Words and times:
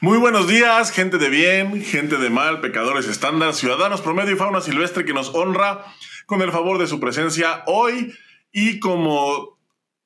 Muy 0.00 0.16
buenos 0.18 0.46
días, 0.46 0.92
gente 0.92 1.18
de 1.18 1.28
bien, 1.28 1.82
gente 1.82 2.18
de 2.18 2.30
mal, 2.30 2.60
pecadores 2.60 3.08
estándar, 3.08 3.52
ciudadanos 3.52 4.00
promedio 4.00 4.32
y 4.32 4.38
fauna 4.38 4.60
silvestre 4.60 5.04
que 5.04 5.12
nos 5.12 5.34
honra 5.34 5.84
con 6.24 6.40
el 6.40 6.52
favor 6.52 6.78
de 6.78 6.86
su 6.86 7.00
presencia 7.00 7.64
hoy 7.66 8.14
y 8.52 8.78
como 8.78 9.58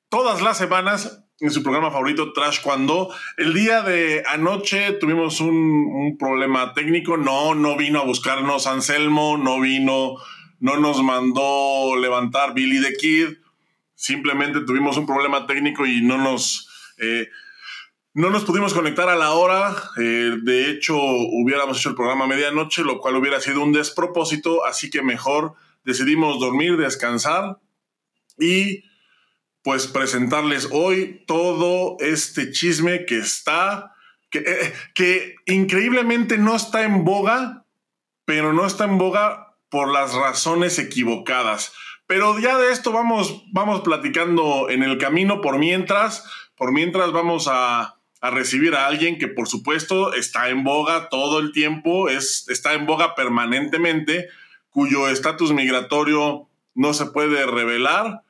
todas 0.09 0.41
las 0.41 0.57
semanas 0.57 1.23
en 1.41 1.51
su 1.51 1.61
programa 1.61 1.91
favorito 1.91 2.33
Trash 2.33 2.61
Cuando. 2.63 3.13
El 3.37 3.53
día 3.53 3.83
de 3.83 4.23
anoche 4.25 4.93
tuvimos 4.93 5.39
un, 5.41 6.17
problema 6.17 6.73
técnico, 6.73 7.17
no, 7.17 7.53
no 7.53 7.77
vino 7.77 7.99
a 7.99 8.03
buscarnos 8.03 8.65
Anselmo, 8.65 9.37
no 9.37 9.59
vino, 9.59 10.15
no 10.59 10.77
nos 10.77 11.03
mandó 11.03 11.95
levantar 11.97 12.55
Billy 12.55 12.81
the 12.81 12.95
Kid, 12.95 13.37
simplemente 13.93 14.61
tuvimos 14.61 14.97
un 14.97 15.05
problema 15.05 15.45
técnico 15.45 15.85
y 15.85 16.01
no 16.01 16.17
nos... 16.17 16.67
Eh, 16.97 17.27
no 18.15 18.29
nos 18.29 18.45
pudimos 18.45 18.73
conectar 18.73 19.09
a 19.09 19.15
la 19.15 19.31
hora, 19.31 19.75
eh, 19.97 20.37
de 20.43 20.69
hecho 20.69 20.95
hubiéramos 20.95 21.79
hecho 21.79 21.89
el 21.89 21.95
programa 21.95 22.25
a 22.25 22.27
medianoche, 22.27 22.83
lo 22.83 22.99
cual 22.99 23.15
hubiera 23.15 23.41
sido 23.41 23.63
un 23.63 23.73
despropósito, 23.73 24.65
así 24.65 24.91
que 24.91 25.01
mejor 25.01 25.55
decidimos 25.83 26.39
dormir, 26.39 26.77
descansar 26.77 27.57
y 28.37 28.83
pues 29.63 29.87
presentarles 29.87 30.69
hoy 30.71 31.23
todo 31.25 31.97
este 31.99 32.51
chisme 32.51 33.05
que 33.05 33.17
está, 33.17 33.95
que, 34.29 34.39
eh, 34.39 34.73
que 34.93 35.35
increíblemente 35.47 36.37
no 36.37 36.55
está 36.55 36.83
en 36.83 37.05
boga, 37.05 37.65
pero 38.25 38.53
no 38.53 38.67
está 38.67 38.83
en 38.85 38.99
boga 38.99 39.55
por 39.69 39.91
las 39.91 40.13
razones 40.13 40.77
equivocadas. 40.77 41.73
Pero 42.05 42.37
ya 42.37 42.59
de 42.59 42.71
esto 42.71 42.91
vamos, 42.91 43.43
vamos 43.51 43.81
platicando 43.81 44.69
en 44.69 44.83
el 44.83 44.99
camino 44.99 45.41
por 45.41 45.57
mientras, 45.57 46.25
por 46.55 46.71
mientras 46.71 47.11
vamos 47.11 47.47
a 47.49 48.02
a 48.23 48.29
recibir 48.29 48.73
a 48.73 48.87
alguien 48.87 49.19
que 49.19 49.27
por 49.27 49.49
supuesto 49.49 50.13
está 50.13 50.47
en 50.47 50.63
boga 50.63 51.09
todo 51.09 51.39
el 51.39 51.51
tiempo, 51.51 52.07
es, 52.07 52.45
está 52.47 52.73
en 52.73 52.85
boga 52.85 53.15
permanentemente, 53.15 54.29
cuyo 54.69 55.09
estatus 55.09 55.51
migratorio 55.51 56.47
no 56.73 56.93
se 56.93 57.07
puede 57.07 57.45
revelar. 57.45 58.21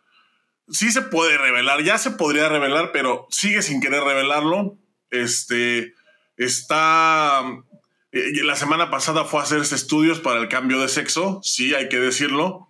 Sí 0.68 0.92
se 0.92 1.04
puede 1.04 1.38
revelar, 1.38 1.84
ya 1.84 2.00
se 2.00 2.10
podría 2.10 2.50
revelar, 2.50 2.90
pero 2.92 3.28
sigue 3.30 3.62
sin 3.62 3.82
querer 3.82 4.02
revelarlo. 4.02 4.80
Este 5.12 5.94
está. 6.38 7.44
Eh, 8.12 8.44
la 8.44 8.56
semana 8.56 8.90
pasada 8.90 9.26
fue 9.26 9.42
a 9.42 9.44
hacerse 9.44 9.76
estudios 9.76 10.20
para 10.20 10.40
el 10.42 10.50
cambio 10.50 10.80
de 10.82 10.88
sexo, 10.88 11.40
sí, 11.44 11.76
hay 11.76 11.88
que 11.88 12.00
decirlo, 12.00 12.68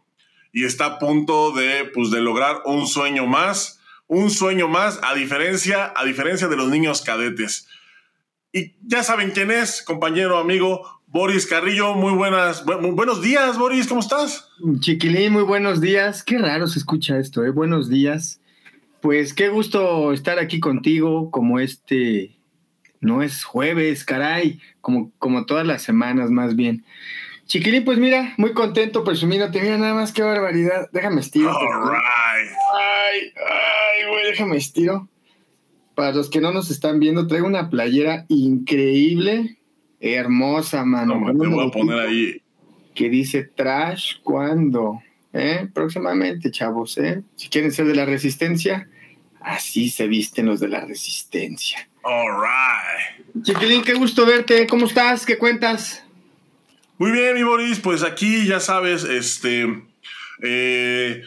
y 0.52 0.66
está 0.66 0.86
a 0.86 1.00
punto 1.00 1.52
de, 1.52 1.86
pues, 1.86 2.12
de 2.12 2.20
lograr 2.20 2.64
un 2.66 2.86
sueño 2.86 3.28
más 3.28 3.80
un 4.08 4.30
sueño 4.30 4.68
más, 4.68 5.00
a 5.04 5.16
diferencia, 5.16 5.94
a 5.96 6.06
diferencia 6.06 6.48
de 6.48 6.58
los 6.58 6.70
niños 6.70 7.02
cadetes. 7.02 7.68
Y 8.52 8.76
ya 8.86 9.04
saben 9.04 9.32
quién 9.32 9.52
es, 9.52 9.82
compañero, 9.82 10.38
amigo, 10.38 11.02
Boris 11.08 11.46
Carrillo. 11.46 11.94
Muy 11.96 12.14
buenas, 12.14 12.66
buenos 12.66 13.22
días, 13.22 13.58
Boris, 13.58 13.88
¿cómo 13.88 14.02
estás? 14.02 14.50
Chiquilín, 14.80 15.34
muy 15.34 15.44
buenos 15.44 15.82
días. 15.82 16.24
Qué 16.24 16.38
raro 16.38 16.68
se 16.68 16.80
escucha 16.80 17.18
esto, 17.18 17.44
¿eh? 17.44 17.50
Buenos 17.50 17.90
días. 17.90 18.40
Pues 19.02 19.34
qué 19.34 19.50
gusto 19.50 20.14
estar 20.14 20.40
aquí 20.40 20.60
contigo, 20.60 21.30
como 21.30 21.60
este, 21.60 22.36
no 23.00 23.22
es 23.22 23.44
jueves, 23.44 24.06
caray, 24.06 24.60
como, 24.82 25.12
como 25.20 25.46
todas 25.46 25.68
las 25.68 25.82
semanas 25.82 26.32
más 26.32 26.56
bien. 26.56 26.86
Chiquilín, 27.46 27.84
pues 27.84 27.98
mira, 27.98 28.34
muy 28.38 28.54
contento, 28.54 29.04
presumiéndote. 29.04 29.62
Mira 29.62 29.78
nada 29.78 29.94
más 29.94 30.12
qué 30.12 30.22
barbaridad. 30.22 30.90
Déjame 30.92 31.22
estiro. 31.22 31.52
Ay, 31.52 32.46
ay, 32.74 34.10
güey, 34.10 34.26
déjame 34.28 34.58
estiro. 34.58 35.08
Para 35.96 36.14
los 36.14 36.30
que 36.30 36.42
no 36.42 36.52
nos 36.52 36.72
están 36.72 37.00
viendo, 37.00 37.28
traigo 37.28 37.46
una 37.46 37.70
playera 37.70 38.26
increíble, 38.30 39.58
hermosa, 40.00 40.84
mano. 40.86 41.20
No, 41.20 41.40
te 41.40 41.48
voy 41.48 41.68
a 41.68 41.72
poner 41.72 42.00
ahí. 42.00 42.42
Que 42.96 43.10
dice 43.10 43.44
trash 43.44 44.16
cuando. 44.24 45.02
¿Eh? 45.34 45.68
Próximamente, 45.74 46.52
chavos, 46.52 46.98
¿eh? 46.98 47.24
Si 47.36 47.50
quieren 47.50 47.72
ser 47.72 47.88
de 47.88 47.96
la 47.96 48.06
resistencia, 48.06 48.88
así 49.42 49.90
se 49.90 50.08
visten 50.08 50.46
los 50.46 50.60
de 50.60 50.68
la 50.68 50.86
resistencia. 50.86 51.90
All 52.04 52.28
right. 52.42 53.44
Chiquilín, 53.44 53.84
qué 53.84 53.94
gusto 53.94 54.26
verte. 54.26 54.68
¿Cómo 54.68 54.86
estás? 54.86 55.26
¿Qué 55.26 55.38
cuentas? 55.38 56.03
Muy 57.00 57.12
bien, 57.12 57.34
mi 57.34 57.42
Boris, 57.42 57.80
pues 57.80 58.04
aquí 58.04 58.46
ya 58.46 58.60
sabes, 58.60 59.04
este, 59.04 59.84
eh, 60.44 61.24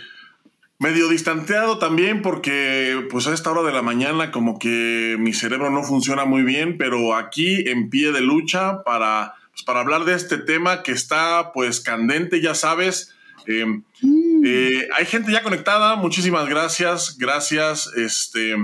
medio 0.78 1.08
distanteado 1.08 1.78
también 1.78 2.22
porque 2.22 3.04
pues 3.10 3.26
a 3.26 3.34
esta 3.34 3.50
hora 3.50 3.62
de 3.62 3.72
la 3.72 3.82
mañana 3.82 4.30
como 4.30 4.60
que 4.60 5.16
mi 5.18 5.32
cerebro 5.32 5.70
no 5.70 5.82
funciona 5.82 6.24
muy 6.24 6.42
bien, 6.42 6.78
pero 6.78 7.16
aquí 7.16 7.68
en 7.68 7.90
pie 7.90 8.12
de 8.12 8.20
lucha 8.20 8.84
para, 8.84 9.34
pues, 9.50 9.64
para 9.64 9.80
hablar 9.80 10.04
de 10.04 10.14
este 10.14 10.38
tema 10.38 10.84
que 10.84 10.92
está 10.92 11.52
pues 11.52 11.80
candente, 11.80 12.40
ya 12.40 12.54
sabes. 12.54 13.16
Em, 13.46 13.82
mm. 14.02 14.42
eh, 14.46 14.88
hay 14.96 15.06
gente 15.06 15.32
ya 15.32 15.42
conectada, 15.42 15.96
muchísimas 15.96 16.48
gracias, 16.48 17.18
gracias, 17.18 17.92
este, 17.96 18.54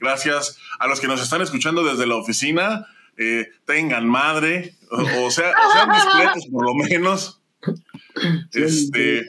gracias 0.00 0.58
a 0.78 0.86
los 0.86 1.00
que 1.00 1.06
nos 1.06 1.22
están 1.22 1.42
escuchando 1.42 1.84
desde 1.84 2.06
la 2.06 2.16
oficina. 2.16 2.86
Eh, 3.18 3.48
tengan 3.64 4.06
madre, 4.06 4.74
o, 4.90 5.30
sea, 5.30 5.52
sean 5.72 5.90
discretos 5.92 6.46
por 6.52 6.64
lo 6.64 6.74
menos. 6.74 7.42
Este, 8.52 9.26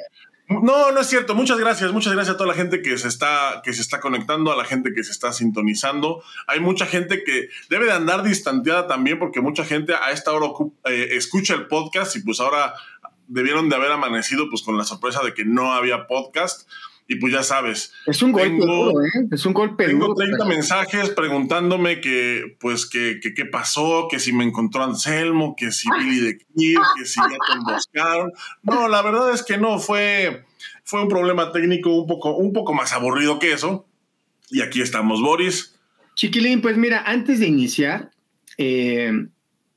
no, 0.50 0.92
no 0.92 1.00
es 1.02 1.08
cierto. 1.08 1.36
Muchas 1.36 1.58
gracias, 1.58 1.92
muchas 1.92 2.14
gracias 2.14 2.36
a 2.36 2.38
toda 2.38 2.50
la 2.50 2.56
gente 2.56 2.82
que 2.82 2.98
se 2.98 3.10
está, 3.10 3.62
que 3.64 3.74
se 3.74 3.82
está 3.82 4.00
conectando, 4.00 4.52
a 4.52 4.56
la 4.56 4.64
gente 4.64 4.94
que 4.94 5.04
se 5.04 5.12
está 5.12 5.34
sintonizando. 5.34 6.24
Hay 6.48 6.62
mucha 6.62 6.86
gente 6.86 7.24
que 7.24 7.50
debe 7.70 7.86
de 7.86 7.92
andar 7.92 8.24
distanteada 8.24 8.88
también, 8.88 9.20
porque 9.20 9.42
mucha 9.42 9.66
gente 9.66 9.94
a 9.94 10.12
esta 10.12 10.32
hora 10.32 10.48
eh, 10.86 11.10
escucha 11.12 11.54
el 11.54 11.68
podcast 11.68 12.16
y 12.16 12.22
pues 12.22 12.40
ahora 12.40 12.74
debieron 13.28 13.68
de 13.68 13.76
haber 13.76 13.92
amanecido 13.92 14.50
pues 14.50 14.62
con 14.62 14.78
la 14.78 14.86
sorpresa 14.86 15.22
de 15.22 15.34
que 15.34 15.44
no 15.44 15.74
había 15.74 16.08
podcast. 16.08 16.68
Y 17.08 17.16
pues 17.16 17.32
ya 17.32 17.42
sabes. 17.42 17.94
Es 18.06 18.22
un 18.22 18.34
golpe 18.34 18.66
duro, 18.66 19.02
¿eh? 19.02 19.28
Es 19.32 19.46
un 19.46 19.54
golpe 19.54 19.86
Tengo 19.86 20.14
30 20.14 20.44
mensajes 20.46 21.10
preguntándome 21.12 22.02
que, 22.02 22.58
pues, 22.60 22.86
que, 22.86 23.20
qué 23.22 23.46
pasó, 23.46 24.08
que 24.12 24.20
si 24.20 24.34
me 24.34 24.44
encontró 24.44 24.84
Anselmo, 24.84 25.56
que 25.56 25.72
si 25.72 25.88
Billy 25.90 26.20
de 26.20 26.38
Kid, 26.38 26.78
que 26.98 27.06
si 27.06 27.20
ya 27.22 27.30
te 27.30 27.54
emboscaron. 27.54 28.32
No, 28.62 28.90
la 28.90 29.02
verdad 29.02 29.34
es 29.34 29.44
que 29.44 29.58
no, 29.58 29.80
fue, 29.80 30.44
fue 30.84 31.02
un 31.02 31.08
problema 31.08 31.54
técnico 31.54 31.96
un 31.96 32.08
poco, 32.08 32.36
un 32.36 32.52
poco 32.52 32.74
más 32.74 32.92
aburrido 32.92 33.40
que 33.40 33.54
eso. 33.54 33.88
Y 34.50 34.62
aquí 34.62 34.82
estamos, 34.82 35.22
Boris. 35.22 35.80
Chiquilín, 36.16 36.62
pues 36.62 36.76
mira, 36.76 37.04
antes 37.06 37.40
de 37.40 37.48
iniciar, 37.48 38.12
eh, 38.58 39.28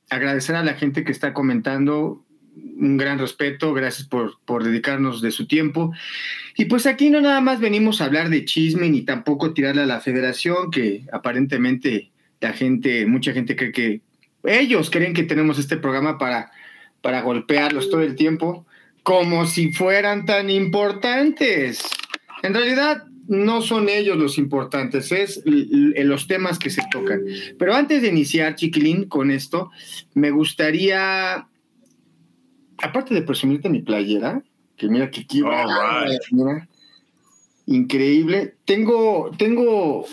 agradecer 0.09 0.55
a 0.55 0.63
la 0.63 0.73
gente 0.73 1.05
que 1.05 1.11
está 1.11 1.33
comentando 1.33 2.25
un 2.55 2.97
gran 2.97 3.19
respeto, 3.19 3.73
gracias 3.73 4.07
por, 4.07 4.39
por, 4.45 4.63
dedicarnos 4.63 5.21
de 5.21 5.31
su 5.31 5.47
tiempo. 5.47 5.93
Y 6.57 6.65
pues 6.65 6.85
aquí 6.85 7.09
no 7.09 7.21
nada 7.21 7.41
más 7.41 7.59
venimos 7.59 8.01
a 8.01 8.05
hablar 8.05 8.29
de 8.29 8.45
chisme 8.45 8.89
ni 8.89 9.03
tampoco 9.03 9.53
tirarle 9.53 9.83
a 9.83 9.85
la 9.85 10.01
federación, 10.01 10.71
que 10.71 11.05
aparentemente 11.11 12.11
la 12.39 12.53
gente, 12.53 13.05
mucha 13.05 13.33
gente 13.33 13.55
cree 13.55 13.71
que 13.71 14.01
ellos 14.43 14.89
creen 14.89 15.13
que 15.13 15.23
tenemos 15.23 15.59
este 15.59 15.77
programa 15.77 16.17
para, 16.17 16.51
para 17.01 17.21
golpearlos 17.21 17.89
todo 17.89 18.01
el 18.01 18.15
tiempo, 18.15 18.65
como 19.03 19.45
si 19.45 19.71
fueran 19.71 20.25
tan 20.25 20.49
importantes. 20.49 21.83
En 22.43 22.53
realidad 22.53 23.05
no 23.27 23.61
son 23.61 23.87
ellos 23.87 24.17
los 24.17 24.37
importantes, 24.37 25.11
es 25.11 25.41
los 25.45 26.27
temas 26.27 26.59
que 26.59 26.69
se 26.69 26.81
tocan. 26.91 27.21
Pero 27.57 27.75
antes 27.75 28.01
de 28.01 28.09
iniciar, 28.09 28.55
Chiquilín, 28.55 29.05
con 29.05 29.31
esto, 29.31 29.71
me 30.13 30.31
gustaría 30.31 31.47
aparte 32.81 33.13
de 33.13 33.21
presumirte 33.21 33.69
mi 33.69 33.81
playera, 33.81 34.43
que 34.77 34.87
mira 34.87 35.11
que 35.11 35.21
aquí 35.21 35.43
mira, 36.31 36.67
increíble. 37.65 38.55
Tengo, 38.65 39.31
tengo, 39.37 40.05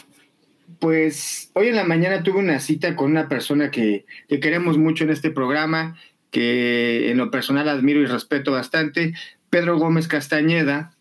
pues, 0.79 1.51
hoy 1.55 1.69
en 1.69 1.77
la 1.77 1.85
mañana 1.85 2.23
tuve 2.23 2.39
una 2.39 2.61
cita 2.61 2.97
con 2.97 3.11
una 3.11 3.29
persona 3.29 3.71
que, 3.71 4.05
que 4.29 4.41
queremos 4.41 4.79
mucho 4.79 5.05
en 5.05 5.11
este 5.11 5.31
programa, 5.31 5.97
que 6.31 7.11
en 7.11 7.19
lo 7.19 7.31
personal 7.31 7.69
admiro 7.69 8.01
y 8.01 8.07
respeto 8.07 8.53
bastante, 8.53 9.15
Pedro 9.51 9.79
Gómez 9.79 10.09
Castañeda, 10.09 10.93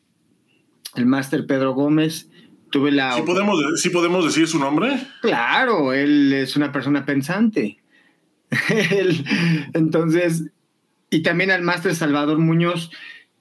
el 0.95 1.05
máster 1.05 1.45
Pedro 1.45 1.73
Gómez. 1.73 2.29
Tuve 2.69 2.91
la. 2.91 3.15
¿Sí 3.15 3.21
podemos, 3.21 3.81
¿Sí 3.81 3.89
podemos 3.89 4.25
decir 4.25 4.47
su 4.47 4.59
nombre? 4.59 4.99
Claro, 5.21 5.93
él 5.93 6.33
es 6.33 6.55
una 6.55 6.71
persona 6.71 7.05
pensante. 7.05 7.79
entonces, 9.73 10.45
y 11.09 11.23
también 11.23 11.51
al 11.51 11.61
máster 11.61 11.95
Salvador 11.95 12.39
Muñoz. 12.39 12.91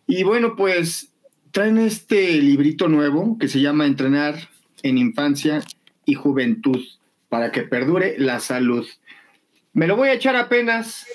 Y 0.07 0.23
bueno, 0.23 0.57
pues 0.57 1.13
traen 1.51 1.79
este 1.79 2.41
librito 2.41 2.89
nuevo 2.89 3.39
que 3.39 3.49
se 3.49 3.61
llama 3.61 3.87
Entrenar 3.87 4.37
en 4.83 4.99
Infancia 4.99 5.63
y 6.05 6.15
Juventud 6.15 6.85
para 7.29 7.51
que 7.51 7.63
perdure 7.63 8.17
la 8.19 8.41
salud. 8.41 8.87
Me 9.73 9.87
lo 9.87 9.97
voy 9.97 10.09
a 10.09 10.15
echar 10.15 10.37
apenas 10.37 11.07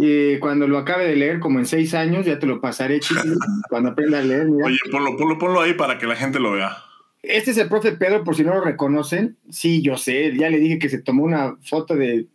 eh, 0.00 0.38
cuando 0.40 0.68
lo 0.68 0.78
acabe 0.78 1.06
de 1.06 1.16
leer, 1.16 1.40
como 1.40 1.58
en 1.58 1.66
seis 1.66 1.94
años, 1.94 2.26
ya 2.26 2.38
te 2.38 2.46
lo 2.46 2.60
pasaré, 2.60 3.00
cuando 3.68 3.90
aprenda 3.90 4.20
a 4.20 4.22
leer. 4.22 4.46
Oye, 4.46 4.78
ponlo, 4.90 5.16
ponlo, 5.16 5.38
ponlo 5.38 5.60
ahí 5.60 5.74
para 5.74 5.98
que 5.98 6.06
la 6.06 6.14
gente 6.14 6.38
lo 6.38 6.52
vea. 6.52 6.76
Este 7.22 7.50
es 7.50 7.58
el 7.58 7.68
profe 7.68 7.92
Pedro, 7.92 8.22
por 8.22 8.36
si 8.36 8.44
no 8.44 8.54
lo 8.54 8.60
reconocen. 8.60 9.36
Sí, 9.50 9.82
yo 9.82 9.96
sé, 9.96 10.36
ya 10.36 10.50
le 10.50 10.58
dije 10.58 10.78
que 10.78 10.90
se 10.90 11.00
tomó 11.00 11.24
una 11.24 11.56
foto 11.62 11.96
de 11.96 12.26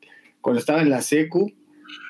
cuando 0.41 0.59
estaba 0.59 0.81
en 0.81 0.89
la 0.89 1.01
secu. 1.01 1.53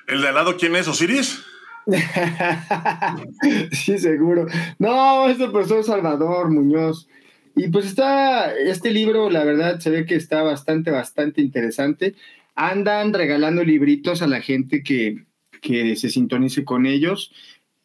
¿El 0.07 0.21
de 0.21 0.29
al 0.29 0.35
lado 0.35 0.57
quién 0.57 0.75
es, 0.75 0.88
Osiris? 0.88 1.45
sí, 3.71 3.97
seguro. 3.97 4.45
No, 4.77 5.27
es 5.30 5.39
el 5.39 5.51
profesor 5.51 5.83
Salvador 5.83 6.50
Muñoz. 6.50 7.07
Y 7.56 7.68
pues 7.69 7.86
está, 7.86 8.53
este 8.56 8.91
libro, 8.91 9.30
la 9.30 9.44
verdad, 9.44 9.80
se 9.80 9.89
ve 9.89 10.06
que 10.06 10.15
está 10.15 10.44
bastante, 10.44 10.91
bastante 10.91 11.41
interesante. 11.41 12.15
Andan 12.56 13.13
regalando 13.13 13.63
libritos 13.63 14.21
a 14.21 14.27
la 14.27 14.41
gente 14.41 14.83
que, 14.83 15.24
que 15.62 15.95
se 15.95 16.09
sintonice 16.09 16.63
con 16.63 16.86
ellos. 16.86 17.31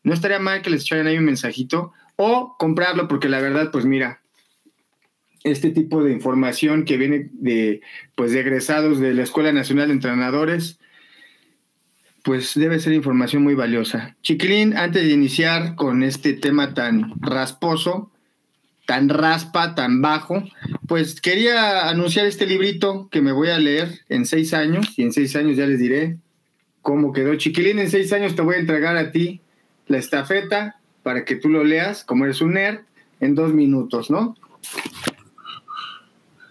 No 0.02 0.12
estaría 0.12 0.38
mal 0.38 0.62
que 0.62 0.70
les 0.70 0.82
echaran 0.82 1.06
ahí 1.06 1.18
un 1.18 1.24
mensajito 1.24 1.92
o 2.16 2.56
comprarlo, 2.58 3.08
porque 3.08 3.28
la 3.28 3.40
verdad, 3.40 3.70
pues 3.72 3.84
mira, 3.84 4.20
este 5.44 5.70
tipo 5.70 6.02
de 6.02 6.12
información 6.12 6.84
que 6.84 6.96
viene 6.96 7.28
de, 7.32 7.80
pues, 8.14 8.32
de 8.32 8.40
egresados 8.40 8.98
de 8.98 9.14
la 9.14 9.22
Escuela 9.22 9.52
Nacional 9.52 9.88
de 9.88 9.94
Entrenadores, 9.94 10.78
pues 12.24 12.54
debe 12.54 12.80
ser 12.80 12.94
información 12.94 13.42
muy 13.42 13.54
valiosa. 13.54 14.16
Chiquilín, 14.22 14.76
antes 14.76 15.02
de 15.02 15.10
iniciar 15.10 15.76
con 15.76 16.02
este 16.02 16.32
tema 16.32 16.72
tan 16.72 17.12
rasposo, 17.20 18.10
tan 18.86 19.10
raspa, 19.10 19.74
tan 19.74 20.00
bajo, 20.00 20.42
pues 20.88 21.20
quería 21.20 21.86
anunciar 21.88 22.24
este 22.26 22.46
librito 22.46 23.08
que 23.10 23.20
me 23.20 23.32
voy 23.32 23.50
a 23.50 23.58
leer 23.58 24.00
en 24.08 24.24
seis 24.24 24.54
años, 24.54 24.98
y 24.98 25.02
en 25.02 25.12
seis 25.12 25.36
años 25.36 25.58
ya 25.58 25.66
les 25.66 25.78
diré 25.78 26.16
cómo 26.80 27.12
quedó. 27.12 27.34
Chiquilín, 27.36 27.78
en 27.78 27.90
seis 27.90 28.10
años 28.14 28.34
te 28.34 28.42
voy 28.42 28.56
a 28.56 28.60
entregar 28.60 28.96
a 28.96 29.12
ti 29.12 29.42
la 29.86 29.98
estafeta 29.98 30.80
para 31.02 31.26
que 31.26 31.36
tú 31.36 31.50
lo 31.50 31.62
leas, 31.62 32.04
como 32.04 32.24
eres 32.24 32.40
un 32.40 32.54
nerd, 32.54 32.80
en 33.20 33.34
dos 33.34 33.52
minutos, 33.52 34.10
¿no? 34.10 34.34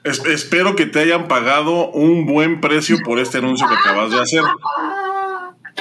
espero 0.03 0.75
que 0.75 0.85
te 0.85 0.99
hayan 0.99 1.27
pagado 1.27 1.89
un 1.91 2.25
buen 2.25 2.59
precio 2.59 2.97
por 3.05 3.19
este 3.19 3.37
anuncio 3.37 3.67
que 3.67 3.75
acabas 3.75 4.11
de 4.11 4.19
hacer. 4.19 4.41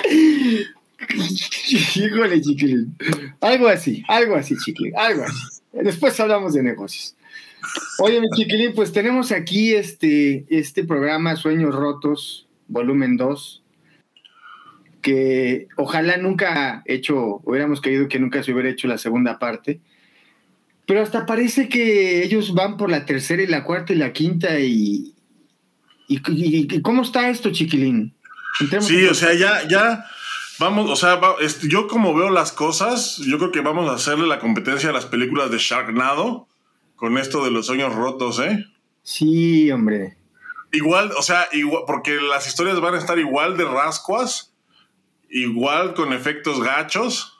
Híjole, 1.94 2.40
chiquilín. 2.40 2.96
Algo 3.40 3.68
así, 3.68 4.04
algo 4.08 4.36
así, 4.36 4.56
chiquilín, 4.56 4.96
algo 4.96 5.24
así. 5.24 5.60
Después 5.72 6.18
hablamos 6.20 6.54
de 6.54 6.62
negocios. 6.62 7.16
Oye, 7.98 8.20
mi 8.20 8.28
chiquilín, 8.30 8.72
pues 8.74 8.92
tenemos 8.92 9.32
aquí 9.32 9.72
este, 9.72 10.44
este 10.48 10.84
programa 10.84 11.36
Sueños 11.36 11.74
Rotos, 11.74 12.46
volumen 12.68 13.16
2, 13.16 13.62
que 15.00 15.68
ojalá 15.76 16.16
nunca 16.16 16.82
hecho, 16.86 17.40
hubiéramos 17.44 17.80
querido 17.80 18.08
que 18.08 18.18
nunca 18.18 18.42
se 18.42 18.52
hubiera 18.52 18.70
hecho 18.70 18.88
la 18.88 18.98
segunda 18.98 19.38
parte, 19.38 19.80
pero 20.86 21.02
hasta 21.02 21.26
parece 21.26 21.68
que 21.68 22.24
ellos 22.24 22.54
van 22.54 22.76
por 22.76 22.90
la 22.90 23.06
tercera 23.06 23.42
y 23.42 23.46
la 23.46 23.64
cuarta 23.64 23.92
y 23.92 23.96
la 23.96 24.12
quinta 24.12 24.58
y... 24.60 25.14
¿Y, 26.08 26.80
cómo 26.82 27.02
está 27.02 27.30
esto, 27.30 27.50
chiquilín? 27.52 28.12
Sí, 28.80 29.06
o 29.06 29.14
sea, 29.14 29.34
ya, 29.34 29.66
ya 29.68 30.04
vamos, 30.58 30.90
o 30.90 30.96
sea, 30.96 31.20
yo 31.62 31.88
como 31.88 32.14
veo 32.14 32.30
las 32.30 32.52
cosas, 32.52 33.18
yo 33.18 33.38
creo 33.38 33.52
que 33.52 33.60
vamos 33.60 33.90
a 33.90 33.94
hacerle 33.94 34.26
la 34.26 34.38
competencia 34.38 34.90
a 34.90 34.92
las 34.92 35.06
películas 35.06 35.50
de 35.50 35.58
Sharknado 35.58 36.48
con 36.96 37.18
esto 37.18 37.44
de 37.44 37.50
los 37.50 37.66
sueños 37.66 37.94
rotos, 37.94 38.38
¿eh? 38.38 38.64
Sí, 39.02 39.70
hombre. 39.72 40.16
Igual, 40.70 41.12
o 41.18 41.22
sea, 41.22 41.48
igual, 41.52 41.82
porque 41.86 42.20
las 42.20 42.46
historias 42.46 42.80
van 42.80 42.94
a 42.94 42.98
estar 42.98 43.18
igual 43.18 43.56
de 43.56 43.64
rascuas, 43.64 44.54
igual 45.28 45.94
con 45.94 46.12
efectos 46.12 46.62
gachos, 46.62 47.38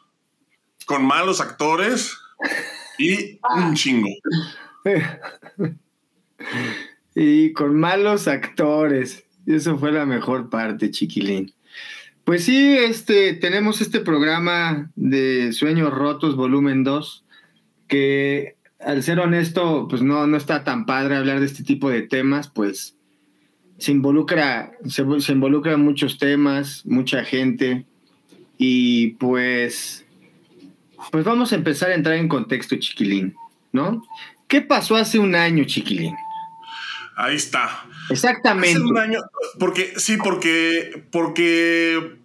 con 0.84 1.04
malos 1.04 1.40
actores 1.40 2.18
y 2.98 3.38
un 3.54 3.74
chingo. 3.74 4.08
y 7.14 7.52
con 7.52 7.78
malos 7.78 8.28
actores. 8.28 9.24
Eso 9.46 9.78
fue 9.78 9.92
la 9.92 10.06
mejor 10.06 10.50
parte, 10.50 10.90
chiquilín. 10.90 11.52
Pues 12.24 12.44
sí, 12.44 12.76
este, 12.78 13.34
tenemos 13.34 13.80
este 13.80 14.00
programa 14.00 14.90
de 14.94 15.52
Sueños 15.52 15.92
Rotos, 15.92 16.36
volumen 16.36 16.84
2, 16.84 17.24
que 17.88 18.56
al 18.78 19.02
ser 19.02 19.18
honesto, 19.18 19.86
pues 19.88 20.02
no, 20.02 20.26
no 20.26 20.36
está 20.36 20.62
tan 20.64 20.86
padre 20.86 21.16
hablar 21.16 21.40
de 21.40 21.46
este 21.46 21.64
tipo 21.64 21.90
de 21.90 22.02
temas, 22.02 22.48
pues 22.48 22.96
se 23.78 23.90
involucra, 23.90 24.72
se, 24.86 25.02
involucra 25.32 25.76
muchos 25.76 26.18
temas, 26.18 26.86
mucha 26.86 27.24
gente, 27.24 27.84
y 28.56 29.10
pues, 29.14 30.06
pues 31.10 31.24
vamos 31.24 31.52
a 31.52 31.56
empezar 31.56 31.90
a 31.90 31.94
entrar 31.94 32.14
en 32.16 32.28
contexto, 32.28 32.76
chiquilín, 32.76 33.34
¿no? 33.72 34.06
¿Qué 34.46 34.60
pasó 34.60 34.94
hace 34.94 35.18
un 35.18 35.34
año, 35.34 35.64
chiquilín? 35.64 36.14
Ahí 37.16 37.34
está. 37.34 37.84
Exactamente. 38.10 38.70
Hace 38.70 38.80
un 38.80 38.98
año, 38.98 39.20
porque 39.58 39.94
sí, 39.96 40.16
porque, 40.16 41.04
porque 41.10 42.18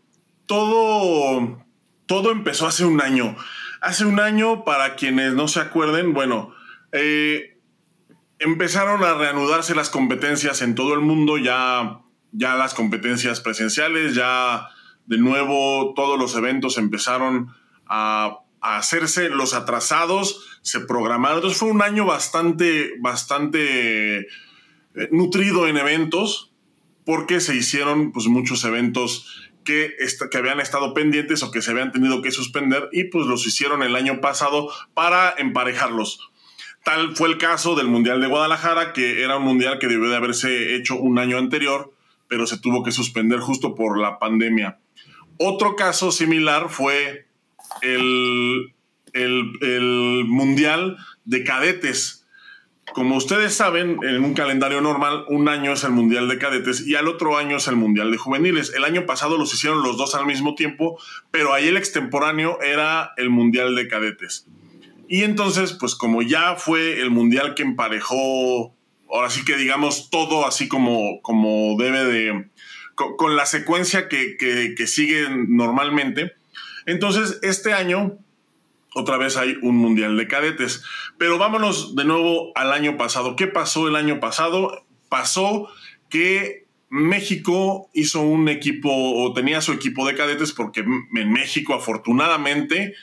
todo, 0.45 1.63
todo 2.06 2.31
empezó 2.31 2.68
hace 2.68 2.85
un 2.85 3.01
año. 3.01 3.35
Hace 3.81 4.06
un 4.06 4.19
año, 4.19 4.65
para 4.65 4.95
quienes 4.95 5.33
no 5.33 5.47
se 5.47 5.59
acuerden, 5.59 6.13
bueno, 6.13 6.53
eh, 6.91 7.57
empezaron 8.39 9.03
a 9.03 9.13
reanudarse 9.13 9.75
las 9.75 9.89
competencias 9.89 10.62
en 10.62 10.75
todo 10.75 10.94
el 10.94 11.01
mundo, 11.01 11.38
ya, 11.38 12.00
ya 12.31 12.56
las 12.56 12.74
competencias 12.74 13.39
presenciales, 13.41 14.15
ya 14.15 14.69
de 15.06 15.18
nuevo 15.18 15.94
todos 15.95 16.19
los 16.19 16.35
eventos 16.35 16.77
empezaron 16.77 17.53
a, 17.88 18.39
hacerse, 18.59 19.29
los 19.29 19.53
atrasados 19.53 20.59
se 20.62 20.81
programaron. 20.81 21.38
Entonces 21.38 21.59
fue 21.59 21.69
un 21.69 21.81
año 21.81 22.06
bastante, 22.06 22.91
bastante 23.00 24.27
nutrido 25.12 25.68
en 25.68 25.78
eventos, 25.78 26.52
porque 27.06 27.40
se 27.40 27.56
hicieron 27.56 28.12
pues, 28.12 28.28
muchos 28.28 28.64
eventos 28.66 29.50
que, 29.64 29.96
que 30.32 30.38
habían 30.38 30.60
estado 30.60 30.94
pendientes 30.94 31.44
o 31.44 31.52
que 31.52 31.62
se 31.62 31.72
habían 31.72 31.92
tenido 31.92 32.22
que 32.22 32.32
suspender 32.32 32.90
y 32.92 33.06
pues 33.06 33.28
los 33.28 33.46
hicieron 33.46 33.84
el 33.84 33.96
año 33.96 34.22
pasado 34.22 34.70
para 34.94 35.36
emparejarlos. 35.38 36.32
Tal 36.84 37.16
fue 37.18 37.28
el 37.28 37.38
caso 37.38 37.76
del 37.76 37.88
Mundial 37.88 38.22
de 38.22 38.28
Guadalajara, 38.28 38.94
que 38.94 39.22
era 39.22 39.38
un 39.38 39.44
mundial 39.44 39.78
que 39.78 39.88
debió 39.88 40.10
de 40.10 40.16
haberse 40.16 40.76
hecho 40.76 40.96
un 40.96 41.20
año 41.20 41.38
anterior, 41.38 41.94
pero 42.30 42.48
se 42.48 42.58
tuvo 42.58 42.82
que 42.82 42.92
suspender 42.92 43.40
justo 43.40 43.76
por 43.76 44.00
la 44.00 44.20
pandemia. 44.20 44.80
Otro 45.38 45.76
caso 45.76 46.12
similar 46.12 46.70
fue 46.70 47.28
el, 47.82 48.74
el, 49.12 49.52
el 49.62 50.24
Mundial 50.28 50.98
de 51.26 51.44
Cadetes, 51.44 52.26
como 52.94 53.16
ustedes 53.18 53.54
saben, 53.54 54.00
en 54.01 54.24
un 54.24 54.34
calendario 54.34 54.81
normal, 54.81 55.25
un 55.28 55.50
año 55.50 55.74
es 55.74 55.84
el 55.84 55.92
Mundial 55.92 56.28
de 56.28 56.38
Cadetes 56.38 56.88
y 56.88 56.96
al 56.96 57.08
otro 57.08 57.38
año 57.38 57.58
es 57.58 57.67
el 57.67 57.75
Mundial 57.75 58.12
de 58.12 58.17
Juveniles. 58.17 58.74
El 58.75 58.86
año 58.86 59.06
pasado 59.06 59.38
los 59.38 59.53
hicieron 59.53 59.84
los 59.84 59.98
dos 59.98 60.15
al 60.15 60.25
mismo 60.25 60.56
tiempo, 60.56 61.00
pero 61.29 61.53
ahí 61.53 61.67
el 61.67 61.77
extemporáneo 61.77 62.60
era 62.62 63.12
el 63.17 63.29
Mundial 63.29 63.75
de 63.75 63.88
Cadetes. 63.88 64.48
Y 65.08 65.24
entonces, 65.24 65.74
pues 65.74 65.96
como 65.96 66.22
ya 66.22 66.56
fue 66.56 67.00
el 67.01 67.12
Mundial 67.12 67.56
que 67.56 67.63
emparejó, 67.63 68.75
ahora 69.10 69.29
sí 69.29 69.46
que 69.46 69.58
digamos 69.58 70.10
todo 70.10 70.48
así 70.48 70.67
como, 70.67 71.22
como 71.22 71.75
debe 71.77 72.06
de, 72.06 72.50
con, 72.96 73.36
la 73.36 73.46
secuencia 73.46 74.08
que, 74.08 74.38
que, 74.38 74.74
que 74.75 74.88
sigue 74.88 75.27
normalmente, 75.29 76.34
entonces 76.86 77.39
este 77.41 77.74
año 77.74 78.17
otra 78.94 79.17
vez 79.17 79.38
hay 79.38 79.58
un 79.62 79.75
mundial 79.75 80.17
de 80.17 80.27
cadetes. 80.27 80.84
Pero 81.17 81.38
vámonos 81.38 81.96
de 81.96 82.06
nuevo 82.06 82.51
al 82.56 82.72
año 82.74 82.98
pasado. 82.98 83.36
¿Qué 83.36 83.48
pasó 83.48 83.88
el 83.88 83.96
año 83.96 84.20
pasado? 84.20 84.86
Pasó 85.10 85.70
que 86.10 86.65
México 86.89 87.89
hizo 87.94 88.22
un 88.22 88.50
equipo 88.50 88.89
o 88.91 89.34
tenía 89.34 89.62
su 89.62 89.74
equipo 89.74 90.08
de 90.08 90.15
cadetes 90.15 90.53
porque 90.53 90.82
en 90.82 91.32
México 91.32 91.74
afortunadamente 91.74 92.96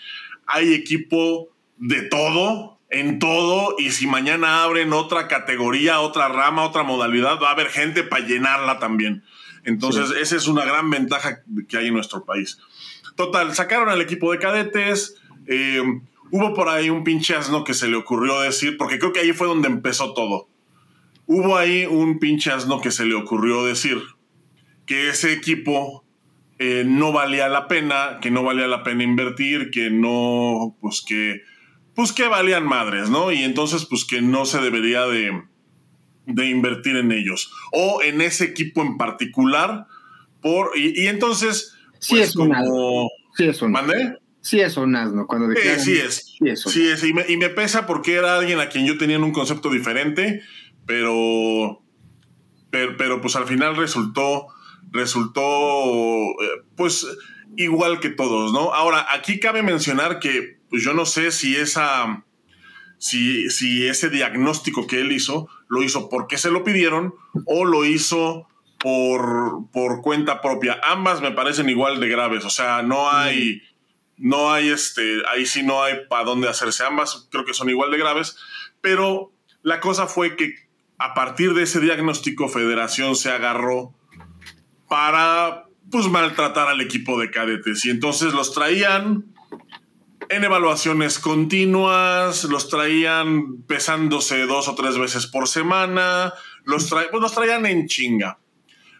hay 0.47 0.73
equipo 0.73 1.49
de 1.77 2.03
todo, 2.03 2.79
en 2.91 3.19
todo, 3.19 3.75
y 3.79 3.91
si 3.91 4.07
mañana 4.07 4.63
abren 4.63 4.93
otra 4.93 5.27
categoría, 5.27 6.01
otra 6.01 6.29
rama, 6.29 6.65
otra 6.65 6.83
modalidad, 6.83 7.41
va 7.43 7.49
a 7.49 7.53
haber 7.53 7.69
gente 7.69 8.05
para 8.05 8.25
llenarla 8.25 8.79
también. 8.79 9.25
Entonces, 9.65 10.11
esa 10.21 10.37
es 10.37 10.47
una 10.47 10.65
gran 10.65 10.91
ventaja 10.91 11.43
que 11.69 11.77
hay 11.77 11.89
en 11.89 11.95
nuestro 11.95 12.25
país. 12.25 12.59
Total, 13.17 13.55
sacaron 13.55 13.89
al 13.89 14.01
equipo 14.01 14.31
de 14.31 14.39
cadetes, 14.39 15.17
eh, 15.47 15.83
hubo 16.31 16.55
por 16.55 16.69
ahí 16.69 16.91
un 16.91 17.05
pinche 17.05 17.35
asno 17.35 17.65
que 17.65 17.75
se 17.75 17.89
le 17.89 17.97
ocurrió 17.97 18.41
decir, 18.41 18.77
porque 18.77 18.99
creo 18.99 19.13
que 19.13 19.21
ahí 19.21 19.33
fue 19.33 19.47
donde 19.47 19.69
empezó 19.69 20.15
todo. 20.15 20.49
Hubo 21.27 21.57
ahí 21.57 21.87
un 21.87 22.19
pinche 22.19 22.51
asno 22.51 22.81
que 22.81 22.91
se 22.91 23.07
le 23.07 23.15
ocurrió 23.15 23.65
decir 23.65 24.03
que 24.87 25.09
ese 25.09 25.33
equipo 25.33 26.05
eh, 26.59 26.85
no 26.87 27.13
valía 27.13 27.49
la 27.49 27.69
pena, 27.69 28.19
que 28.21 28.31
no 28.31 28.43
valía 28.43 28.67
la 28.67 28.83
pena 28.83 29.03
invertir, 29.03 29.71
que 29.71 29.91
no, 29.91 30.77
pues 30.81 31.03
que, 31.07 31.43
pues 31.95 32.13
que 32.13 32.29
valían 32.29 32.67
madres, 32.67 33.11
¿no? 33.11 33.33
Y 33.33 33.43
entonces, 33.43 33.87
pues 33.87 34.05
que 34.05 34.21
no 34.21 34.45
se 34.45 34.61
debería 34.61 35.07
de, 35.07 35.43
de 36.27 36.49
invertir 36.49 36.97
en 36.97 37.13
ellos 37.13 37.53
o 37.73 38.03
en 38.03 38.21
ese 38.21 38.45
equipo 38.45 38.83
en 38.83 38.97
particular. 38.97 39.87
Por, 40.41 40.77
y, 40.77 41.07
entonces, 41.07 41.75
sí 41.99 42.17
pues, 42.17 42.29
es 42.29 42.35
como, 42.35 43.11
sí 43.37 43.47
es 43.47 43.63
¿Mandé? 43.63 44.19
Sí 44.45 44.61
es 44.61 44.77
un 44.77 44.95
asno. 44.95 45.27
Cuando 45.27 45.51
sí, 45.59 45.67
es. 45.67 46.35
Sí 46.35 46.87
es. 46.87 47.03
Y, 47.03 47.15
me, 47.15 47.49
pesa 47.49 47.87
porque 47.87 48.13
era 48.13 48.37
alguien 48.37 48.61
a 48.61 48.69
quien 48.69 48.87
yo 48.87 48.99
tenía 48.99 49.19
un 49.19 49.33
concepto 49.33 49.71
diferente, 49.71 50.43
pero, 50.85 51.83
pero, 52.71 52.95
pero 52.99 53.23
pues 53.23 53.37
al 53.37 53.47
final 53.47 53.75
resultó, 53.75 54.49
resultó, 54.91 55.43
eh, 55.43 56.63
pues, 56.77 57.07
igual 57.57 58.01
que 58.01 58.11
todos, 58.11 58.53
¿no? 58.53 58.75
Ahora, 58.75 59.07
aquí 59.13 59.41
cabe 59.41 59.63
mencionar 59.63 60.21
que 60.21 60.59
pues, 60.69 60.85
yo 60.85 60.93
no 60.93 61.07
sé 61.07 61.31
si 61.31 61.57
esa, 61.57 62.27
si, 62.99 63.49
si 63.49 63.87
ese 63.87 64.11
diagnóstico 64.11 64.87
que 64.87 65.01
él 65.01 65.13
hizo, 65.13 65.49
lo 65.69 65.83
hizo 65.83 66.11
porque 66.11 66.37
se 66.37 66.51
lo 66.51 66.65
pidieron 66.65 67.15
o 67.47 67.65
lo 67.65 67.87
hizo 67.87 68.47
por, 68.79 69.71
por 69.73 70.03
cuenta 70.03 70.43
propia. 70.43 70.79
Ambas 70.87 71.23
me 71.23 71.31
parecen 71.31 71.71
igual 71.71 71.99
de 71.99 72.11
graves, 72.11 72.45
o 72.45 72.51
sea, 72.51 72.83
no 72.83 73.11
hay, 73.11 73.63
no 74.17 74.53
hay 74.53 74.69
este, 74.69 75.23
ahí 75.33 75.47
sí 75.47 75.63
no 75.63 75.83
hay 75.83 76.07
para 76.09 76.25
dónde 76.25 76.49
hacerse. 76.49 76.85
Ambas 76.85 77.29
creo 77.31 77.45
que 77.45 77.55
son 77.55 77.71
igual 77.71 77.91
de 77.91 77.99
graves, 77.99 78.37
pero 78.81 79.33
la 79.63 79.81
cosa 79.81 80.07
fue 80.07 80.37
que 80.37 80.55
a 80.99 81.15
partir 81.15 81.55
de 81.55 81.65
ese 81.65 81.81
diagnóstico, 81.81 82.49
Federación 82.49 83.17
se 83.17 83.31
agarró 83.31 83.95
para 84.89 85.65
pues 85.91 86.07
maltratar 86.09 86.69
al 86.69 86.81
equipo 86.81 87.19
de 87.21 87.31
cadetes 87.31 87.85
y 87.85 87.91
entonces 87.91 88.33
los 88.33 88.53
traían 88.53 89.35
en 90.29 90.45
evaluaciones 90.45 91.19
continuas, 91.19 92.45
los 92.45 92.69
traían 92.69 93.63
pesándose 93.63 94.47
dos 94.47 94.69
o 94.69 94.75
tres 94.75 94.99
veces 94.99 95.27
por 95.27 95.49
semana, 95.49 96.33
los, 96.65 96.89
pues 96.89 97.23
los 97.23 97.35
traían 97.35 97.67
en 97.67 97.87
chinga. 97.87 98.39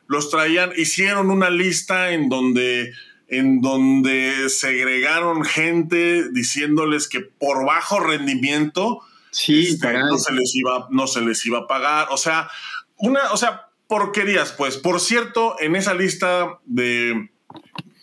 Los 0.07 0.31
traían, 0.31 0.73
hicieron 0.77 1.31
una 1.31 1.49
lista 1.49 2.11
en 2.11 2.29
donde, 2.29 2.93
en 3.39 3.61
donde 3.61 4.49
segregaron 4.49 5.45
gente 5.45 6.31
diciéndoles 6.31 7.09
que 7.09 7.21
por 7.21 7.65
bajo 7.65 8.01
rendimiento 8.01 9.01
este, 9.33 9.99
no, 9.99 10.19
se 10.19 10.33
les 10.33 10.55
iba, 10.55 10.87
no 10.91 11.07
se 11.07 11.21
les 11.21 11.45
iba 11.47 11.61
a 11.61 11.67
pagar. 11.67 12.09
O 12.11 12.17
sea, 12.17 12.49
una, 12.97 13.33
o 13.33 13.37
sea, 13.37 13.69
porquerías, 13.89 14.53
pues. 14.53 14.77
Por 14.77 15.01
cierto, 15.01 15.57
en 15.61 15.77
esa 15.77 15.95
lista 15.95 16.61
de 16.65 17.31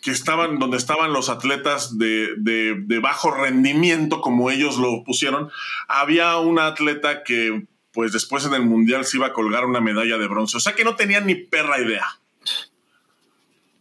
que 0.02 0.10
estaban, 0.10 0.58
donde 0.58 0.76
estaban 0.76 1.12
los 1.12 1.28
atletas 1.28 1.96
de, 1.96 2.34
de, 2.36 2.98
bajo 2.98 3.30
rendimiento, 3.30 4.20
como 4.20 4.50
ellos 4.50 4.76
lo 4.76 5.04
pusieron, 5.04 5.50
había 5.86 6.36
una 6.38 6.66
atleta 6.66 7.22
que, 7.22 7.66
pues 7.92 8.12
después 8.12 8.44
en 8.44 8.54
el 8.54 8.62
Mundial 8.62 9.04
se 9.04 9.18
iba 9.18 9.28
a 9.28 9.32
colgar 9.32 9.64
una 9.64 9.80
medalla 9.80 10.18
de 10.18 10.26
bronce. 10.26 10.56
O 10.56 10.60
sea 10.60 10.74
que 10.74 10.84
no 10.84 10.96
tenían 10.96 11.26
ni 11.26 11.36
perra 11.36 11.80
idea. 11.80 12.04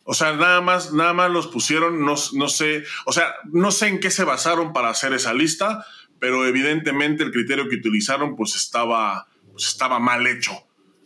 O 0.04 0.14
sea, 0.14 0.36
nada 0.36 0.62
más, 0.62 0.94
nada 0.94 1.14
más 1.14 1.32
los 1.32 1.48
pusieron, 1.48 2.04
no, 2.04 2.16
no 2.34 2.48
sé, 2.50 2.84
o 3.06 3.14
sea, 3.14 3.34
no 3.46 3.72
sé 3.72 3.88
en 3.88 4.00
qué 4.00 4.10
se 4.10 4.24
basaron 4.24 4.74
para 4.74 4.90
hacer 4.90 5.14
esa 5.14 5.34
lista, 5.34 5.86
pero 6.20 6.46
evidentemente 6.46 7.24
el 7.24 7.32
criterio 7.32 7.70
que 7.70 7.76
utilizaron 7.76 8.36
pues 8.36 8.56
estaba, 8.56 9.28
pues 9.52 9.68
estaba 9.68 10.00
mal 10.00 10.26
hecho 10.28 10.66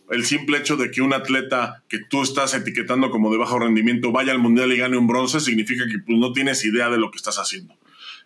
el 0.10 0.26
simple 0.26 0.58
hecho 0.58 0.78
de 0.78 0.92
que 0.92 1.02
un 1.02 1.14
atleta 1.14 1.84
que 1.88 2.00
tú 2.00 2.22
estás 2.22 2.54
etiquetando 2.54 3.10
como 3.10 3.32
de 3.32 3.38
bajo 3.38 3.60
rendimiento 3.60 4.12
vaya 4.12 4.32
al 4.32 4.40
mundial 4.40 4.72
y 4.72 4.78
gane 4.78 4.98
un 4.98 5.08
bronce 5.08 5.40
significa 5.40 5.86
que 5.90 6.00
pues, 6.00 6.18
no 6.18 6.32
tienes 6.32 6.64
idea 6.66 6.90
de 6.90 6.98
lo 6.98 7.12
que 7.12 7.18
estás 7.18 7.38
haciendo. 7.38 7.76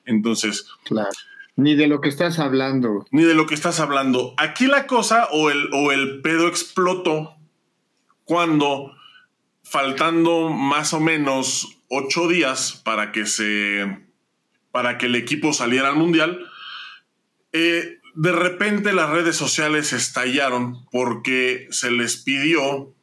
Entonces. 0.05 0.67
Claro. 0.83 1.09
Ni 1.55 1.75
de 1.75 1.88
lo 1.88 1.99
que 1.99 2.09
estás 2.09 2.39
hablando. 2.39 3.05
Ni 3.11 3.23
de 3.23 3.33
lo 3.33 3.45
que 3.45 3.53
estás 3.53 3.79
hablando. 3.79 4.33
Aquí 4.38 4.67
la 4.67 4.88
cosa 4.88 5.27
o 5.31 5.49
el, 5.49 5.69
o 5.73 5.91
el 5.91 6.21
pedo 6.21 6.47
explotó 6.47 7.35
cuando, 8.23 8.93
faltando 9.69 10.49
más 10.49 10.93
o 10.93 10.99
menos 10.99 11.79
ocho 11.89 12.27
días 12.27 12.81
para 12.83 13.11
que 13.11 13.25
se. 13.25 13.99
para 14.71 14.97
que 14.97 15.07
el 15.07 15.15
equipo 15.15 15.53
saliera 15.53 15.89
al 15.89 15.95
mundial, 15.95 16.39
eh, 17.53 17.99
de 18.15 18.31
repente 18.31 18.93
las 18.93 19.09
redes 19.09 19.35
sociales 19.35 19.93
estallaron 19.93 20.85
porque 20.91 21.67
se 21.71 21.91
les 21.91 22.17
pidió 22.17 22.93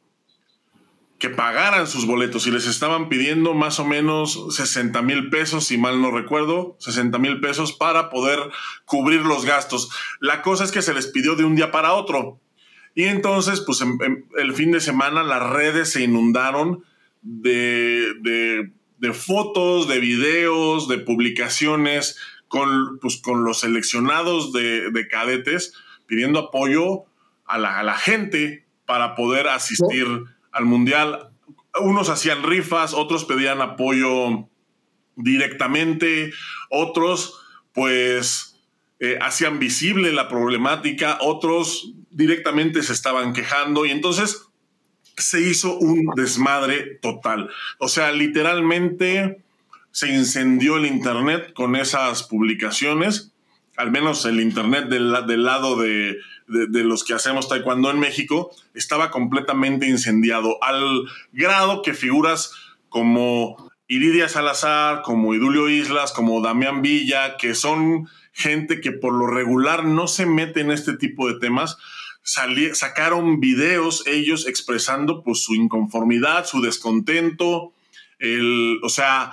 que 1.19 1.29
pagaran 1.29 1.87
sus 1.87 2.05
boletos 2.05 2.45
y 2.45 2.51
les 2.51 2.67
estaban 2.67 3.09
pidiendo 3.09 3.53
más 3.53 3.79
o 3.79 3.85
menos 3.85 4.55
60 4.55 5.01
mil 5.01 5.29
pesos, 5.29 5.65
si 5.65 5.77
mal 5.77 6.01
no 6.01 6.11
recuerdo, 6.11 6.75
60 6.79 7.17
mil 7.17 7.39
pesos 7.39 7.73
para 7.73 8.09
poder 8.09 8.39
cubrir 8.85 9.21
los 9.21 9.45
gastos. 9.45 9.89
La 10.19 10.41
cosa 10.41 10.63
es 10.63 10.71
que 10.71 10.83
se 10.83 10.93
les 10.93 11.07
pidió 11.07 11.35
de 11.35 11.43
un 11.43 11.55
día 11.55 11.71
para 11.71 11.93
otro. 11.93 12.39
Y 12.97 13.03
entonces, 13.03 13.61
pues 13.61 13.83
el 14.39 14.53
fin 14.53 14.71
de 14.71 14.81
semana 14.81 15.21
las 15.21 15.51
redes 15.51 15.91
se 15.91 16.01
inundaron 16.01 16.83
de, 17.21 18.11
de, 18.97 19.13
fotos, 19.13 19.87
de 19.87 19.99
videos, 19.99 20.87
de 20.87 20.97
publicaciones 20.97 22.17
con, 22.47 22.97
pues, 22.97 23.17
con 23.17 23.43
los 23.43 23.59
seleccionados 23.59 24.51
de, 24.51 25.07
cadetes 25.11 25.75
pidiendo 26.07 26.39
apoyo 26.39 27.03
a 27.45 27.59
la, 27.59 27.93
gente 27.93 28.65
para 28.87 29.13
poder 29.13 29.47
asistir 29.47 30.07
al 30.51 30.65
Mundial. 30.65 31.29
Unos 31.79 32.09
hacían 32.09 32.41
rifas, 32.41 32.95
otros 32.95 33.25
pedían 33.25 33.61
apoyo 33.61 34.49
directamente, 35.15 36.33
otros 36.71 37.45
pues 37.73 38.46
eh, 38.99 39.17
hacían 39.21 39.59
visible 39.59 40.11
la 40.11 40.27
problemática, 40.27 41.17
otros 41.21 41.93
directamente 42.09 42.81
se 42.81 42.93
estaban 42.93 43.33
quejando 43.33 43.85
y 43.85 43.91
entonces 43.91 44.47
se 45.17 45.41
hizo 45.41 45.77
un 45.77 46.11
desmadre 46.15 46.97
total. 47.01 47.49
O 47.79 47.87
sea, 47.87 48.11
literalmente 48.11 49.41
se 49.91 50.13
incendió 50.13 50.77
el 50.77 50.85
Internet 50.85 51.53
con 51.53 51.75
esas 51.75 52.23
publicaciones, 52.23 53.31
al 53.77 53.91
menos 53.91 54.25
el 54.25 54.39
Internet 54.39 54.89
del, 54.89 55.11
lado 55.43 55.75
de, 55.75 56.17
los 56.47 57.03
que 57.03 57.13
hacemos 57.13 57.49
taekwondo 57.49 57.89
en 57.91 57.99
México, 57.99 58.51
estaba 58.73 59.11
completamente 59.11 59.87
incendiado, 59.87 60.57
al 60.63 61.05
grado 61.33 61.81
que 61.81 61.93
figuras 61.93 62.53
como 62.89 63.71
Iridia 63.87 64.29
Salazar, 64.29 65.01
como 65.01 65.33
Idulio 65.33 65.69
Islas, 65.69 66.11
como 66.11 66.41
Damián 66.41 66.81
Villa, 66.81 67.37
que 67.37 67.55
son 67.55 68.07
gente 68.37 68.81
que 68.81 68.91
por 68.91 69.13
lo 69.13 69.25
regular 69.25 69.83
no 69.83 70.07
se 70.07 70.27
mete 70.27 70.61
en 70.61 70.69
este 70.69 70.95
tipo 70.95 71.27
de 71.27 71.39
temas, 71.39 71.77
sacaron 72.21 73.39
videos 73.39 74.05
ellos 74.05 74.47
expresando 74.47 75.23
pues 75.23 75.41
su 75.41 75.55
inconformidad, 75.55 76.45
su 76.45 76.61
descontento, 76.61 77.73
el, 78.19 78.79
o 78.83 78.89
sea, 78.89 79.31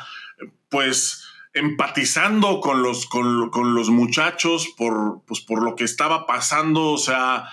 pues 0.71 1.23
empatizando 1.53 2.61
con 2.61 2.83
los, 2.83 3.07
con, 3.07 3.75
los 3.75 3.91
muchachos 3.91 4.73
por, 4.75 5.23
pues, 5.27 5.41
por 5.41 5.63
lo 5.63 5.77
que 5.77 5.85
estaba 5.85 6.27
pasando, 6.27 6.93
o 6.93 6.99
sea, 6.99 7.49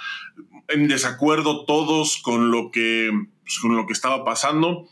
en 0.69 0.87
desacuerdo 0.87 1.65
todos 1.65 2.17
con 2.21 2.49
lo 2.49 2.71
que, 2.71 3.11
pues, 3.43 3.59
con 3.59 3.75
lo 3.75 3.85
que 3.87 3.93
estaba 3.93 4.23
pasando. 4.23 4.87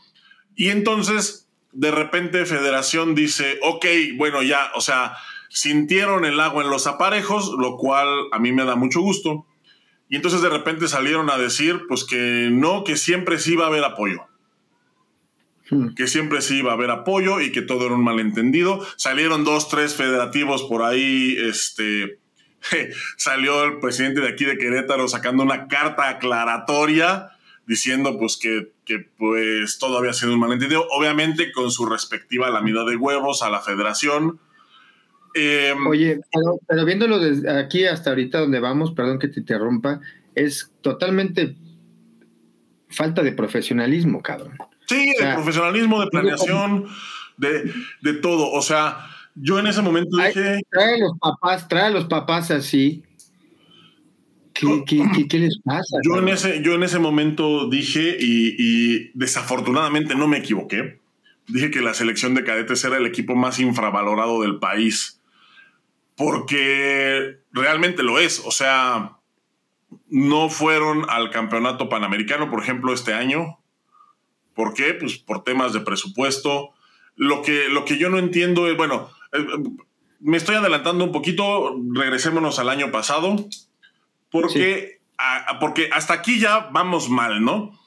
Y 0.54 0.68
entonces, 0.68 1.48
de 1.72 1.90
repente, 1.90 2.44
Federación 2.44 3.14
dice, 3.14 3.58
ok, 3.62 3.86
bueno, 4.16 4.42
ya, 4.42 4.70
o 4.74 4.82
sea, 4.82 5.16
sintieron 5.50 6.24
el 6.24 6.40
agua 6.40 6.64
en 6.64 6.70
los 6.70 6.86
aparejos, 6.86 7.52
lo 7.58 7.76
cual 7.76 8.08
a 8.32 8.38
mí 8.38 8.52
me 8.52 8.64
da 8.64 8.76
mucho 8.76 9.02
gusto. 9.02 9.44
Y 10.08 10.16
entonces 10.16 10.40
de 10.40 10.48
repente 10.48 10.88
salieron 10.88 11.28
a 11.28 11.36
decir, 11.36 11.82
pues 11.86 12.04
que 12.04 12.48
no, 12.50 12.82
que 12.82 12.96
siempre 12.96 13.38
sí 13.38 13.52
iba 13.52 13.64
a 13.64 13.68
haber 13.68 13.84
apoyo. 13.84 14.22
Hmm. 15.70 15.94
que 15.94 16.08
siempre 16.08 16.40
sí 16.40 16.58
iba 16.58 16.72
a 16.72 16.74
haber 16.74 16.90
apoyo 16.90 17.40
y 17.40 17.52
que 17.52 17.62
todo 17.62 17.86
era 17.86 17.94
un 17.94 18.02
malentendido. 18.02 18.84
Salieron 18.96 19.44
dos, 19.44 19.68
tres 19.68 19.94
federativos 19.94 20.64
por 20.64 20.82
ahí, 20.82 21.36
este, 21.38 22.18
salió 23.16 23.62
el 23.62 23.78
presidente 23.78 24.20
de 24.20 24.28
aquí 24.28 24.44
de 24.44 24.58
Querétaro 24.58 25.06
sacando 25.06 25.44
una 25.44 25.68
carta 25.68 26.08
aclaratoria 26.08 27.30
diciendo 27.66 28.18
pues 28.18 28.36
que, 28.36 28.72
pues 29.16 29.78
todo 29.78 29.96
había 29.96 30.12
sido 30.12 30.34
un 30.34 30.40
malentendido, 30.40 30.88
obviamente 30.90 31.52
con 31.52 31.70
su 31.70 31.86
respectiva 31.86 32.50
lamida 32.50 32.84
de 32.84 32.96
huevos 32.96 33.42
a 33.42 33.50
la 33.50 33.60
federación. 33.60 34.40
Em, 35.34 35.86
Oye, 35.86 36.20
pero, 36.32 36.58
pero, 36.66 36.84
viéndolo 36.84 37.18
desde 37.18 37.50
aquí 37.50 37.86
hasta 37.86 38.10
ahorita 38.10 38.40
donde 38.40 38.60
vamos, 38.60 38.92
perdón 38.92 39.18
que 39.18 39.28
te 39.28 39.40
interrumpa, 39.40 40.00
es 40.34 40.72
totalmente 40.80 41.56
falta 42.88 43.22
de 43.22 43.32
profesionalismo, 43.32 44.22
cabrón. 44.22 44.56
Sí, 44.86 45.12
de 45.18 45.34
profesionalismo, 45.34 46.00
de 46.00 46.06
planeación, 46.08 46.86
de, 47.36 47.72
de, 48.02 48.12
todo. 48.14 48.50
O 48.50 48.60
sea, 48.60 49.06
yo 49.36 49.58
en 49.58 49.68
ese 49.68 49.82
momento 49.82 50.16
dije. 50.16 50.60
Trae 50.70 50.94
a 50.94 50.98
los 50.98 51.18
papás, 51.18 51.68
trae 51.68 51.84
a 51.84 51.90
los 51.90 52.06
papás 52.06 52.50
así. 52.50 53.04
¿Qué, 54.52 54.84
qué, 55.28 55.38
les 55.38 55.58
pasa? 55.64 55.98
Yo 56.02 56.18
en, 56.18 56.28
ese, 56.28 56.62
yo 56.62 56.74
en 56.74 56.82
ese 56.82 56.98
momento 56.98 57.70
dije, 57.70 58.16
y, 58.20 58.56
y, 58.58 59.10
desafortunadamente 59.14 60.14
no 60.14 60.28
me 60.28 60.38
equivoqué, 60.38 61.00
dije 61.46 61.70
que 61.70 61.80
la 61.80 61.94
selección 61.94 62.34
de 62.34 62.44
cadetes 62.44 62.84
era 62.84 62.98
el 62.98 63.06
equipo 63.06 63.34
más 63.34 63.58
infravalorado 63.58 64.42
del 64.42 64.58
país. 64.58 65.19
Porque 66.20 67.40
realmente 67.50 68.04
lo 68.04 68.20
es. 68.20 68.40
O 68.44 68.52
sea, 68.52 69.16
no 70.08 70.50
fueron 70.50 71.04
al 71.08 71.30
campeonato 71.30 71.88
panamericano, 71.88 72.48
por 72.48 72.62
ejemplo, 72.62 72.92
este 72.92 73.12
año 73.12 73.60
¿Por 74.60 74.74
qué? 74.74 74.92
Pues 74.92 75.16
por 75.16 75.42
temas 75.42 75.72
de 75.72 75.80
presupuesto. 75.80 76.74
Lo 77.16 77.40
que, 77.40 77.70
lo 77.70 77.86
que 77.86 77.96
yo 77.96 78.10
no 78.10 78.18
entiendo 78.18 78.68
es, 78.68 78.76
bueno, 78.76 79.10
eh, 79.32 79.38
me 80.20 80.36
estoy 80.36 80.56
adelantando 80.56 81.02
un 81.02 81.12
poquito, 81.12 81.76
regresémonos 81.94 82.58
al 82.58 82.68
año 82.68 82.90
pasado, 82.90 83.36
porque, 84.30 85.00
porque 85.60 85.88
hasta 85.92 86.12
aquí 86.12 86.38
ya 86.38 86.68
vamos 86.72 87.08
mal, 87.08 87.42
¿no? 87.42 87.78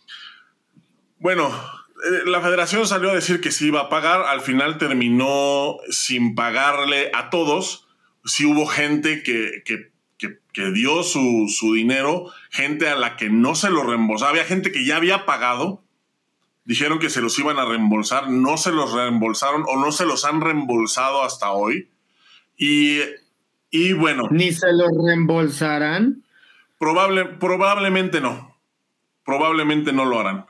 Bueno, 1.19 1.47
eh, 1.49 2.23
la 2.25 2.41
federación 2.41 2.87
salió 2.87 3.11
a 3.11 3.15
decir 3.15 3.39
que 3.39 3.51
sí 3.51 3.67
iba 3.67 3.81
a 3.81 3.89
pagar, 3.89 4.21
al 4.21 4.41
final 4.41 4.79
terminó 4.79 5.77
sin 5.91 6.33
pagarle 6.33 7.11
a 7.13 7.29
todos. 7.29 7.82
Sí 8.25 8.45
hubo 8.45 8.65
gente 8.65 9.23
que, 9.23 9.63
que, 9.63 10.71
dio 10.71 11.03
su, 11.03 11.47
su, 11.49 11.73
dinero, 11.73 12.31
gente 12.49 12.87
a 12.87 12.95
la 12.95 13.17
que 13.17 13.29
no 13.29 13.55
se 13.55 13.69
lo 13.69 13.83
reembolsaba, 13.83 14.31
había 14.31 14.45
gente 14.45 14.71
que 14.71 14.85
ya 14.85 14.97
había 14.97 15.25
pagado, 15.25 15.83
dijeron 16.65 16.99
que 16.99 17.09
se 17.09 17.21
los 17.21 17.37
iban 17.39 17.59
a 17.59 17.65
reembolsar, 17.65 18.29
no 18.29 18.57
se 18.57 18.71
los 18.71 18.93
reembolsaron 18.93 19.63
o 19.67 19.77
no 19.77 19.91
se 19.91 20.05
los 20.05 20.23
han 20.25 20.41
reembolsado 20.41 21.23
hasta 21.23 21.51
hoy. 21.51 21.89
Y, 22.57 22.99
y 23.69 23.93
bueno. 23.93 24.29
¿Ni 24.31 24.51
se 24.53 24.71
los 24.71 24.91
reembolsarán? 25.05 26.23
Probable, 26.77 27.25
probablemente 27.25 28.21
no. 28.21 28.55
Probablemente 29.25 29.91
no 29.91 30.05
lo 30.05 30.19
harán. 30.19 30.45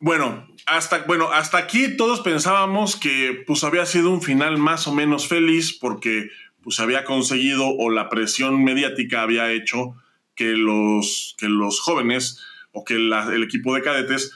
Bueno, 0.00 0.47
hasta, 0.68 1.04
bueno, 1.04 1.30
hasta 1.32 1.58
aquí 1.58 1.96
todos 1.96 2.20
pensábamos 2.20 2.96
que 2.96 3.42
pues 3.46 3.64
había 3.64 3.86
sido 3.86 4.10
un 4.10 4.22
final 4.22 4.58
más 4.58 4.86
o 4.86 4.94
menos 4.94 5.26
feliz 5.26 5.76
porque 5.78 6.30
pues 6.62 6.80
había 6.80 7.04
conseguido 7.04 7.68
o 7.68 7.90
la 7.90 8.08
presión 8.08 8.62
mediática 8.62 9.22
había 9.22 9.52
hecho 9.52 9.94
que 10.34 10.52
los, 10.52 11.34
que 11.38 11.48
los 11.48 11.80
jóvenes 11.80 12.40
o 12.72 12.84
que 12.84 12.94
el 12.94 13.42
equipo 13.42 13.74
de 13.74 13.82
cadetes 13.82 14.32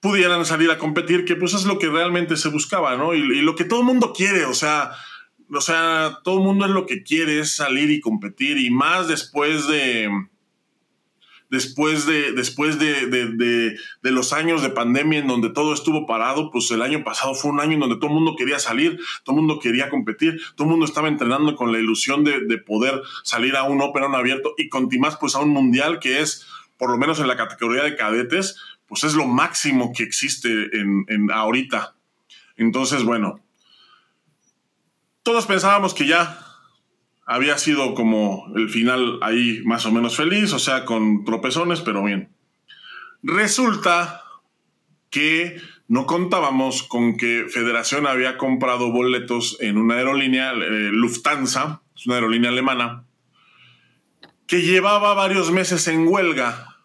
pudieran 0.00 0.44
salir 0.44 0.70
a 0.70 0.78
competir, 0.78 1.24
que 1.24 1.36
pues 1.36 1.54
es 1.54 1.64
lo 1.64 1.78
que 1.78 1.88
realmente 1.88 2.36
se 2.36 2.48
buscaba, 2.48 2.96
¿no? 2.96 3.14
Y, 3.14 3.40
lo 3.42 3.54
que 3.56 3.64
todo 3.64 3.80
el 3.80 3.86
mundo 3.86 4.12
quiere, 4.12 4.44
o 4.44 4.54
sea, 4.54 4.92
o 5.50 5.60
sea, 5.60 6.18
todo 6.22 6.38
el 6.38 6.44
mundo 6.44 6.66
es 6.66 6.70
lo 6.70 6.86
que 6.86 7.02
quiere 7.02 7.40
es 7.40 7.56
salir 7.56 7.90
y 7.90 8.00
competir 8.00 8.58
y 8.58 8.70
más 8.70 9.08
después 9.08 9.66
de, 9.68 10.10
después 11.50 12.06
de, 12.06 12.32
después 12.32 12.78
de, 12.78 13.76
los 14.02 14.32
años 14.32 14.62
de 14.62 14.70
pandemia 14.70 15.20
en 15.20 15.26
donde 15.26 15.50
todo 15.50 15.72
estuvo 15.72 16.06
parado, 16.06 16.50
pues 16.50 16.70
el 16.70 16.82
año 16.82 17.04
pasado 17.04 17.34
fue 17.34 17.50
un 17.50 17.60
año 17.60 17.74
en 17.74 17.80
donde 17.80 17.96
todo 17.96 18.08
el 18.08 18.14
mundo 18.14 18.34
quería 18.36 18.58
salir, 18.58 18.98
todo 19.24 19.36
el 19.36 19.42
mundo 19.42 19.60
quería 19.60 19.88
competir, 19.88 20.40
todo 20.54 20.66
el 20.66 20.70
mundo 20.70 20.86
estaba 20.86 21.08
entrenando 21.08 21.56
con 21.56 21.72
la 21.72 21.78
ilusión 21.78 22.24
de, 22.24 22.56
poder 22.66 23.02
salir 23.22 23.54
a 23.54 23.64
un 23.64 23.82
Open 23.82 24.02
abierto 24.02 24.54
y 24.56 24.68
con 24.68 24.88
más 24.98 25.16
pues 25.16 25.34
a 25.34 25.40
un 25.40 25.50
mundial 25.50 25.98
que 26.00 26.20
es, 26.20 26.46
por 26.78 26.90
lo 26.90 26.96
menos 26.96 27.20
en 27.20 27.28
la 27.28 27.36
categoría 27.36 27.82
de 27.82 27.96
cadetes, 27.96 28.56
pues 28.86 29.04
es 29.04 29.14
lo 29.14 29.26
máximo 29.26 29.92
que 29.94 30.02
existe 30.02 30.48
en, 30.72 31.04
en 31.08 31.30
ahorita. 31.30 31.94
Entonces, 32.56 33.04
bueno, 33.04 33.40
todos 35.22 35.46
pensábamos 35.46 35.92
que 35.92 36.06
ya 36.06 36.45
había 37.26 37.58
sido 37.58 37.94
como 37.94 38.46
el 38.54 38.70
final 38.70 39.18
ahí 39.20 39.60
más 39.64 39.84
o 39.84 39.92
menos 39.92 40.16
feliz, 40.16 40.52
o 40.52 40.60
sea, 40.60 40.84
con 40.84 41.24
tropezones, 41.24 41.80
pero 41.80 42.04
bien. 42.04 42.30
Resulta 43.22 44.22
que 45.10 45.60
no 45.88 46.06
contábamos 46.06 46.84
con 46.84 47.16
que 47.16 47.46
Federación 47.48 48.06
había 48.06 48.38
comprado 48.38 48.92
boletos 48.92 49.56
en 49.60 49.76
una 49.76 49.96
aerolínea, 49.96 50.52
eh, 50.52 50.90
Lufthansa, 50.92 51.82
es 51.96 52.06
una 52.06 52.16
aerolínea 52.16 52.50
alemana, 52.50 53.04
que 54.46 54.62
llevaba 54.62 55.14
varios 55.14 55.50
meses 55.50 55.88
en 55.88 56.06
huelga 56.06 56.76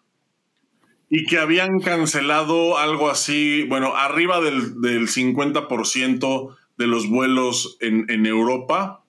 y 1.08 1.24
que 1.26 1.38
habían 1.38 1.78
cancelado 1.78 2.78
algo 2.78 3.10
así, 3.10 3.64
bueno, 3.68 3.94
arriba 3.94 4.40
del, 4.40 4.74
50% 5.06 6.56
de 6.78 6.86
los 6.88 7.08
vuelos 7.08 7.76
en, 7.80 8.06
en 8.08 8.26
Europa 8.26 9.01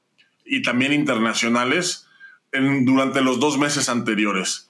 y 0.46 0.62
también 0.62 0.94
internacionales 0.94 2.08
durante 2.52 3.22
los 3.22 3.40
dos 3.40 3.58
meses 3.58 3.90
anteriores. 3.90 4.70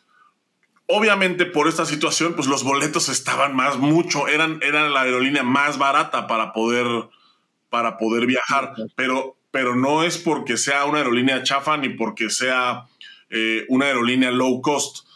Obviamente 0.87 1.45
por 1.45 1.67
esta 1.67 1.85
situación, 1.85 2.33
pues 2.35 2.47
los 2.47 2.63
boletos 2.63 3.09
estaban 3.09 3.55
más 3.55 3.77
mucho, 3.77 4.27
eran, 4.27 4.59
eran 4.61 4.93
la 4.93 5.01
aerolínea 5.01 5.43
más 5.43 5.77
barata 5.77 6.27
para 6.27 6.53
poder, 6.53 6.85
para 7.69 7.97
poder 7.97 8.25
viajar, 8.25 8.73
pero, 8.95 9.37
pero 9.51 9.75
no 9.75 10.03
es 10.03 10.17
porque 10.17 10.57
sea 10.57 10.85
una 10.85 10.99
aerolínea 10.99 11.43
chafa 11.43 11.77
ni 11.77 11.89
porque 11.89 12.29
sea 12.29 12.87
eh, 13.29 13.65
una 13.69 13.85
aerolínea 13.85 14.31
low 14.31 14.61
cost. 14.61 15.07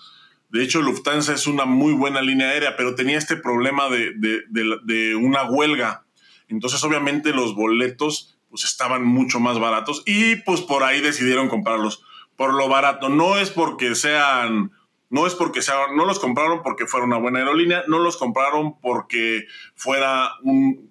De 0.49 0.63
hecho, 0.63 0.81
Lufthansa 0.81 1.33
es 1.33 1.47
una 1.47 1.65
muy 1.65 1.93
buena 1.93 2.21
línea 2.21 2.49
aérea, 2.49 2.77
pero 2.77 2.95
tenía 2.95 3.17
este 3.17 3.35
problema 3.35 3.89
de, 3.89 4.13
de 4.47 5.15
una 5.15 5.43
huelga. 5.43 6.05
Entonces, 6.47 6.81
obviamente, 6.85 7.33
los 7.33 7.53
boletos 7.53 8.36
pues 8.57 8.71
estaban 8.71 9.05
mucho 9.05 9.39
más 9.39 9.59
baratos 9.59 10.01
y 10.07 10.37
pues 10.37 10.61
por 10.61 10.83
ahí 10.83 10.99
decidieron 10.99 11.47
comprarlos 11.47 12.03
por 12.35 12.55
lo 12.55 12.67
barato. 12.67 13.07
No 13.07 13.37
es 13.37 13.51
porque 13.51 13.93
sean, 13.93 14.71
no 15.11 15.27
es 15.27 15.35
porque 15.35 15.61
sean, 15.61 15.95
no 15.95 16.05
los 16.05 16.17
compraron 16.17 16.63
porque 16.63 16.87
fuera 16.87 17.05
una 17.05 17.17
buena 17.17 17.37
aerolínea, 17.37 17.83
no 17.87 17.99
los 17.99 18.17
compraron 18.17 18.79
porque 18.81 19.45
fuera 19.75 20.31
un, 20.41 20.89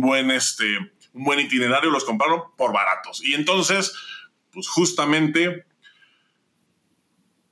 buen, 0.00 0.30
este, 0.30 0.78
un 1.12 1.24
buen 1.24 1.40
itinerario, 1.40 1.90
los 1.90 2.04
compraron 2.04 2.42
por 2.56 2.72
baratos. 2.72 3.24
Y 3.24 3.34
entonces, 3.34 3.92
pues 4.52 4.68
justamente... 4.68 5.64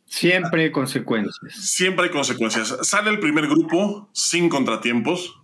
Siempre 0.06 0.62
hay 0.62 0.70
consecuencias. 0.70 1.36
Siempre 1.52 2.04
hay 2.04 2.10
consecuencias. 2.12 2.76
Sale 2.82 3.10
el 3.10 3.18
primer 3.18 3.48
grupo 3.48 4.08
sin 4.12 4.48
contratiempos. 4.48 5.40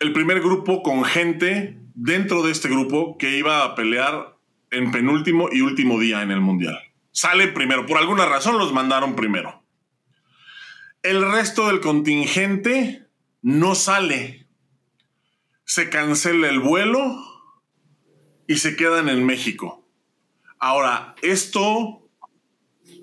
El 0.00 0.12
primer 0.12 0.40
grupo 0.40 0.82
con 0.82 1.02
gente 1.04 1.79
dentro 2.02 2.42
de 2.42 2.50
este 2.50 2.68
grupo 2.68 3.18
que 3.18 3.36
iba 3.36 3.62
a 3.62 3.74
pelear 3.74 4.38
en 4.70 4.90
penúltimo 4.90 5.50
y 5.52 5.60
último 5.60 6.00
día 6.00 6.22
en 6.22 6.30
el 6.30 6.40
Mundial. 6.40 6.78
Sale 7.10 7.48
primero, 7.48 7.84
por 7.84 7.98
alguna 7.98 8.24
razón 8.24 8.56
los 8.56 8.72
mandaron 8.72 9.14
primero. 9.14 9.62
El 11.02 11.30
resto 11.30 11.66
del 11.66 11.80
contingente 11.80 13.06
no 13.42 13.74
sale. 13.74 14.46
Se 15.64 15.90
cancela 15.90 16.48
el 16.48 16.60
vuelo 16.60 17.22
y 18.46 18.56
se 18.56 18.76
quedan 18.76 19.10
en 19.10 19.26
México. 19.26 19.86
Ahora, 20.58 21.14
esto 21.20 22.08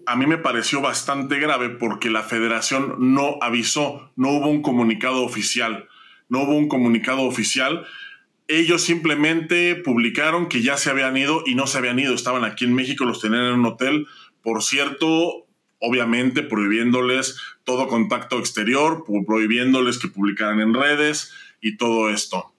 a 0.08 0.16
mí 0.16 0.26
me 0.26 0.40
pareció 0.40 0.82
bastante 0.82 1.38
grave 1.38 1.70
porque 1.70 2.10
la 2.10 2.24
federación 2.24 2.96
no 3.14 3.38
avisó, 3.42 4.12
no 4.16 4.30
hubo 4.30 4.48
un 4.48 4.64
comunicado 4.64 5.24
oficial, 5.24 5.88
no 6.30 6.44
hubo 6.44 6.54
un 6.54 6.68
comunicado 6.68 7.22
oficial 7.22 7.86
ellos 8.48 8.82
simplemente 8.84 9.76
publicaron 9.76 10.48
que 10.48 10.62
ya 10.62 10.78
se 10.78 10.90
habían 10.90 11.18
ido 11.18 11.44
y 11.46 11.56
no 11.56 11.68
se 11.68 11.78
habían 11.78 12.00
ido, 12.00 12.14
estaban 12.14 12.46
aquí 12.46 12.66
en 12.66 12.74
México, 12.74 13.06
los 13.06 13.22
tenían 13.22 13.46
en 13.46 13.54
un 13.54 13.66
hotel. 13.66 14.08
Por 14.42 14.64
cierto, 14.64 15.46
obviamente 15.80 16.44
prohibiéndoles 16.44 17.40
todo 17.66 17.88
contacto 17.88 18.40
exterior, 18.40 19.04
prohibiéndoles 19.26 20.00
que 20.00 20.08
publicaran 20.08 20.62
en 20.62 20.74
redes 20.74 21.34
y 21.60 21.76
todo 21.76 22.10
esto. 22.10 22.54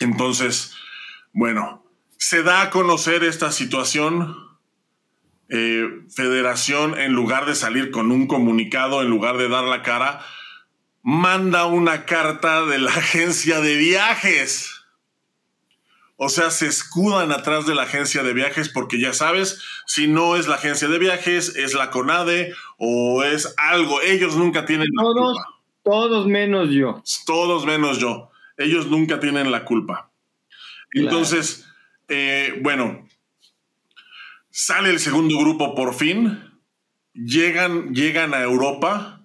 Entonces, 0.00 0.74
bueno, 1.32 1.84
se 2.16 2.42
da 2.42 2.62
a 2.62 2.70
conocer 2.70 3.22
esta 3.22 3.52
situación. 3.52 4.36
Eh, 5.50 5.86
Federación, 6.14 6.98
en 6.98 7.12
lugar 7.12 7.44
de 7.44 7.54
salir 7.54 7.90
con 7.90 8.10
un 8.10 8.26
comunicado, 8.26 9.02
en 9.02 9.10
lugar 9.10 9.36
de 9.36 9.48
dar 9.48 9.64
la 9.64 9.82
cara, 9.82 10.24
manda 11.02 11.66
una 11.66 12.06
carta 12.06 12.64
de 12.64 12.78
la 12.78 12.90
agencia 12.96 13.60
de 13.60 13.76
viajes 13.76 14.79
o 16.22 16.28
sea, 16.28 16.50
se 16.50 16.66
escudan 16.66 17.32
atrás 17.32 17.64
de 17.64 17.74
la 17.74 17.84
agencia 17.84 18.22
de 18.22 18.34
viajes 18.34 18.68
porque 18.68 19.00
ya 19.00 19.14
sabes, 19.14 19.58
si 19.86 20.06
no 20.06 20.36
es 20.36 20.48
la 20.48 20.56
agencia 20.56 20.86
de 20.86 20.98
viajes, 20.98 21.56
es 21.56 21.72
la 21.72 21.88
CONADE 21.88 22.52
o 22.76 23.22
es 23.24 23.54
algo. 23.56 24.02
Ellos 24.02 24.36
nunca 24.36 24.66
tienen 24.66 24.88
todos, 24.94 25.14
la 25.14 25.22
culpa. 25.22 25.62
Todos 25.82 26.26
menos 26.26 26.68
yo. 26.68 27.02
Todos 27.24 27.64
menos 27.64 27.96
yo. 27.96 28.30
Ellos 28.58 28.88
nunca 28.88 29.18
tienen 29.18 29.50
la 29.50 29.64
culpa. 29.64 30.10
Entonces, 30.92 31.66
eh, 32.08 32.60
bueno, 32.60 33.08
sale 34.50 34.90
el 34.90 35.00
segundo 35.00 35.38
grupo 35.38 35.74
por 35.74 35.94
fin, 35.94 36.60
llegan, 37.14 37.94
llegan 37.94 38.34
a 38.34 38.42
Europa 38.42 39.24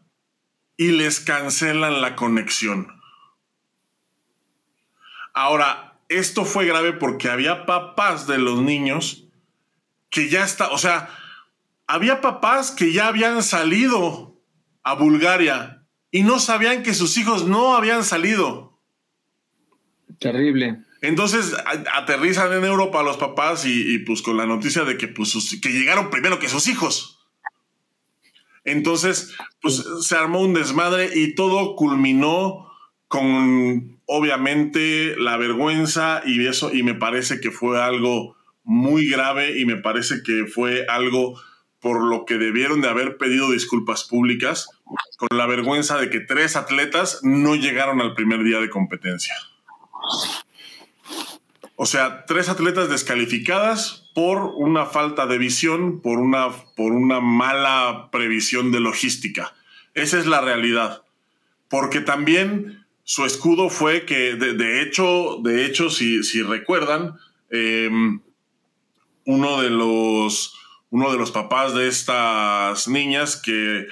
y 0.77 0.93
les 0.93 1.19
cancelan 1.19 1.99
la 1.99 2.15
conexión. 2.15 2.87
Ahora, 5.33 5.94
esto 6.09 6.45
fue 6.45 6.65
grave 6.65 6.93
porque 6.93 7.29
había 7.29 7.65
papás 7.65 8.27
de 8.27 8.37
los 8.37 8.61
niños 8.61 9.27
que 10.09 10.29
ya 10.29 10.43
está, 10.43 10.69
o 10.69 10.77
sea, 10.77 11.09
había 11.87 12.21
papás 12.21 12.71
que 12.71 12.93
ya 12.93 13.07
habían 13.07 13.43
salido 13.43 14.41
a 14.83 14.93
Bulgaria 14.93 15.85
y 16.11 16.23
no 16.23 16.39
sabían 16.39 16.83
que 16.83 16.93
sus 16.93 17.17
hijos 17.17 17.45
no 17.45 17.75
habían 17.75 18.03
salido. 18.03 18.79
Terrible. 20.19 20.85
Entonces 21.01 21.53
aterrizan 21.93 22.53
en 22.53 22.63
Europa 22.63 23.03
los 23.03 23.17
papás 23.17 23.65
y, 23.65 23.99
pues 23.99 24.21
con 24.21 24.37
la 24.37 24.45
noticia 24.45 24.85
de 24.85 24.97
que, 24.97 25.07
pues, 25.07 25.59
que 25.61 25.69
llegaron 25.69 26.09
primero 26.09 26.39
que 26.39 26.49
sus 26.49 26.67
hijos. 26.67 27.19
Entonces, 28.63 29.35
pues 29.61 29.83
se 30.01 30.15
armó 30.15 30.41
un 30.41 30.53
desmadre 30.53 31.11
y 31.13 31.35
todo 31.35 31.75
culminó 31.75 32.71
con 33.15 33.97
obviamente 34.07 35.15
la 35.17 35.37
vergüenza 35.37 36.21
y 36.25 36.45
eso, 36.45 36.73
y 36.73 36.83
me 36.83 36.95
parece 36.95 37.39
que 37.39 37.49
fue 37.49 37.81
algo 37.81 38.35
muy 38.65 39.07
grave 39.07 39.57
y 39.57 39.65
me 39.65 39.77
parece 39.77 40.21
que 40.21 40.45
fue 40.45 40.85
algo 40.89 41.39
por 41.79 42.03
lo 42.03 42.25
que 42.25 42.37
debieron 42.37 42.81
de 42.81 42.89
haber 42.89 43.15
pedido 43.15 43.51
disculpas 43.51 44.03
públicas 44.03 44.67
con 45.17 45.37
la 45.37 45.45
vergüenza 45.45 45.97
de 45.97 46.09
que 46.09 46.19
tres 46.19 46.57
atletas 46.57 47.21
no 47.23 47.55
llegaron 47.55 48.01
al 48.01 48.15
primer 48.15 48.43
día 48.43 48.59
de 48.59 48.69
competencia. 48.69 49.33
O 51.77 51.85
sea, 51.85 52.25
tres 52.25 52.49
atletas 52.49 52.89
descalificadas 52.89 54.09
por 54.13 54.51
una 54.57 54.85
falta 54.87 55.25
de 55.25 55.37
visión, 55.37 56.01
por 56.01 56.19
una, 56.19 56.49
por 56.75 56.91
una 56.91 57.21
mala 57.21 58.09
previsión 58.11 58.73
de 58.73 58.81
logística. 58.81 59.53
Esa 59.93 60.19
es 60.19 60.25
la 60.25 60.41
realidad. 60.41 61.03
Porque 61.69 62.01
también 62.01 62.84
su 63.05 63.23
escudo 63.23 63.69
fue 63.69 64.03
que, 64.05 64.33
de, 64.33 64.81
hecho, 64.81 65.37
de 65.43 65.65
hecho, 65.65 65.91
si, 65.91 66.23
si 66.23 66.41
recuerdan, 66.41 67.13
em, 67.51 68.19
uno, 69.25 69.61
de 69.61 69.69
los, 69.69 70.57
uno 70.89 71.11
de 71.11 71.17
los 71.19 71.29
papás 71.29 71.75
de 71.75 71.87
estas 71.87 72.87
niñas 72.87 73.39
que, 73.39 73.85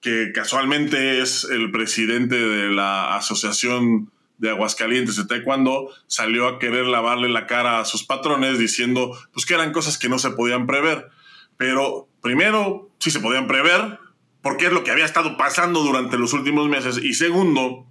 que 0.00 0.32
casualmente 0.34 1.20
es 1.20 1.44
el 1.44 1.70
presidente 1.70 2.36
de 2.36 2.70
la 2.70 3.14
Asociación 3.16 4.10
de 4.38 4.50
Aguascalientes 4.50 5.16
de 5.16 5.26
Taekwondo 5.26 5.90
salió 6.08 6.48
a 6.48 6.58
querer 6.58 6.86
lavarle 6.86 7.28
la 7.28 7.46
cara 7.46 7.78
a 7.78 7.84
sus 7.84 8.04
patrones 8.04 8.58
diciendo 8.58 9.16
pues 9.32 9.46
que 9.46 9.54
eran 9.54 9.72
cosas 9.72 9.98
que 9.98 10.08
no 10.08 10.18
se 10.18 10.30
podían 10.30 10.66
prever. 10.66 11.08
Pero 11.56 12.08
primero, 12.22 12.90
sí 12.98 13.10
se 13.10 13.20
podían 13.20 13.46
prever, 13.46 13.98
porque 14.42 14.66
es 14.66 14.72
lo 14.72 14.82
que 14.82 14.90
había 14.90 15.04
estado 15.04 15.36
pasando 15.36 15.80
durante 15.80 16.18
los 16.18 16.32
últimos 16.32 16.68
meses. 16.68 16.98
Y 16.98 17.14
segundo, 17.14 17.87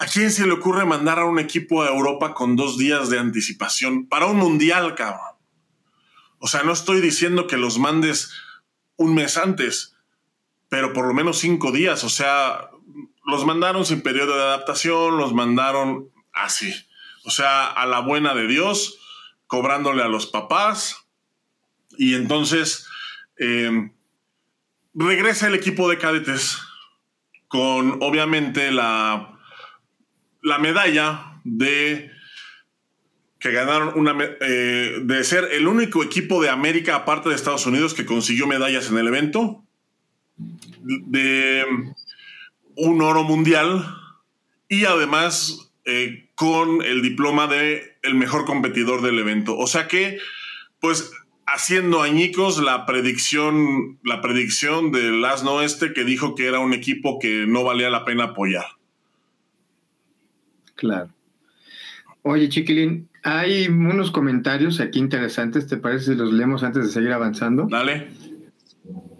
¿a 0.00 0.06
quién 0.06 0.32
se 0.32 0.46
le 0.46 0.54
ocurre 0.54 0.86
mandar 0.86 1.18
a 1.18 1.26
un 1.26 1.38
equipo 1.38 1.82
a 1.82 1.88
Europa 1.88 2.32
con 2.32 2.56
dos 2.56 2.78
días 2.78 3.10
de 3.10 3.18
anticipación 3.18 4.06
para 4.06 4.26
un 4.26 4.38
mundial, 4.38 4.94
cabrón? 4.94 5.36
O 6.38 6.48
sea, 6.48 6.62
no 6.62 6.72
estoy 6.72 7.02
diciendo 7.02 7.46
que 7.46 7.58
los 7.58 7.78
mandes 7.78 8.32
un 8.96 9.14
mes 9.14 9.36
antes, 9.36 9.94
pero 10.70 10.94
por 10.94 11.06
lo 11.06 11.12
menos 11.12 11.38
cinco 11.38 11.70
días. 11.70 12.02
O 12.02 12.08
sea, 12.08 12.70
los 13.26 13.44
mandaron 13.44 13.84
sin 13.84 14.00
periodo 14.00 14.36
de 14.36 14.42
adaptación, 14.42 15.18
los 15.18 15.34
mandaron 15.34 16.08
así. 16.32 16.74
O 17.24 17.30
sea, 17.30 17.66
a 17.66 17.84
la 17.84 18.00
buena 18.00 18.34
de 18.34 18.46
Dios, 18.46 18.98
cobrándole 19.46 20.02
a 20.02 20.08
los 20.08 20.26
papás. 20.26 20.96
Y 21.98 22.14
entonces 22.14 22.88
em, 23.36 23.92
regresa 24.94 25.46
el 25.46 25.54
equipo 25.54 25.90
de 25.90 25.98
cadetes 25.98 26.58
con 27.48 27.98
obviamente 28.00 28.70
la, 28.70 29.29
la 30.42 30.58
medalla 30.58 31.40
de 31.44 32.10
que 33.38 33.52
ganaron 33.52 33.98
una 33.98 34.16
eh, 34.40 34.98
de 35.02 35.24
ser 35.24 35.48
el 35.52 35.66
único 35.66 36.02
equipo 36.02 36.42
de 36.42 36.50
América 36.50 36.94
aparte 36.94 37.30
de 37.30 37.34
Estados 37.34 37.66
Unidos 37.66 37.94
que 37.94 38.04
consiguió 38.04 38.46
medallas 38.46 38.90
en 38.90 38.98
el 38.98 39.08
evento 39.08 39.64
de 40.82 41.64
un 42.76 43.02
oro 43.02 43.24
mundial 43.24 43.96
y 44.68 44.84
además 44.84 45.72
eh, 45.84 46.28
con 46.34 46.82
el 46.82 47.02
diploma 47.02 47.46
de 47.46 47.98
el 48.02 48.14
mejor 48.14 48.44
competidor 48.44 49.02
del 49.02 49.18
evento. 49.18 49.56
O 49.58 49.66
sea 49.66 49.88
que, 49.88 50.18
pues, 50.80 51.12
haciendo 51.46 52.02
añicos 52.02 52.62
la 52.62 52.86
predicción, 52.86 53.98
la 54.04 54.20
predicción 54.20 54.92
del 54.92 55.24
este 55.62 55.92
que 55.92 56.04
dijo 56.04 56.34
que 56.34 56.46
era 56.46 56.60
un 56.60 56.72
equipo 56.72 57.18
que 57.18 57.46
no 57.46 57.64
valía 57.64 57.90
la 57.90 58.04
pena 58.04 58.24
apoyar. 58.24 58.66
Claro. 60.80 61.10
Oye, 62.22 62.48
Chiquilín, 62.48 63.08
hay 63.22 63.68
unos 63.68 64.10
comentarios 64.10 64.80
aquí 64.80 64.98
interesantes, 64.98 65.66
¿te 65.66 65.76
parece 65.76 66.12
si 66.12 66.14
los 66.14 66.32
leemos 66.32 66.62
antes 66.62 66.86
de 66.86 66.90
seguir 66.90 67.12
avanzando? 67.12 67.66
Dale. 67.70 68.08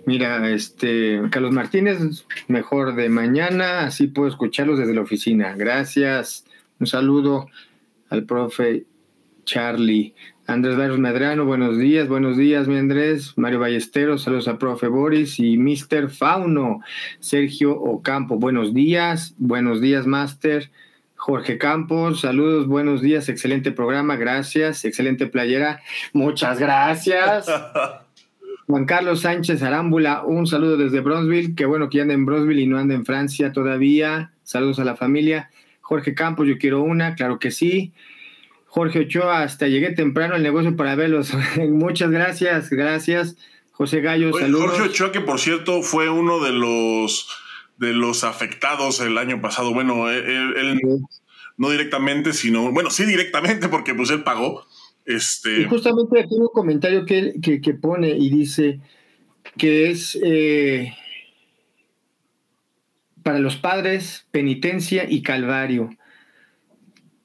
Mira, 0.07 0.49
este 0.51 1.20
Carlos 1.31 1.53
Martínez, 1.53 2.25
mejor 2.49 2.94
de 2.94 3.11
mañana, 3.11 3.81
así 3.81 4.07
puedo 4.07 4.27
escucharlos 4.27 4.79
desde 4.79 4.94
la 4.94 5.03
oficina. 5.03 5.55
Gracias. 5.55 6.46
Un 6.79 6.87
saludo 6.87 7.49
al 8.09 8.25
profe 8.25 8.87
Charlie. 9.44 10.14
Andrés 10.46 10.77
Barros 10.77 10.99
Medrano, 10.99 11.44
buenos 11.44 11.79
días, 11.79 12.09
buenos 12.09 12.38
días, 12.38 12.66
mi 12.66 12.79
Andrés. 12.79 13.35
Mario 13.37 13.61
Ballesteros, 13.61 14.23
saludos 14.23 14.49
a 14.49 14.59
profe 14.59 14.88
Boris 14.88 15.38
y 15.38 15.59
Mr. 15.59 16.09
Fauno. 16.09 16.81
Sergio 17.20 17.79
Ocampo, 17.79 18.37
buenos 18.37 18.75
días, 18.75 19.35
buenos 19.38 19.81
días, 19.81 20.07
Master. 20.07 20.70
Jorge 21.20 21.59
Campos, 21.59 22.22
saludos, 22.22 22.66
buenos 22.66 23.02
días, 23.02 23.28
excelente 23.28 23.72
programa, 23.72 24.16
gracias, 24.16 24.87
excelente 24.87 25.26
playera, 25.26 25.83
muchas 26.14 26.59
gracias. 26.59 27.44
Juan 28.66 28.87
Carlos 28.87 29.20
Sánchez 29.20 29.62
Arámbula, 29.62 30.22
un 30.24 30.46
saludo 30.46 30.78
desde 30.78 31.00
Bronzeville. 31.00 31.54
Qué 31.54 31.66
bueno 31.66 31.90
que 31.90 32.00
anda 32.00 32.14
en 32.14 32.24
Bronzeville 32.24 32.62
y 32.62 32.66
no 32.66 32.78
anda 32.78 32.94
en 32.94 33.04
Francia 33.04 33.52
todavía. 33.52 34.33
Saludos 34.44 34.78
a 34.78 34.85
la 34.85 34.96
familia. 34.96 35.50
Jorge 35.83 36.14
Campos, 36.14 36.48
yo 36.48 36.56
quiero 36.56 36.80
una, 36.80 37.14
claro 37.16 37.38
que 37.38 37.50
sí. 37.50 37.92
Jorge 38.64 39.00
Ochoa, 39.00 39.42
hasta 39.42 39.68
llegué 39.68 39.90
temprano 39.90 40.37
al 40.37 40.42
negocio 40.42 40.74
para 40.74 40.94
verlos. 40.94 41.35
Muchas 41.68 42.11
gracias, 42.11 42.70
gracias. 42.70 43.37
José 43.72 44.00
Gallo, 44.00 44.33
saludos. 44.33 44.70
Jorge 44.70 44.88
Ochoa, 44.88 45.12
que 45.12 45.20
por 45.20 45.38
cierto 45.38 45.83
fue 45.83 46.09
uno 46.09 46.42
de 46.42 46.52
los 46.52 47.28
de 47.81 47.95
los 47.95 48.25
afectados 48.25 49.01
el 49.01 49.16
año 49.16 49.40
pasado. 49.40 49.73
Bueno, 49.73 50.11
él, 50.11 50.79
no 51.57 51.71
directamente, 51.71 52.35
sino, 52.35 52.71
bueno, 52.73 52.90
sí 52.90 53.05
directamente, 53.07 53.69
porque 53.69 53.95
pues 53.95 54.11
él 54.11 54.23
pagó 54.23 54.66
este... 55.07 55.62
Y 55.62 55.64
justamente 55.64 56.21
aquí 56.21 56.35
un 56.35 56.49
comentario 56.53 57.07
que, 57.07 57.40
que, 57.40 57.75
pone 57.75 58.11
y 58.11 58.29
dice 58.29 58.81
que 59.57 59.90
es 59.90 60.19
eh, 60.23 60.93
para 63.23 63.38
los 63.38 63.57
padres 63.57 64.27
penitencia 64.31 65.07
y 65.09 65.23
calvario. 65.23 65.88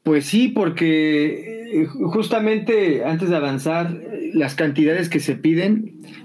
Pues 0.04 0.26
sí, 0.26 0.48
porque 0.48 1.82
eh, 1.82 1.86
justamente 1.86 3.04
antes 3.04 3.30
de 3.30 3.36
avanzar, 3.36 4.00
las 4.34 4.56
cantidades 4.56 5.10
que 5.10 5.20
se 5.20 5.36
piden 5.36 6.25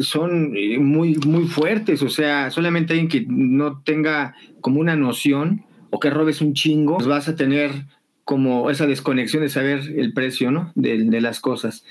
son 0.00 0.54
eh, 0.56 0.78
muy, 0.78 1.14
muy 1.26 1.46
fuertes. 1.46 2.02
O 2.02 2.08
sea, 2.08 2.50
solamente 2.50 2.92
alguien 2.92 3.08
que 3.08 3.24
no 3.28 3.82
tenga 3.82 4.34
como 4.60 4.80
una 4.80 4.96
noción 4.96 5.64
o 5.90 6.00
que 6.00 6.10
robes 6.10 6.40
un 6.40 6.54
chingo, 6.54 6.96
pues 6.96 7.08
vas 7.08 7.28
a 7.28 7.36
tener 7.36 7.86
como 8.24 8.70
esa 8.70 8.86
desconexión 8.86 9.42
de 9.42 9.48
saber 9.48 9.80
el 9.96 10.12
precio 10.12 10.50
¿no? 10.50 10.72
de, 10.76 11.20
las 11.20 11.40
cosas. 11.40 11.84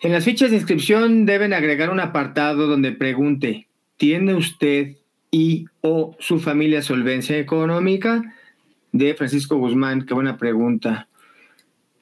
En 0.00 0.12
las 0.12 0.24
fichas 0.24 0.50
de 0.50 0.56
inscripción 0.56 1.26
deben 1.26 1.52
agregar 1.52 1.90
un 1.90 2.00
apartado 2.00 2.66
donde 2.66 2.92
pregunte, 2.92 3.66
¿tiene 3.96 4.34
usted 4.34 4.96
y 5.30 5.66
o 5.80 6.16
su 6.20 6.38
familia 6.38 6.82
solvencia 6.82 7.38
económica? 7.38 8.34
De 8.92 9.14
Francisco 9.14 9.56
Guzmán, 9.56 10.06
qué 10.06 10.14
buena 10.14 10.36
pregunta. 10.36 11.08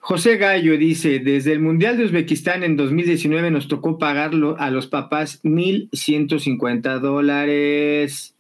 José 0.05 0.37
Gallo 0.37 0.77
dice, 0.77 1.21
desde 1.21 1.53
el 1.53 1.61
Mundial 1.61 1.97
de 1.97 2.05
Uzbekistán 2.07 2.65
en 2.65 2.77
2019 2.77 3.53
nos 3.53 3.69
tocó 3.69 3.99
pagarlo 3.99 4.57
a 4.59 4.69
los 4.73 4.89
papás 4.89 5.41
1.150 5.45 6.99
dólares. 6.99 8.35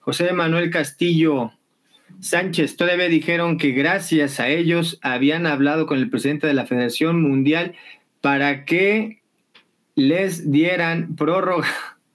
José 0.00 0.34
Manuel 0.34 0.68
Castillo, 0.68 1.52
Sánchez 2.20 2.76
todavía 2.76 3.08
dijeron 3.08 3.56
que 3.56 3.70
gracias 3.70 4.40
a 4.40 4.50
ellos 4.50 4.98
habían 5.00 5.46
hablado 5.46 5.86
con 5.86 5.96
el 5.96 6.10
presidente 6.10 6.48
de 6.48 6.52
la 6.52 6.66
Federación 6.66 7.22
Mundial 7.22 7.74
para 8.20 8.66
que 8.66 9.22
les 9.94 10.50
dieran 10.52 11.16
prórroga 11.16 11.66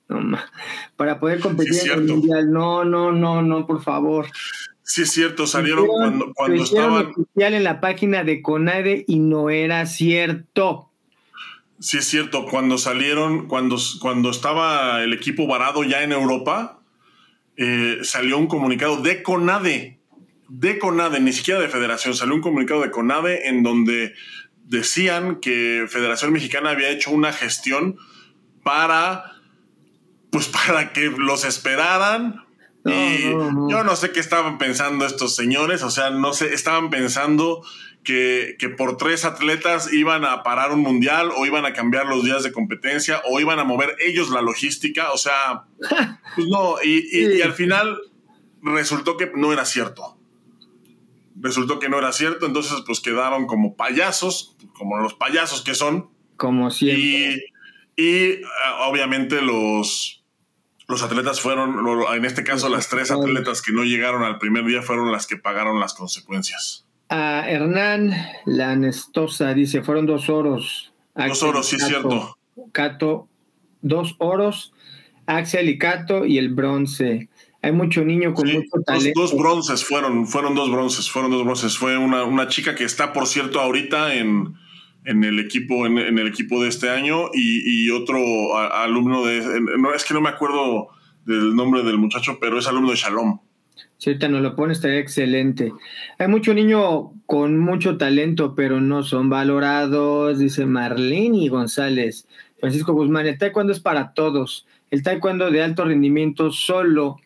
para 0.95 1.19
poder 1.19 1.39
competir 1.39 1.81
en 1.85 1.91
el 1.91 2.03
Mundial. 2.03 2.51
No, 2.51 2.85
no, 2.85 3.11
no, 3.11 3.41
no, 3.41 3.65
por 3.65 3.81
favor. 3.81 4.27
Sí, 4.91 5.03
es 5.03 5.11
cierto, 5.11 5.47
salieron 5.47 5.87
cuando, 5.87 6.33
cuando 6.33 6.63
estaban. 6.63 7.13
oficial 7.15 7.53
en 7.53 7.63
la 7.63 7.79
página 7.79 8.25
de 8.25 8.41
CONADE 8.41 9.05
y 9.07 9.19
no 9.19 9.49
era 9.49 9.85
cierto. 9.85 10.91
Sí, 11.79 11.99
es 11.99 12.09
cierto, 12.09 12.45
cuando 12.45 12.77
salieron, 12.77 13.47
cuando, 13.47 13.77
cuando 14.01 14.31
estaba 14.31 15.01
el 15.01 15.13
equipo 15.13 15.47
varado 15.47 15.85
ya 15.85 16.03
en 16.03 16.11
Europa, 16.11 16.81
eh, 17.55 17.99
salió 18.01 18.37
un 18.37 18.47
comunicado 18.47 18.97
de 18.97 19.23
CONADE, 19.23 19.97
de 20.49 20.77
CONADE, 20.77 21.21
ni 21.21 21.31
siquiera 21.31 21.61
de 21.61 21.69
Federación, 21.69 22.13
salió 22.13 22.35
un 22.35 22.41
comunicado 22.41 22.81
de 22.81 22.91
CONADE 22.91 23.47
en 23.47 23.63
donde 23.63 24.13
decían 24.65 25.39
que 25.39 25.85
Federación 25.87 26.33
Mexicana 26.33 26.71
había 26.71 26.89
hecho 26.89 27.11
una 27.11 27.31
gestión 27.31 27.95
para, 28.61 29.37
pues 30.31 30.47
para 30.67 30.91
que 30.91 31.05
los 31.05 31.45
esperaran. 31.45 32.43
Y 32.85 33.29
yo 33.69 33.83
no 33.83 33.95
sé 33.95 34.11
qué 34.11 34.19
estaban 34.19 34.57
pensando 34.57 35.05
estos 35.05 35.35
señores, 35.35 35.83
o 35.83 35.91
sea, 35.91 36.09
no 36.09 36.33
sé, 36.33 36.53
estaban 36.53 36.89
pensando 36.89 37.63
que, 38.03 38.57
por 38.77 38.97
tres 38.97 39.25
atletas 39.25 39.91
iban 39.93 40.25
a 40.25 40.43
parar 40.43 40.71
un 40.71 40.81
mundial 40.81 41.29
o 41.35 41.45
iban 41.45 41.65
a 41.65 41.73
cambiar 41.73 42.07
los 42.07 42.23
días 42.23 42.43
de 42.43 42.51
competencia 42.51 43.21
o 43.29 43.39
iban 43.39 43.59
a 43.59 43.63
mover 43.63 43.95
ellos 43.99 44.29
la 44.29 44.41
logística. 44.41 45.11
O 45.11 45.17
sea, 45.17 45.65
pues 46.35 46.47
no, 46.47 46.75
y, 46.83 47.41
al 47.41 47.53
final 47.53 47.99
resultó 48.61 49.17
que 49.17 49.31
no 49.35 49.53
era 49.53 49.65
cierto. 49.65 50.17
Resultó 51.35 51.79
que 51.79 51.89
no 51.89 51.97
era 51.97 52.11
cierto, 52.11 52.45
entonces 52.45 52.83
pues 52.85 52.99
quedaron 52.99 53.47
como 53.47 53.75
payasos, 53.75 54.55
como 54.73 54.97
los 54.97 55.13
payasos 55.13 55.61
que 55.61 55.75
son. 55.75 56.09
Como 56.37 56.71
siempre. 56.71 56.99
Y, 56.99 57.43
Y 57.95 58.41
ah, 58.65 58.87
obviamente 58.87 59.41
los, 59.41 60.20
los 60.91 61.01
atletas 61.01 61.41
fueron, 61.41 61.87
en 62.13 62.25
este 62.25 62.43
caso 62.43 62.69
las 62.69 62.89
tres 62.89 63.09
atletas 63.09 63.61
que 63.61 63.71
no 63.71 63.83
llegaron 63.83 64.23
al 64.23 64.37
primer 64.37 64.65
día 64.65 64.81
fueron 64.81 65.11
las 65.11 65.25
que 65.25 65.37
pagaron 65.37 65.79
las 65.79 65.93
consecuencias. 65.93 66.85
A 67.09 67.49
Hernán 67.49 68.13
Lanestosa 68.45 69.53
dice, 69.53 69.81
fueron 69.81 70.05
dos 70.05 70.29
oros. 70.29 70.93
Dos 71.15 71.43
oros, 71.43 71.67
sí 71.67 71.77
es 71.77 71.85
cierto. 71.85 72.37
Cato, 72.71 73.27
dos 73.81 74.15
oros, 74.19 74.73
Axel 75.25 75.69
y 75.69 75.77
Cato 75.77 76.25
y 76.25 76.37
el 76.37 76.53
bronce. 76.53 77.29
Hay 77.63 77.71
mucho 77.71 78.03
niño 78.03 78.33
con 78.33 78.47
mucho 78.47 78.81
talento. 78.85 79.21
Dos, 79.21 79.35
bronces 79.35 79.85
fueron, 79.85 80.27
fueron 80.27 80.55
dos 80.55 80.71
bronces, 80.71 81.09
fueron 81.09 81.31
dos 81.31 81.43
bronces. 81.43 81.77
Fue 81.77 81.97
una, 81.97 82.23
una 82.23 82.47
chica 82.47 82.75
que 82.75 82.83
está, 82.83 83.13
por 83.13 83.27
cierto, 83.27 83.59
ahorita 83.59 84.15
en, 84.15 84.55
en 85.05 85.23
el 85.23 85.39
equipo, 85.39 85.85
en, 85.85 85.97
el 85.97 86.27
equipo 86.27 86.61
de 86.61 86.69
este 86.69 86.89
año, 86.89 87.29
y, 87.33 87.89
otro 87.89 88.57
alumno 88.57 89.25
de. 89.25 89.61
No, 89.77 89.93
es 89.93 90.05
que 90.05 90.13
no 90.13 90.21
me 90.21 90.29
acuerdo 90.29 90.89
del 91.25 91.55
nombre 91.55 91.83
del 91.83 91.97
muchacho, 91.97 92.37
pero 92.39 92.59
es 92.59 92.67
alumno 92.67 92.91
de 92.91 92.97
Shalom. 92.97 93.39
Si 93.97 94.09
ahorita 94.09 94.29
nos 94.29 94.41
lo 94.41 94.55
pone, 94.55 94.73
estaría 94.73 94.99
excelente. 94.99 95.71
Hay 96.17 96.27
mucho 96.27 96.53
niño 96.53 97.11
con 97.27 97.59
mucho 97.59 97.97
talento, 97.97 98.55
pero 98.55 98.81
no 98.81 99.03
son 99.03 99.29
valorados, 99.29 100.39
dice 100.39 100.65
Marlene 100.65 101.47
González. 101.49 102.27
Francisco 102.59 102.93
Guzmán, 102.93 103.27
el 103.27 103.37
taekwondo 103.37 103.73
es 103.73 103.79
para 103.79 104.13
todos. 104.13 104.65
El 104.89 105.03
taekwondo 105.03 105.51
de 105.51 105.61
alto 105.61 105.85
rendimiento 105.85 106.51
solo 106.51 107.17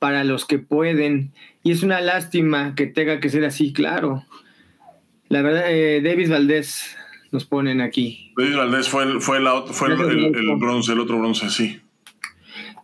para 0.00 0.24
los 0.24 0.46
que 0.46 0.58
pueden. 0.58 1.32
Y 1.62 1.70
es 1.70 1.82
una 1.82 2.00
lástima 2.00 2.74
que 2.74 2.86
tenga 2.86 3.20
que 3.20 3.30
ser 3.30 3.44
así, 3.44 3.72
claro. 3.72 4.24
La 5.28 5.42
verdad, 5.42 5.64
eh, 5.68 6.00
Davis 6.02 6.28
Valdés 6.28 6.95
nos 7.32 7.44
ponen 7.44 7.80
aquí. 7.80 8.32
Valdés 8.36 8.88
fue, 8.88 9.04
el, 9.04 9.20
fue, 9.20 9.40
fue 9.70 9.88
el, 9.88 10.56
bronce, 10.58 10.92
el 10.92 11.00
otro 11.00 11.18
bronce, 11.18 11.50
sí. 11.50 11.80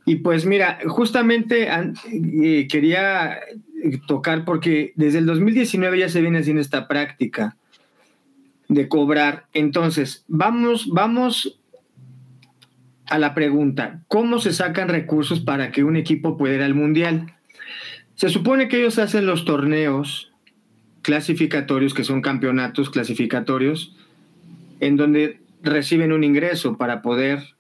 Y 0.05 0.17
pues 0.17 0.47
mira, 0.47 0.79
justamente 0.87 1.69
eh, 1.71 2.67
quería 2.69 3.39
tocar 4.07 4.45
porque 4.45 4.93
desde 4.97 5.19
el 5.19 5.27
2019 5.27 5.99
ya 5.99 6.09
se 6.09 6.21
viene 6.21 6.39
haciendo 6.39 6.61
esta 6.61 6.89
práctica 6.89 7.57
de 8.69 8.89
cobrar. 8.89 9.47
Entonces, 9.53 10.25
vamos, 10.29 10.89
vamos 10.89 11.61
a 13.07 13.19
la 13.19 13.35
pregunta, 13.35 14.03
¿cómo 14.09 14.39
se 14.39 14.53
sacan 14.53 14.89
recursos 14.89 15.41
para 15.41 15.71
que 15.71 15.85
un 15.85 15.97
equipo 15.97 16.37
pueda 16.37 16.55
ir 16.55 16.63
al 16.63 16.75
Mundial? 16.75 17.35
Se 18.15 18.29
supone 18.29 18.69
que 18.69 18.79
ellos 18.79 18.99
hacen 18.99 19.27
los 19.27 19.45
torneos 19.45 20.33
clasificatorios, 21.03 21.95
que 21.95 22.05
son 22.05 22.23
campeonatos 22.23 22.91
clasificatorios, 22.91 23.97
en 24.83 24.97
donde 24.97 25.41
reciben 25.63 26.13
un 26.13 26.25
ingreso 26.25 26.77
para 26.77 27.03
poder, 27.03 27.55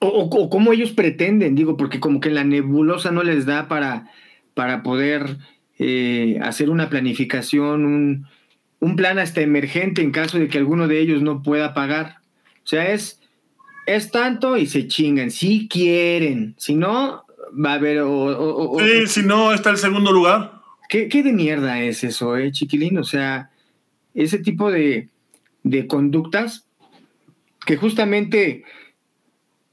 o, 0.00 0.48
como 0.50 0.72
ellos 0.72 0.92
pretenden, 0.92 1.54
digo, 1.54 1.76
porque 1.76 2.00
como 2.00 2.20
que 2.20 2.30
la 2.30 2.42
nebulosa 2.44 3.10
no 3.10 3.22
les 3.22 3.46
da 3.46 3.68
para, 3.68 4.10
para 4.54 4.82
poder 4.82 5.36
eh, 5.78 6.38
hacer 6.42 6.70
una 6.70 6.88
planificación, 6.88 7.84
un, 7.84 8.26
un 8.80 8.96
plan 8.96 9.18
hasta 9.18 9.42
emergente 9.42 10.02
en 10.02 10.10
caso 10.10 10.38
de 10.38 10.48
que 10.48 10.58
alguno 10.58 10.88
de 10.88 11.00
ellos 11.00 11.22
no 11.22 11.42
pueda 11.42 11.74
pagar. 11.74 12.16
O 12.64 12.66
sea, 12.66 12.92
es 12.92 13.20
es 13.86 14.10
tanto 14.10 14.56
y 14.56 14.66
se 14.66 14.88
chingan. 14.88 15.30
Si 15.30 15.68
quieren, 15.68 16.54
si 16.56 16.74
no, 16.74 17.24
va 17.52 17.72
a 17.72 17.74
haber. 17.74 18.02
sí, 18.78 19.20
si 19.20 19.26
no, 19.26 19.52
está 19.52 19.70
el 19.70 19.76
segundo 19.76 20.12
lugar. 20.12 20.62
¿Qué, 20.88 21.08
de 21.08 21.32
mierda 21.32 21.82
es 21.82 22.04
eso, 22.04 22.36
eh, 22.36 22.52
chiquilín? 22.52 22.98
O 22.98 23.04
sea, 23.04 23.50
ese 24.14 24.38
tipo 24.38 24.70
de, 24.70 25.08
de 25.64 25.88
conductas 25.88 26.68
que 27.66 27.76
justamente 27.76 28.64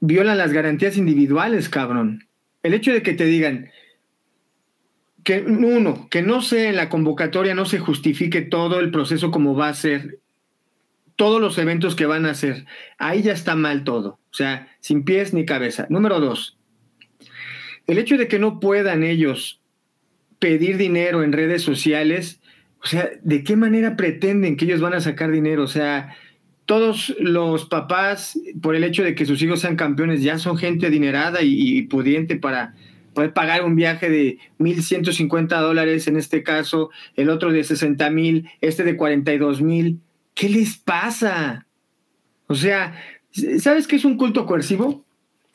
violan 0.00 0.38
las 0.38 0.52
garantías 0.52 0.96
individuales, 0.96 1.68
cabrón. 1.68 2.26
El 2.64 2.74
hecho 2.74 2.92
de 2.92 3.02
que 3.02 3.14
te 3.14 3.26
digan 3.26 3.70
que 5.22 5.42
uno, 5.42 6.08
que 6.10 6.22
no 6.22 6.42
sé 6.42 6.68
en 6.68 6.76
la 6.76 6.88
convocatoria 6.88 7.54
no 7.54 7.64
se 7.66 7.78
justifique 7.78 8.42
todo 8.42 8.80
el 8.80 8.90
proceso 8.90 9.30
como 9.30 9.54
va 9.54 9.68
a 9.68 9.74
ser 9.74 10.18
todos 11.14 11.40
los 11.40 11.56
eventos 11.58 11.94
que 11.94 12.06
van 12.06 12.26
a 12.26 12.30
hacer. 12.30 12.66
Ahí 12.98 13.22
ya 13.22 13.32
está 13.32 13.54
mal 13.54 13.84
todo. 13.84 14.18
O 14.30 14.34
sea, 14.34 14.74
sin 14.80 15.04
pies 15.04 15.32
ni 15.32 15.44
cabeza. 15.44 15.86
Número 15.88 16.18
dos, 16.18 16.58
el 17.86 17.98
hecho 17.98 18.16
de 18.16 18.28
que 18.28 18.38
no 18.38 18.60
puedan 18.60 19.04
ellos 19.04 19.60
pedir 20.38 20.76
dinero 20.76 21.22
en 21.22 21.32
redes 21.32 21.62
sociales, 21.62 22.40
o 22.82 22.86
sea, 22.86 23.10
¿de 23.22 23.44
qué 23.44 23.56
manera 23.56 23.96
pretenden 23.96 24.56
que 24.56 24.64
ellos 24.64 24.80
van 24.80 24.94
a 24.94 25.00
sacar 25.00 25.30
dinero? 25.30 25.62
O 25.62 25.68
sea, 25.68 26.16
todos 26.66 27.14
los 27.20 27.66
papás, 27.66 28.38
por 28.60 28.74
el 28.74 28.82
hecho 28.82 29.04
de 29.04 29.14
que 29.14 29.24
sus 29.24 29.40
hijos 29.42 29.60
sean 29.60 29.76
campeones, 29.76 30.22
ya 30.22 30.38
son 30.38 30.56
gente 30.56 30.86
adinerada 30.86 31.40
y, 31.42 31.82
pudiente 31.82 32.36
para 32.36 32.74
poder 33.14 33.34
pagar 33.34 33.64
un 33.64 33.76
viaje 33.76 34.10
de 34.10 34.38
1.150 34.58 35.60
dólares 35.60 36.08
en 36.08 36.16
este 36.16 36.42
caso, 36.42 36.90
el 37.14 37.28
otro 37.28 37.52
de 37.52 37.62
60 37.62 38.10
mil, 38.10 38.48
este 38.60 38.82
de 38.82 38.96
42 38.96 39.62
mil. 39.62 40.00
¿Qué 40.34 40.48
les 40.48 40.76
pasa? 40.78 41.66
O 42.48 42.54
sea, 42.54 42.94
¿sabes 43.58 43.86
qué 43.86 43.96
es 43.96 44.04
un 44.04 44.16
culto 44.16 44.44
coercivo, 44.44 45.04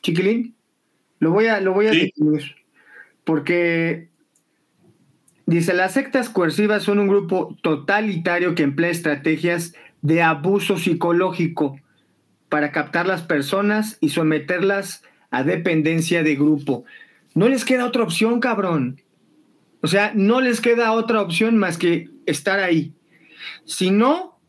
chiquilín? 0.02 0.56
Lo 1.20 1.32
voy 1.32 1.48
a, 1.48 1.60
lo 1.60 1.74
voy 1.74 1.88
a 1.88 1.92
definir. 1.92 2.56
Porque 3.24 4.08
dice, 5.48 5.74
las 5.74 5.94
sectas 5.94 6.30
coercivas 6.30 6.84
son 6.84 7.00
un 7.00 7.08
grupo 7.08 7.58
totalitario 7.64 8.54
que 8.54 8.64
emplea 8.64 8.92
estrategias 8.92 9.74
de 10.04 10.22
abuso 10.22 10.78
psicológico 10.78 11.80
para 12.50 12.72
captar 12.72 13.08
las 13.08 13.24
personas 13.24 13.98
y 14.00 14.10
someterlas 14.10 15.04
a 15.32 15.44
dependencia 15.44 16.22
de 16.22 16.36
grupo. 16.36 16.86
No 17.34 17.50
les 17.50 17.66
queda 17.66 17.86
otra 17.86 18.04
opción, 18.04 18.40
cabrón. 18.40 19.02
O 19.82 19.88
sea, 19.88 20.12
no 20.14 20.42
les 20.42 20.62
queda 20.62 20.92
otra 20.92 21.22
opción 21.22 21.58
más 21.58 21.78
que 21.78 22.10
estar 22.26 22.60
ahí. 22.60 22.94
Si 23.66 23.92
no, 23.92 24.40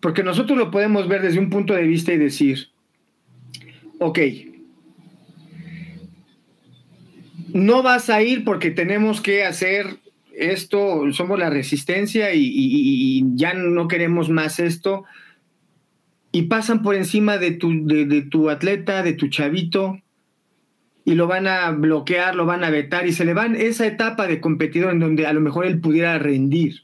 porque 0.00 0.22
nosotros 0.22 0.56
lo 0.58 0.70
podemos 0.70 1.08
ver 1.08 1.22
desde 1.22 1.38
un 1.38 1.50
punto 1.50 1.74
de 1.74 1.82
vista 1.82 2.12
y 2.12 2.18
decir, 2.18 2.68
ok, 3.98 4.18
no 7.56 7.82
vas 7.82 8.10
a 8.10 8.22
ir 8.22 8.44
porque 8.44 8.70
tenemos 8.70 9.20
que 9.20 9.44
hacer 9.44 9.98
esto, 10.34 11.10
somos 11.12 11.38
la 11.38 11.48
resistencia 11.48 12.34
y, 12.34 13.24
ya 13.34 13.54
no 13.54 13.88
queremos 13.88 14.28
más 14.28 14.60
esto, 14.60 15.04
y 16.32 16.42
pasan 16.42 16.82
por 16.82 16.94
encima 16.94 17.38
de 17.38 17.52
tu, 17.52 17.86
de 17.86 18.22
tu 18.22 18.50
atleta, 18.50 19.02
de 19.02 19.14
tu 19.14 19.28
chavito, 19.28 19.98
y 21.04 21.14
lo 21.14 21.26
van 21.26 21.46
a 21.46 21.70
bloquear, 21.70 22.34
lo 22.34 22.44
van 22.44 22.62
a 22.62 22.70
vetar, 22.70 23.06
y 23.06 23.12
se 23.12 23.24
le 23.24 23.32
van 23.32 23.56
esa 23.56 23.86
etapa 23.86 24.26
de 24.26 24.40
competidor 24.40 24.92
en 24.92 25.00
donde 25.00 25.26
a 25.26 25.32
lo 25.32 25.40
mejor 25.40 25.64
él 25.64 25.80
pudiera 25.80 26.18
rendir. 26.18 26.82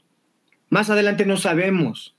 Más 0.69 0.89
adelante 0.89 1.25
no 1.25 1.37
sabemos. 1.37 2.15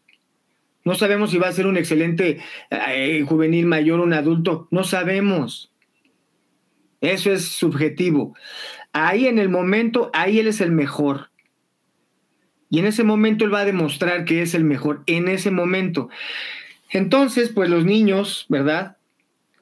No 0.85 0.95
sabemos 0.95 1.31
si 1.31 1.39
va 1.39 1.49
a 1.49 1.53
ser 1.53 1.67
un 1.67 1.79
excelente 1.79 2.39
eh, 2.71 3.25
juvenil 3.27 3.67
mayor 3.67 4.01
un 4.01 4.13
adulto. 4.13 4.69
No 4.71 4.85
sabemos. 4.85 5.73
Eso 7.05 7.33
es 7.33 7.49
subjetivo. 7.49 8.35
Ahí 8.93 9.27
en 9.27 9.39
el 9.39 9.49
momento, 9.49 10.11
ahí 10.13 10.39
él 10.39 10.49
es 10.49 10.61
el 10.61 10.73
mejor. 10.73 11.31
Y 12.71 12.79
en 12.81 12.87
ese 12.87 13.05
momento 13.05 13.45
él 13.45 13.55
va 13.55 13.61
a 13.61 13.65
demostrar 13.65 14.25
que 14.25 14.43
es 14.43 14.55
el 14.55 14.65
mejor. 14.65 15.03
En 15.07 15.29
ese 15.29 15.51
momento. 15.51 16.09
Entonces, 16.91 17.51
pues 17.51 17.69
los 17.69 17.85
niños, 17.85 18.47
¿verdad? 18.49 18.97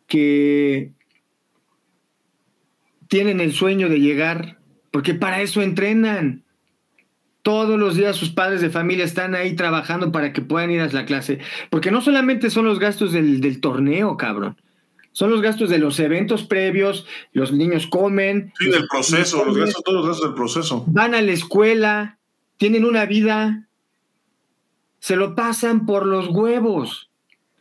Que 0.07 0.93
tienen 3.09 3.41
el 3.41 3.53
sueño 3.53 3.91
de 3.91 4.01
llegar, 4.01 4.59
porque 4.91 5.15
para 5.15 5.43
eso 5.43 5.61
entrenan. 5.61 6.45
Todos 7.43 7.79
los 7.79 7.97
días 7.97 8.17
sus 8.17 8.31
padres 8.31 8.61
de 8.61 8.71
familia 8.71 9.05
están 9.05 9.35
ahí 9.35 9.57
trabajando 9.57 10.13
para 10.13 10.33
que 10.33 10.43
puedan 10.43 10.71
ir 10.71 10.81
a 10.81 10.87
la 10.87 11.05
clase. 11.05 11.41
Porque 11.71 11.91
no 11.91 12.01
solamente 12.01 12.51
son 12.51 12.65
los 12.67 12.79
gastos 12.79 13.13
del, 13.13 13.61
torneo, 13.61 14.17
cabrón. 14.17 14.62
Son 15.13 15.31
los 15.31 15.43
gastos 15.43 15.69
de 15.69 15.79
los 15.79 16.01
eventos 16.01 16.45
previos, 16.45 17.07
los 17.33 17.53
niños 17.53 17.87
comen. 17.87 18.53
Sí, 18.59 18.71
del 18.71 18.87
proceso, 18.89 19.45
los 19.45 19.57
gastos, 19.57 19.85
todos 19.85 19.99
los 19.99 20.07
gastos 20.09 20.29
del 20.29 20.35
proceso. 20.35 20.85
Van 20.89 21.15
a 21.15 21.21
la 21.21 21.33
escuela, 21.33 22.19
tienen 22.57 22.85
una 22.85 23.05
vida, 23.05 23.69
se 24.99 25.17
lo 25.17 25.35
pasan 25.35 25.85
por 25.85 26.07
los 26.07 26.29
huevos. 26.29 27.11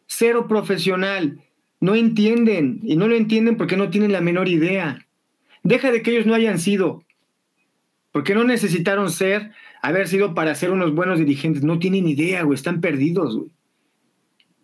Cero 0.06 0.48
profesional. 0.48 1.42
No 1.80 1.96
entienden, 1.96 2.80
y 2.84 2.96
no 2.96 3.08
lo 3.08 3.16
entienden 3.16 3.58
porque 3.58 3.76
no 3.76 3.90
tienen 3.90 4.12
la 4.12 4.22
menor 4.22 4.48
idea. 4.48 5.08
Deja 5.64 5.92
de 5.92 6.04
que 6.04 6.12
ellos 6.12 6.28
no 6.28 6.36
hayan 6.36 6.60
sido, 6.60 7.04
porque 8.12 8.36
no 8.36 8.44
necesitaron 8.44 9.10
ser 9.10 9.52
haber 9.82 10.08
sido 10.08 10.36
para 10.36 10.54
ser 10.54 10.72
unos 10.72 10.94
buenos 10.94 11.18
dirigentes. 11.18 11.64
No 11.64 11.80
tienen 11.80 12.08
idea, 12.08 12.44
güey, 12.44 12.56
están 12.56 12.82
perdidos, 12.82 13.36
güey. 13.36 13.52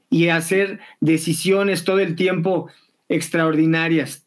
Y 0.09 0.29
hacer 0.29 0.79
decisiones 1.01 1.83
todo 1.83 1.99
el 1.99 2.15
tiempo 2.15 2.69
extraordinarias. 3.09 4.25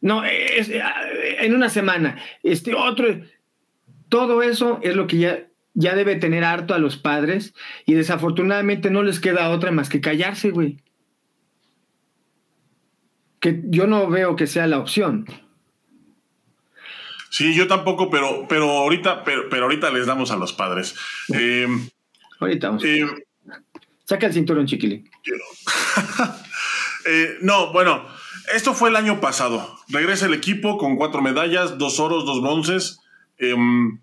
No, 0.00 0.24
es, 0.24 0.70
en 0.70 1.54
una 1.54 1.68
semana, 1.70 2.18
este 2.42 2.74
otro. 2.74 3.20
Todo 4.08 4.42
eso 4.42 4.78
es 4.82 4.94
lo 4.94 5.06
que 5.06 5.18
ya, 5.18 5.46
ya 5.74 5.94
debe 5.94 6.16
tener 6.16 6.44
harto 6.44 6.72
a 6.74 6.78
los 6.78 6.96
padres 6.96 7.54
y 7.84 7.94
desafortunadamente 7.94 8.90
no 8.90 9.02
les 9.02 9.20
queda 9.20 9.50
otra 9.50 9.70
más 9.70 9.88
que 9.88 10.00
callarse, 10.00 10.50
güey. 10.50 10.78
que 13.40 13.60
yo 13.64 13.86
no 13.86 14.08
veo 14.08 14.36
que 14.36 14.46
sea 14.46 14.66
la 14.66 14.78
opción. 14.78 15.26
Sí, 17.30 17.54
yo 17.54 17.66
tampoco, 17.66 18.10
pero, 18.10 18.46
pero 18.48 18.70
ahorita, 18.70 19.22
pero, 19.24 19.48
pero 19.50 19.64
ahorita 19.64 19.90
les 19.90 20.06
damos 20.06 20.30
a 20.30 20.36
los 20.36 20.52
padres. 20.52 20.96
Eh, 21.34 21.66
ahorita 22.40 22.68
vamos. 22.68 22.84
Eh, 22.84 23.06
Saca 24.08 24.26
el 24.26 24.32
cinturón, 24.32 24.64
chiquilín. 24.64 25.10
eh, 27.04 27.36
no, 27.42 27.74
bueno, 27.74 28.06
esto 28.54 28.72
fue 28.72 28.88
el 28.88 28.96
año 28.96 29.20
pasado. 29.20 29.78
Regresa 29.88 30.24
el 30.24 30.32
equipo 30.32 30.78
con 30.78 30.96
cuatro 30.96 31.20
medallas, 31.20 31.76
dos 31.76 32.00
oros, 32.00 32.24
dos 32.24 32.40
bronces. 32.40 33.00
Em, 33.36 34.00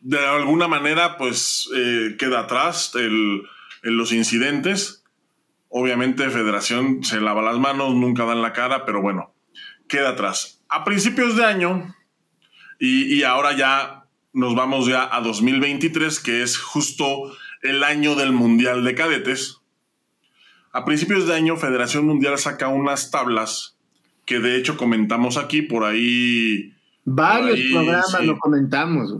de 0.00 0.18
alguna 0.26 0.66
manera, 0.66 1.16
pues 1.16 1.70
eh, 1.76 2.16
queda 2.18 2.40
atrás 2.40 2.90
el, 2.96 3.44
los 3.82 4.10
incidentes. 4.10 5.04
Obviamente, 5.68 6.28
Federación 6.30 7.04
se 7.04 7.20
lava 7.20 7.40
las 7.40 7.60
manos, 7.60 7.94
nunca 7.94 8.24
dan 8.24 8.42
la 8.42 8.52
cara, 8.52 8.84
pero 8.84 9.00
bueno, 9.00 9.32
queda 9.86 10.08
atrás. 10.08 10.60
A 10.68 10.82
principios 10.82 11.36
de 11.36 11.44
año, 11.44 11.94
y 12.80 13.22
ahora 13.22 13.56
ya 13.56 14.06
nos 14.32 14.56
vamos 14.56 14.88
ya 14.88 15.08
a 15.14 15.20
2023, 15.20 16.18
que 16.18 16.42
es 16.42 16.58
justo 16.58 17.32
el 17.62 17.84
año 17.84 18.14
del 18.14 18.32
Mundial 18.32 18.84
de 18.84 18.94
Cadetes. 18.94 19.58
A 20.72 20.84
principios 20.84 21.26
de 21.26 21.34
año, 21.34 21.56
Federación 21.56 22.06
Mundial 22.06 22.38
saca 22.38 22.68
unas 22.68 23.10
tablas 23.10 23.76
que 24.24 24.40
de 24.40 24.56
hecho 24.56 24.76
comentamos 24.76 25.36
aquí, 25.36 25.62
por 25.62 25.84
ahí. 25.84 26.74
Varios 27.04 27.60
programas 27.72 28.24
lo 28.24 28.38
comentamos. 28.38 29.14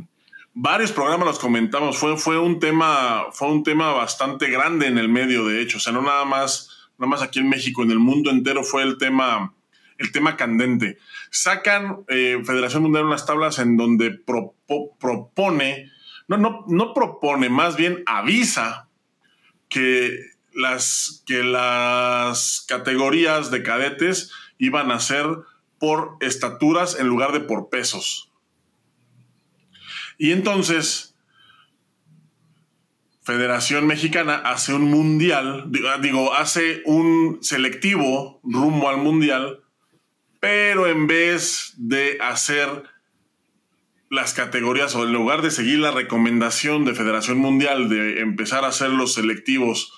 Varios 0.54 0.92
programas 0.92 1.26
los 1.26 1.38
comentamos. 1.38 1.98
Fue, 1.98 2.16
fue, 2.16 2.38
un 2.38 2.58
tema, 2.58 3.26
fue 3.32 3.48
un 3.48 3.62
tema 3.62 3.92
bastante 3.92 4.50
grande 4.50 4.86
en 4.86 4.98
el 4.98 5.08
medio, 5.08 5.46
de 5.46 5.62
hecho. 5.62 5.78
O 5.78 5.80
sea, 5.80 5.92
no 5.92 6.02
nada 6.02 6.24
más, 6.24 6.90
nada 6.98 7.08
más 7.08 7.22
aquí 7.22 7.38
en 7.38 7.48
México, 7.48 7.82
en 7.82 7.90
el 7.90 7.98
mundo 7.98 8.30
entero 8.30 8.62
fue 8.62 8.82
el 8.82 8.98
tema, 8.98 9.54
el 9.98 10.12
tema 10.12 10.36
candente. 10.36 10.98
Sacan 11.30 12.04
eh, 12.08 12.40
Federación 12.44 12.82
Mundial 12.82 13.06
unas 13.06 13.26
tablas 13.26 13.58
en 13.58 13.76
donde 13.76 14.10
propone 14.10 15.91
no, 16.28 16.64
no, 16.66 16.94
propone, 16.94 17.48
más 17.48 17.76
bien 17.76 18.02
avisa 18.06 18.88
que 19.68 20.18
las, 20.54 21.22
que 21.26 21.42
las 21.42 22.64
categorías 22.68 23.50
de 23.50 23.62
cadetes 23.62 24.32
iban 24.58 24.90
a 24.90 25.00
ser 25.00 25.26
por 25.78 26.16
estaturas 26.20 26.98
en 26.98 27.08
lugar 27.08 27.32
de 27.32 27.40
por 27.40 27.68
pesos. 27.68 28.30
Y 30.18 30.30
entonces, 30.30 31.12
Federación 33.22 33.86
Mexicana 33.86 34.34
hace 34.34 34.74
un 34.74 34.84
mundial, 34.84 35.70
digo, 36.00 36.34
hace 36.34 36.82
un 36.84 37.38
selectivo 37.40 38.40
rumbo 38.42 38.88
al 38.88 38.98
mundial, 38.98 39.62
pero 40.40 40.88
en 40.88 41.06
vez 41.06 41.74
de 41.76 42.18
hacer 42.20 42.82
las 44.12 44.34
categorías 44.34 44.94
o 44.94 45.04
en 45.04 45.12
lugar 45.14 45.40
de 45.40 45.50
seguir 45.50 45.78
la 45.78 45.90
recomendación 45.90 46.84
de 46.84 46.94
Federación 46.94 47.38
Mundial 47.38 47.88
de 47.88 48.20
empezar 48.20 48.62
a 48.62 48.68
hacer 48.68 48.90
los 48.90 49.14
selectivos 49.14 49.94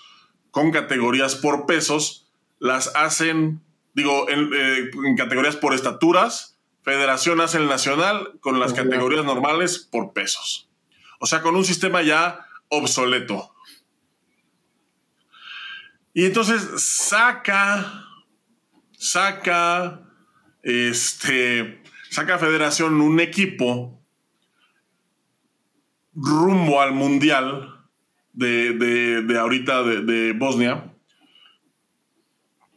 con 0.53 0.71
categorías 0.71 1.35
por 1.35 1.67
pesos, 1.67 2.31
las 2.61 2.95
hacen, 2.95 3.61
digo, 3.93 4.31
en, 4.31 4.51
eh, 4.55 4.91
categorías 5.17 5.57
por 5.57 5.75
estaturas, 5.75 6.61
Federación 6.83 7.41
hace 7.41 7.59
el 7.59 7.67
nacional 7.67 8.39
con 8.39 8.61
las 8.61 8.73
categorías 8.73 9.25
normales 9.25 9.81
por 9.81 10.13
pesos. 10.13 10.71
O 11.19 11.27
sea, 11.27 11.43
con 11.43 11.57
un 11.57 11.65
sistema 11.65 12.01
ya 12.01 12.47
obsoleto. 12.69 13.53
Y 16.13 16.27
entonces 16.27 16.81
saca, 16.81 18.05
saca, 18.93 20.03
este, 20.63 21.83
saca 22.11 22.39
Federación 22.39 23.01
un 23.01 23.19
equipo 23.19 24.04
rumbo 26.15 26.81
al 26.81 26.93
mundial 26.93 27.75
de, 28.33 29.37
ahorita 29.39 29.83
de, 29.83 30.33
Bosnia, 30.33 30.93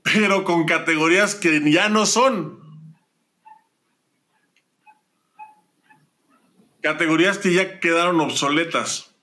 pero 0.03 0.43
con 0.43 0.65
categorías 0.65 1.35
que 1.35 1.71
ya 1.71 1.89
no 1.89 2.05
son. 2.05 2.57
Categorías 6.81 7.37
que 7.37 7.53
ya 7.53 7.79
quedaron 7.79 8.19
obsoletas. 8.21 9.13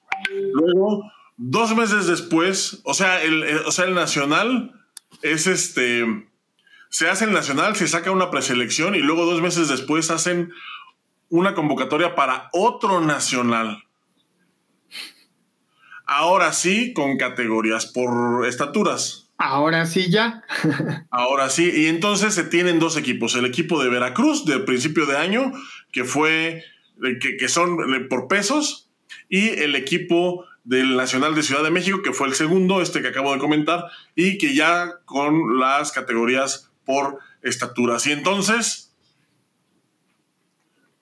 Luego, 0.53 1.11
dos 1.37 1.74
meses 1.74 2.07
después, 2.07 2.81
o 2.85 2.94
sea, 2.94 3.22
el, 3.22 3.42
o 3.64 3.72
sea, 3.72 3.87
el 3.87 3.94
nacional 3.94 4.85
es 5.22 5.46
este. 5.46 6.29
Se 6.90 7.09
hace 7.09 7.24
el 7.24 7.33
nacional, 7.33 7.74
se 7.74 7.88
saca 7.88 8.11
una 8.11 8.31
preselección 8.31 8.94
y 8.94 8.98
luego 8.98 9.24
dos 9.24 9.40
meses 9.40 9.68
después 9.68 10.11
hacen 10.11 10.53
una 11.29 11.55
convocatoria 11.55 12.14
para 12.14 12.50
otro 12.53 13.00
nacional. 13.00 13.84
Ahora 16.07 16.53
sí, 16.53 16.93
con 16.93 17.17
categorías 17.17 17.87
por 17.87 18.47
estaturas. 18.47 19.25
Ahora 19.38 19.87
sí 19.87 20.11
ya. 20.11 20.45
Ahora 21.11 21.51
sí, 21.51 21.71
y 21.75 21.87
entonces 21.87 22.35
se 22.35 22.45
tienen 22.45 22.79
dos 22.79 22.97
equipos, 22.97 23.35
el 23.35 23.47
equipo 23.47 23.83
de 23.83 23.90
Veracruz 23.90 24.45
del 24.45 24.64
principio 24.64 25.07
de 25.07 25.17
año, 25.17 25.53
que 25.93 26.05
fue, 26.05 26.64
eh, 27.05 27.19
que, 27.38 27.49
son 27.49 27.95
eh, 27.95 28.01
por 28.01 28.29
pesos, 28.29 28.90
y 29.29 29.49
el 29.49 29.75
equipo 29.75 30.45
del 30.62 30.97
Nacional 30.97 31.35
de 31.35 31.43
Ciudad 31.43 31.62
de 31.62 31.71
México, 31.71 32.03
que 32.03 32.12
fue 32.12 32.29
el 32.29 32.35
segundo, 32.35 32.81
este 32.81 33.03
que 33.03 33.09
acabo 33.09 33.33
de 33.33 33.38
comentar, 33.38 33.87
y 34.14 34.38
que 34.38 34.55
ya 34.55 34.93
con 35.05 35.59
las 35.59 35.90
categorías 35.93 36.71
por 36.85 37.19
estaturas. 37.43 38.07
Y 38.07 38.12
entonces, 38.12 38.95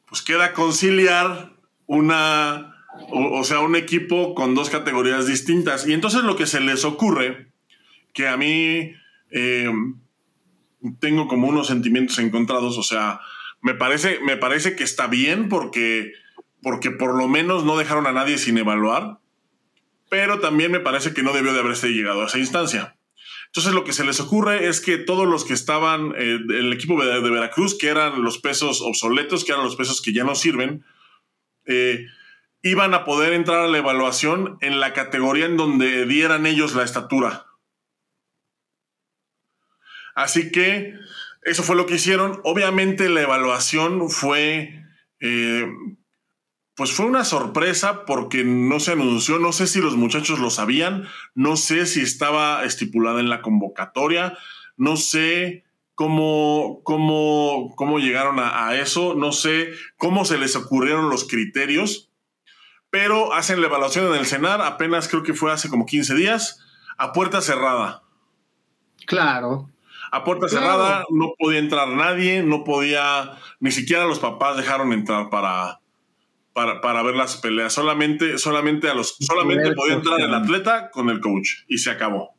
pues 0.08 0.22
queda 0.22 0.52
conciliar 0.52 1.52
una 1.86 2.71
o, 3.10 3.44
sea, 3.44 3.60
un 3.60 3.76
equipo 3.76 4.34
con 4.34 4.54
dos 4.54 4.70
categorías 4.70 5.26
distintas. 5.26 5.86
Y 5.86 5.92
entonces 5.92 6.22
lo 6.24 6.36
que 6.36 6.46
se 6.46 6.60
les 6.60 6.84
ocurre, 6.84 7.48
que 8.12 8.28
a 8.28 8.36
mí 8.36 8.94
eh, 9.30 9.70
tengo 11.00 11.28
como 11.28 11.48
unos 11.48 11.68
sentimientos 11.68 12.18
encontrados, 12.18 12.78
o 12.78 12.82
sea, 12.82 13.20
me 13.60 13.74
parece, 13.74 14.18
me 14.20 14.36
parece 14.36 14.76
que 14.76 14.84
está 14.84 15.06
bien 15.06 15.48
porque, 15.48 16.12
porque 16.62 16.90
por 16.90 17.16
lo 17.16 17.28
menos 17.28 17.64
no 17.64 17.76
dejaron 17.76 18.06
a 18.06 18.12
nadie 18.12 18.38
sin 18.38 18.58
evaluar, 18.58 19.18
pero 20.10 20.40
también 20.40 20.70
me 20.72 20.80
parece 20.80 21.14
que 21.14 21.22
no 21.22 21.32
debió 21.32 21.52
de 21.52 21.60
haberse 21.60 21.88
llegado 21.88 22.22
a 22.22 22.26
esa 22.26 22.38
instancia. 22.38 22.96
Entonces 23.46 23.74
lo 23.74 23.84
que 23.84 23.92
se 23.92 24.04
les 24.04 24.18
ocurre 24.18 24.68
es 24.68 24.80
que 24.80 24.96
todos 24.96 25.28
los 25.28 25.44
que 25.44 25.52
estaban, 25.52 26.14
eh, 26.16 26.38
el 26.48 26.72
equipo 26.72 27.02
de, 27.04 27.20
Veracruz, 27.20 27.76
que 27.76 27.88
eran 27.88 28.22
los 28.22 28.38
pesos 28.38 28.80
obsoletos, 28.80 29.44
que 29.44 29.52
eran 29.52 29.64
los 29.64 29.76
pesos 29.76 30.00
que 30.00 30.12
ya 30.12 30.24
no 30.24 30.34
sirven, 30.34 30.84
eh, 31.66 32.06
iban 32.62 32.94
a 32.94 33.04
poder 33.04 33.32
entrar 33.32 33.60
a 33.60 33.68
la 33.68 33.78
evaluación 33.78 34.56
en 34.60 34.78
la 34.78 34.92
categoría 34.92 35.46
en 35.46 35.56
donde 35.56 36.06
dieran 36.06 36.46
ellos 36.46 36.74
la 36.74 36.84
estatura. 36.84 37.46
Así 40.14 40.52
que 40.52 40.94
eso 41.42 41.62
fue 41.64 41.74
lo 41.74 41.86
que 41.86 41.96
hicieron. 41.96 42.40
Obviamente 42.44 43.08
la 43.08 43.22
evaluación 43.22 44.10
fue, 44.10 44.84
eh, 45.20 45.66
pues 46.76 46.92
fue 46.92 47.06
una 47.06 47.24
sorpresa 47.24 48.04
porque 48.04 48.44
no 48.44 48.78
se 48.78 48.92
anunció, 48.92 49.40
no 49.40 49.52
sé 49.52 49.66
si 49.66 49.80
los 49.80 49.96
muchachos 49.96 50.38
lo 50.38 50.50
sabían, 50.50 51.08
no 51.34 51.56
sé 51.56 51.86
si 51.86 52.02
estaba 52.02 52.64
estipulada 52.64 53.18
en 53.18 53.28
la 53.28 53.42
convocatoria, 53.42 54.38
no 54.76 54.96
sé 54.96 55.64
cómo, 55.96 56.80
cómo, 56.84 57.74
cómo 57.74 57.98
llegaron 57.98 58.38
a, 58.38 58.68
a 58.68 58.78
eso, 58.78 59.14
no 59.16 59.32
sé 59.32 59.72
cómo 59.96 60.24
se 60.24 60.38
les 60.38 60.54
ocurrieron 60.54 61.10
los 61.10 61.26
criterios 61.26 62.11
pero 62.92 63.32
hacen 63.32 63.62
la 63.62 63.68
evaluación 63.68 64.04
en 64.08 64.20
el 64.20 64.26
CENAR, 64.26 64.60
apenas 64.60 65.08
creo 65.08 65.22
que 65.22 65.32
fue 65.32 65.50
hace 65.50 65.70
como 65.70 65.86
15 65.86 66.14
días, 66.14 66.60
a 66.98 67.14
puerta 67.14 67.40
cerrada. 67.40 68.02
Claro. 69.06 69.70
A 70.10 70.24
puerta 70.24 70.46
cerrada 70.46 71.06
no 71.08 71.32
podía 71.38 71.58
entrar 71.58 71.88
nadie, 71.88 72.42
no 72.42 72.64
podía, 72.64 73.38
ni 73.60 73.70
siquiera 73.70 74.04
los 74.04 74.18
papás 74.18 74.58
dejaron 74.58 74.92
entrar 74.92 75.30
para, 75.30 75.80
para, 76.52 77.02
ver 77.02 77.16
las 77.16 77.38
peleas. 77.38 77.72
Solamente, 77.72 78.36
solamente 78.36 78.90
a 78.90 78.94
los, 78.94 79.16
solamente 79.20 79.72
podía 79.72 79.94
entrar 79.94 80.20
el 80.20 80.34
atleta 80.34 80.90
con 80.90 81.08
el 81.08 81.20
coach 81.20 81.60
y 81.68 81.78
se 81.78 81.90
acabó. 81.90 82.34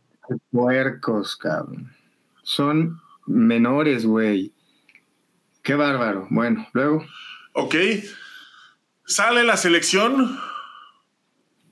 Puercos, 0.52 1.36
cabrón. 1.36 1.92
Son 2.44 3.02
menores, 3.26 4.06
güey. 4.06 4.54
Qué 5.64 5.74
bárbaro. 5.74 6.28
Bueno, 6.30 6.68
luego. 6.74 7.04
Ok. 7.54 7.74
Sale 9.06 9.44
la 9.44 9.58
selección 9.58 10.40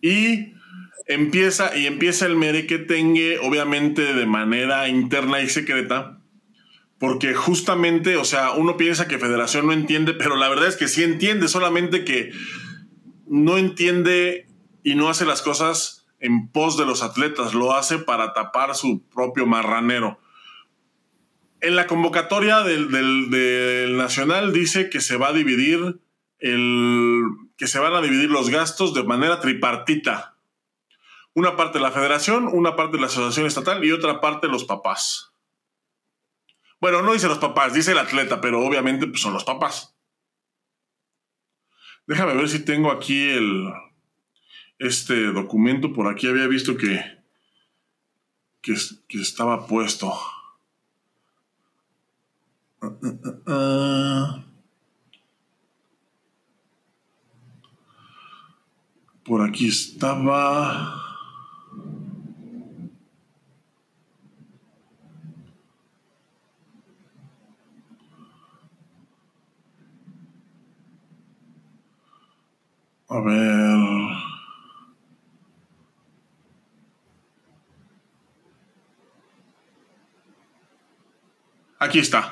y 0.02 0.54
empieza, 1.08 1.76
y 1.78 1.88
empieza 1.88 2.26
el 2.26 2.36
merequetengue, 2.36 3.40
obviamente 3.40 4.14
de 4.14 4.26
manera 4.26 4.88
interna 4.88 5.42
y 5.42 5.50
secreta, 5.50 6.20
porque 7.00 7.34
justamente, 7.34 8.18
o 8.18 8.26
sea, 8.26 8.52
uno 8.52 8.78
piensa 8.78 9.08
que 9.08 9.18
Federación 9.18 9.66
no 9.68 9.74
entiende, 9.74 10.14
pero 10.14 10.36
la 10.36 10.50
verdad 10.50 10.68
es 10.68 10.76
que 10.76 10.88
sí 10.88 11.04
entiende, 11.04 11.48
solamente 11.48 12.06
que 12.06 12.32
no 13.28 13.58
entiende 13.58 14.48
y 14.84 14.96
no 14.96 15.10
hace 15.10 15.26
las 15.26 15.42
cosas 15.42 16.06
en 16.20 16.50
pos 16.50 16.78
de 16.78 16.86
los 16.86 17.02
atletas, 17.02 17.54
lo 17.54 17.74
hace 17.74 17.98
para 17.98 18.34
tapar 18.34 18.76
su 18.76 19.04
propio 19.10 19.48
marranero. 19.48 20.20
En 21.60 21.76
la 21.76 21.88
convocatoria 21.88 22.60
del, 22.62 23.98
Nacional 23.98 24.54
dice 24.54 24.90
que 24.90 25.02
se 25.02 25.18
va 25.18 25.30
a 25.30 25.34
dividir 25.34 26.00
el. 26.42 27.24
que 27.58 27.68
se 27.68 27.80
van 27.80 27.94
a 27.94 28.02
dividir 28.02 28.30
los 28.30 28.50
gastos 28.50 28.94
de 28.94 29.04
manera 29.04 29.40
tripartita. 29.40 30.36
Una 31.34 31.56
parte 31.56 31.78
de 31.78 31.84
la 31.84 31.92
federación, 31.92 32.50
una 32.52 32.76
parte 32.76 32.98
de 32.98 33.02
la 33.02 33.08
asociación 33.08 33.48
estatal 33.48 33.84
y 33.86 33.92
otra 33.92 34.20
parte 34.20 34.48
los 34.48 34.66
papás. 34.66 35.32
Bueno, 36.82 37.04
no 37.04 37.14
dice 37.14 37.28
los 37.28 37.38
papás, 37.38 37.74
dice 37.74 37.92
el 37.92 38.00
atleta, 38.00 38.42
pero 38.42 38.60
obviamente 38.66 39.08
pues, 39.08 39.22
son 39.22 39.34
los 39.34 39.46
papás. 39.46 39.96
Déjame 42.08 42.34
ver 42.34 42.50
si 42.50 42.66
tengo 42.66 42.92
aquí 42.92 43.30
el, 43.30 43.72
este 44.80 45.32
documento. 45.32 45.94
Por 45.94 46.08
aquí 46.08 46.28
había 46.28 46.48
visto 46.48 46.76
que, 46.76 47.20
que, 48.62 48.74
estaba 49.22 49.68
puesto. 49.68 50.12
Por 59.24 59.42
aquí 59.42 59.68
estaba. 59.68 61.02
A 73.10 73.20
ver. 73.20 73.72
Aquí 81.80 82.00
está. 82.00 82.32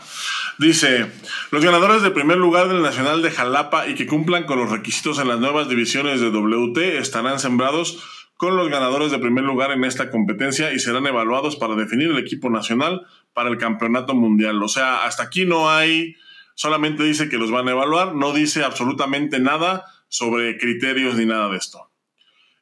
Dice, 0.59 1.09
los 1.51 1.63
ganadores 1.63 2.01
de 2.01 2.11
primer 2.11 2.35
lugar 2.35 2.67
del 2.67 2.81
Nacional 2.81 3.21
de 3.21 3.31
Jalapa 3.31 3.87
y 3.87 3.95
que 3.95 4.05
cumplan 4.05 4.43
con 4.43 4.59
los 4.59 4.69
requisitos 4.69 5.17
en 5.17 5.29
las 5.29 5.39
nuevas 5.39 5.69
divisiones 5.69 6.19
de 6.19 6.31
WT 6.31 6.97
estarán 6.97 7.39
sembrados 7.39 8.03
con 8.35 8.57
los 8.57 8.67
ganadores 8.67 9.09
de 9.09 9.19
primer 9.19 9.45
lugar 9.45 9.71
en 9.71 9.85
esta 9.85 10.11
competencia 10.11 10.73
y 10.73 10.79
serán 10.79 11.07
evaluados 11.07 11.55
para 11.55 11.75
definir 11.75 12.11
el 12.11 12.17
equipo 12.17 12.49
nacional 12.49 13.07
para 13.31 13.47
el 13.49 13.57
campeonato 13.57 14.15
mundial. 14.15 14.61
O 14.61 14.67
sea, 14.67 15.05
hasta 15.05 15.23
aquí 15.23 15.45
no 15.45 15.69
hay, 15.69 16.17
solamente 16.55 17.03
dice 17.03 17.29
que 17.29 17.37
los 17.37 17.51
van 17.51 17.69
a 17.69 17.71
evaluar, 17.71 18.13
no 18.15 18.33
dice 18.33 18.65
absolutamente 18.65 19.39
nada 19.39 19.85
sobre 20.09 20.57
criterios 20.57 21.15
ni 21.15 21.25
nada 21.25 21.47
de 21.47 21.55
esto. 21.55 21.89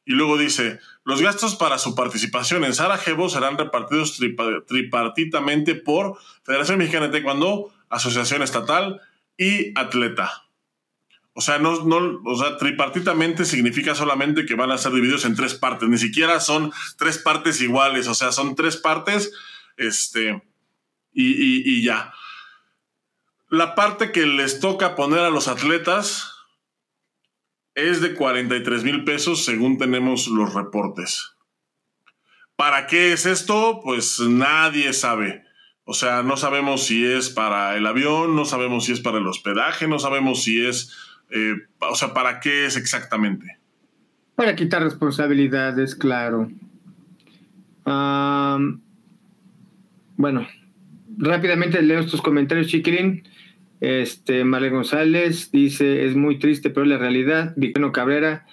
Y 0.04 0.12
luego 0.12 0.38
dice, 0.38 0.78
los 1.02 1.20
gastos 1.20 1.56
para 1.56 1.78
su 1.78 1.96
participación 1.96 2.64
en 2.64 2.74
Sarajevo 2.74 3.28
serán 3.28 3.58
repartidos 3.58 4.20
tripartitamente 4.68 5.74
por 5.74 6.16
Federación 6.44 6.78
Mexicana 6.78 7.08
de 7.08 7.12
Taekwondo, 7.12 7.72
Asociación 7.90 8.42
Estatal 8.42 9.00
y 9.36 9.78
Atleta. 9.78 10.44
O 11.32 11.40
sea, 11.40 11.58
no, 11.58 11.84
no, 11.84 12.20
o 12.24 12.36
sea, 12.36 12.56
tripartitamente 12.56 13.44
significa 13.44 13.94
solamente 13.94 14.44
que 14.44 14.56
van 14.56 14.72
a 14.72 14.78
ser 14.78 14.92
divididos 14.92 15.24
en 15.24 15.36
tres 15.36 15.54
partes. 15.54 15.88
Ni 15.88 15.98
siquiera 15.98 16.40
son 16.40 16.72
tres 16.96 17.18
partes 17.18 17.60
iguales. 17.60 18.08
O 18.08 18.14
sea, 18.14 18.32
son 18.32 18.56
tres 18.56 18.76
partes. 18.76 19.32
Este. 19.76 20.42
Y, 21.12 21.62
y 21.64 21.82
ya. 21.82 22.12
La 23.48 23.74
parte 23.74 24.10
que 24.10 24.26
les 24.26 24.58
toca 24.58 24.96
poner 24.96 25.20
a 25.20 25.30
los 25.30 25.46
atletas 25.46 26.34
es 27.74 28.00
de 28.00 28.14
43 28.14 28.82
mil 28.82 29.04
pesos 29.04 29.44
según 29.44 29.78
tenemos 29.78 30.26
los 30.26 30.52
reportes. 30.52 31.36
¿Para 32.56 32.88
qué 32.88 33.12
es 33.12 33.24
esto? 33.24 33.80
Pues 33.84 34.18
nadie 34.18 34.92
sabe. 34.92 35.44
O 35.90 35.94
sea, 35.94 36.22
no 36.22 36.36
sabemos 36.36 36.84
si 36.84 37.02
es 37.06 37.30
para 37.30 37.74
el 37.74 37.86
avión, 37.86 38.36
no 38.36 38.44
sabemos 38.44 38.84
si 38.84 38.92
es 38.92 39.00
para 39.00 39.16
el 39.16 39.26
hospedaje, 39.26 39.88
no 39.88 39.98
sabemos 39.98 40.42
si 40.42 40.62
es... 40.62 40.94
Eh, 41.30 41.54
o 41.78 41.94
sea, 41.94 42.12
¿para 42.12 42.40
qué 42.40 42.66
es 42.66 42.76
exactamente? 42.76 43.56
Para 44.34 44.54
quitar 44.54 44.82
responsabilidades, 44.82 45.94
claro. 45.94 46.50
bueno, 50.18 50.46
rápidamente 51.16 51.80
leo 51.80 52.00
estos 52.00 52.20
comentarios, 52.20 52.66
Chiquilín. 52.66 53.22
Este, 53.80 54.44
Male 54.44 54.68
González 54.68 55.50
dice, 55.52 56.04
es 56.04 56.14
muy 56.14 56.38
triste, 56.38 56.68
pero 56.68 56.84
la 56.84 56.98
realidad. 56.98 57.54
Victoriano 57.56 57.92
Cabrera, 57.92 58.46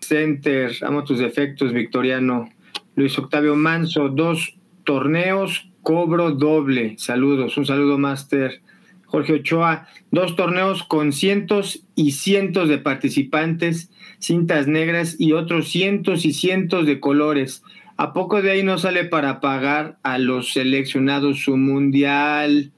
Center, 0.00 0.72
amo 0.80 1.04
tus 1.04 1.18
defectos, 1.18 1.74
Victoriano. 1.74 2.48
Luis 2.96 3.18
Octavio 3.18 3.54
Manso, 3.54 4.08
dos 4.08 4.56
torneos, 4.84 5.67
cobro 5.88 6.32
doble. 6.32 6.96
Saludos, 6.98 7.56
un 7.56 7.64
saludo, 7.64 7.96
Master. 7.96 8.60
Jorge 9.06 9.32
Ochoa, 9.32 9.88
dos 10.10 10.36
torneos 10.36 10.82
con 10.82 11.14
cientos 11.14 11.82
y 11.94 12.12
cientos 12.12 12.68
de 12.68 12.76
participantes, 12.76 13.90
cintas 14.18 14.66
negras 14.66 15.16
y 15.18 15.32
otros 15.32 15.68
cientos 15.68 16.26
y 16.26 16.34
cientos 16.34 16.84
de 16.84 17.00
colores. 17.00 17.62
¿A 17.96 18.12
poco 18.12 18.42
de 18.42 18.50
ahí 18.50 18.62
no 18.62 18.76
sale 18.76 19.04
para 19.04 19.40
pagar 19.40 19.96
a 20.02 20.18
los 20.18 20.52
seleccionados 20.52 21.38
su 21.38 21.56
mundial? 21.56 22.70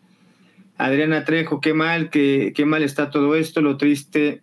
Adriana 0.79 1.25
Trejo, 1.25 1.61
qué 1.61 1.75
mal, 1.75 2.11
qué, 2.11 2.53
qué 2.55 2.65
mal 2.65 2.85
está 2.85 3.11
todo 3.11 3.35
esto, 3.35 3.61
lo 3.61 3.77
triste, 3.77 4.41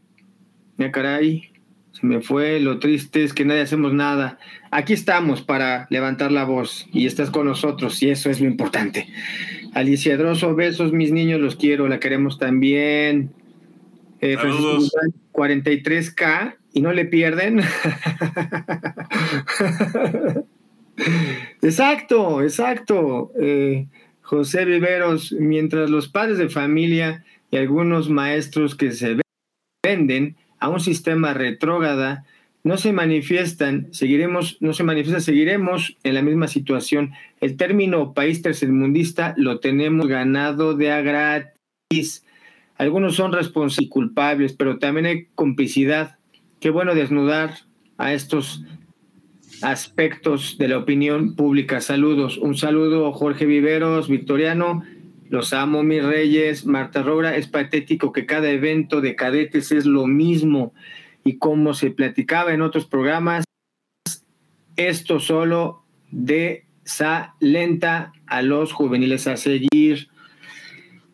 ya 0.78 0.92
caray, 0.92 1.52
se 1.94 2.06
me 2.06 2.20
fue, 2.20 2.60
lo 2.60 2.80
triste 2.80 3.24
es 3.24 3.34
que 3.34 3.46
nadie 3.46 3.62
hacemos 3.62 3.94
nada. 3.94 4.40
Aquí 4.72 4.94
estamos 4.94 5.42
para 5.42 5.88
levantar 5.90 6.32
la 6.32 6.44
voz 6.44 6.88
y 6.92 7.06
estás 7.06 7.30
con 7.30 7.46
nosotros 7.46 8.02
y 8.04 8.10
eso 8.10 8.30
es 8.30 8.42
lo 8.42 8.48
importante. 8.48 9.08
Alicia 9.74 10.18
Droso, 10.18 10.56
besos, 10.56 10.92
mis 10.92 11.12
niños, 11.12 11.40
los 11.40 11.56
quiero, 11.56 11.88
la 11.88 12.00
queremos 12.00 12.38
también. 12.38 13.32
Eh, 14.20 14.36
43K 14.38 16.56
y 16.74 16.82
no 16.82 16.92
le 16.92 17.06
pierden. 17.06 17.60
exacto, 21.62 22.42
exacto. 22.42 23.32
Eh, 23.40 23.88
José 24.22 24.66
Viveros, 24.66 25.32
mientras 25.32 25.90
los 25.90 26.10
padres 26.10 26.38
de 26.38 26.50
familia 26.50 27.24
y 27.52 27.58
algunos 27.58 28.10
maestros 28.10 28.76
que 28.76 28.92
se 28.92 29.18
venden 29.84 30.36
a 30.60 30.70
un 30.70 30.80
sistema 30.80 31.34
retrógrada 31.34 32.26
no 32.64 32.78
se 32.78 32.92
manifiestan, 32.92 33.88
seguiremos, 33.92 34.58
no 34.60 34.74
se 34.74 34.84
manifiesta, 34.84 35.22
seguiremos 35.22 35.98
en 36.04 36.14
la 36.14 36.22
misma 36.22 36.48
situación. 36.48 37.14
El 37.40 37.56
término 37.56 38.14
país 38.14 38.42
tercermundista 38.42 39.34
lo 39.38 39.60
tenemos 39.60 40.08
ganado 40.08 40.74
de 40.74 40.92
a 40.92 41.02
gratis. 41.02 42.26
Algunos 42.78 43.16
son 43.16 43.32
responsables 43.32 43.88
y 43.88 43.90
culpables, 43.90 44.54
pero 44.54 44.80
también 44.80 45.06
hay 45.06 45.26
complicidad. 45.34 46.18
Qué 46.60 46.70
bueno 46.70 46.94
desnudar 46.94 47.54
a 47.98 48.14
estos 48.14 48.64
aspectos 49.62 50.58
de 50.58 50.68
la 50.68 50.78
opinión 50.78 51.36
pública. 51.36 51.82
Saludos. 51.82 52.38
Un 52.38 52.56
saludo, 52.56 53.12
Jorge 53.14 53.46
Viveros, 53.46 54.10
Victoriano. 54.10 54.84
Los 55.30 55.54
amo, 55.54 55.84
mis 55.84 56.04
reyes. 56.04 56.66
Marta 56.66 57.04
Rogra, 57.04 57.36
es 57.36 57.48
patético 57.48 58.12
que 58.12 58.26
cada 58.26 58.50
evento 58.50 59.02
de 59.02 59.16
cadetes 59.16 59.72
es 59.72 59.86
lo 59.86 60.08
mismo. 60.08 60.74
Y 61.28 61.40
como 61.40 61.74
se 61.74 61.92
platicaba 61.92 62.54
en 62.54 62.62
otros 62.62 62.86
programas, 62.86 63.44
esto 64.78 65.20
solo 65.20 65.84
desalenta 66.10 66.54
a 68.28 68.42
los 68.42 68.72
juveniles 68.72 69.28
a 69.28 69.36
seguir. 69.36 70.08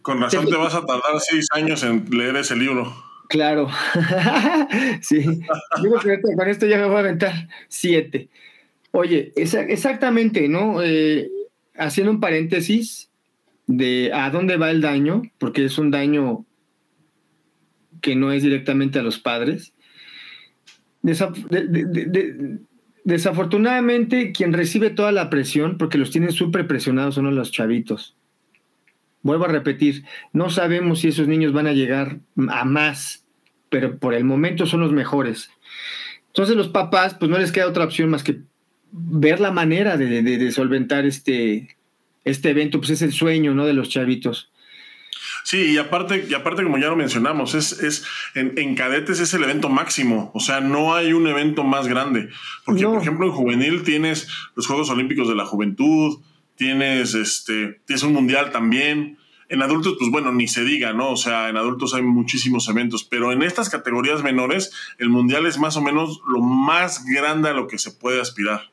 Con 0.04 0.22
razón 0.22 0.46
te 0.46 0.56
vas 0.56 0.76
a 0.76 0.86
tardar 0.86 1.20
seis 1.20 1.48
años 1.52 1.82
en 1.82 2.06
leer 2.12 2.36
ese 2.36 2.56
libro. 2.56 2.94
Claro. 3.28 3.70
sí. 5.02 5.18
Digo 5.82 6.00
que 6.00 6.22
con 6.22 6.48
esto 6.48 6.68
ya 6.68 6.78
me 6.78 6.86
voy 6.86 6.98
a 6.98 7.00
aventar 7.00 7.50
siete. 7.68 8.30
Oye, 8.92 9.32
exactamente, 9.36 10.48
¿no? 10.48 10.84
Eh, 10.84 11.28
haciendo 11.76 12.12
un 12.12 12.20
paréntesis 12.20 13.10
de 13.66 14.12
a 14.14 14.30
dónde 14.30 14.58
va 14.58 14.70
el 14.70 14.82
daño, 14.82 15.24
porque 15.40 15.66
es 15.66 15.80
un 15.80 15.90
daño 15.90 16.46
que 18.04 18.16
no 18.16 18.32
es 18.32 18.44
directamente 18.44 19.00
a 19.00 19.02
los 19.02 19.18
padres. 19.18 19.73
Desafortunadamente, 23.04 24.32
quien 24.32 24.54
recibe 24.54 24.90
toda 24.90 25.12
la 25.12 25.30
presión, 25.30 25.78
porque 25.78 25.98
los 25.98 26.12
tienen 26.12 26.32
súper 26.32 26.68
presionados, 26.68 27.16
son 27.16 27.34
los 27.36 27.52
chavitos. 27.52 28.16
Vuelvo 29.22 29.46
a 29.46 29.50
repetir, 29.50 30.04
no 30.34 30.50
sabemos 30.50 31.00
si 31.00 31.10
esos 31.10 31.28
niños 31.28 31.54
van 31.54 31.68
a 31.68 31.74
llegar 31.74 32.20
a 32.50 32.66
más, 32.66 33.26
pero 33.70 33.98
por 33.98 34.14
el 34.14 34.26
momento 34.26 34.66
son 34.66 34.82
los 34.82 34.92
mejores. 34.92 35.50
Entonces 36.28 36.56
los 36.56 36.70
papás, 36.70 37.16
pues 37.16 37.30
no 37.30 37.38
les 37.38 37.52
queda 37.52 37.68
otra 37.68 37.86
opción 37.86 38.10
más 38.10 38.24
que 38.24 38.42
ver 38.92 39.40
la 39.40 39.52
manera 39.52 39.98
de, 39.98 40.52
solventar 40.52 41.06
este, 41.06 41.76
este 42.26 42.50
evento, 42.50 42.80
pues 42.80 42.92
es 42.92 43.02
el 43.02 43.12
sueño, 43.12 43.54
¿no? 43.54 43.66
De 43.66 43.74
los 43.74 43.90
chavitos. 43.90 44.52
Sí, 45.44 45.74
y 45.74 45.78
aparte, 45.78 46.26
y 46.30 46.34
aparte 46.34 46.64
como 46.64 46.78
ya 46.78 46.88
lo 46.88 46.96
mencionamos, 46.96 47.54
es, 47.54 47.74
es 47.84 48.06
en, 48.34 48.76
cadetes 48.76 49.20
es 49.20 49.34
el 49.34 49.44
evento 49.44 49.70
máximo, 49.70 50.32
o 50.34 50.40
sea, 50.40 50.62
no 50.62 50.96
hay 50.96 51.14
un 51.14 51.28
evento 51.28 51.64
más 51.64 51.88
grande, 51.88 52.30
porque 52.66 52.86
por 52.86 53.02
ejemplo 53.02 53.26
en 53.26 53.34
juvenil 53.34 53.84
tienes 53.84 54.30
los 54.56 54.68
Juegos 54.68 54.90
Olímpicos 54.90 55.28
de 55.28 55.36
la 55.36 55.46
Juventud, 55.46 56.20
tienes, 56.56 57.14
este, 57.14 57.82
tienes 57.86 58.04
un 58.04 58.14
mundial 58.14 58.52
también. 58.52 59.18
En 59.50 59.62
adultos, 59.62 59.96
pues 60.00 60.10
bueno, 60.10 60.32
ni 60.32 60.48
se 60.48 60.64
diga, 60.64 60.94
¿no? 60.94 61.12
O 61.12 61.18
sea, 61.18 61.50
en 61.50 61.58
adultos 61.58 61.94
hay 61.94 62.02
muchísimos 62.02 62.68
eventos, 62.70 63.04
pero 63.04 63.32
en 63.32 63.44
estas 63.44 63.70
categorías 63.70 64.24
menores, 64.24 64.72
el 64.98 65.10
mundial 65.10 65.46
es 65.46 65.60
más 65.60 65.76
o 65.78 65.82
menos 65.82 66.22
lo 66.26 66.40
más 66.40 67.06
grande 67.06 67.50
a 67.50 67.54
lo 67.54 67.68
que 67.68 67.78
se 67.78 67.92
puede 67.92 68.20
aspirar. 68.20 68.72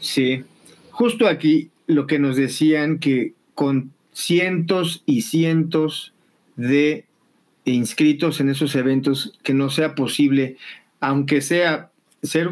Sí, 0.00 0.44
justo 0.90 1.26
aquí 1.26 1.70
lo 1.86 2.06
que 2.06 2.18
nos 2.18 2.36
decían 2.36 2.98
que 2.98 3.34
con 3.54 3.93
cientos 4.14 5.02
y 5.04 5.22
cientos 5.22 6.14
de 6.56 7.04
inscritos 7.66 8.40
en 8.40 8.48
esos 8.48 8.74
eventos, 8.74 9.38
que 9.42 9.52
no 9.52 9.68
sea 9.68 9.94
posible, 9.94 10.56
aunque 11.00 11.42
sea 11.42 11.90
ser 12.22 12.50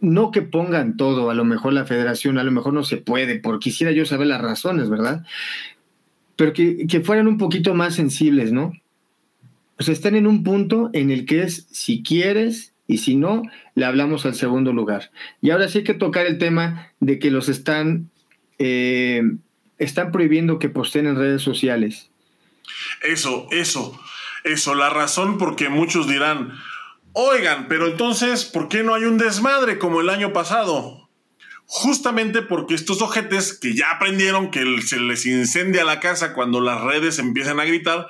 no 0.00 0.30
que 0.30 0.42
pongan 0.42 0.96
todo, 0.96 1.30
a 1.30 1.34
lo 1.34 1.44
mejor 1.44 1.72
la 1.72 1.86
federación, 1.86 2.38
a 2.38 2.44
lo 2.44 2.52
mejor 2.52 2.74
no 2.74 2.84
se 2.84 2.98
puede, 2.98 3.38
porque 3.38 3.70
quisiera 3.70 3.90
yo 3.90 4.04
saber 4.04 4.26
las 4.26 4.40
razones, 4.40 4.90
¿verdad? 4.90 5.24
Pero 6.36 6.52
que, 6.52 6.86
que 6.86 7.00
fueran 7.00 7.26
un 7.26 7.38
poquito 7.38 7.74
más 7.74 7.94
sensibles, 7.94 8.52
¿no? 8.52 8.72
O 9.78 9.82
sea, 9.82 9.94
están 9.94 10.14
en 10.14 10.26
un 10.26 10.44
punto 10.44 10.90
en 10.92 11.10
el 11.10 11.24
que 11.24 11.42
es 11.42 11.66
si 11.70 12.02
quieres 12.02 12.74
y 12.86 12.98
si 12.98 13.16
no, 13.16 13.42
le 13.74 13.86
hablamos 13.86 14.26
al 14.26 14.34
segundo 14.34 14.72
lugar. 14.72 15.10
Y 15.40 15.50
ahora 15.50 15.68
sí 15.68 15.78
hay 15.78 15.84
que 15.84 15.94
tocar 15.94 16.26
el 16.26 16.38
tema 16.38 16.92
de 17.00 17.18
que 17.18 17.30
los 17.30 17.48
están, 17.48 18.10
eh, 18.58 19.22
están 19.78 20.12
prohibiendo 20.12 20.58
que 20.58 20.68
posteen 20.68 21.06
en 21.06 21.16
redes 21.16 21.42
sociales. 21.42 22.10
Eso, 23.02 23.46
eso, 23.50 23.98
eso, 24.44 24.74
la 24.74 24.90
razón 24.90 25.38
porque 25.38 25.68
muchos 25.68 26.08
dirán, 26.08 26.52
Oigan, 27.16 27.68
pero 27.68 27.86
entonces, 27.86 28.44
¿por 28.44 28.68
qué 28.68 28.82
no 28.82 28.92
hay 28.92 29.04
un 29.04 29.18
desmadre 29.18 29.78
como 29.78 30.00
el 30.00 30.08
año 30.08 30.32
pasado? 30.32 31.08
Justamente 31.64 32.42
porque 32.42 32.74
estos 32.74 33.02
ojetes 33.02 33.56
que 33.56 33.72
ya 33.72 33.92
aprendieron 33.92 34.50
que 34.50 34.82
se 34.82 34.98
les 34.98 35.24
incendia 35.24 35.84
la 35.84 36.00
casa 36.00 36.34
cuando 36.34 36.60
las 36.60 36.80
redes 36.80 37.20
empiezan 37.20 37.60
a 37.60 37.64
gritar, 37.66 38.08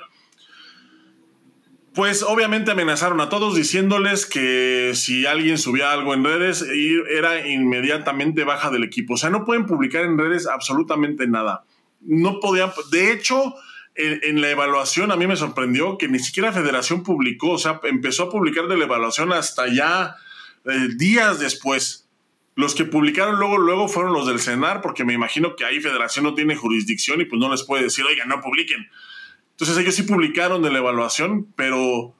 pues 1.95 2.23
obviamente 2.23 2.71
amenazaron 2.71 3.21
a 3.21 3.29
todos 3.29 3.55
diciéndoles 3.55 4.25
que 4.25 4.91
si 4.95 5.25
alguien 5.25 5.57
subía 5.57 5.93
algo 5.93 6.13
en 6.13 6.25
redes 6.25 6.63
era 7.09 7.47
inmediatamente 7.47 8.43
baja 8.43 8.69
del 8.69 8.83
equipo. 8.83 9.13
O 9.13 9.17
sea, 9.17 9.29
no 9.29 9.45
pueden 9.45 9.65
publicar 9.65 10.03
en 10.03 10.17
redes 10.17 10.45
absolutamente 10.45 11.25
nada. 11.25 11.63
No 12.01 12.41
podían, 12.41 12.71
de 12.91 13.13
hecho, 13.13 13.55
en, 13.95 14.41
la 14.41 14.49
evaluación 14.49 15.11
a 15.11 15.15
mí 15.15 15.25
me 15.25 15.37
sorprendió 15.37 15.97
que 15.97 16.09
ni 16.09 16.19
siquiera 16.19 16.51
Federación 16.51 17.01
publicó, 17.01 17.51
o 17.51 17.57
sea, 17.57 17.79
empezó 17.83 18.23
a 18.23 18.29
publicar 18.29 18.67
de 18.67 18.75
la 18.75 18.83
evaluación 18.83 19.31
hasta 19.31 19.67
ya 19.73 20.17
eh, 20.65 20.89
días 20.97 21.39
después. 21.39 22.09
Los 22.55 22.75
que 22.75 22.83
publicaron 22.83 23.37
luego, 23.37 23.57
luego 23.57 23.87
fueron 23.87 24.13
los 24.13 24.27
del 24.27 24.39
CENAR, 24.39 24.81
porque 24.81 25.05
me 25.05 25.13
imagino 25.13 25.55
que 25.55 25.63
ahí 25.63 25.79
Federación 25.79 26.25
no 26.25 26.35
tiene 26.35 26.57
jurisdicción 26.57 27.21
y 27.21 27.25
pues 27.25 27.39
no 27.39 27.49
les 27.49 27.63
puede 27.63 27.83
decir, 27.83 28.03
oiga, 28.05 28.25
no 28.25 28.41
publiquen. 28.41 28.89
Entonces 29.55 29.77
ellos 29.77 29.95
sí 29.95 30.03
publicaron 30.03 30.61
de 30.61 30.69
la 30.69 30.79
evaluación, 30.79 31.47
pero, 31.55 32.13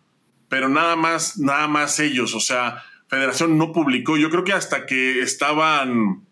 pero 0.48 0.70
nada 0.70 0.96
más, 0.96 1.38
nada 1.38 1.68
más 1.68 2.00
ellos, 2.00 2.34
o 2.34 2.40
sea, 2.40 2.82
Federación 3.08 3.58
no 3.58 3.72
publicó. 3.72 4.18
Yo 4.18 4.30
creo 4.30 4.44
que 4.44 4.54
hasta 4.54 4.86
que 4.86 5.22
estaban, 5.22 6.26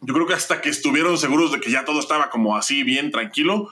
yo 0.00 0.14
creo 0.14 0.26
que 0.26 0.34
hasta 0.34 0.60
que 0.60 0.68
estuvieron 0.68 1.18
seguros 1.18 1.50
de 1.50 1.60
que 1.60 1.70
ya 1.70 1.84
todo 1.84 1.98
estaba 1.98 2.30
como 2.30 2.56
así, 2.56 2.84
bien, 2.84 3.10
tranquilo, 3.10 3.70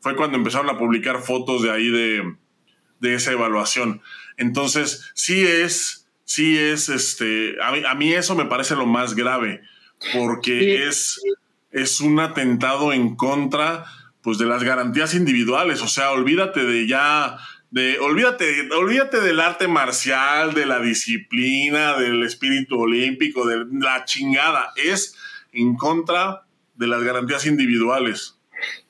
fue 0.00 0.16
cuando 0.16 0.38
empezaron 0.38 0.70
a 0.70 0.78
publicar 0.78 1.20
fotos 1.20 1.62
de 1.62 1.70
ahí 1.70 1.88
de, 1.90 3.14
esa 3.14 3.32
evaluación. 3.32 4.00
Entonces, 4.36 5.10
sí 5.14 5.44
es, 5.44 6.08
sí 6.24 6.56
es, 6.56 6.88
este, 6.88 7.56
a 7.60 7.94
mí, 7.94 8.12
eso 8.12 8.34
me 8.34 8.46
parece 8.46 8.74
lo 8.74 8.86
más 8.86 9.14
grave, 9.14 9.60
porque 10.14 10.86
es, 10.86 11.20
es 11.72 12.00
un 12.00 12.20
atentado 12.20 12.92
en 12.92 13.16
contra, 13.16 13.84
pues, 14.22 14.38
de 14.38 14.46
las 14.46 14.62
garantías 14.62 15.14
individuales. 15.14 15.82
O 15.82 15.88
sea, 15.88 16.12
olvídate 16.12 16.64
de 16.64 16.86
ya, 16.86 17.36
de, 17.70 17.98
olvídate, 17.98 18.68
olvídate 18.72 19.20
del 19.20 19.40
arte 19.40 19.68
marcial, 19.68 20.54
de 20.54 20.66
la 20.66 20.80
disciplina, 20.80 21.98
del 21.98 22.22
espíritu 22.22 22.80
olímpico, 22.80 23.46
de 23.46 23.66
la 23.72 24.04
chingada. 24.04 24.70
Es 24.76 25.16
en 25.52 25.76
contra 25.76 26.42
de 26.76 26.86
las 26.86 27.02
garantías 27.02 27.46
individuales. 27.46 28.38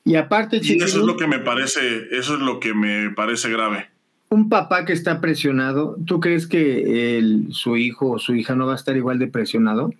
Y 0.05 0.15
aparte, 0.15 0.57
eso 0.57 0.83
es 0.83 0.95
lo 0.95 1.17
que 1.17 1.27
me 1.27 1.39
parece, 1.39 2.07
eso 2.11 2.35
es 2.35 2.39
lo 2.39 2.59
que 2.59 2.73
me 2.73 3.09
parece 3.11 3.49
grave. 3.49 3.89
Un 4.29 4.49
papá 4.49 4.85
que 4.85 4.93
está 4.93 5.21
presionado, 5.21 5.97
¿tú 6.05 6.19
crees 6.19 6.47
que 6.47 7.45
su 7.51 7.77
hijo 7.77 8.11
o 8.11 8.19
su 8.19 8.35
hija 8.35 8.55
no 8.55 8.65
va 8.65 8.73
a 8.73 8.75
estar 8.75 8.97
igual 8.97 9.19
de 9.19 9.27
presionado? 9.27 9.93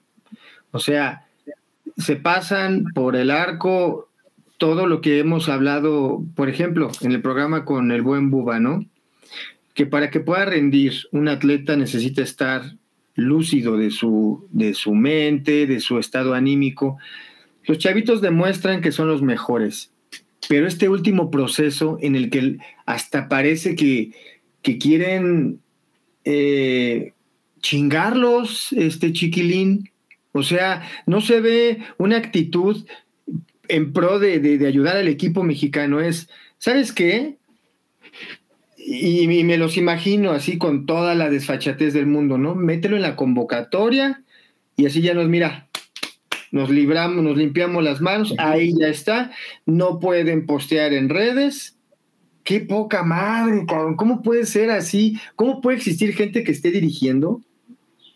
O 0.72 0.80
sea, 0.80 1.26
se 1.98 2.16
pasan 2.16 2.86
por 2.94 3.16
el 3.16 3.30
arco 3.30 4.10
todo 4.64 4.88
lo 4.88 5.02
que 5.02 5.20
hemos 5.20 5.50
hablado, 5.50 6.24
por 6.36 6.48
ejemplo, 6.48 6.90
en 7.02 7.12
el 7.12 7.22
programa 7.22 7.66
con 7.66 7.92
el 7.92 8.02
buen 8.02 8.32
Buba, 8.32 8.62
¿no? 8.62 8.86
Que 9.74 9.86
para 9.86 10.10
que 10.10 10.22
pueda 10.22 10.46
rendir, 10.46 10.94
un 11.12 11.28
atleta 11.28 11.76
necesita 11.76 12.22
estar 12.22 12.62
lúcido 13.14 13.76
de 13.76 13.92
su, 13.92 14.48
de 14.52 14.74
su 14.74 14.96
mente, 14.96 15.68
de 15.68 15.82
su 15.82 16.00
estado 16.00 16.34
anímico. 16.34 16.98
Los 17.66 17.78
chavitos 17.78 18.22
demuestran 18.22 18.80
que 18.80 18.94
son 18.94 19.10
los 19.10 19.22
mejores, 19.22 19.92
pero 20.48 20.66
este 20.66 20.88
último 20.88 21.30
proceso 21.30 21.98
en 22.00 22.16
el 22.16 22.30
que 22.30 22.56
hasta 22.86 23.28
parece 23.28 23.76
que, 23.76 24.14
quieren 24.80 25.60
eh, 26.24 27.12
chingarlos, 27.60 28.72
este 28.72 29.12
chiquilín, 29.12 29.90
o 30.32 30.42
sea, 30.42 30.90
no 31.06 31.20
se 31.20 31.42
ve 31.42 31.80
una 31.98 32.16
actitud 32.16 32.86
en 33.74 33.92
pro 33.92 34.20
de, 34.20 34.40
de, 34.40 34.68
ayudar 34.68 34.98
al 34.98 35.08
equipo 35.08 35.44
mexicano. 35.44 36.00
Es, 36.00 36.30
¿sabes 36.60 36.92
qué? 36.92 37.38
Y, 38.78 39.22
y, 39.22 39.44
me 39.44 39.58
los 39.58 39.78
imagino 39.78 40.32
así 40.32 40.58
con 40.58 40.86
toda 40.86 41.16
la 41.16 41.30
desfachatez 41.30 41.94
del 41.94 42.06
mundo, 42.06 42.38
¿no? 42.38 42.54
Mételo 42.54 42.96
en 42.96 43.02
la 43.02 43.16
convocatoria 43.16 44.24
y 44.76 44.86
así 44.86 45.02
ya 45.02 45.14
nos 45.14 45.28
mira, 45.28 45.70
nos 46.52 46.70
libramos, 46.70 47.24
nos 47.24 47.36
limpiamos 47.36 47.84
las 47.84 48.00
manos, 48.00 48.36
ahí 48.38 48.74
ya 48.80 48.88
está, 48.88 49.32
no 49.66 50.00
pueden 50.00 50.46
postear 50.46 50.94
en 50.94 51.10
redes. 51.10 51.78
Qué 52.44 52.60
poca 52.60 53.04
madre, 53.04 53.64
cabrón. 53.66 53.96
¿Cómo 53.96 54.22
puede 54.22 54.46
ser 54.46 54.70
así? 54.70 55.18
¿Cómo 55.36 55.62
puede 55.62 55.78
existir 55.78 56.14
gente 56.14 56.44
que 56.44 56.52
esté 56.52 56.70
dirigiendo 56.70 57.42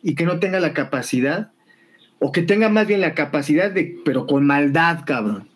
y 0.03 0.13
que 0.13 0.25
no 0.25 0.39
tenga 0.39 0.59
la 0.59 0.73
capacidad? 0.73 1.51
O 2.20 2.32
que 2.32 2.41
tenga 2.41 2.70
más 2.70 2.88
bien 2.88 3.01
la 3.01 3.13
capacidad 3.13 3.72
de, 3.72 3.99
pero 4.03 4.26
con 4.26 4.45
maldad, 4.45 5.05
cabrón. 5.05 5.47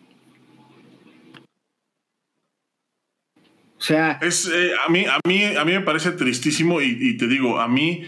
O 3.78 3.84
sea. 3.84 4.18
Es, 4.22 4.48
eh, 4.48 4.72
a, 4.86 4.90
mí, 4.90 5.04
a, 5.06 5.18
mí, 5.26 5.44
a 5.44 5.64
mí 5.64 5.72
me 5.72 5.80
parece 5.80 6.12
tristísimo 6.12 6.80
y, 6.80 6.96
y 7.00 7.16
te 7.16 7.26
digo, 7.26 7.60
a 7.60 7.66
mí 7.66 8.04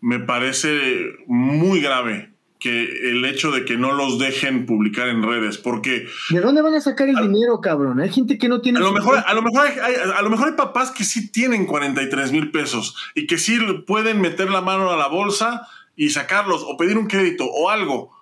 me 0.00 0.20
parece 0.20 1.16
muy 1.26 1.80
grave 1.80 2.36
que 2.58 3.10
el 3.10 3.24
hecho 3.24 3.50
de 3.50 3.64
que 3.64 3.76
no 3.76 3.92
los 3.92 4.18
dejen 4.18 4.66
publicar 4.66 5.08
en 5.08 5.22
redes, 5.22 5.58
porque... 5.58 6.08
¿De 6.30 6.40
dónde 6.40 6.62
van 6.62 6.74
a 6.74 6.80
sacar 6.80 7.08
el 7.08 7.16
dinero, 7.16 7.60
cabrón? 7.60 8.00
Hay 8.00 8.10
gente 8.10 8.38
que 8.38 8.48
no 8.48 8.60
tiene... 8.60 8.78
A 8.78 8.82
lo, 8.82 8.92
mejor, 8.92 9.22
a, 9.24 9.34
lo 9.34 9.42
mejor 9.42 9.66
hay, 9.66 9.94
a 10.16 10.22
lo 10.22 10.30
mejor 10.30 10.48
hay 10.48 10.54
papás 10.54 10.90
que 10.90 11.04
sí 11.04 11.30
tienen 11.30 11.66
43 11.66 12.32
mil 12.32 12.50
pesos 12.50 12.96
y 13.14 13.26
que 13.26 13.38
sí 13.38 13.58
pueden 13.86 14.20
meter 14.20 14.50
la 14.50 14.62
mano 14.62 14.90
a 14.90 14.96
la 14.96 15.08
bolsa 15.08 15.68
y 15.96 16.10
sacarlos 16.10 16.62
o 16.62 16.76
pedir 16.76 16.98
un 16.98 17.06
crédito 17.06 17.46
o 17.46 17.70
algo. 17.70 18.14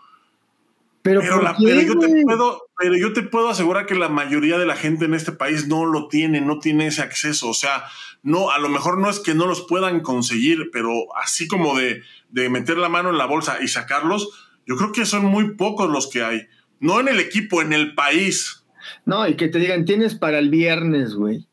Pero, 1.03 1.21
pero, 1.21 1.83
yo 1.83 1.99
te 1.99 2.23
puedo, 2.23 2.63
pero 2.79 2.97
yo 2.97 3.13
te 3.13 3.23
puedo 3.23 3.51
asegurar 3.51 3.85
que 3.85 3.95
la 3.95 4.09
mayoría 4.09 4.57
de 4.57 4.65
la 4.65 4.75
gente 4.75 5.05
en 5.05 5.13
este 5.13 5.33
país 5.33 5.69
no 5.69 5.85
lo 5.85 6.09
tiene, 6.09 6.41
no 6.41 6.61
tiene 6.61 6.87
ese 6.87 7.03
acceso. 7.03 7.51
O 7.51 7.55
sea, 7.55 7.85
no, 8.23 8.51
a 8.51 8.59
lo 8.59 8.71
mejor 8.71 8.97
no 8.97 9.11
es 9.11 9.21
que 9.21 9.35
no 9.35 9.47
los 9.47 9.67
puedan 9.67 10.01
conseguir, 10.01 10.71
pero 10.73 11.15
así 11.15 11.47
como 11.47 11.77
de 11.77 12.03
de 12.35 12.51
meter 12.51 12.77
la 12.77 12.89
mano 12.89 13.11
en 13.11 13.19
la 13.19 13.27
bolsa 13.27 13.59
y 13.63 13.69
sacarlos, 13.69 14.29
yo 14.67 14.77
creo 14.77 14.91
que 14.91 15.07
son 15.07 15.25
muy 15.25 15.55
pocos 15.55 15.89
los 15.89 16.11
que 16.11 16.25
hay. 16.25 16.49
No 16.81 16.99
en 16.99 17.07
el 17.07 17.21
equipo, 17.21 17.63
en 17.63 17.73
el 17.73 17.95
país. 17.95 18.65
No, 19.07 19.27
y 19.29 19.37
que 19.37 19.47
te 19.47 19.61
digan, 19.61 19.85
tienes 19.85 20.17
para 20.17 20.41
el 20.41 20.51
viernes, 20.51 21.15
güey. 21.15 21.47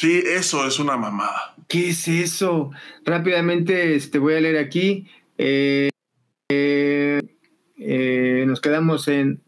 Sí, 0.00 0.22
eso 0.26 0.66
es 0.66 0.78
una 0.78 0.96
mamada. 0.96 1.54
¿Qué 1.68 1.90
es 1.90 2.08
eso? 2.08 2.70
Rápidamente 3.04 3.96
este, 3.96 4.18
voy 4.18 4.32
a 4.32 4.40
leer 4.40 4.56
aquí. 4.56 5.08
Eh, 5.36 5.90
eh, 6.48 7.20
eh, 7.76 8.44
nos 8.46 8.62
quedamos 8.62 9.08
en 9.08 9.42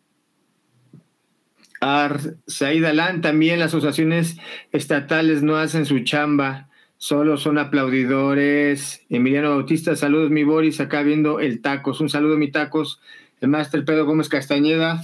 Ar 1.80 2.20
Said 2.46 2.84
Alán. 2.84 3.22
También 3.22 3.60
las 3.60 3.68
asociaciones 3.68 4.36
estatales 4.72 5.42
no 5.42 5.56
hacen 5.56 5.86
su 5.86 6.00
chamba. 6.00 6.68
Solo 6.98 7.38
son 7.38 7.56
aplaudidores. 7.56 9.06
Emiliano 9.08 9.48
Bautista, 9.48 9.96
saludos 9.96 10.30
mi 10.30 10.44
Boris, 10.44 10.80
acá 10.80 11.02
viendo 11.02 11.40
el 11.40 11.62
Tacos. 11.62 12.02
Un 12.02 12.10
saludo 12.10 12.36
mi 12.36 12.50
Tacos. 12.50 13.00
El 13.40 13.48
máster 13.48 13.86
Pedro 13.86 14.04
Gómez 14.04 14.28
Castañeda. 14.28 15.02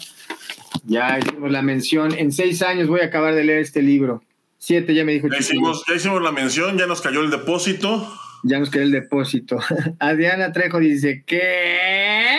Ya 0.84 1.18
hicimos 1.18 1.50
la 1.50 1.62
mención. 1.62 2.12
En 2.12 2.32
seis 2.32 2.60
años 2.60 2.86
voy 2.86 3.00
a 3.00 3.06
acabar 3.06 3.34
de 3.34 3.44
leer 3.44 3.60
este 3.60 3.80
libro. 3.80 4.22
Siete, 4.58 4.94
ya 4.94 5.04
me 5.04 5.12
dijo. 5.12 5.28
Ya 5.28 5.38
hicimos, 5.38 5.84
ya 5.88 5.94
hicimos 5.94 6.20
la 6.22 6.32
mención, 6.32 6.76
ya 6.76 6.86
nos 6.86 7.00
cayó 7.00 7.22
el 7.22 7.30
depósito. 7.30 8.12
Ya 8.42 8.58
nos 8.58 8.70
cayó 8.70 8.84
el 8.84 8.92
depósito. 8.92 9.58
Adriana 9.98 10.52
Trejo 10.52 10.78
dice, 10.80 11.22
¿qué? 11.26 12.38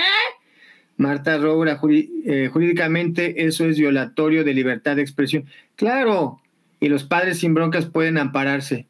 Marta 0.98 1.38
Roura, 1.38 1.80
eh, 2.26 2.50
jurídicamente 2.52 3.46
eso 3.46 3.66
es 3.66 3.80
violatorio 3.80 4.44
de 4.44 4.54
libertad 4.54 4.98
de 4.98 5.02
expresión. 5.02 5.46
Claro, 5.78 6.42
y 6.82 6.90
los 6.90 7.06
padres 7.06 7.40
sin 7.40 7.54
broncas 7.54 7.86
pueden 7.86 8.18
ampararse. 8.18 8.86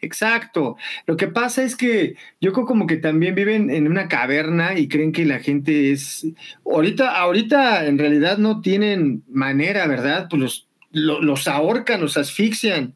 Exacto. 0.00 0.76
Lo 1.06 1.16
que 1.16 1.28
pasa 1.28 1.62
es 1.62 1.76
que 1.76 2.16
yo 2.40 2.52
creo 2.52 2.66
como 2.66 2.88
que 2.88 2.96
también 2.96 3.36
viven 3.36 3.70
en 3.70 3.86
una 3.86 4.08
caverna 4.08 4.76
y 4.76 4.88
creen 4.88 5.12
que 5.12 5.24
la 5.24 5.38
gente 5.38 5.92
es. 5.92 6.26
Ahorita, 6.66 7.16
ahorita 7.16 7.86
en 7.86 7.98
realidad 7.98 8.38
no 8.38 8.60
tienen 8.60 9.22
manera, 9.30 9.86
¿verdad? 9.86 10.26
Pues 10.28 10.42
los, 10.42 10.68
los, 10.92 11.48
ahorcan, 11.48 12.00
los 12.00 12.16
asfixian. 12.16 12.94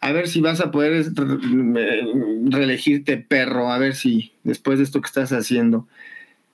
A 0.00 0.12
ver 0.12 0.28
si 0.28 0.40
vas 0.40 0.60
a 0.60 0.70
poder 0.70 1.06
reelegirte, 2.44 3.16
perro, 3.16 3.72
a 3.72 3.78
ver 3.78 3.96
si 3.96 4.32
después 4.44 4.78
de 4.78 4.84
esto 4.84 5.00
que 5.00 5.08
estás 5.08 5.32
haciendo. 5.32 5.88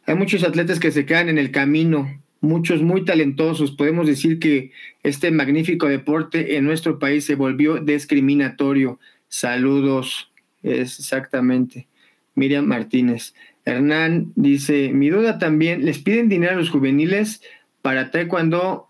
Hay 0.07 0.15
muchos 0.15 0.45
atletas 0.45 0.81
que 0.81 0.93
se 0.93 1.05
quedan 1.05 1.29
en 1.29 1.39
el 1.39 1.51
camino, 1.51 2.21
muchos 2.41 2.83
muy 2.83 3.05
talentosos. 3.05 3.73
Podemos 3.73 4.07
decir 4.07 4.39
que 4.39 4.73
este 5.03 5.31
magnífico 5.31 5.89
deporte 5.89 6.57
en 6.57 6.65
nuestro 6.65 6.99
país 6.99 7.25
se 7.25 7.35
volvió 7.35 7.79
discriminatorio 7.79 8.99
Saludos, 9.35 10.31
exactamente. 10.63 11.89
Miriam 12.37 12.67
Martínez. 12.67 13.35
Hernán 13.65 14.33
dice, 14.37 14.93
mi 14.93 15.11
duda 15.11 15.39
también, 15.39 15.85
¿les 15.85 15.99
piden 15.99 16.29
dinero 16.29 16.53
a 16.53 16.57
los 16.57 16.71
juveniles 16.71 17.43
para 17.83 18.13
taekwondo, 18.13 18.87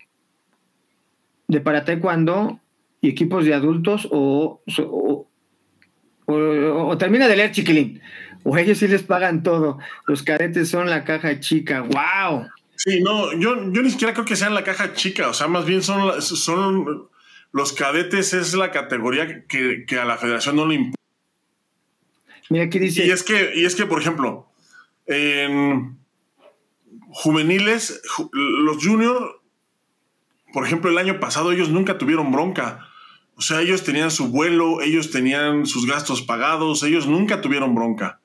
de 1.47 1.61
para 1.61 1.85
taekwondo 1.85 2.59
y 3.01 3.09
equipos 3.09 3.45
de 3.45 3.53
adultos 3.53 4.07
o, 4.11 4.61
o, 6.25 6.97
termina 6.97 7.27
de 7.27 7.35
leer 7.35 7.51
chiquilín? 7.51 8.01
O 8.43 8.57
ellos 8.57 8.77
sí 8.77 8.87
les 8.87 9.03
pagan 9.03 9.43
todo. 9.43 9.79
Los 10.05 10.21
cadetes 10.23 10.69
son 10.69 10.89
la 10.89 11.03
caja 11.03 11.39
chica. 11.39 11.81
¡Wow! 11.81 12.47
Sí, 12.75 13.01
no, 13.01 13.33
yo, 13.33 13.71
yo 13.71 13.81
ni 13.81 13.89
siquiera 13.89 14.13
creo 14.13 14.25
que 14.25 14.35
sean 14.35 14.53
la 14.53 14.63
caja 14.63 14.93
chica. 14.93 15.29
O 15.29 15.33
sea, 15.33 15.47
más 15.47 15.65
bien 15.65 15.81
son, 15.81 16.21
son 16.21 17.09
los 17.55 17.71
cadetes 17.71 18.33
es 18.33 18.53
la 18.53 18.69
categoría 18.69 19.45
que, 19.47 19.85
a 19.97 20.03
la 20.03 20.17
federación 20.17 20.57
no 20.57 20.65
le 20.67 20.75
importa. 20.75 21.01
Mira 22.49 22.69
qué 22.69 22.79
dice. 22.79 23.05
Y 23.05 23.11
es 23.11 23.23
que, 23.23 23.53
y 23.55 23.63
es 23.63 23.75
que, 23.75 23.85
por 23.85 24.01
ejemplo, 24.01 24.51
en 25.05 25.97
juveniles, 27.11 28.01
los 28.33 28.85
juniors, 28.85 29.34
por 30.55 30.65
ejemplo, 30.65 30.89
el 30.89 30.97
año 30.97 31.19
pasado 31.19 31.51
ellos 31.51 31.67
nunca 31.67 31.97
tuvieron 31.97 32.31
bronca. 32.31 32.87
O 33.35 33.41
sea, 33.41 33.59
ellos 33.59 33.83
tenían 33.83 34.09
su 34.09 34.29
vuelo, 34.29 34.81
ellos 34.81 35.11
tenían 35.11 35.65
sus 35.65 35.85
gastos 35.85 36.21
pagados, 36.21 36.81
ellos 36.83 37.07
nunca 37.07 37.41
tuvieron 37.41 37.75
bronca. 37.75 38.21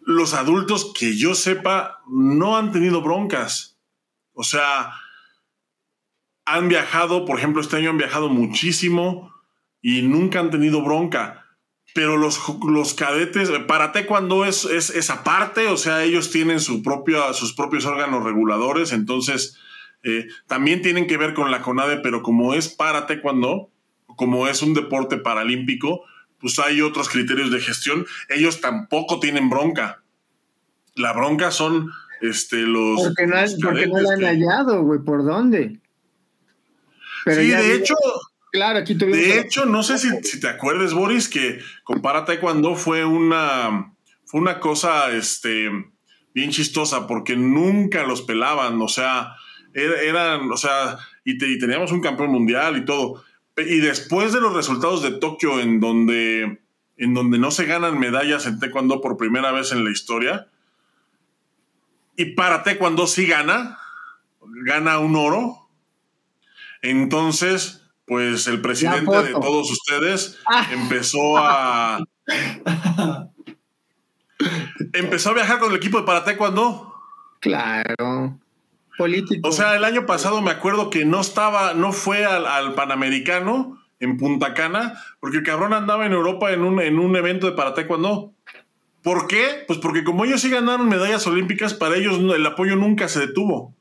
Los 0.00 0.32
adultos, 0.32 0.94
que 0.98 1.14
yo 1.14 1.34
sepa, 1.34 2.00
no 2.08 2.56
han 2.56 2.72
tenido 2.72 3.02
broncas. 3.02 3.76
O 4.32 4.44
sea, 4.44 4.94
han 6.46 6.70
viajado, 6.70 7.26
por 7.26 7.36
ejemplo, 7.36 7.60
este 7.60 7.76
año 7.76 7.90
han 7.90 7.98
viajado 7.98 8.30
muchísimo 8.30 9.30
y 9.82 10.00
nunca 10.00 10.40
han 10.40 10.50
tenido 10.50 10.82
bronca. 10.82 11.58
Pero 11.94 12.16
los, 12.16 12.40
los 12.66 12.94
cadetes, 12.94 13.50
para 13.68 13.92
cuando 14.06 14.46
es, 14.46 14.64
es, 14.64 14.88
es, 14.88 15.10
aparte, 15.10 15.66
o 15.68 15.76
sea, 15.76 16.02
ellos 16.02 16.30
tienen 16.30 16.60
su 16.60 16.82
propio, 16.82 17.34
sus 17.34 17.52
propios 17.52 17.84
órganos 17.84 18.24
reguladores, 18.24 18.92
entonces 18.92 19.58
eh, 20.04 20.28
también 20.46 20.82
tienen 20.82 21.06
que 21.06 21.16
ver 21.16 21.34
con 21.34 21.50
la 21.50 21.62
CONADE, 21.62 21.98
pero 21.98 22.22
como 22.22 22.54
es 22.54 22.68
para 22.68 23.06
cuando 23.20 23.70
como 24.16 24.48
es 24.48 24.62
un 24.62 24.74
deporte 24.74 25.16
paralímpico, 25.16 26.04
pues 26.38 26.58
hay 26.58 26.80
otros 26.80 27.08
criterios 27.08 27.50
de 27.50 27.60
gestión. 27.60 28.06
Ellos 28.28 28.60
tampoco 28.60 29.20
tienen 29.20 29.48
bronca. 29.48 30.02
La 30.94 31.12
bronca 31.12 31.50
son 31.50 31.90
este, 32.20 32.58
los. 32.58 33.02
Porque 33.02 33.26
no, 33.26 33.36
porque 33.62 33.86
no 33.86 34.00
la 34.00 34.12
han 34.12 34.22
hallado, 34.22 34.82
güey. 34.82 35.00
¿Por 35.00 35.24
dónde? 35.24 35.80
sí, 37.26 37.32
de 37.32 37.74
hecho, 37.74 37.94
claro, 38.52 38.80
aquí 38.80 38.94
de 38.94 39.40
hecho, 39.40 39.64
no 39.64 39.82
sé 39.82 39.98
si, 39.98 40.40
te 40.40 40.48
acuerdas, 40.48 40.92
Boris, 40.92 41.28
que 41.28 41.58
compárate 41.82 42.38
cuando 42.38 42.76
fue 42.76 43.04
una, 43.04 43.94
fue 44.26 44.42
una 44.42 44.60
cosa 44.60 45.10
este, 45.10 45.70
bien 46.34 46.50
chistosa, 46.50 47.06
porque 47.06 47.34
nunca 47.34 48.04
los 48.04 48.20
pelaban, 48.20 48.80
o 48.82 48.88
sea, 48.88 49.36
er, 49.74 49.92
eran, 50.04 50.50
o 50.50 50.56
sea, 50.56 50.98
y, 51.24 51.36
teníamos 51.36 51.92
un 51.92 52.00
campeón 52.00 52.30
mundial 52.30 52.76
y 52.76 52.84
todo. 52.84 53.22
Y 53.56 53.80
después 53.80 54.32
de 54.32 54.40
los 54.40 54.54
resultados 54.54 55.02
de 55.02 55.12
Tokio, 55.12 55.60
en 55.60 55.80
donde, 55.80 56.62
en 56.96 57.14
donde 57.14 57.38
no 57.38 57.50
se 57.50 57.66
ganan 57.66 57.98
medallas 57.98 58.46
en 58.46 58.58
taekwondo 58.58 59.00
por 59.00 59.16
primera 59.16 59.52
vez 59.52 59.72
en 59.72 59.84
la 59.84 59.90
historia, 59.90 60.48
y 62.16 62.34
para 62.34 62.62
taekwondo 62.62 63.06
sí 63.06 63.26
gana, 63.26 63.78
gana 64.64 64.98
un 64.98 65.16
oro, 65.16 65.68
entonces, 66.82 67.82
pues 68.06 68.46
el 68.46 68.60
presidente 68.60 69.22
de 69.22 69.32
todos 69.32 69.70
ustedes 69.70 70.38
ah. 70.46 70.68
empezó 70.70 71.38
a. 71.38 71.98
empezó 74.92 75.30
a 75.30 75.34
viajar 75.34 75.58
con 75.58 75.70
el 75.70 75.78
equipo 75.78 75.98
de 75.98 76.04
para 76.04 76.36
cuando. 76.36 76.94
Claro. 77.40 78.38
Político. 78.96 79.48
O 79.48 79.52
sea, 79.52 79.74
el 79.76 79.84
año 79.84 80.06
pasado 80.06 80.40
me 80.40 80.50
acuerdo 80.50 80.90
que 80.90 81.04
no 81.04 81.20
estaba, 81.20 81.74
no 81.74 81.92
fue 81.92 82.24
al, 82.24 82.74
Panamericano 82.74 83.78
en 84.00 84.16
Punta 84.16 84.54
Cana, 84.54 84.94
porque 85.20 85.38
el 85.38 85.42
cabrón 85.42 85.72
andaba 85.72 86.06
en 86.06 86.12
Europa 86.12 86.52
en 86.52 86.62
un, 86.62 86.80
en 86.80 86.98
un 86.98 87.16
evento 87.16 87.46
de 87.46 87.52
para 87.52 87.74
cuando. 87.86 88.32
¿Por 89.02 89.26
qué? 89.26 89.64
Pues 89.66 89.78
porque 89.78 90.04
como 90.04 90.24
ellos 90.24 90.40
sí 90.40 90.50
ganaron 90.50 90.88
medallas 90.88 91.26
olímpicas, 91.26 91.74
para 91.74 91.96
ellos 91.96 92.18
el 92.18 92.46
apoyo 92.46 92.76
nunca 92.76 93.08
se 93.08 93.20
detuvo. 93.20 93.74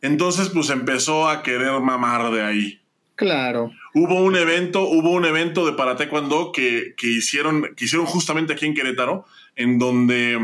Entonces, 0.00 0.48
pues 0.48 0.70
empezó 0.70 1.28
a 1.28 1.42
querer 1.42 1.80
mamar 1.80 2.30
de 2.30 2.42
ahí. 2.42 2.80
Claro. 3.18 3.72
Hubo 3.94 4.22
un 4.22 4.36
evento, 4.36 4.82
hubo 4.82 5.10
un 5.10 5.24
evento 5.24 5.66
de 5.66 5.72
para 5.72 5.96
taekwondo 5.96 6.52
que, 6.52 6.94
que, 6.96 7.08
hicieron, 7.08 7.74
que 7.76 7.86
hicieron 7.86 8.06
justamente 8.06 8.52
aquí 8.52 8.66
en 8.66 8.74
Querétaro, 8.74 9.24
en 9.56 9.78
donde 9.78 10.34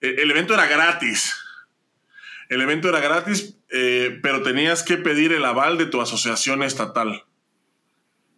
eh, 0.00 0.16
el 0.18 0.30
evento 0.30 0.54
era 0.54 0.66
gratis. 0.66 1.34
El 2.52 2.60
evento 2.60 2.88
era 2.88 3.00
gratis, 3.00 3.56
eh, 3.70 4.18
pero 4.22 4.42
tenías 4.42 4.82
que 4.82 4.96
pedir 4.98 5.32
el 5.32 5.44
aval 5.44 5.78
de 5.78 5.86
tu 5.86 6.00
asociación 6.00 6.62
estatal 6.62 7.24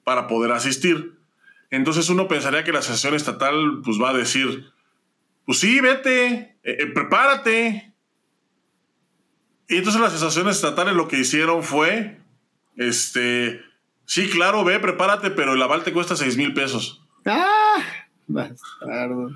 para 0.05 0.29
poder 0.29 0.53
asistir. 0.53 1.19
Entonces 1.71 2.09
uno 2.09 2.29
pensaría 2.29 2.63
que 2.63 2.73
la 2.73 2.79
asociación 2.79 3.15
estatal 3.15 3.81
pues 3.85 4.01
va 4.01 4.11
a 4.11 4.15
decir, 4.15 4.67
pues 5.47 5.59
sí, 5.59 5.81
vete, 5.81 6.57
eh, 6.63 6.87
prepárate, 6.95 7.95
y 9.69 9.77
entonces 9.77 10.01
las 10.01 10.13
asociaciones 10.13 10.57
estatales 10.57 10.95
lo 10.95 11.09
que 11.09 11.19
hicieron 11.19 11.63
fue, 11.63 12.21
este, 12.77 13.63
sí, 14.05 14.29
claro, 14.29 14.63
ve, 14.63 14.79
prepárate, 14.79 15.31
pero 15.31 15.55
el 15.55 15.63
aval 15.63 15.83
te 15.83 15.93
cuesta 15.93 16.17
6 16.17 16.37
mil 16.37 16.53
pesos. 16.53 17.03
¡Ah! 17.25 17.83
Bastardo. 18.27 19.31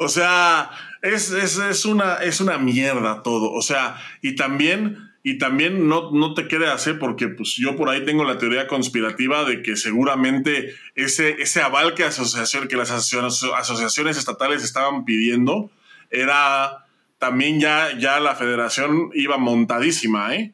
O 0.00 0.08
sea, 0.08 0.70
es, 1.02 1.32
es, 1.32 1.84
una, 1.84 2.14
es 2.16 2.40
una 2.40 2.56
mierda 2.56 3.22
todo. 3.24 3.50
O 3.50 3.62
sea, 3.62 3.96
y 4.22 4.36
también, 4.36 5.10
y 5.24 5.38
también 5.38 5.88
no, 5.88 6.12
no 6.12 6.34
te 6.34 6.46
quede 6.46 6.68
hacer 6.68 7.00
porque 7.00 7.26
pues 7.26 7.56
yo 7.56 7.74
por 7.74 7.88
ahí 7.88 8.04
tengo 8.04 8.22
la 8.22 8.38
teoría 8.38 8.68
conspirativa 8.68 9.44
de 9.44 9.60
que 9.60 9.74
seguramente 9.74 10.72
ese, 10.94 11.42
ese 11.42 11.62
aval 11.62 11.94
que, 11.94 12.04
asociación, 12.04 12.68
que 12.68 12.76
las 12.76 12.92
asociaciones 12.92 14.16
estatales 14.16 14.62
estaban 14.62 15.04
pidiendo 15.04 15.72
era 16.10 16.86
también 17.18 17.58
ya, 17.58 17.98
ya 17.98 18.20
la 18.20 18.36
federación 18.36 19.10
iba 19.14 19.36
montadísima, 19.36 20.32
¿eh? 20.36 20.52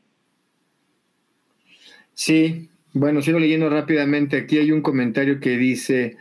Sí, 2.14 2.70
bueno, 2.94 3.20
sigo 3.20 3.38
leyendo 3.38 3.68
rápidamente. 3.68 4.38
Aquí 4.38 4.56
hay 4.56 4.72
un 4.72 4.80
comentario 4.80 5.38
que 5.38 5.58
dice 5.58 6.16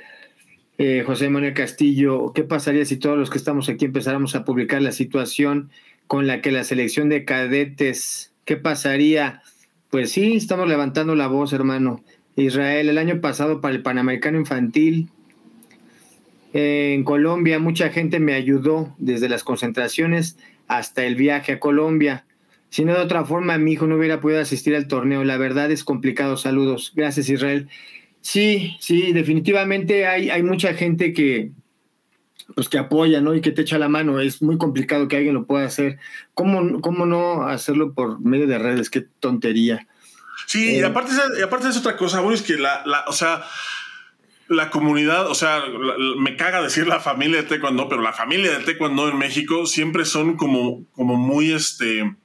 eh, 0.85 1.01
José 1.05 1.29
Manuel 1.29 1.53
Castillo, 1.53 2.33
¿qué 2.33 2.43
pasaría 2.43 2.83
si 2.83 2.97
todos 2.97 3.17
los 3.17 3.29
que 3.29 3.37
estamos 3.37 3.69
aquí 3.69 3.85
empezáramos 3.85 4.35
a 4.35 4.43
publicar 4.43 4.81
la 4.81 4.91
situación 4.91 5.69
con 6.07 6.27
la 6.27 6.41
que 6.41 6.51
la 6.51 6.65
selección 6.65 7.07
de 7.07 7.23
cadetes, 7.23 8.33
¿qué 8.43 8.57
pasaría? 8.57 9.41
Pues 9.89 10.11
sí, 10.11 10.35
estamos 10.35 10.67
levantando 10.67 11.15
la 11.15 11.27
voz, 11.27 11.53
hermano. 11.53 12.03
Israel, 12.35 12.89
el 12.89 12.97
año 12.97 13.21
pasado 13.21 13.61
para 13.61 13.73
el 13.73 13.81
Panamericano 13.81 14.37
Infantil, 14.37 15.07
en 16.51 17.05
Colombia 17.05 17.59
mucha 17.59 17.87
gente 17.87 18.19
me 18.19 18.33
ayudó 18.33 18.93
desde 18.97 19.29
las 19.29 19.45
concentraciones 19.45 20.37
hasta 20.67 21.05
el 21.05 21.15
viaje 21.15 21.53
a 21.53 21.59
Colombia. 21.61 22.25
Si 22.71 22.83
no 22.83 22.91
de 22.91 22.99
otra 22.99 23.23
forma, 23.23 23.57
mi 23.57 23.71
hijo 23.71 23.87
no 23.87 23.95
hubiera 23.95 24.19
podido 24.19 24.41
asistir 24.41 24.75
al 24.75 24.89
torneo. 24.89 25.23
La 25.23 25.37
verdad 25.37 25.71
es 25.71 25.85
complicado. 25.85 26.35
Saludos. 26.35 26.91
Gracias, 26.93 27.29
Israel. 27.29 27.69
Sí, 28.23 28.77
sí, 28.79 29.11
definitivamente 29.11 30.07
hay, 30.07 30.29
hay 30.29 30.43
mucha 30.43 30.73
gente 30.73 31.11
que, 31.11 31.51
pues 32.55 32.69
que 32.69 32.77
apoya, 32.77 33.19
¿no? 33.19 33.35
Y 33.35 33.41
que 33.41 33.51
te 33.51 33.63
echa 33.63 33.77
la 33.77 33.89
mano. 33.89 34.21
Es 34.21 34.41
muy 34.41 34.57
complicado 34.57 35.09
que 35.09 35.17
alguien 35.17 35.33
lo 35.33 35.45
pueda 35.45 35.65
hacer. 35.65 35.99
¿Cómo, 36.33 36.79
cómo 36.79 37.05
no 37.05 37.45
hacerlo 37.45 37.93
por 37.93 38.21
medio 38.21 38.47
de 38.47 38.57
redes? 38.57 38.89
Qué 38.89 39.01
tontería. 39.01 39.87
Sí, 40.47 40.75
y, 40.75 40.79
eh, 40.79 40.85
aparte, 40.85 41.11
aparte 41.43 41.67
es 41.67 41.77
otra 41.77 41.97
cosa, 41.97 42.21
bueno, 42.21 42.35
es 42.35 42.41
que 42.41 42.55
la, 42.55 42.81
la, 42.85 43.03
o 43.07 43.11
sea, 43.11 43.43
la 44.47 44.69
comunidad, 44.69 45.29
o 45.29 45.35
sea, 45.35 45.61
me 46.17 46.37
caga 46.37 46.61
decir 46.61 46.87
la 46.87 47.01
familia 47.01 47.41
de 47.41 47.47
Taekwondo, 47.47 47.89
pero 47.89 48.01
la 48.01 48.13
familia 48.13 48.57
de 48.57 48.63
Taekwondo 48.63 49.09
en 49.09 49.17
México 49.17 49.65
siempre 49.65 50.05
son 50.05 50.37
como, 50.37 50.85
como 50.93 51.17
muy, 51.17 51.51
este, 51.51 52.15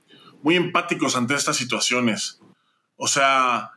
muy 0.42 0.54
empáticos 0.54 1.16
ante 1.16 1.34
estas 1.34 1.56
situaciones. 1.56 2.40
O 2.96 3.08
sea, 3.08 3.72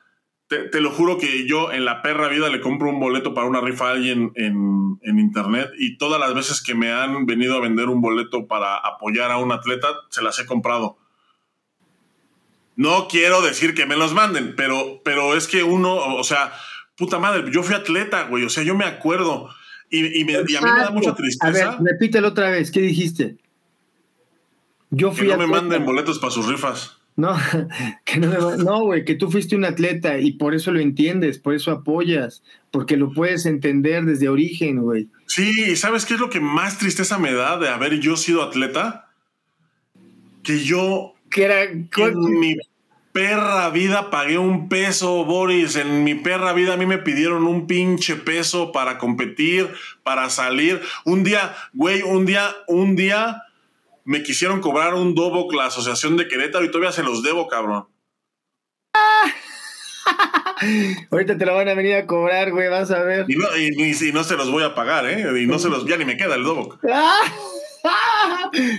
te, 0.52 0.82
lo 0.82 0.92
juro 0.92 1.18
que 1.18 1.48
yo 1.48 1.72
en 1.72 1.86
la 1.86 2.02
perra 2.02 2.28
vida 2.28 2.50
le 2.50 2.60
compro 2.60 2.90
un 2.90 3.00
boleto 3.00 3.34
para 3.34 3.48
una 3.48 3.62
rifa 3.62 3.88
a 3.88 3.92
alguien 3.92 4.34
en, 4.36 5.00
en, 5.02 5.20
internet 5.20 5.72
y 5.78 5.98
todas 5.98 6.20
las 6.20 6.34
veces 6.34 6.62
que 6.62 6.76
me 6.76 6.92
han 6.92 7.26
venido 7.26 7.56
a 7.56 7.62
vender 7.62 7.88
un 7.88 8.02
boleto 8.02 8.48
para 8.48 8.76
apoyar 8.76 9.32
a 9.32 9.38
un 9.38 9.54
atleta, 9.54 9.88
se 10.10 10.22
las 10.22 10.38
he 10.40 10.46
comprado. 10.46 10.98
No 12.76 13.08
quiero 13.08 13.42
decir 13.42 13.74
que 13.74 13.86
me 13.86 13.96
los 13.96 14.14
manden, 14.14 14.56
pero, 14.58 15.02
pero 15.06 15.38
es 15.38 15.48
que 15.48 15.64
uno, 15.64 15.96
o 15.96 16.24
sea, 16.24 16.52
puta 16.98 17.18
madre, 17.18 17.50
yo 17.52 17.64
fui 17.64 17.76
atleta, 17.76 18.24
güey, 18.24 18.44
o 18.44 18.50
sea, 18.50 18.64
yo 18.64 18.76
me 18.76 18.86
acuerdo. 18.86 19.50
Y, 19.90 20.06
y, 20.20 20.36
a 20.36 20.44
mí 20.44 20.72
me 20.74 20.82
da 20.82 20.92
mucha 20.92 21.16
tristeza. 21.16 21.48
A 21.48 21.52
ver, 21.52 21.84
repítelo 21.84 22.30
otra 22.30 22.50
vez, 22.50 22.72
¿qué 22.72 22.82
dijiste? 22.82 23.38
Yo 24.90 25.12
fui 25.12 25.28
que 25.28 25.34
no 25.34 25.40
me 25.40 25.48
manden 25.48 25.86
boletos 25.86 26.20
para 26.20 26.32
sus 26.32 26.48
rifas. 26.48 27.01
No, 27.22 27.38
que 28.06 28.20
no, 28.20 28.58
no, 28.58 28.82
güey, 28.86 29.06
que 29.06 29.14
tú 29.14 29.30
fuiste 29.30 29.56
un 29.56 29.64
atleta 29.64 30.18
y 30.18 30.32
por 30.32 30.56
eso 30.56 30.72
lo 30.72 30.80
entiendes, 30.80 31.38
por 31.38 31.54
eso 31.54 31.70
apoyas, 31.70 32.42
porque 32.72 32.98
lo 32.98 33.14
puedes 33.14 33.46
entender 33.46 34.06
desde 34.06 34.28
origen, 34.28 34.82
güey. 34.82 35.08
Sí, 35.28 35.76
¿sabes 35.76 36.08
qué 36.08 36.16
es 36.16 36.20
lo 36.20 36.32
que 36.32 36.40
más 36.40 36.80
tristeza 36.80 37.20
me 37.20 37.32
da 37.32 37.60
de 37.60 37.70
haber 37.70 38.00
yo 38.00 38.18
sido 38.18 38.42
atleta? 38.42 39.08
Que 40.42 40.64
yo 40.64 41.14
que 41.30 41.44
era 41.44 41.62
en 41.62 41.90
mi 42.40 42.58
perra 43.12 43.70
vida 43.70 44.10
pagué 44.10 44.40
un 44.40 44.68
peso, 44.68 45.24
Boris. 45.24 45.76
En 45.76 46.04
mi 46.04 46.16
perra 46.16 46.54
vida 46.54 46.74
a 46.74 46.78
mí 46.78 46.88
me 46.88 46.98
pidieron 46.98 47.46
un 47.46 47.68
pinche 47.68 48.16
peso 48.16 48.72
para 48.72 48.98
competir, 48.98 49.70
para 50.02 50.32
salir. 50.32 50.82
Un 51.06 51.24
día, 51.24 51.56
güey, 51.74 52.02
un 52.02 52.26
día, 52.26 52.50
un 52.68 52.96
día 52.96 53.44
me 54.06 54.24
quisieron 54.24 54.62
cobrar 54.62 54.94
un 54.94 55.16
Doboc 55.16 55.54
la 55.54 55.66
Asociación 55.66 56.18
de 56.18 56.28
Querétaro 56.28 56.66
y 56.66 56.72
todavía 56.72 56.92
se 56.92 57.04
los 57.04 57.24
debo, 57.24 57.48
cabrón. 57.48 57.88
Ahorita 61.12 61.38
te 61.38 61.46
lo 61.46 61.56
van 61.56 61.70
a 61.70 61.74
venir 61.74 61.96
a 61.96 62.06
cobrar, 62.06 62.52
güey, 62.52 62.70
vas 62.70 62.92
a 62.92 63.02
ver. 63.04 63.26
Y 63.28 63.36
no, 63.36 63.48
y, 63.58 64.12
no 64.12 64.24
se 64.24 64.36
los 64.36 64.52
voy 64.52 64.64
a 64.64 64.76
pagar, 64.76 65.08
¿eh? 65.08 65.42
Y 65.42 65.48
no 65.48 65.60
se 65.60 65.70
los, 65.70 65.86
ya 65.86 65.98
ni 65.98 66.06
me 66.06 66.18
queda 66.18 66.36
el 66.36 66.44
Doboc. 66.44 66.80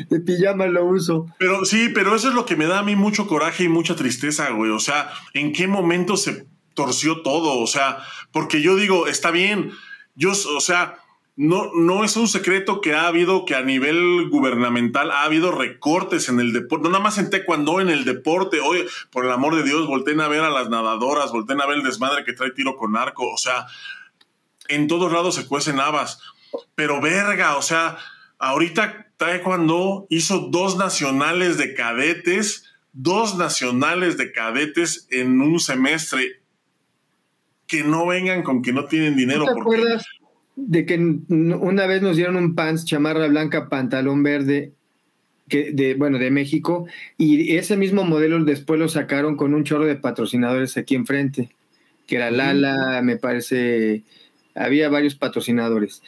De 0.08 0.20
pijama 0.20 0.66
lo 0.66 0.84
uso. 0.84 1.26
Pero 1.38 1.64
sí, 1.64 1.88
pero 1.92 2.14
eso 2.14 2.28
es 2.28 2.34
lo 2.34 2.46
que 2.46 2.56
me 2.56 2.66
da 2.66 2.80
a 2.80 2.82
mí 2.82 2.94
mucho 2.94 3.26
coraje 3.26 3.64
y 3.64 3.68
mucha 3.68 3.96
tristeza, 3.96 4.50
güey. 4.50 4.70
O 4.70 4.78
sea, 4.78 5.10
¿en 5.34 5.52
qué 5.52 5.66
momento 5.66 6.16
se 6.16 6.46
torció 6.74 7.22
todo? 7.22 7.58
O 7.58 7.66
sea, 7.66 7.98
porque 8.30 8.62
yo 8.62 8.76
digo, 8.76 9.08
está 9.08 9.32
bien. 9.32 9.72
Yo, 10.14 10.30
o 10.30 10.60
sea, 10.60 11.01
no, 11.42 11.72
no 11.74 12.04
es 12.04 12.16
un 12.16 12.28
secreto 12.28 12.80
que 12.80 12.94
ha 12.94 13.08
habido 13.08 13.44
que 13.44 13.56
a 13.56 13.62
nivel 13.62 14.28
gubernamental 14.30 15.10
ha 15.10 15.24
habido 15.24 15.50
recortes 15.50 16.28
en 16.28 16.38
el 16.38 16.52
deporte, 16.52 16.84
no 16.84 16.90
nada 16.90 17.02
más 17.02 17.18
en 17.18 17.30
taekwondo, 17.30 17.80
en 17.80 17.90
el 17.90 18.04
deporte. 18.04 18.60
Oye, 18.60 18.86
por 19.10 19.24
el 19.24 19.32
amor 19.32 19.56
de 19.56 19.64
Dios, 19.64 19.88
volteen 19.88 20.20
a 20.20 20.28
ver 20.28 20.42
a 20.42 20.50
las 20.50 20.70
nadadoras, 20.70 21.32
volteen 21.32 21.60
a 21.60 21.66
ver 21.66 21.78
el 21.78 21.82
desmadre 21.82 22.24
que 22.24 22.32
trae 22.32 22.52
tiro 22.52 22.76
con 22.76 22.96
arco. 22.96 23.28
O 23.28 23.36
sea, 23.36 23.66
en 24.68 24.86
todos 24.86 25.10
lados 25.10 25.34
se 25.34 25.48
cuecen 25.48 25.80
habas. 25.80 26.20
Pero 26.76 27.00
verga, 27.00 27.56
o 27.56 27.62
sea, 27.62 27.98
ahorita 28.38 29.08
taekwondo 29.16 30.06
hizo 30.10 30.46
dos 30.48 30.76
nacionales 30.76 31.58
de 31.58 31.74
cadetes, 31.74 32.72
dos 32.92 33.36
nacionales 33.36 34.16
de 34.16 34.30
cadetes 34.30 35.08
en 35.10 35.40
un 35.40 35.58
semestre. 35.58 36.40
Que 37.66 37.82
no 37.82 38.06
vengan 38.06 38.44
con 38.44 38.62
que 38.62 38.72
no 38.72 38.84
tienen 38.84 39.16
dinero. 39.16 39.44
¿Te 39.44 39.60
acuerdas? 39.60 40.06
De 40.56 40.86
que 40.86 40.98
una 40.98 41.86
vez 41.86 42.02
nos 42.02 42.16
dieron 42.16 42.36
un 42.36 42.54
pants, 42.54 42.84
chamarra 42.84 43.26
blanca, 43.28 43.68
pantalón 43.68 44.22
verde, 44.22 44.72
que 45.48 45.72
de, 45.72 45.94
bueno, 45.94 46.18
de 46.18 46.30
México, 46.30 46.86
y 47.16 47.56
ese 47.56 47.76
mismo 47.76 48.04
modelo 48.04 48.42
después 48.44 48.78
lo 48.78 48.88
sacaron 48.88 49.36
con 49.36 49.54
un 49.54 49.64
chorro 49.64 49.86
de 49.86 49.96
patrocinadores 49.96 50.76
aquí 50.76 50.94
enfrente, 50.94 51.50
que 52.06 52.16
era 52.16 52.30
Lala, 52.30 53.00
me 53.02 53.16
parece, 53.16 54.02
había 54.54 54.88
varios 54.88 55.14
patrocinadores. 55.14 56.02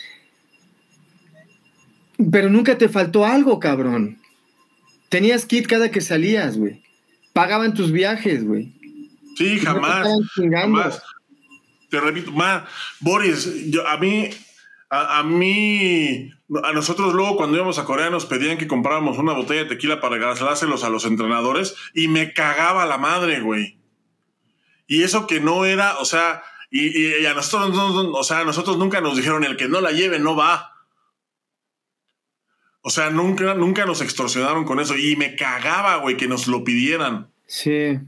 Pero 2.30 2.48
nunca 2.48 2.78
te 2.78 2.88
faltó 2.88 3.24
algo, 3.24 3.58
cabrón. 3.58 4.18
Tenías 5.08 5.46
kit 5.46 5.66
cada 5.66 5.90
que 5.90 6.00
salías, 6.00 6.56
güey. 6.56 6.82
Pagaban 7.32 7.74
tus 7.74 7.90
viajes, 7.90 8.44
güey. 8.44 8.72
Sí, 9.36 9.58
jamás. 9.58 10.06
jamás 10.52 11.02
te 11.94 12.00
repito, 12.00 12.32
más, 12.32 12.64
Boris, 12.98 13.48
a 13.86 13.96
mí, 13.98 14.28
a, 14.90 15.22
mí, 15.22 16.32
a 16.64 16.72
nosotros 16.72 17.14
luego 17.14 17.36
cuando 17.36 17.56
íbamos 17.56 17.78
a 17.78 17.84
Corea 17.84 18.10
nos 18.10 18.26
pedían 18.26 18.58
que 18.58 18.66
compráramos 18.66 19.16
una 19.18 19.32
botella 19.32 19.62
de 19.62 19.68
tequila 19.68 20.00
para 20.00 20.16
regalárselos 20.16 20.82
a 20.82 20.88
los 20.88 21.04
entrenadores 21.04 21.76
y 21.94 22.08
me 22.08 22.32
cagaba 22.32 22.84
la 22.86 22.98
madre, 22.98 23.40
güey. 23.40 23.78
Y 24.88 25.04
eso 25.04 25.28
que 25.28 25.38
no 25.38 25.64
era, 25.64 25.98
o 25.98 26.04
sea, 26.04 26.42
y, 26.68 27.24
a 27.26 27.34
nosotros, 27.34 27.78
o 28.12 28.24
sea, 28.24 28.40
a 28.40 28.44
nosotros 28.44 28.76
nunca 28.76 29.00
nos 29.00 29.16
dijeron 29.16 29.44
el 29.44 29.56
que 29.56 29.68
no 29.68 29.80
la 29.80 29.92
lleve 29.92 30.18
no 30.18 30.34
va. 30.34 30.72
O 32.80 32.90
sea, 32.90 33.10
nunca, 33.10 33.54
nunca 33.54 33.86
nos 33.86 34.00
extorsionaron 34.00 34.64
con 34.64 34.80
eso 34.80 34.96
y 34.96 35.14
me 35.14 35.36
cagaba, 35.36 35.96
güey, 35.98 36.16
que 36.16 36.26
nos 36.26 36.48
lo 36.48 36.64
pidieran. 36.64 37.30
Sí. 37.46 38.00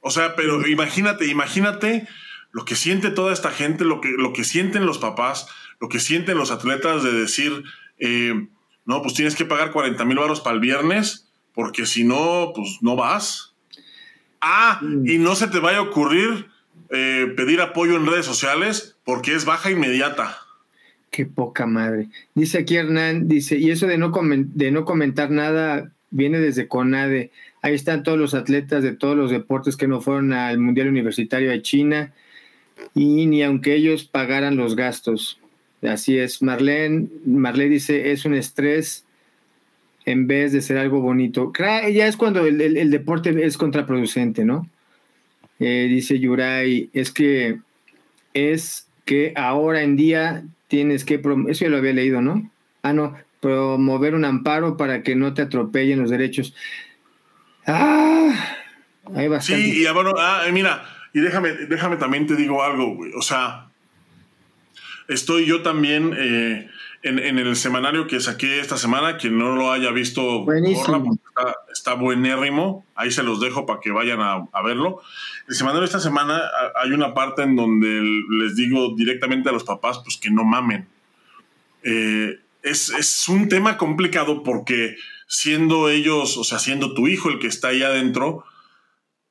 O 0.00 0.10
sea, 0.10 0.36
pero 0.36 0.66
imagínate, 0.68 1.26
imagínate 1.26 2.06
lo 2.54 2.64
que 2.64 2.76
siente 2.76 3.10
toda 3.10 3.32
esta 3.32 3.50
gente, 3.50 3.84
lo 3.84 4.00
que, 4.00 4.10
lo 4.10 4.32
que 4.32 4.44
sienten 4.44 4.86
los 4.86 4.98
papás, 4.98 5.48
lo 5.80 5.88
que 5.88 5.98
sienten 5.98 6.38
los 6.38 6.52
atletas 6.52 7.02
de 7.02 7.12
decir, 7.12 7.64
eh, 7.98 8.46
no, 8.86 9.02
pues 9.02 9.14
tienes 9.14 9.34
que 9.34 9.44
pagar 9.44 9.72
40 9.72 10.04
mil 10.04 10.18
baros 10.18 10.40
para 10.40 10.54
el 10.54 10.60
viernes, 10.60 11.28
porque 11.52 11.84
si 11.84 12.04
no, 12.04 12.52
pues 12.54 12.78
no 12.80 12.94
vas. 12.94 13.54
Ah, 14.40 14.78
mm. 14.80 15.08
y 15.08 15.18
no 15.18 15.34
se 15.34 15.48
te 15.48 15.58
vaya 15.58 15.78
a 15.78 15.82
ocurrir 15.82 16.46
eh, 16.90 17.34
pedir 17.36 17.60
apoyo 17.60 17.96
en 17.96 18.06
redes 18.06 18.24
sociales, 18.24 18.96
porque 19.02 19.34
es 19.34 19.44
baja 19.44 19.72
inmediata. 19.72 20.38
Qué 21.10 21.26
poca 21.26 21.66
madre. 21.66 22.06
Dice 22.36 22.58
aquí 22.58 22.76
Hernán, 22.76 23.26
dice, 23.26 23.58
y 23.58 23.72
eso 23.72 23.88
de 23.88 23.98
no, 23.98 24.12
de 24.12 24.70
no 24.70 24.84
comentar 24.84 25.32
nada 25.32 25.90
viene 26.10 26.38
desde 26.38 26.68
CONADE. 26.68 27.32
Ahí 27.62 27.74
están 27.74 28.04
todos 28.04 28.18
los 28.18 28.32
atletas 28.32 28.84
de 28.84 28.94
todos 28.94 29.16
los 29.16 29.32
deportes 29.32 29.76
que 29.76 29.88
no 29.88 30.00
fueron 30.00 30.32
al 30.32 30.58
Mundial 30.58 30.86
Universitario 30.86 31.50
de 31.50 31.60
China 31.60 32.12
y 32.94 33.26
ni 33.26 33.42
aunque 33.42 33.74
ellos 33.74 34.04
pagaran 34.04 34.56
los 34.56 34.76
gastos. 34.76 35.38
Así 35.82 36.18
es, 36.18 36.42
Marlene, 36.42 37.08
Marlene 37.26 37.70
dice, 37.70 38.12
es 38.12 38.24
un 38.24 38.34
estrés 38.34 39.04
en 40.06 40.26
vez 40.26 40.52
de 40.52 40.62
ser 40.62 40.78
algo 40.78 41.00
bonito. 41.00 41.52
Ya 41.58 42.06
es 42.06 42.16
cuando 42.16 42.46
el, 42.46 42.90
deporte 42.90 43.44
es 43.44 43.56
contraproducente, 43.56 44.44
¿no? 44.44 44.68
Eh, 45.60 45.86
dice 45.88 46.18
Yuray, 46.18 46.90
es 46.92 47.10
que 47.10 47.58
es 48.32 48.88
que 49.04 49.32
ahora 49.36 49.82
en 49.82 49.96
día 49.96 50.44
tienes 50.68 51.04
que, 51.04 51.22
eso 51.48 51.64
ya 51.64 51.70
lo 51.70 51.76
había 51.76 51.92
leído, 51.92 52.20
¿no? 52.20 52.50
Ah, 52.82 52.92
no, 52.92 53.14
promover 53.40 54.14
un 54.14 54.24
amparo 54.24 54.76
para 54.76 55.02
que 55.02 55.14
no 55.14 55.34
te 55.34 55.42
atropellen 55.42 56.00
los 56.00 56.10
derechos. 56.10 56.54
Ah, 57.66 58.56
hay 59.14 59.28
bastante. 59.28 59.62
Sí, 59.62 59.82
y 59.82 59.92
bueno, 59.92 60.14
ah, 60.18 60.44
mira, 60.52 60.84
y 61.14 61.20
déjame, 61.20 61.52
déjame 61.52 61.96
también 61.96 62.26
te 62.26 62.34
digo 62.34 62.64
algo, 62.64 62.96
güey. 62.96 63.12
O 63.14 63.22
sea, 63.22 63.70
estoy 65.06 65.46
yo 65.46 65.62
también 65.62 66.12
eh, 66.18 66.68
en, 67.04 67.38
el 67.38 67.54
semanario 67.54 68.08
que 68.08 68.18
saqué 68.18 68.58
esta 68.58 68.76
semana. 68.76 69.16
Quien 69.16 69.38
no 69.38 69.54
lo 69.54 69.70
haya 69.70 69.92
visto, 69.92 70.44
Buenísimo. 70.44 71.16
está, 71.72 71.94
buenérrimo. 71.94 72.84
Ahí 72.96 73.12
se 73.12 73.22
los 73.22 73.40
dejo 73.40 73.64
para 73.64 73.78
que 73.78 73.92
vayan 73.92 74.20
a, 74.20 74.62
verlo. 74.64 75.02
El 75.46 75.54
semanario 75.54 75.84
esta 75.84 76.00
semana 76.00 76.42
hay 76.74 76.90
una 76.90 77.14
parte 77.14 77.42
en 77.42 77.54
donde 77.54 78.02
les 78.40 78.56
digo 78.56 78.96
directamente 78.96 79.48
a 79.50 79.52
los 79.52 79.62
papás, 79.62 80.00
pues 80.02 80.16
que 80.16 80.32
no 80.32 80.42
mamen. 80.42 80.88
Eh, 81.84 82.40
es, 82.62 82.88
es 82.90 83.28
un 83.28 83.48
tema 83.48 83.76
complicado 83.76 84.42
porque 84.42 84.96
siendo 85.28 85.88
ellos, 85.90 86.36
o 86.38 86.42
sea, 86.42 86.58
siendo 86.58 86.92
tu 86.92 87.06
hijo 87.06 87.28
el 87.28 87.38
que 87.38 87.46
está 87.46 87.68
ahí 87.68 87.84
adentro, 87.84 88.44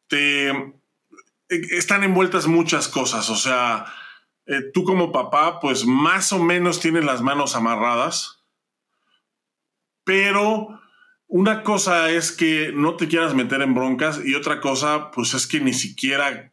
te 0.07 0.73
están 1.71 2.03
envueltas 2.03 2.47
muchas 2.47 2.87
cosas. 2.87 3.29
O 3.29 3.35
sea, 3.35 3.85
eh, 4.45 4.61
tú 4.73 4.83
como 4.83 5.11
papá, 5.11 5.59
pues 5.59 5.85
más 5.85 6.33
o 6.33 6.39
menos 6.39 6.79
tienes 6.79 7.05
las 7.05 7.21
manos 7.21 7.55
amarradas, 7.55 8.43
pero 10.03 10.81
una 11.27 11.63
cosa 11.63 12.11
es 12.11 12.31
que 12.31 12.71
no 12.73 12.95
te 12.95 13.07
quieras 13.07 13.33
meter 13.33 13.61
en 13.61 13.73
broncas 13.73 14.19
y 14.23 14.35
otra 14.35 14.59
cosa, 14.59 15.11
pues 15.11 15.33
es 15.33 15.47
que 15.47 15.59
ni 15.59 15.73
siquiera, 15.73 16.51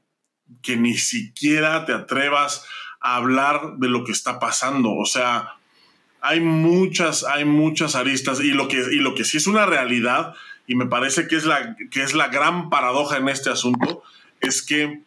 que 0.63 0.77
ni 0.77 0.95
siquiera 0.95 1.85
te 1.85 1.93
atrevas 1.93 2.65
a 3.01 3.17
hablar 3.17 3.77
de 3.79 3.89
lo 3.89 4.05
que 4.05 4.13
está 4.13 4.39
pasando. 4.39 4.95
O 4.95 5.07
sea, 5.07 5.57
hay 6.21 6.41
muchas, 6.41 7.25
hay 7.25 7.45
muchas 7.45 7.95
aristas 7.95 8.41
y 8.41 8.53
lo 8.53 8.69
que, 8.69 8.77
y 8.77 9.01
lo 9.01 9.15
que 9.15 9.25
sí 9.25 9.39
es 9.39 9.47
una 9.47 9.67
realidad 9.67 10.35
y 10.67 10.77
me 10.77 10.87
parece 10.87 11.27
que 11.27 11.37
es 11.37 11.45
la, 11.45 11.77
que 11.91 12.03
es 12.03 12.15
la 12.15 12.29
gran 12.29 12.71
paradoja 12.71 13.17
en 13.17 13.29
este 13.29 13.51
asunto 13.51 14.03
es 14.41 14.63
que 14.63 15.01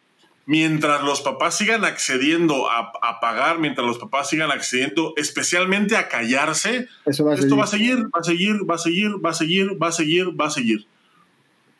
mientras 0.46 1.02
los 1.02 1.22
papás 1.22 1.56
sigan 1.56 1.84
accediendo 1.84 2.70
a, 2.70 3.20
pagar, 3.20 3.58
mientras 3.58 3.86
los 3.86 3.98
papás 3.98 4.28
sigan 4.28 4.50
accediendo 4.50 5.14
especialmente 5.16 5.96
a 5.96 6.08
callarse, 6.08 6.88
esto 7.06 7.24
va 7.24 7.64
a 7.64 7.66
seguir, 7.66 8.04
va 8.14 8.20
a 8.20 8.24
seguir, 8.24 8.70
va 8.70 8.74
a 8.74 8.78
seguir, 8.78 9.24
va 9.24 9.30
a 9.30 9.34
seguir, 9.34 9.82
va 9.82 9.88
a 9.88 9.92
seguir, 9.92 10.40
va 10.40 10.46
a 10.46 10.50
seguir. 10.50 10.86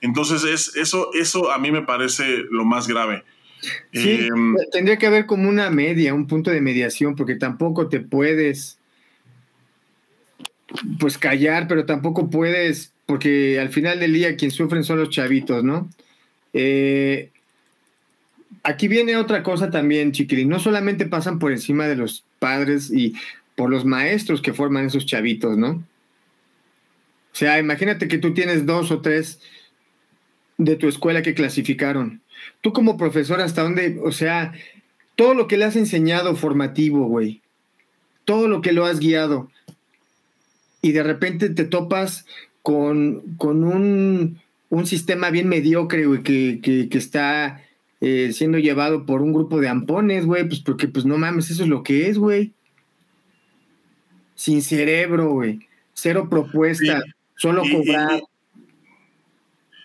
Entonces, 0.00 0.44
es, 0.44 0.76
eso, 0.76 1.11
eso 1.14 1.50
a 1.50 1.59
mí 1.59 1.70
me 1.70 1.82
parece 1.82 2.44
lo 2.50 2.64
más 2.64 2.88
grave. 2.88 3.24
Sí, 3.92 4.28
em, 4.30 4.55
tendría 4.70 4.98
que 4.98 5.07
haber 5.07 5.26
como 5.26 5.48
una 5.48 5.70
media, 5.70 6.12
un 6.12 6.26
punto 6.26 6.50
de 6.50 6.61
mediación, 6.61 7.16
porque 7.16 7.36
tampoco 7.36 7.88
te 7.88 8.00
puedes 8.00 8.78
pues 10.98 11.18
callar, 11.18 11.68
pero 11.68 11.86
tampoco 11.86 12.30
puedes, 12.30 12.92
porque 13.07 13.61
al 13.61 13.70
final 13.70 14.00
del 14.00 14.12
día 14.12 14.36
quien 14.36 14.50
sufren 14.50 14.84
son 14.84 14.98
los 14.98 15.11
chavitos, 15.11 15.62
¿no? 15.62 15.88
Eh, 16.52 17.30
aquí 18.64 18.88
viene 18.88 19.16
otra 19.16 19.42
cosa 19.42 19.70
también, 19.70 20.12
chiquilín. 20.12 20.48
No 20.48 20.58
solamente 20.58 21.06
pasan 21.06 21.38
por 21.38 21.52
encima 21.52 21.86
de 21.86 21.96
los 21.96 22.24
padres 22.38 22.90
y 22.90 23.14
por 23.54 23.70
los 23.70 23.84
maestros 23.84 24.42
que 24.42 24.52
forman 24.52 24.86
esos 24.86 25.06
chavitos, 25.06 25.56
¿no? 25.56 25.70
O 25.70 27.36
sea, 27.36 27.58
imagínate 27.58 28.08
que 28.08 28.18
tú 28.18 28.34
tienes 28.34 28.66
dos 28.66 28.90
o 28.90 29.00
tres 29.00 29.40
de 30.56 30.76
tu 30.76 30.88
escuela 30.88 31.22
que 31.22 31.34
clasificaron. 31.34 32.22
Tú 32.60 32.72
como 32.72 32.96
profesor, 32.96 33.40
¿hasta 33.40 33.62
dónde? 33.62 33.98
O 34.02 34.12
sea, 34.12 34.52
todo 35.16 35.34
lo 35.34 35.46
que 35.46 35.56
le 35.56 35.64
has 35.64 35.76
enseñado 35.76 36.34
formativo, 36.36 37.06
güey. 37.06 37.42
Todo 38.24 38.48
lo 38.48 38.60
que 38.60 38.72
lo 38.72 38.84
has 38.86 38.98
guiado. 38.98 39.50
Y 40.80 40.92
de 40.92 41.02
repente 41.02 41.50
te 41.50 41.64
topas 41.64 42.26
con, 42.62 43.36
con 43.36 43.64
un, 43.64 44.40
un, 44.70 44.86
sistema 44.86 45.30
bien 45.30 45.48
mediocre, 45.48 46.06
güey, 46.06 46.22
que, 46.22 46.60
que, 46.62 46.98
está 46.98 47.62
eh, 48.07 48.32
siendo 48.34 48.59
llevado 48.59 49.07
por 49.07 49.22
un 49.22 49.32
grupo 49.32 49.61
de 49.61 49.68
ampones, 49.68 50.26
güey. 50.26 50.46
Pues 50.46 50.61
porque, 50.61 50.88
pues 50.88 51.07
no 51.07 51.16
mames, 51.16 51.50
eso 51.50 51.62
es 51.62 51.68
lo 51.70 51.82
que 51.82 52.11
es, 52.11 52.18
güey. 52.18 52.52
Sin 54.34 54.61
cerebro, 54.61 55.30
güey. 55.30 55.61
Cero 55.94 56.28
propuesta. 56.28 57.02
solo 57.36 57.62
cobrar. 57.62 58.22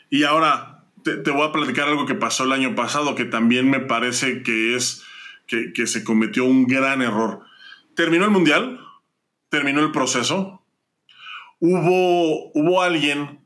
Y 0.09 0.23
ahora 0.23 0.83
te, 1.03 1.31
voy 1.31 1.47
a 1.47 1.53
platicar 1.53 1.87
algo 1.87 2.05
que 2.05 2.15
pasó 2.15 2.43
el 2.43 2.51
año 2.51 2.75
pasado, 2.75 3.15
que 3.15 3.23
también 3.23 3.69
me 3.69 3.79
parece 3.79 4.43
que 4.43 4.75
es 4.75 5.03
que, 5.47 5.87
se 5.87 6.03
cometió 6.03 6.43
un 6.43 6.65
gran 6.67 7.01
error. 7.01 7.43
Terminó 7.95 8.25
el 8.25 8.31
mundial, 8.31 8.81
terminó 9.47 9.79
el 9.79 9.93
proceso. 9.93 10.61
Hubo, 11.59 12.51
hubo 12.53 12.81
alguien 12.81 13.39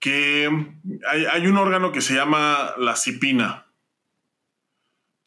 que 0.00 0.48
hay, 1.06 1.46
un 1.46 1.56
órgano 1.58 1.92
que 1.92 2.00
se 2.00 2.14
llama 2.14 2.72
la 2.76 2.96
CIPINA. 2.96 3.69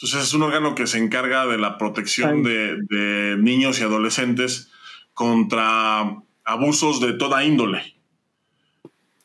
Entonces 0.03 0.27
es 0.27 0.33
un 0.33 0.43
órgano 0.43 0.75
que 0.75 0.85
se 0.85 0.97
encarga 0.97 1.47
de 1.47 1.57
la 1.57 1.77
protección 1.77 2.43
de, 2.43 2.75
de, 2.89 3.37
niños 3.37 3.79
y 3.79 3.83
adolescentes 3.83 4.69
contra 5.13 6.17
abusos 6.43 6.99
de 6.99 7.13
toda 7.13 7.45
índole. 7.45 7.95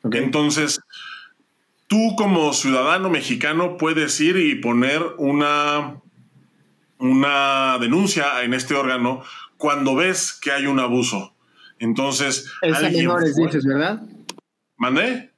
Entonces, 0.05 0.81
tú 1.89 2.15
como 2.17 2.53
ciudadano 2.53 3.11
mexicano 3.11 3.77
puedes 3.77 4.21
ir 4.21 4.37
y 4.37 4.55
poner 4.55 5.03
una, 5.19 6.01
una 6.99 7.79
denuncia 7.81 8.45
en 8.45 8.55
este 8.55 8.75
órgano 8.75 9.25
cuando 9.57 9.97
ves 9.97 10.33
que 10.33 10.53
hay 10.53 10.67
un 10.67 10.79
abuso. 10.79 11.35
Entonces, 11.81 12.53
es 12.63 12.81
menores, 12.93 13.35
dices, 13.35 13.65
¿verdad? 13.67 14.01
¿Mandé? 14.77 15.33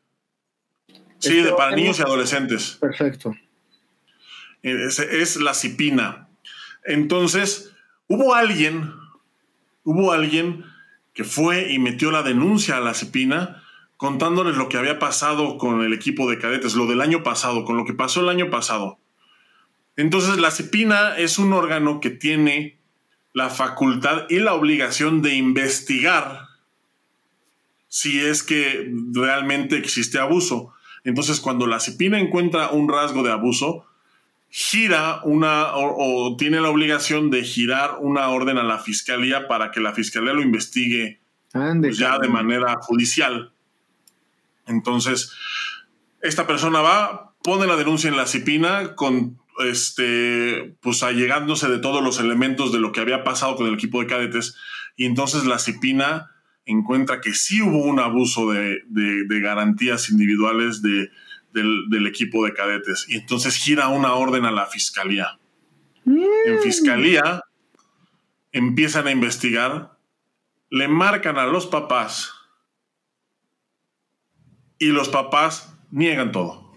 Sí, 1.18 1.40
de, 1.40 1.52
para 1.54 1.74
niños 1.74 1.98
y 1.98 2.02
adolescentes. 2.02 2.76
Perfecto. 2.78 3.34
Es, 4.62 5.36
la 5.36 5.54
CIPINA. 5.54 6.28
Entonces, 6.84 7.72
hubo 8.08 8.34
alguien, 8.34 8.92
hubo 9.84 10.12
alguien 10.12 10.64
que 11.14 11.24
fue 11.24 11.72
y 11.72 11.78
metió 11.78 12.10
la 12.10 12.22
denuncia 12.22 12.76
a 12.76 12.80
la 12.80 12.94
CIPINA 12.94 13.62
contándoles 14.00 14.56
lo 14.56 14.70
que 14.70 14.78
había 14.78 14.98
pasado 14.98 15.58
con 15.58 15.82
el 15.82 15.92
equipo 15.92 16.30
de 16.30 16.38
cadetes, 16.38 16.74
lo 16.74 16.86
del 16.86 17.02
año 17.02 17.22
pasado, 17.22 17.66
con 17.66 17.76
lo 17.76 17.84
que 17.84 17.92
pasó 17.92 18.20
el 18.20 18.30
año 18.30 18.48
pasado. 18.48 18.98
Entonces 19.94 20.38
la 20.38 20.50
CEPINA 20.50 21.18
es 21.18 21.38
un 21.38 21.52
órgano 21.52 22.00
que 22.00 22.08
tiene 22.08 22.78
la 23.34 23.50
facultad 23.50 24.24
y 24.30 24.38
la 24.38 24.54
obligación 24.54 25.20
de 25.20 25.34
investigar 25.34 26.46
si 27.88 28.20
es 28.20 28.42
que 28.42 28.90
realmente 29.12 29.76
existe 29.76 30.18
abuso. 30.18 30.72
Entonces 31.04 31.38
cuando 31.38 31.66
la 31.66 31.78
CEPINA 31.78 32.18
encuentra 32.18 32.70
un 32.70 32.88
rasgo 32.88 33.22
de 33.22 33.32
abuso, 33.32 33.84
gira 34.50 35.20
una 35.24 35.74
o, 35.74 36.36
tiene 36.36 36.60
la 36.60 36.70
obligación 36.70 37.30
de 37.30 37.44
girar 37.44 37.98
una 38.00 38.28
orden 38.28 38.58
a 38.58 38.64
la 38.64 38.78
fiscalía 38.78 39.46
para 39.48 39.70
que 39.70 39.80
la 39.80 39.92
fiscalía 39.92 40.32
lo 40.32 40.42
investigue 40.42 41.20
pues, 41.52 41.96
ya 41.96 42.18
de 42.18 42.28
manera 42.28 42.76
judicial. 42.80 43.52
Entonces, 44.66 45.32
esta 46.20 46.46
persona 46.46 46.80
va, 46.80 47.34
pone 47.42 47.66
la 47.66 47.76
denuncia 47.76 48.10
en 48.10 48.16
la 48.16 48.26
CIPINA 48.26 48.94
con 48.94 49.38
este, 49.64 50.76
pues 50.80 51.02
allegándose 51.02 51.68
de 51.68 51.78
todos 51.78 52.02
los 52.02 52.18
elementos 52.18 52.72
de 52.72 52.80
lo 52.80 52.92
que 52.92 53.00
había 53.00 53.24
pasado 53.24 53.56
con 53.56 53.66
el 53.66 53.74
equipo 53.74 54.00
de 54.00 54.06
cadetes, 54.06 54.56
y 54.96 55.06
entonces 55.06 55.44
la 55.44 55.58
CIPINA 55.58 56.30
encuentra 56.64 57.20
que 57.20 57.34
sí 57.34 57.62
hubo 57.62 57.84
un 57.84 58.00
abuso 58.00 58.50
de, 58.50 58.82
garantías 59.40 60.10
individuales 60.10 60.82
del, 61.52 61.88
del, 61.88 62.06
equipo 62.06 62.44
de 62.44 62.54
cadetes, 62.54 63.06
y 63.08 63.16
entonces 63.16 63.56
gira 63.56 63.88
una 63.88 64.14
orden 64.14 64.44
a 64.44 64.50
la 64.50 64.66
fiscalía. 64.66 65.38
En 66.06 66.56
mm. 66.56 66.62
fiscalía 66.62 67.44
empiezan 68.52 69.06
a 69.06 69.10
investigar, 69.10 69.98
le 70.70 70.88
marcan 70.88 71.38
a 71.38 71.46
los 71.46 71.66
papás 71.66 72.32
y 74.78 74.86
los 74.86 75.08
papás 75.08 75.76
niegan 75.90 76.32
todo. 76.32 76.72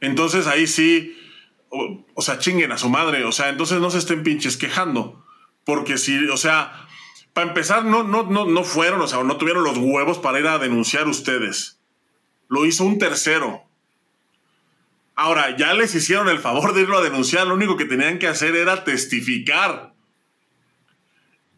Entonces 0.00 0.46
ahí 0.46 0.66
sí, 0.66 1.16
o, 1.70 2.22
sea, 2.22 2.38
chinguen 2.38 2.72
a 2.72 2.78
su 2.78 2.88
madre, 2.88 3.24
o 3.24 3.32
sea, 3.32 3.48
entonces 3.48 3.80
no 3.80 3.90
se 3.90 3.98
estén 3.98 4.22
pinches 4.22 4.56
quejando, 4.56 5.24
porque 5.64 5.98
si, 5.98 6.28
o 6.28 6.36
sea, 6.36 6.86
para 7.32 7.48
empezar, 7.48 7.84
no, 7.84 8.04
no, 8.04 8.24
no, 8.24 8.44
no 8.44 8.64
fueron, 8.64 9.00
o 9.00 9.08
sea, 9.08 9.22
no 9.24 9.36
tuvieron 9.38 9.64
los 9.64 9.78
huevos 9.78 10.18
para 10.18 10.38
ir 10.38 10.46
a 10.46 10.58
denunciar 10.58 11.08
ustedes. 11.08 11.80
Lo 12.48 12.66
hizo 12.66 12.84
un 12.84 12.98
tercero. 12.98 13.64
Ahora, 15.16 15.56
ya 15.56 15.74
les 15.74 15.94
hicieron 15.94 16.28
el 16.28 16.40
favor 16.40 16.74
de 16.74 16.82
irlo 16.82 16.98
a 16.98 17.02
denunciar, 17.02 17.46
lo 17.46 17.54
único 17.54 17.76
que 17.76 17.84
tenían 17.84 18.18
que 18.18 18.26
hacer 18.26 18.56
era 18.56 18.84
testificar. 18.84 19.94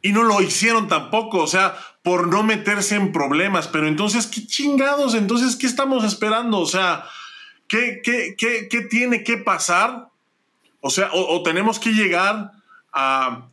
Y 0.03 0.13
no 0.13 0.23
lo 0.23 0.41
hicieron 0.43 0.89
tampoco, 0.89 1.39
o 1.39 1.47
sea, 1.47 1.77
por 2.03 2.29
no 2.29 2.43
meterse 2.43 2.95
en 2.95 3.13
problemas. 3.13 3.67
Pero 3.67 3.89
entonces, 3.89 4.27
¿qué 4.27 4.47
chingados? 4.47 5.15
Entonces, 5.15 5.57
¿qué 5.57 5.67
estamos 5.67 6.05
esperando? 6.05 6.61
O 6.61 6.67
sea, 6.67 7.05
¿qué, 7.67 8.01
qué, 8.05 8.35
qué, 8.39 8.69
qué 8.69 8.83
tiene 8.83 9.25
que 9.25 9.39
pasar? 9.39 10.09
O 10.81 10.91
sea, 10.91 11.11
o, 11.13 11.43
tenemos 11.43 11.81
que 11.81 11.91
llegar 11.91 12.53
a, 12.93 13.49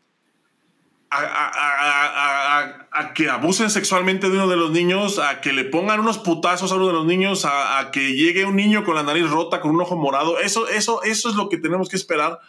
a, 1.14 3.14
que 3.14 3.30
abusen 3.30 3.70
sexualmente 3.70 4.30
de 4.30 4.38
uno 4.38 4.48
de 4.48 4.56
los 4.56 4.72
niños, 4.72 5.20
a 5.20 5.42
que 5.42 5.54
le 5.54 5.66
pongan 5.66 6.00
unos 6.00 6.18
putazos 6.18 6.72
a 6.72 6.76
uno 6.76 6.88
de 6.88 6.94
los 6.94 7.06
niños, 7.06 7.46
a, 7.46 7.90
que 7.92 8.14
llegue 8.14 8.46
un 8.46 8.56
niño 8.56 8.84
con 8.84 8.96
la 8.96 9.04
nariz 9.04 9.30
rota, 9.30 9.62
con 9.62 9.72
un 9.72 9.82
ojo 9.82 9.96
morado. 9.96 10.40
Eso, 10.40 10.68
eso, 10.68 11.04
eso 11.04 11.30
es 11.30 11.36
lo 11.36 11.50
que 11.50 11.58
tenemos 11.58 11.90
que 11.90 11.96
esperar 11.96 12.40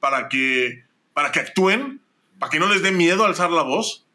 para 0.00 0.28
que, 0.28 0.84
para 1.12 1.32
que 1.32 1.40
actúen, 1.40 2.00
para 2.38 2.50
que 2.50 2.58
no 2.58 2.68
les 2.68 2.82
dé 2.82 2.92
miedo 2.92 3.24
alzar 3.24 3.50
la 3.50 3.62
voz. 3.62 4.06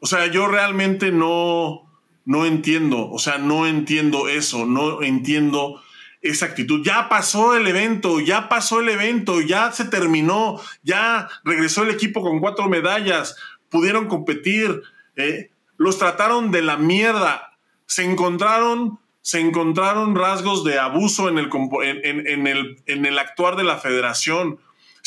O 0.00 0.06
sea, 0.06 0.26
yo 0.26 0.46
realmente 0.46 1.10
no, 1.10 1.90
no 2.24 2.46
entiendo, 2.46 3.10
o 3.10 3.18
sea, 3.18 3.38
no 3.38 3.66
entiendo 3.66 4.28
eso, 4.28 4.66
no 4.66 5.02
entiendo 5.02 5.80
esa 6.22 6.46
actitud. 6.46 6.84
Ya 6.84 7.08
pasó 7.08 7.54
el 7.54 7.66
evento, 7.66 8.20
ya 8.20 8.48
pasó 8.48 8.80
el 8.80 8.88
evento, 8.88 9.40
ya 9.40 9.72
se 9.72 9.84
terminó, 9.84 10.60
ya 10.82 11.28
regresó 11.44 11.82
el 11.82 11.90
equipo 11.90 12.22
con 12.22 12.40
cuatro 12.40 12.68
medallas, 12.68 13.36
pudieron 13.68 14.06
competir, 14.06 14.82
eh, 15.16 15.50
los 15.76 15.98
trataron 15.98 16.50
de 16.50 16.62
la 16.62 16.76
mierda, 16.76 17.58
se 17.86 18.04
encontraron, 18.04 18.98
se 19.22 19.40
encontraron 19.40 20.14
rasgos 20.14 20.64
de 20.64 20.78
abuso 20.78 21.28
en 21.28 21.38
el, 21.38 21.48
en, 21.82 22.46
el, 22.46 22.82
en 22.86 23.06
el 23.06 23.18
actuar 23.18 23.56
de 23.56 23.64
la 23.64 23.78
federación 23.78 24.58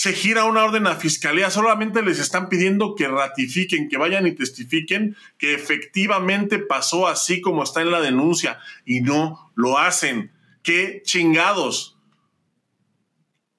se 0.01 0.13
gira 0.13 0.45
una 0.45 0.63
orden 0.63 0.87
a 0.87 0.95
fiscalía, 0.95 1.51
solamente 1.51 2.01
les 2.01 2.17
están 2.17 2.49
pidiendo 2.49 2.95
que 2.95 3.07
ratifiquen, 3.07 3.87
que 3.87 3.97
vayan 3.97 4.25
y 4.25 4.31
testifiquen 4.31 5.15
que 5.37 5.53
efectivamente 5.53 6.57
pasó 6.57 7.07
así 7.07 7.39
como 7.39 7.61
está 7.61 7.81
en 7.81 7.91
la 7.91 8.01
denuncia 8.01 8.57
y 8.83 9.01
no 9.01 9.51
lo 9.53 9.77
hacen. 9.77 10.31
¿Qué 10.63 11.01
chingados? 11.03 11.97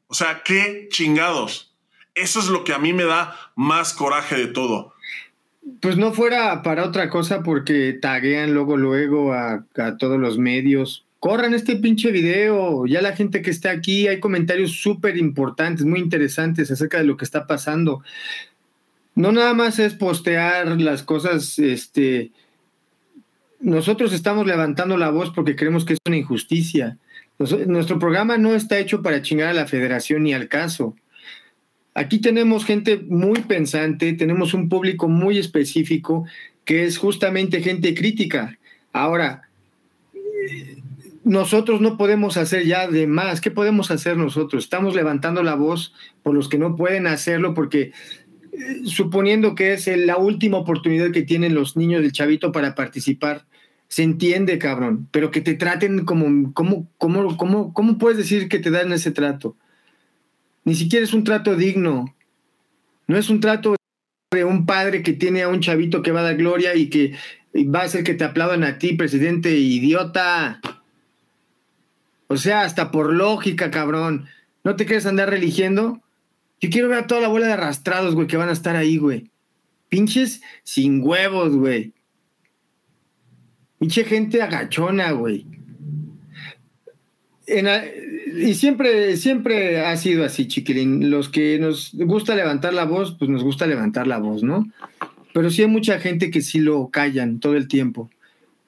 O 0.07 0.15
sea, 0.15 0.43
qué 0.45 0.89
chingados. 0.91 1.75
Eso 2.15 2.41
es 2.41 2.49
lo 2.49 2.65
que 2.65 2.75
a 2.75 2.79
mí 2.79 2.93
me 2.93 3.05
da 3.05 3.35
más 3.57 3.95
coraje 3.95 4.37
de 4.37 4.47
todo. 4.49 4.93
Pues 5.81 5.97
no 5.97 6.13
fuera 6.13 6.63
para 6.63 6.85
otra 6.85 7.09
cosa 7.09 7.43
porque 7.43 7.93
taguean 7.95 8.53
luego, 8.53 8.77
luego 8.77 9.33
a, 9.33 9.65
a 9.77 9.97
todos 9.97 10.19
los 10.19 10.39
medios 10.39 11.07
corran 11.23 11.55
este 11.55 11.77
pinche 11.77 12.11
video, 12.11 12.85
ya 12.85 13.01
la 13.01 13.15
gente 13.15 13.43
que 13.43 13.51
está 13.53 13.71
aquí, 13.71 14.09
hay 14.09 14.19
comentarios 14.19 14.73
súper 14.73 15.17
importantes, 15.17 15.87
muy 15.87 16.01
interesantes 16.01 16.69
acerca 16.69 16.99
de 16.99 17.05
lo 17.05 17.17
que 17.17 17.25
está 17.25 17.47
pasando. 17.47 18.03
No 19.15 19.31
nada 19.31 19.55
más 19.55 19.79
es 19.79 19.95
postear 19.95 20.81
las 20.81 21.05
cosas, 21.05 21.61
este, 21.61 22.33
nosotros 23.63 24.13
estamos 24.13 24.47
levantando 24.47 24.97
la 24.97 25.11
voz 25.11 25.31
porque 25.31 25.57
creemos 25.57 25.85
que 25.85 25.95
es 25.95 25.99
una 26.07 26.17
injusticia. 26.17 26.99
nuestro 27.67 27.99
programa 27.99 28.37
no 28.37 28.55
está 28.55 28.79
hecho 28.79 29.03
para 29.03 29.23
chingar 29.23 29.49
a 29.49 29.55
la 29.55 29.67
federación 29.67 30.25
ni 30.25 30.35
al 30.35 30.49
caso. 30.49 30.97
Aquí 31.95 32.19
tenemos 32.21 32.65
gente 32.65 32.99
muy 32.99 33.41
pensante, 33.43 34.13
tenemos 34.15 34.55
un 34.55 34.69
público 34.69 35.09
muy 35.09 35.39
específico 35.39 36.27
que 36.65 36.85
es 36.85 36.99
justamente 36.99 37.63
gente 37.63 37.95
crítica. 37.95 38.59
Ahora, 38.93 39.43
nosotros 41.25 41.81
no 41.81 41.97
podemos 41.97 42.37
hacer 42.37 42.67
ya 42.67 42.89
de 42.89 43.07
más. 43.07 43.41
¿Qué 43.41 43.51
podemos 43.51 43.91
hacer 43.91 44.17
nosotros? 44.17 44.65
Estamos 44.65 44.95
levantando 44.95 45.43
la 45.43 45.55
voz 45.55 45.95
por 46.23 46.35
los 46.35 46.49
que 46.49 46.59
no 46.59 46.75
pueden 46.75 47.07
hacerlo 47.07 47.55
porque 47.55 47.93
eh, 48.53 48.81
suponiendo 48.85 49.55
que 49.55 49.75
es 49.75 49.87
la 49.87 50.17
última 50.17 50.59
oportunidad 50.59 51.13
que 51.13 51.23
tienen 51.23 51.55
los 51.55 51.77
niños 51.77 52.03
del 52.03 52.13
chavito 52.13 52.51
para 52.51 52.75
participar, 52.75 53.45
se 53.93 54.03
entiende, 54.03 54.59
cabrón, 54.59 55.07
pero 55.11 55.31
que 55.31 55.43
te 55.43 55.53
traten 55.53 56.07
como, 56.07 56.55
¿cómo, 56.55 56.89
cómo, 56.97 57.37
cómo, 57.37 57.75
cómo 57.75 57.99
puedes 57.99 58.17
decir 58.17 58.49
que 58.49 58.59
te 58.59 58.71
dan 58.71 58.91
ese 58.91 59.11
trato? 59.11 59.55
Ni 60.65 60.75
siquiera 60.75 61.05
es 61.05 61.13
un 61.13 61.25
trato 61.25 61.57
digno. 61.57 62.17
No 63.07 63.19
es 63.19 63.29
un 63.29 63.41
trato 63.41 63.77
de 64.31 64.45
un 64.45 64.65
padre 64.65 65.03
que 65.03 65.13
tiene 65.13 65.43
a 65.43 65.49
un 65.49 65.61
chavito 65.61 66.01
que 66.01 66.11
va 66.11 66.21
a 66.21 66.23
dar 66.23 66.39
gloria 66.39 66.75
y 66.75 66.89
que 66.89 67.13
va 67.55 67.81
a 67.81 67.85
hacer 67.85 68.03
que 68.03 68.15
te 68.15 68.25
aplaudan 68.25 68.65
a 68.65 68.79
ti, 68.79 68.95
presidente 68.95 69.59
idiota. 69.59 70.63
O 72.29 72.39
sea, 72.39 72.63
hasta 72.63 72.93
por 72.93 73.13
lógica, 73.13 73.71
cabrón. 73.71 74.25
¿No 74.65 74.75
te 74.75 74.87
quieres 74.87 75.05
andar 75.05 75.29
religiendo? 75.29 76.01
Yo 76.63 76.71
quiero 76.71 76.89
ver 76.89 77.01
a 77.01 77.07
toda 77.07 77.21
la 77.21 77.29
bola 77.29 77.47
de 77.47 77.53
arrastrados, 77.53 78.15
güey, 78.15 78.27
que 78.27 78.39
van 78.39 78.49
a 78.49 78.53
estar 78.53 78.75
ahí, 78.75 78.97
güey. 78.97 79.31
Pinches 79.91 80.41
sin 80.63 81.03
huevos, 81.03 81.55
güey. 81.55 81.93
Pinche 83.83 84.05
gente 84.05 84.41
agachona, 84.41 85.11
güey. 85.11 85.45
y 87.49 88.55
siempre, 88.55 89.17
siempre 89.17 89.81
ha 89.85 89.97
sido 89.97 90.25
así, 90.25 90.47
chiquilín. 90.47 91.11
Los 91.11 91.29
que 91.29 91.59
nos 91.59 91.91
gusta 91.93 92.37
levantar 92.37 92.75
la 92.75 92.85
voz, 92.85 93.17
pues 93.19 93.29
nos 93.29 93.43
gusta 93.43 93.67
levantar 93.67 94.07
la 94.07 94.19
voz, 94.19 94.45
¿no? 94.45 94.71
Pero 95.35 95.51
sí 95.51 95.63
hay 95.63 95.69
mucha 95.69 95.99
gente 95.99 96.31
que 96.31 96.43
sí 96.43 96.61
lo 96.61 96.91
callan 96.91 97.41
todo 97.41 97.57
el 97.57 97.67
tiempo. 97.67 98.09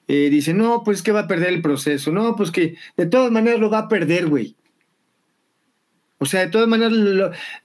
Eh, 0.09 0.31
dice, 0.31 0.53
no, 0.53 0.83
pues 0.85 1.01
que 1.01 1.13
va 1.13 1.21
a 1.21 1.29
perder 1.29 1.51
el 1.51 1.63
proceso. 1.63 2.11
No, 2.11 2.35
pues 2.35 2.51
que 2.51 2.75
de 2.97 3.07
todas 3.07 3.31
maneras 3.31 3.61
lo 3.61 3.71
va 3.71 3.79
a 3.79 3.89
perder, 3.89 4.27
güey. 4.27 4.57
O 6.19 6.27
sea, 6.27 6.41
de 6.41 6.49
todas 6.49 6.67
maneras, 6.67 6.93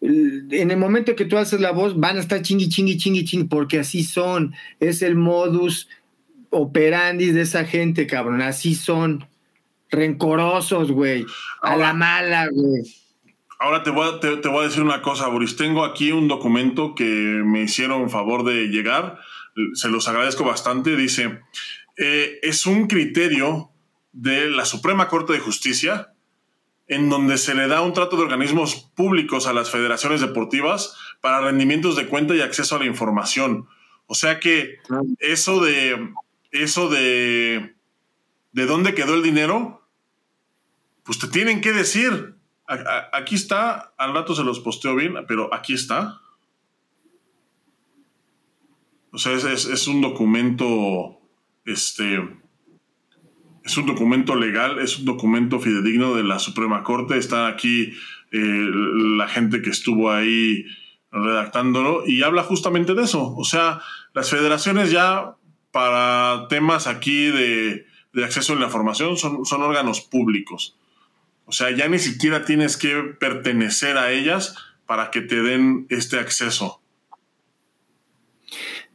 en 0.01 0.69
el 0.69 0.77
momento 0.77 1.15
que 1.15 1.25
tú 1.25 1.37
haces 1.37 1.61
la 1.61 1.71
voz, 1.71 1.99
van 1.99 2.17
a 2.17 2.19
estar 2.19 2.43
chingui, 2.43 2.69
chingui, 2.69 2.97
chingui, 2.97 3.25
chingui, 3.25 3.47
porque 3.47 3.79
así 3.79 4.03
son. 4.03 4.53
Es 4.79 5.01
el 5.01 5.15
modus 5.15 5.87
operandi 6.49 7.31
de 7.31 7.41
esa 7.41 7.65
gente, 7.65 8.07
cabrón. 8.07 8.41
Así 8.41 8.75
son. 8.75 9.27
Rencorosos, 9.91 10.91
güey. 10.91 11.25
A 11.63 11.75
la 11.75 11.93
mala, 11.93 12.47
güey. 12.51 12.83
Ahora 13.59 13.83
te 13.83 13.89
voy, 13.89 14.07
a, 14.07 14.19
te, 14.19 14.47
voy 14.47 14.63
a 14.63 14.67
decir 14.67 14.83
una 14.83 15.01
cosa, 15.01 15.27
Boris. 15.27 15.57
Tengo 15.57 15.83
aquí 15.83 16.11
un 16.11 16.27
documento 16.27 16.95
que 16.95 17.03
me 17.03 17.63
hicieron 17.63 18.09
favor 18.09 18.45
de 18.45 18.67
llegar. 18.67 19.19
Se 19.73 19.89
los 19.89 20.07
agradezco 20.07 20.43
bastante. 20.43 20.95
Dice, 20.95 21.41
eh, 21.97 22.39
es 22.43 22.65
un 22.65 22.87
criterio 22.87 23.71
de 24.13 24.49
la 24.49 24.65
Suprema 24.65 25.07
Corte 25.07 25.33
de 25.33 25.39
Justicia 25.39 26.13
en 26.87 27.09
donde 27.09 27.37
se 27.37 27.53
le 27.53 27.67
da 27.67 27.81
un 27.81 27.93
trato 27.93 28.17
de 28.17 28.23
organismos 28.23 28.75
públicos 28.95 29.45
a 29.45 29.53
las 29.53 29.69
federaciones 29.69 30.21
deportivas 30.21 30.95
para 31.21 31.41
rendimientos 31.41 31.95
de 31.95 32.07
cuenta 32.07 32.35
y 32.35 32.41
acceso 32.41 32.75
a 32.75 32.79
la 32.79 32.85
información. 32.85 33.67
O 34.07 34.15
sea 34.15 34.39
que 34.39 34.77
eso 35.19 35.63
de 35.63 36.11
eso 36.51 36.89
de 36.89 37.75
de 38.51 38.65
dónde 38.65 38.95
quedó 38.95 39.13
el 39.13 39.23
dinero, 39.23 39.87
pues 41.03 41.19
te 41.19 41.27
tienen 41.27 41.61
que 41.61 41.71
decir. 41.71 42.35
aquí 43.13 43.35
está, 43.35 43.93
al 43.97 44.13
rato 44.13 44.35
se 44.35 44.43
los 44.43 44.59
posteo 44.59 44.95
bien, 44.95 45.13
pero 45.27 45.53
aquí 45.53 45.73
está. 45.73 46.21
O 49.11 49.17
sea, 49.17 49.33
es 49.33 49.87
un 49.87 50.01
documento 50.01 51.19
este, 51.65 52.19
es 53.63 53.77
un 53.77 53.85
documento 53.85 54.35
legal, 54.35 54.79
es 54.79 54.97
un 54.97 55.05
documento 55.05 55.59
fidedigno 55.59 56.15
de 56.15 56.23
la 56.23 56.39
Suprema 56.39 56.83
Corte. 56.83 57.17
Está 57.17 57.47
aquí 57.47 57.93
eh, 58.31 58.71
la 59.17 59.27
gente 59.27 59.61
que 59.61 59.69
estuvo 59.69 60.11
ahí 60.11 60.65
redactándolo 61.11 62.03
y 62.05 62.23
habla 62.23 62.43
justamente 62.43 62.93
de 62.93 63.03
eso. 63.03 63.35
O 63.35 63.43
sea, 63.43 63.81
las 64.13 64.29
federaciones 64.29 64.91
ya 64.91 65.35
para 65.71 66.47
temas 66.49 66.87
aquí 66.87 67.27
de, 67.31 67.85
acceso 68.23 68.53
a 68.53 68.55
la 68.57 68.65
información 68.65 69.17
son, 69.17 69.45
son 69.45 69.61
órganos 69.61 70.01
públicos. 70.01 70.75
O 71.45 71.51
sea, 71.51 71.71
ya 71.71 71.87
ni 71.87 71.99
siquiera 71.99 72.45
tienes 72.45 72.77
que 72.77 72.95
pertenecer 73.19 73.97
a 73.97 74.11
ellas 74.11 74.55
para 74.85 75.11
que 75.11 75.21
te 75.21 75.41
den 75.41 75.87
este 75.89 76.17
acceso. 76.17 76.81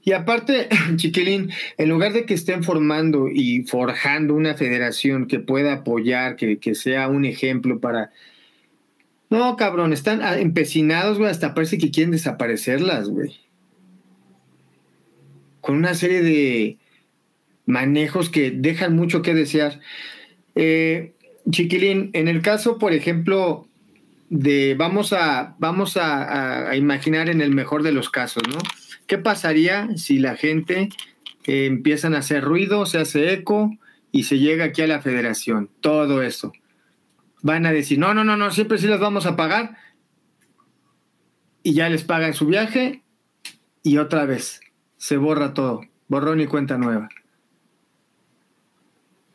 Y 0.04 0.12
aparte, 0.12 0.68
Chiquilín, 0.96 1.50
en 1.78 1.88
lugar 1.88 2.12
de 2.12 2.26
que 2.26 2.34
estén 2.34 2.62
formando 2.62 3.28
y 3.28 3.62
forjando 3.62 4.34
una 4.34 4.54
federación 4.54 5.26
que 5.26 5.40
pueda 5.40 5.72
apoyar, 5.72 6.36
que, 6.36 6.74
sea 6.74 7.08
un 7.08 7.24
ejemplo 7.24 7.80
para... 7.80 8.12
No, 9.30 9.56
cabrón, 9.56 9.92
están 9.92 10.20
empecinados, 10.38 11.18
güey, 11.18 11.30
hasta 11.30 11.54
parece 11.54 11.78
que 11.78 11.90
quieren 11.90 12.12
desaparecerlas, 12.12 13.08
güey. 13.08 13.40
Con 15.64 15.76
una 15.76 15.94
serie 15.94 16.20
de 16.20 16.78
manejos 17.64 18.28
que 18.28 18.50
dejan 18.50 18.94
mucho 18.94 19.22
que 19.22 19.32
desear. 19.32 19.80
Eh, 20.54 21.14
Chiquilín, 21.50 22.10
en 22.12 22.28
el 22.28 22.42
caso, 22.42 22.78
por 22.78 22.92
ejemplo, 22.92 23.66
de 24.28 24.74
vamos 24.74 25.14
a, 25.14 25.56
vamos 25.58 25.96
a 25.96 26.76
imaginar 26.76 27.30
en 27.30 27.40
el 27.40 27.50
mejor 27.50 27.82
de 27.82 27.92
los 27.92 28.10
casos, 28.10 28.42
¿no? 28.46 28.58
¿Qué 29.06 29.18
pasaría 29.18 29.88
si 29.96 30.18
la 30.18 30.36
gente 30.36 30.90
eh, 31.44 31.66
empiezan 31.66 32.14
a 32.14 32.18
hacer 32.18 32.42
ruido, 32.42 32.86
se 32.86 32.98
hace 32.98 33.32
eco 33.32 33.70
y 34.12 34.24
se 34.24 34.38
llega 34.38 34.66
aquí 34.66 34.82
a 34.82 34.86
la 34.86 35.00
federación? 35.00 35.70
Todo 35.80 36.22
eso. 36.22 36.52
Van 37.42 37.66
a 37.66 37.72
decir, 37.72 37.98
no, 37.98 38.12
no, 38.14 38.24
no, 38.24 38.36
no, 38.36 38.50
siempre 38.50 38.78
sí 38.78 38.86
las 38.86 39.00
vamos 39.00 39.26
a 39.26 39.36
pagar. 39.36 39.76
Y 41.62 41.72
ya 41.72 41.88
les 41.88 42.04
pagan 42.04 42.34
su 42.34 42.46
viaje 42.46 43.02
y 43.82 43.96
otra 43.96 44.26
vez 44.26 44.60
se 45.04 45.18
borra 45.18 45.52
todo. 45.52 45.82
Borrón 46.08 46.40
y 46.40 46.46
cuenta 46.46 46.78
nueva. 46.78 47.10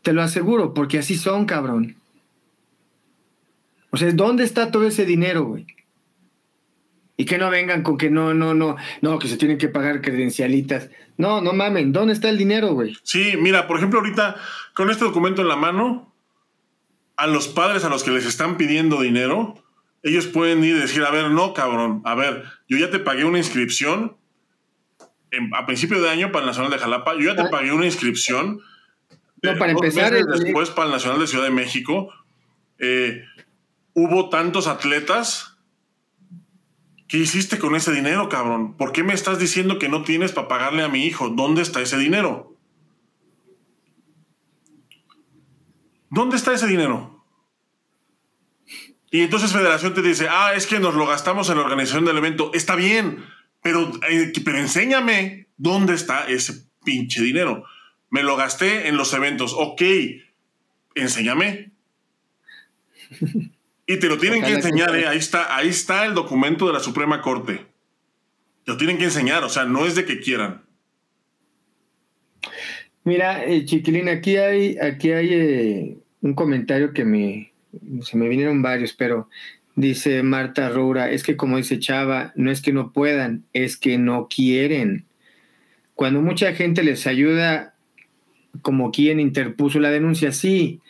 Te 0.01 0.13
lo 0.13 0.23
aseguro, 0.23 0.73
porque 0.73 0.97
así 0.97 1.15
son, 1.15 1.45
cabrón. 1.45 1.97
O 3.91 3.97
sea, 3.97 4.11
¿dónde 4.11 4.45
está 4.45 4.71
todo 4.71 4.87
ese 4.87 5.05
dinero, 5.05 5.43
güey? 5.43 5.67
Y 7.17 7.25
que 7.25 7.37
no 7.37 7.51
vengan 7.51 7.83
con 7.83 7.99
que 7.99 8.09
no, 8.09 8.33
no, 8.33 8.55
no, 8.55 8.77
no, 9.03 9.19
que 9.19 9.27
se 9.27 9.37
tienen 9.37 9.59
que 9.59 9.67
pagar 9.67 10.01
credencialitas. 10.01 10.89
No, 11.17 11.39
no 11.39 11.53
mamen, 11.53 11.91
¿dónde 11.91 12.13
está 12.13 12.29
el 12.29 12.39
dinero, 12.39 12.73
güey? 12.73 12.97
Sí, 13.03 13.35
mira, 13.39 13.67
por 13.67 13.77
ejemplo, 13.77 13.99
ahorita 13.99 14.37
con 14.73 14.89
este 14.89 15.05
documento 15.05 15.43
en 15.43 15.49
la 15.49 15.55
mano, 15.55 16.11
a 17.15 17.27
los 17.27 17.47
padres 17.47 17.83
a 17.83 17.89
los 17.89 18.03
que 18.03 18.09
les 18.09 18.25
están 18.25 18.57
pidiendo 18.57 19.01
dinero, 19.01 19.63
ellos 20.01 20.25
pueden 20.25 20.63
ir 20.63 20.77
y 20.77 20.79
decir, 20.79 21.03
a 21.03 21.11
ver, 21.11 21.29
no, 21.29 21.53
cabrón, 21.53 22.01
a 22.05 22.15
ver, 22.15 22.45
yo 22.67 22.79
ya 22.79 22.89
te 22.89 22.97
pagué 22.97 23.23
una 23.23 23.37
inscripción 23.37 24.17
a 25.53 25.65
principio 25.65 26.01
de 26.01 26.09
año 26.09 26.31
para 26.31 26.41
el 26.41 26.47
Nacional 26.47 26.71
de 26.71 26.77
Jalapa, 26.77 27.13
yo 27.13 27.21
ya 27.21 27.35
te 27.35 27.43
ah. 27.43 27.49
pagué 27.49 27.71
una 27.71 27.85
inscripción. 27.85 28.61
No, 29.41 29.57
para 29.57 29.71
empezar. 29.71 30.13
Después 30.13 30.69
para 30.69 30.87
el 30.87 30.91
Nacional 30.93 31.19
de 31.19 31.27
Ciudad 31.27 31.45
de 31.45 31.51
México, 31.51 32.13
eh, 32.77 33.23
hubo 33.93 34.29
tantos 34.29 34.67
atletas 34.67 35.49
¿Qué 37.09 37.17
hiciste 37.17 37.57
con 37.57 37.75
ese 37.75 37.91
dinero, 37.91 38.29
cabrón? 38.29 38.77
¿Por 38.77 38.91
qué 38.91 39.01
me 39.01 39.15
estás 39.15 39.39
diciendo 39.39 39.79
que 39.79 39.89
no 39.89 40.03
tienes 40.03 40.31
para 40.31 40.47
pagarle 40.47 40.83
a 40.83 40.89
mi 40.89 41.05
hijo? 41.05 41.29
¿Dónde 41.29 41.63
está 41.63 41.81
ese 41.81 41.97
dinero? 41.97 42.55
¿Dónde 46.11 46.35
está 46.35 46.53
ese 46.53 46.67
dinero? 46.67 47.25
Y 49.09 49.21
entonces 49.21 49.51
Federación 49.51 49.95
te 49.95 50.03
dice, 50.03 50.27
ah, 50.29 50.53
es 50.53 50.67
que 50.67 50.79
nos 50.79 50.93
lo 50.93 51.07
gastamos 51.07 51.49
en 51.49 51.57
la 51.57 51.63
organización 51.63 52.05
del 52.05 52.19
evento. 52.19 52.51
Está 52.53 52.75
bien, 52.75 53.25
pero, 53.61 53.91
eh, 54.09 54.31
pero 54.43 54.57
enséñame 54.57 55.47
dónde 55.57 55.93
está 55.93 56.27
ese 56.27 56.65
pinche 56.83 57.21
dinero. 57.21 57.65
Me 58.09 58.23
lo 58.23 58.35
gasté 58.35 58.87
en 58.87 58.97
los 58.97 59.13
eventos. 59.13 59.53
Ok, 59.55 59.81
enséñame. 60.95 61.71
Y 63.85 63.97
te 63.97 64.07
lo 64.07 64.19
tienen 64.19 64.43
que 64.43 64.51
enseñar, 64.51 64.95
eh, 64.95 65.07
ahí 65.07 65.17
está, 65.17 65.55
ahí 65.55 65.69
está 65.69 66.05
el 66.05 66.13
documento 66.13 66.67
de 66.67 66.73
la 66.73 66.79
Suprema 66.79 67.21
Corte. 67.21 67.65
Te 68.63 68.71
lo 68.71 68.77
tienen 68.77 68.99
que 68.99 69.05
enseñar, 69.05 69.43
o 69.43 69.49
sea, 69.49 69.65
no 69.65 69.85
es 69.87 69.95
de 69.95 70.05
que 70.05 70.19
quieran. 70.19 70.63
Mira, 73.03 73.43
eh, 73.43 73.65
Chiquilín, 73.65 74.07
aquí 74.07 74.37
hay, 74.37 74.77
aquí 74.77 75.11
hay 75.11 75.33
eh, 75.33 75.97
un 76.21 76.35
comentario 76.35 76.93
que 76.93 77.03
me, 77.03 77.51
se 78.03 78.15
me 78.15 78.29
vinieron 78.29 78.61
varios, 78.61 78.93
pero 78.93 79.27
dice 79.79 80.23
Marta 80.23 80.69
Roura, 80.69 81.09
es 81.09 81.23
que 81.23 81.37
como 81.37 81.57
dice 81.57 81.79
Chava, 81.79 82.33
no 82.35 82.51
es 82.51 82.61
que 82.61 82.73
no 82.73 82.91
puedan, 82.91 83.45
es 83.53 83.77
que 83.77 83.97
no 83.97 84.27
quieren. 84.27 85.05
Cuando 85.95 86.21
mucha 86.21 86.53
gente 86.53 86.83
les 86.83 87.07
ayuda, 87.07 87.73
como 88.61 88.91
quien 88.91 89.19
interpuso 89.19 89.79
la 89.79 89.89
denuncia, 89.89 90.31
sí. 90.31 90.81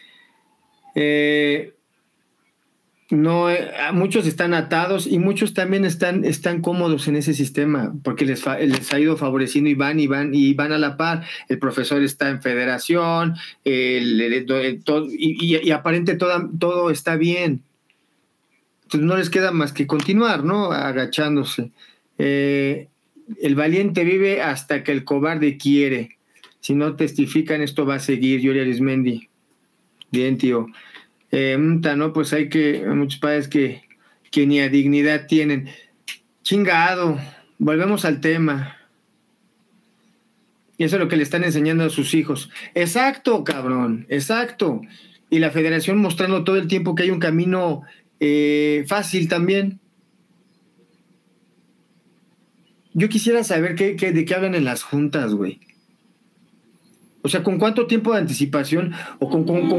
Eh, 0.95 1.73
no, 3.11 3.49
eh, 3.49 3.71
muchos 3.93 4.25
están 4.25 4.53
atados 4.53 5.07
y 5.07 5.19
muchos 5.19 5.53
también 5.53 5.85
están, 5.85 6.25
están 6.25 6.61
cómodos 6.61 7.07
en 7.07 7.15
ese 7.15 7.33
sistema 7.33 7.93
porque 8.03 8.25
les, 8.25 8.45
les, 8.45 8.93
ha 8.93 8.99
ido 8.99 9.17
favoreciendo 9.17 9.69
y 9.69 9.73
van 9.73 9.99
y 9.99 10.07
van 10.07 10.33
y 10.33 10.53
van 10.53 10.71
a 10.71 10.79
la 10.79 10.97
par. 10.97 11.23
El 11.47 11.59
profesor 11.59 12.01
está 12.03 12.29
en 12.29 12.41
federación 12.41 13.35
y, 13.63 15.71
aparente 15.71 16.15
todo 16.15 16.89
está 16.89 17.17
bien. 17.17 17.63
Entonces 18.89 19.07
no 19.07 19.17
les 19.17 19.29
queda 19.29 19.51
más 19.51 19.71
que 19.71 19.85
continuar, 19.85 20.43
¿no? 20.43 20.71
Agachándose. 20.71 21.69
Eh, 22.17 22.87
el 23.39 23.53
valiente 23.53 24.03
vive 24.03 24.41
hasta 24.41 24.83
que 24.83 24.91
el 24.91 25.03
cobarde 25.03 25.57
quiere. 25.57 26.17
Si 26.59 26.73
no 26.73 26.95
testifican, 26.95 27.61
esto 27.61 27.85
va 27.85 27.95
a 27.95 27.99
seguir, 27.99 28.41
Yuri 28.41 28.61
Arismendi. 28.61 29.29
Bien, 30.09 30.39
tío. 30.39 30.65
Eh, 31.29 31.55
¿no? 31.59 32.13
Pues 32.13 32.33
hay 32.33 32.49
que, 32.49 32.83
muchos 32.87 33.19
padres 33.19 33.47
que, 33.47 33.83
que 34.31 34.47
ni 34.47 34.59
a 34.59 34.69
dignidad 34.69 35.27
tienen. 35.27 35.69
Chingado, 36.41 37.19
volvemos 37.59 38.05
al 38.05 38.21
tema. 38.21 38.75
Y 40.79 40.85
eso 40.85 40.95
es 40.95 40.99
lo 40.99 41.09
que 41.09 41.17
le 41.17 41.21
están 41.21 41.43
enseñando 41.43 41.83
a 41.83 41.89
sus 41.91 42.15
hijos. 42.15 42.49
Exacto, 42.73 43.43
cabrón, 43.43 44.07
exacto. 44.09 44.81
Y 45.29 45.37
la 45.37 45.51
federación 45.51 45.99
mostrando 45.99 46.43
todo 46.43 46.55
el 46.55 46.67
tiempo 46.67 46.95
que 46.95 47.03
hay 47.03 47.11
un 47.11 47.19
camino 47.19 47.83
eh, 48.19 48.85
fácil 48.87 49.27
también. 49.27 49.79
Yo 52.93 53.07
quisiera 53.07 53.43
saber 53.43 53.75
qué, 53.75 53.93
de 53.93 54.25
qué 54.25 54.35
hablan 54.35 54.55
en 54.55 54.65
las 54.65 54.83
juntas, 54.83 55.33
güey. 55.33 55.59
O 57.21 57.29
sea, 57.29 57.43
¿con 57.43 57.59
cuánto 57.59 57.85
tiempo 57.87 58.13
de 58.13 58.19
anticipación? 58.19 58.93
¿O 59.19 59.29
con, 59.29 59.43
con, 59.45 59.69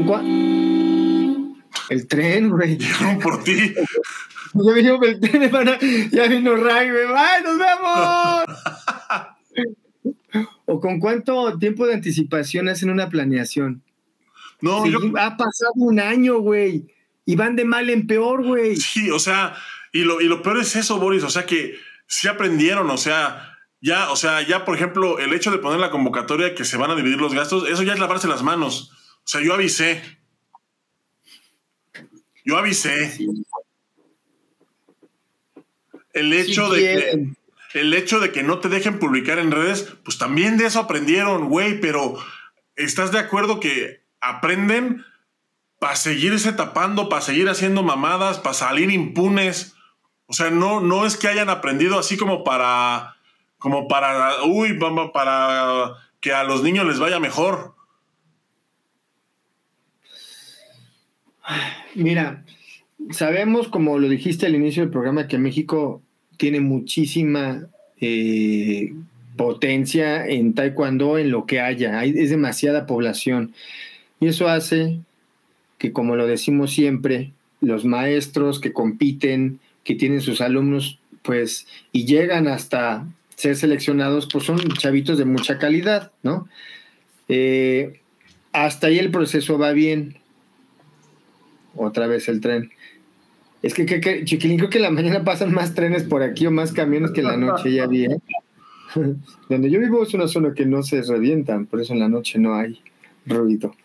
el 1.89 2.07
tren, 2.07 2.49
güey. 2.49 2.77
por 3.23 3.43
ti. 3.43 3.73
Ya 4.53 4.73
vino 4.73 5.01
el 5.01 5.19
tren. 5.21 5.49
Ya 6.11 6.27
vino 6.27 6.57
Ray, 6.57 6.89
güey. 6.89 7.05
¡Ay, 7.15 7.41
nos 7.41 7.57
vemos! 7.57 8.43
¿O 10.65 10.79
con 10.81 10.99
cuánto 10.99 11.57
tiempo 11.57 11.87
de 11.87 11.93
anticipación 11.93 12.67
hacen 12.67 12.89
una 12.89 13.07
planeación? 13.07 13.81
No, 14.61 14.85
yo... 14.85 14.99
Ha 15.17 15.37
pasado 15.37 15.71
un 15.75 16.01
año, 16.01 16.39
güey. 16.39 16.85
Y 17.25 17.35
van 17.35 17.55
de 17.55 17.65
mal 17.65 17.89
en 17.89 18.07
peor, 18.07 18.43
güey. 18.43 18.75
Sí, 18.75 19.11
o 19.11 19.19
sea, 19.19 19.55
y 19.91 20.03
lo, 20.03 20.21
y 20.21 20.25
lo 20.25 20.41
peor 20.41 20.59
es 20.59 20.75
eso, 20.75 20.99
Boris. 20.99 21.23
O 21.23 21.29
sea, 21.29 21.45
que 21.45 21.75
sí 22.07 22.27
aprendieron, 22.27 22.89
o 22.89 22.97
sea, 22.97 23.57
ya, 23.79 24.11
o 24.11 24.15
sea, 24.15 24.41
ya, 24.41 24.65
por 24.65 24.75
ejemplo, 24.75 25.19
el 25.19 25.33
hecho 25.33 25.51
de 25.51 25.57
poner 25.57 25.79
la 25.79 25.91
convocatoria 25.91 26.55
que 26.55 26.65
se 26.65 26.77
van 26.77 26.91
a 26.91 26.95
dividir 26.95 27.19
los 27.19 27.33
gastos, 27.33 27.67
eso 27.69 27.83
ya 27.83 27.93
es 27.93 27.99
lavarse 27.99 28.27
las 28.27 28.43
manos. 28.43 28.91
O 29.23 29.27
sea, 29.27 29.41
yo 29.41 29.53
avisé. 29.53 30.01
Yo 32.43 32.57
avisé. 32.57 33.17
El 36.13 36.33
hecho 36.33 36.69
de 36.69 36.79
que 36.79 37.41
el 37.73 37.93
hecho 37.93 38.19
de 38.19 38.31
que 38.31 38.43
no 38.43 38.59
te 38.59 38.69
dejen 38.69 38.99
publicar 38.99 39.39
en 39.39 39.51
redes, 39.51 39.93
pues 40.03 40.17
también 40.17 40.57
de 40.57 40.65
eso 40.65 40.79
aprendieron, 40.79 41.49
güey, 41.49 41.79
pero 41.79 42.17
¿estás 42.75 43.11
de 43.11 43.19
acuerdo 43.19 43.59
que 43.59 44.03
aprenden 44.19 45.05
para 45.81 45.95
seguirse 45.95 46.53
tapando, 46.53 47.09
para 47.09 47.23
seguir 47.23 47.49
haciendo 47.49 47.81
mamadas, 47.81 48.37
para 48.37 48.53
salir 48.53 48.91
impunes? 48.91 49.73
O 50.27 50.33
sea, 50.33 50.51
no, 50.51 50.79
no 50.79 51.07
es 51.07 51.17
que 51.17 51.27
hayan 51.27 51.49
aprendido 51.49 51.97
así 51.97 52.17
como 52.17 52.43
para, 52.43 53.15
como 53.57 53.87
para, 53.87 54.43
uy, 54.43 54.77
para 55.11 55.93
que 56.19 56.33
a 56.33 56.43
los 56.43 56.61
niños 56.61 56.85
les 56.85 56.99
vaya 56.99 57.19
mejor. 57.19 57.73
Mira, 61.95 62.45
sabemos, 63.09 63.67
como 63.67 63.97
lo 63.97 64.07
dijiste 64.07 64.45
al 64.45 64.53
inicio 64.53 64.83
del 64.83 64.91
programa, 64.91 65.27
que 65.27 65.39
México 65.39 66.03
tiene 66.37 66.59
muchísima 66.59 67.69
eh, 67.99 68.93
potencia 69.35 70.27
en 70.27 70.53
taekwondo, 70.53 71.17
en 71.17 71.31
lo 71.31 71.47
que 71.47 71.59
haya. 71.59 71.97
Hay, 71.97 72.13
es 72.15 72.29
demasiada 72.29 72.85
población. 72.85 73.55
Y 74.19 74.27
eso 74.27 74.47
hace 74.47 74.99
que, 75.81 75.91
como 75.91 76.15
lo 76.15 76.27
decimos 76.27 76.71
siempre, 76.71 77.31
los 77.59 77.85
maestros 77.85 78.59
que 78.59 78.71
compiten, 78.71 79.59
que 79.83 79.95
tienen 79.95 80.21
sus 80.21 80.39
alumnos, 80.39 80.99
pues, 81.23 81.65
y 81.91 82.05
llegan 82.05 82.47
hasta 82.47 83.07
ser 83.35 83.55
seleccionados, 83.55 84.29
pues 84.31 84.43
son 84.43 84.59
chavitos 84.73 85.17
de 85.17 85.25
mucha 85.25 85.57
calidad, 85.57 86.11
¿no? 86.21 86.47
Eh, 87.29 87.99
hasta 88.53 88.87
ahí 88.87 88.99
el 88.99 89.09
proceso 89.09 89.57
va 89.57 89.71
bien 89.71 90.17
otra 91.75 92.05
vez 92.05 92.29
el 92.29 92.41
tren. 92.41 92.69
Es 93.63 93.73
que, 93.73 93.87
que, 93.87 94.23
Chiquilín, 94.23 94.59
creo 94.59 94.69
que 94.69 94.77
la 94.77 94.91
mañana 94.91 95.23
pasan 95.25 95.51
más 95.51 95.73
trenes 95.73 96.03
por 96.03 96.21
aquí 96.21 96.45
o 96.45 96.51
más 96.51 96.73
camiones 96.73 97.09
que 97.09 97.23
la 97.23 97.37
noche 97.37 97.73
ya 97.73 97.85
había. 97.85 98.09
Donde 99.49 99.71
yo 99.71 99.79
vivo 99.79 100.03
es 100.03 100.13
una 100.13 100.27
zona 100.27 100.53
que 100.53 100.67
no 100.67 100.83
se 100.83 101.01
revientan, 101.01 101.65
por 101.65 101.81
eso 101.81 101.93
en 101.93 101.99
la 102.01 102.07
noche 102.07 102.37
no 102.37 102.53
hay 102.53 102.79
ruido. 103.25 103.75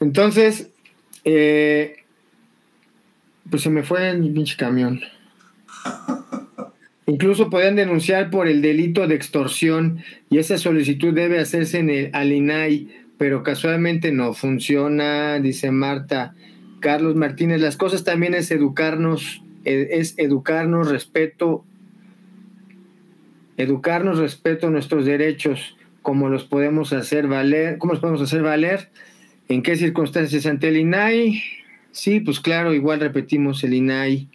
Entonces, 0.00 0.71
eh, 1.24 1.96
pues 3.50 3.62
se 3.62 3.70
me 3.70 3.82
fue 3.82 4.10
el 4.10 4.32
pinche 4.32 4.56
camión. 4.56 5.00
Incluso 7.06 7.50
podían 7.50 7.76
denunciar 7.76 8.30
por 8.30 8.48
el 8.48 8.62
delito 8.62 9.06
de 9.06 9.14
extorsión 9.14 10.02
y 10.30 10.38
esa 10.38 10.56
solicitud 10.56 11.12
debe 11.12 11.40
hacerse 11.40 11.78
en 11.78 11.90
el 11.90 12.10
Alinai, 12.12 12.88
pero 13.18 13.42
casualmente 13.42 14.12
no 14.12 14.34
funciona, 14.34 15.38
dice 15.40 15.70
Marta. 15.70 16.34
Carlos 16.80 17.14
Martínez, 17.16 17.60
las 17.60 17.76
cosas 17.76 18.04
también 18.04 18.34
es 18.34 18.50
educarnos, 18.50 19.42
e, 19.64 19.88
es 19.92 20.14
educarnos, 20.18 20.90
respeto, 20.90 21.64
educarnos, 23.56 24.18
respeto 24.18 24.68
a 24.68 24.70
nuestros 24.70 25.04
derechos, 25.04 25.76
cómo 26.02 26.28
los 26.28 26.44
podemos 26.44 26.92
hacer 26.92 27.26
valer, 27.26 27.78
cómo 27.78 27.92
los 27.92 28.00
podemos 28.00 28.22
hacer 28.22 28.42
valer, 28.42 28.90
en 29.48 29.62
qué 29.62 29.76
circunstancias 29.76 30.46
ante 30.46 30.68
el 30.68 30.76
INAI. 30.76 31.42
Sí, 31.90 32.20
pues 32.20 32.40
claro, 32.40 32.74
igual 32.74 33.00
repetimos 33.00 33.62
el 33.64 33.74
INAI. 33.74 34.28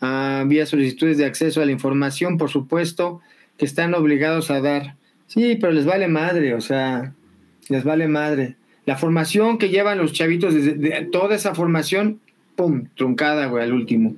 Ah, 0.00 0.44
vía 0.46 0.66
solicitudes 0.66 1.16
de 1.18 1.24
acceso 1.24 1.62
a 1.62 1.66
la 1.66 1.72
información, 1.72 2.36
por 2.36 2.50
supuesto, 2.50 3.20
que 3.56 3.64
están 3.64 3.94
obligados 3.94 4.50
a 4.50 4.60
dar. 4.60 4.96
Sí, 5.26 5.56
pero 5.60 5.72
les 5.72 5.86
vale 5.86 6.08
madre, 6.08 6.54
o 6.54 6.60
sea, 6.60 7.14
les 7.68 7.84
vale 7.84 8.06
madre. 8.08 8.56
La 8.86 8.96
formación 8.96 9.56
que 9.56 9.70
llevan 9.70 9.98
los 9.98 10.12
chavitos, 10.12 10.54
desde 10.54 11.06
toda 11.06 11.36
esa 11.36 11.54
formación, 11.54 12.20
pum, 12.54 12.88
truncada, 12.96 13.46
güey, 13.46 13.64
al 13.64 13.72
último. 13.72 14.14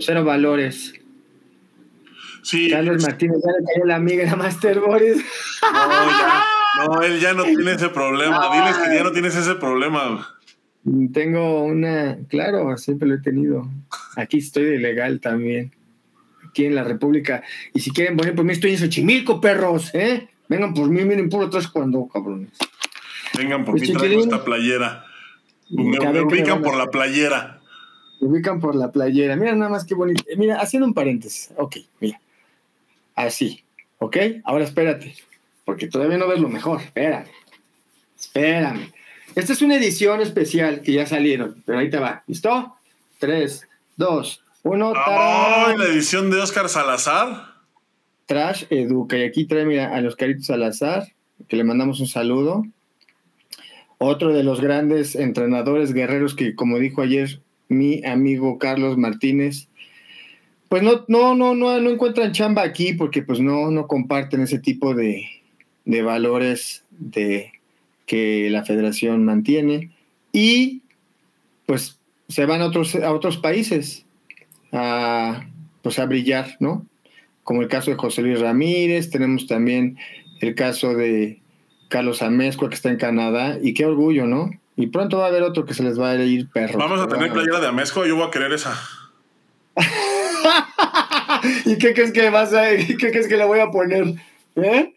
Cero 0.00 0.24
valores. 0.24 0.94
Sí. 2.42 2.70
Carlos 2.70 3.02
Martínez, 3.02 3.36
ya 3.44 3.52
le 3.52 3.66
cayó 3.66 3.84
la 3.84 3.96
amiga 3.96 4.24
la 4.24 4.36
Master 4.36 4.80
Boris. 4.80 5.16
No, 5.16 6.10
ya, 6.10 6.44
no, 6.76 7.02
él 7.02 7.20
ya 7.20 7.34
no 7.34 7.44
tiene 7.44 7.72
ese 7.72 7.88
problema. 7.88 8.50
Diles 8.52 8.76
que 8.78 8.94
ya 8.94 9.02
no 9.02 9.12
tienes 9.12 9.36
ese 9.36 9.54
problema. 9.54 10.38
Tengo 11.12 11.64
una, 11.64 12.18
claro, 12.28 12.76
siempre 12.76 13.08
lo 13.08 13.16
he 13.16 13.20
tenido. 13.20 13.68
Aquí 14.16 14.38
estoy 14.38 14.64
de 14.64 14.78
legal 14.78 15.20
también. 15.20 15.72
Aquí 16.48 16.64
en 16.64 16.74
la 16.74 16.84
República. 16.84 17.42
Y 17.74 17.80
si 17.80 17.90
quieren 17.90 18.16
poner, 18.16 18.34
pues 18.34 18.46
me 18.46 18.52
estoy 18.52 18.72
en 18.72 18.78
Xochimilco, 18.78 19.40
perros, 19.40 19.94
¿eh? 19.94 20.28
Vengan 20.48 20.72
por 20.72 20.88
mí, 20.88 21.04
miren 21.04 21.28
puro 21.28 21.46
atrás 21.46 21.68
cuando, 21.68 22.08
cabrones. 22.08 22.52
Vengan 23.36 23.64
por 23.64 23.76
pues 23.76 23.88
mí, 23.88 23.94
traigo 23.94 24.20
esta 24.20 24.44
playera. 24.44 25.04
Me, 25.70 26.22
ubican 26.22 26.62
por 26.62 26.76
la 26.76 26.86
playera. 26.86 27.60
Me 28.20 28.28
ubican 28.28 28.58
por 28.58 28.74
la 28.74 28.90
playera. 28.90 29.36
Mira 29.36 29.54
nada 29.54 29.70
más 29.70 29.84
qué 29.84 29.94
bonito. 29.94 30.24
Eh, 30.26 30.36
mira, 30.36 30.58
haciendo 30.60 30.86
un 30.86 30.94
paréntesis. 30.94 31.52
Ok, 31.56 31.76
mira. 32.00 32.20
Así. 33.14 33.64
¿Ok? 33.98 34.16
Ahora 34.44 34.64
espérate. 34.64 35.14
Porque 35.68 35.86
todavía 35.86 36.16
no 36.16 36.26
ves 36.26 36.40
lo 36.40 36.48
mejor. 36.48 36.80
Espérame. 36.80 37.26
Espérame. 38.18 38.90
Esta 39.34 39.52
es 39.52 39.60
una 39.60 39.76
edición 39.76 40.22
especial 40.22 40.80
que 40.80 40.94
ya 40.94 41.04
salieron. 41.04 41.62
Pero 41.66 41.78
ahí 41.78 41.90
te 41.90 41.98
va. 41.98 42.24
¿Listo? 42.26 42.74
Tres, 43.18 43.68
dos, 43.94 44.42
uno. 44.62 44.92
¡Oh! 44.92 45.74
La 45.76 45.84
edición 45.92 46.30
de 46.30 46.40
Oscar 46.40 46.70
Salazar. 46.70 47.52
Trash 48.24 48.64
Educa. 48.70 49.18
Y 49.18 49.24
aquí 49.24 49.44
trae, 49.44 49.66
mira, 49.66 49.94
a 49.94 50.00
los 50.00 50.16
Caritos 50.16 50.46
Salazar, 50.46 51.06
que 51.48 51.56
le 51.56 51.64
mandamos 51.64 52.00
un 52.00 52.08
saludo. 52.08 52.64
Otro 53.98 54.32
de 54.32 54.44
los 54.44 54.62
grandes 54.62 55.16
entrenadores 55.16 55.92
guerreros 55.92 56.34
que, 56.34 56.54
como 56.54 56.78
dijo 56.78 57.02
ayer 57.02 57.42
mi 57.68 58.02
amigo 58.06 58.56
Carlos 58.56 58.96
Martínez, 58.96 59.68
pues 60.70 60.82
no, 60.82 61.04
no, 61.08 61.34
no, 61.34 61.54
no, 61.54 61.78
no 61.78 61.90
encuentran 61.90 62.32
chamba 62.32 62.62
aquí 62.62 62.94
porque 62.94 63.22
pues 63.22 63.40
no, 63.40 63.70
no 63.70 63.86
comparten 63.86 64.40
ese 64.40 64.58
tipo 64.58 64.94
de, 64.94 65.26
de 65.88 66.02
valores 66.02 66.84
de 66.90 67.50
que 68.06 68.48
la 68.50 68.62
federación 68.64 69.24
mantiene 69.24 69.90
y 70.32 70.82
pues 71.64 71.98
se 72.28 72.44
van 72.44 72.60
a 72.60 72.66
otros, 72.66 72.94
a 72.94 73.10
otros 73.12 73.38
países 73.38 74.04
a, 74.70 75.46
pues 75.80 75.98
a 75.98 76.04
brillar, 76.04 76.56
¿no? 76.60 76.86
Como 77.42 77.62
el 77.62 77.68
caso 77.68 77.90
de 77.90 77.96
José 77.96 78.20
Luis 78.20 78.38
Ramírez, 78.38 79.08
tenemos 79.08 79.46
también 79.46 79.96
el 80.40 80.54
caso 80.54 80.94
de 80.94 81.40
Carlos 81.88 82.20
Amezcua 82.20 82.68
que 82.68 82.74
está 82.74 82.90
en 82.90 82.98
Canadá 82.98 83.58
y 83.60 83.72
qué 83.72 83.86
orgullo, 83.86 84.26
¿no? 84.26 84.50
Y 84.76 84.88
pronto 84.88 85.16
va 85.18 85.24
a 85.24 85.28
haber 85.28 85.42
otro 85.42 85.64
que 85.64 85.72
se 85.72 85.82
les 85.82 85.98
va 85.98 86.10
a 86.10 86.22
ir 86.22 86.50
perro. 86.50 86.78
Vamos 86.78 87.00
a 87.00 87.08
tener 87.08 87.32
playera 87.32 87.60
de 87.60 87.68
Amezcua, 87.68 88.06
yo 88.06 88.14
voy 88.14 88.28
a 88.28 88.30
querer 88.30 88.52
esa. 88.52 88.78
¿Y 91.64 91.78
qué 91.78 91.94
crees 91.94 92.12
que 92.12 92.28
vas 92.28 92.52
a, 92.52 92.76
qué 92.76 93.10
crees 93.10 93.26
que 93.26 93.38
le 93.38 93.46
voy 93.46 93.60
a 93.60 93.70
poner? 93.70 94.16
¿Eh? 94.56 94.92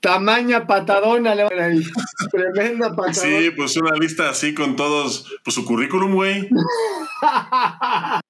Tamaña 0.00 0.66
patadona, 0.66 1.34
le 1.34 1.44
van 1.44 1.58
a 1.58 1.68
ir. 1.74 1.86
Tremenda 2.30 2.88
patadona. 2.96 3.12
Sí, 3.12 3.50
pues 3.50 3.76
una 3.76 3.94
lista 3.96 4.30
así 4.30 4.54
con 4.54 4.74
todos, 4.74 5.30
pues 5.44 5.54
su 5.54 5.64
currículum, 5.66 6.14
güey. 6.14 6.48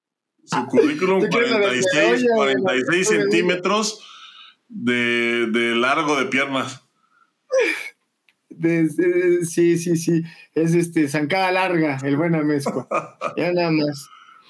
su 0.45 0.67
currículum, 0.67 1.29
46, 1.29 2.27
46 2.35 3.09
centímetros 3.09 4.05
de, 4.69 5.47
de 5.47 5.77
largo 5.77 6.17
de 6.17 6.27
piernas. 6.27 6.83
sí, 9.49 9.79
sí, 9.79 9.97
sí. 9.97 10.23
Es 10.55 10.75
este, 10.75 11.09
zancada 11.09 11.53
larga, 11.53 11.99
el 12.03 12.17
buen 12.17 12.35
amezco. 12.35 12.89
ya 13.37 13.53
nada 13.53 13.71
más. 13.71 14.09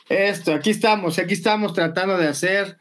Esto, 0.09 0.55
aquí 0.55 0.71
estamos, 0.71 1.19
aquí 1.19 1.35
estamos 1.35 1.75
tratando 1.75 2.17
de 2.17 2.29
hacer 2.29 2.79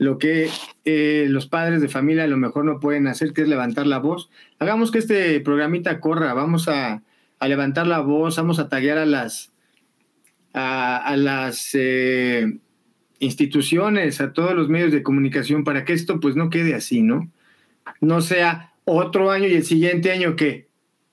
lo 0.00 0.16
que 0.16 0.48
eh, 0.86 1.26
los 1.28 1.46
padres 1.46 1.82
de 1.82 1.88
familia 1.90 2.24
a 2.24 2.26
lo 2.26 2.38
mejor 2.38 2.64
no 2.64 2.80
pueden 2.80 3.06
hacer, 3.06 3.34
que 3.34 3.42
es 3.42 3.48
levantar 3.48 3.86
la 3.86 3.98
voz. 3.98 4.30
Hagamos 4.58 4.90
que 4.90 4.98
este 4.98 5.38
programita 5.40 6.00
corra, 6.00 6.32
vamos 6.32 6.68
a, 6.68 7.02
levantar 7.46 7.86
la 7.86 8.00
voz, 8.00 8.36
vamos 8.36 8.58
a 8.58 8.70
taguear 8.70 8.96
a 8.96 9.04
las, 9.04 9.52
a, 10.54 11.14
las 11.18 11.72
eh, 11.74 12.60
instituciones, 13.18 14.22
a 14.22 14.32
todos 14.32 14.54
los 14.54 14.70
medios 14.70 14.90
de 14.90 15.02
comunicación, 15.02 15.64
para 15.64 15.84
que 15.84 15.92
esto 15.92 16.18
pues 16.18 16.34
no 16.34 16.48
quede 16.48 16.74
así, 16.74 17.02
¿no? 17.02 17.30
No 18.00 18.22
sea 18.22 18.72
otro 18.86 19.30
año 19.30 19.48
y 19.48 19.54
el 19.54 19.64
siguiente 19.64 20.12
año 20.12 20.34
que 20.34 20.66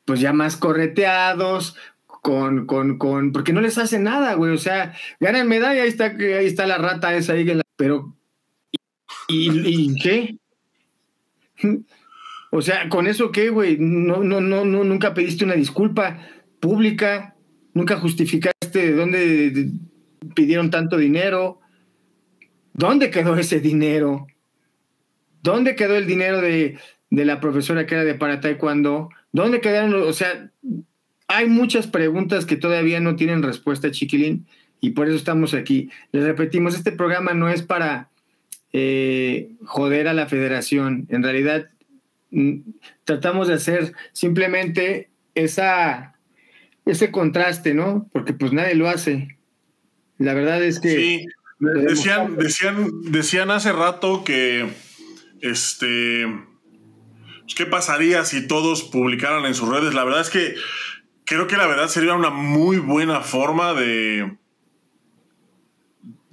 pues 0.06 0.22
ya 0.22 0.32
más 0.32 0.56
correteados, 0.56 1.76
con, 2.06 2.66
con, 2.66 2.98
con, 2.98 3.34
porque 3.34 3.52
no 3.52 3.60
les 3.60 3.78
hace 3.78 4.00
nada, 4.00 4.36
güey, 4.36 4.54
o 4.54 4.58
sea, 4.58 4.94
ganan 5.20 5.50
medalla, 5.50 5.84
ahí 5.84 5.90
está, 5.90 6.06
ahí 6.06 6.46
está 6.46 6.66
la 6.66 6.78
rata 6.78 7.14
esa 7.14 7.34
ahí, 7.34 7.46
pero 7.76 8.17
¿Y, 9.28 9.96
qué? 10.02 10.38
O 12.52 12.62
sea, 12.62 12.88
¿con 12.90 13.08
eso 13.08 13.32
qué, 13.32 13.50
güey? 13.50 13.78
No, 13.78 14.24
no, 14.24 14.40
no, 14.40 14.64
no, 14.64 14.84
nunca 14.84 15.14
pediste 15.14 15.44
una 15.44 15.56
disculpa 15.56 16.20
pública, 16.60 17.36
nunca 17.74 17.98
justificaste 17.98 18.80
de 18.80 18.94
dónde 18.94 19.72
pidieron 20.34 20.70
tanto 20.70 20.98
dinero. 20.98 21.60
¿Dónde 22.74 23.10
quedó 23.10 23.36
ese 23.36 23.60
dinero? 23.60 24.28
¿Dónde 25.42 25.76
quedó 25.76 25.96
el 25.96 26.08
dinero 26.08 26.42
de, 26.42 26.78
de 27.10 27.26
la 27.26 27.40
profesora 27.40 27.86
que 27.86 27.96
era 27.96 28.04
de 28.04 28.16
para 28.16 28.40
taekwondo? 28.40 29.10
¿Dónde 29.32 29.62
quedaron? 29.62 29.94
O 29.94 30.14
sea, 30.14 30.52
hay 31.28 31.48
muchas 31.48 31.88
preguntas 31.88 32.46
que 32.46 32.56
todavía 32.56 33.00
no 33.00 33.16
tienen 33.16 33.44
respuesta, 33.44 33.92
chiquilín, 33.92 34.48
y 34.80 34.92
por 34.92 35.08
eso 35.08 35.16
estamos 35.16 35.54
aquí. 35.54 35.90
Les 36.12 36.24
repetimos, 36.24 36.76
este 36.76 36.92
programa 36.92 37.34
no 37.34 37.50
es 37.50 37.62
para 37.62 38.10
eh, 38.74 39.52
joder 39.66 40.08
a 40.08 40.14
la 40.14 40.28
federación. 40.28 41.08
En 41.10 41.24
realidad, 41.24 41.70
mm, 42.32 42.60
tratamos 43.04 43.48
de 43.48 43.56
hacer 43.56 43.94
simplemente 44.12 45.10
esa, 45.36 46.16
ese 46.86 47.12
contraste, 47.12 47.74
¿no? 47.74 48.08
Porque 48.12 48.34
pues 48.34 48.54
nadie 48.54 48.76
lo 48.76 48.90
hace. 48.90 49.38
La 50.18 50.34
verdad 50.34 50.64
es 50.64 50.80
que... 50.80 50.90
Sí, 50.90 51.26
decían, 51.60 52.38
decían, 52.38 52.90
decían 53.04 53.52
hace 53.52 53.72
rato 53.72 54.24
que, 54.24 54.70
este, 55.42 56.26
pues, 57.42 57.56
¿qué 57.56 57.66
pasaría 57.66 58.26
si 58.26 58.48
todos 58.48 58.84
publicaran 58.84 59.46
en 59.46 59.54
sus 59.54 59.70
redes? 59.70 59.94
La 59.94 60.04
verdad 60.04 60.22
es 60.22 60.30
que 60.30 60.56
creo 61.26 61.48
que 61.48 61.58
la 61.58 61.68
verdad 61.68 61.88
sería 61.88 62.14
una 62.14 62.30
muy 62.30 62.78
buena 62.78 63.22
forma 63.22 63.74
de 63.74 64.38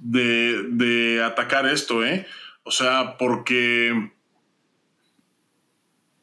de, 0.05 1.23
atacar 1.23 1.67
esto, 1.67 2.05
¿eh? 2.05 2.25
O 2.63 2.71
sea, 2.71 3.17
porque 3.17 4.11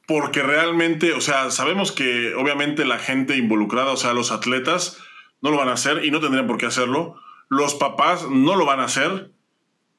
porque 0.06 0.42
realmente, 0.42 1.12
o 1.12 1.20
sea, 1.20 1.50
sabemos 1.50 1.92
que 1.92 2.34
obviamente 2.34 2.84
la 2.84 2.98
gente 2.98 3.36
involucrada, 3.36 3.92
o 3.92 3.96
sea, 3.96 4.12
los 4.12 4.30
atletas, 4.30 4.98
no 5.40 5.50
lo 5.50 5.56
van 5.56 5.68
a 5.68 5.74
hacer 5.74 6.04
y 6.04 6.10
no 6.10 6.20
tendrían 6.20 6.46
por 6.46 6.58
qué 6.58 6.66
hacerlo. 6.66 7.16
Los 7.48 7.74
papás 7.74 8.28
no 8.28 8.56
lo 8.56 8.66
van 8.66 8.80
a 8.80 8.84
hacer. 8.84 9.32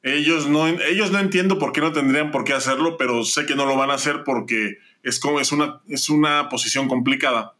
Ellos 0.03 0.47
no, 0.47 0.67
ellos 0.67 1.11
no 1.11 1.19
entiendo 1.19 1.57
por 1.57 1.71
qué 1.71 1.81
no 1.81 1.93
tendrían 1.93 2.31
por 2.31 2.43
qué 2.43 2.53
hacerlo, 2.53 2.97
pero 2.97 3.23
sé 3.23 3.45
que 3.45 3.55
no 3.55 3.65
lo 3.65 3.77
van 3.77 3.89
a 3.89 3.95
hacer 3.95 4.23
porque 4.23 4.77
es, 5.01 5.19
como, 5.19 5.39
es, 5.39 5.51
una, 5.51 5.81
es 5.87 6.09
una 6.09 6.49
posición 6.49 6.87
complicada. 6.87 7.55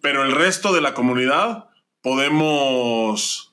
Pero 0.00 0.24
el 0.24 0.32
resto 0.32 0.72
de 0.72 0.80
la 0.80 0.94
comunidad 0.94 1.68
podemos 2.00 3.51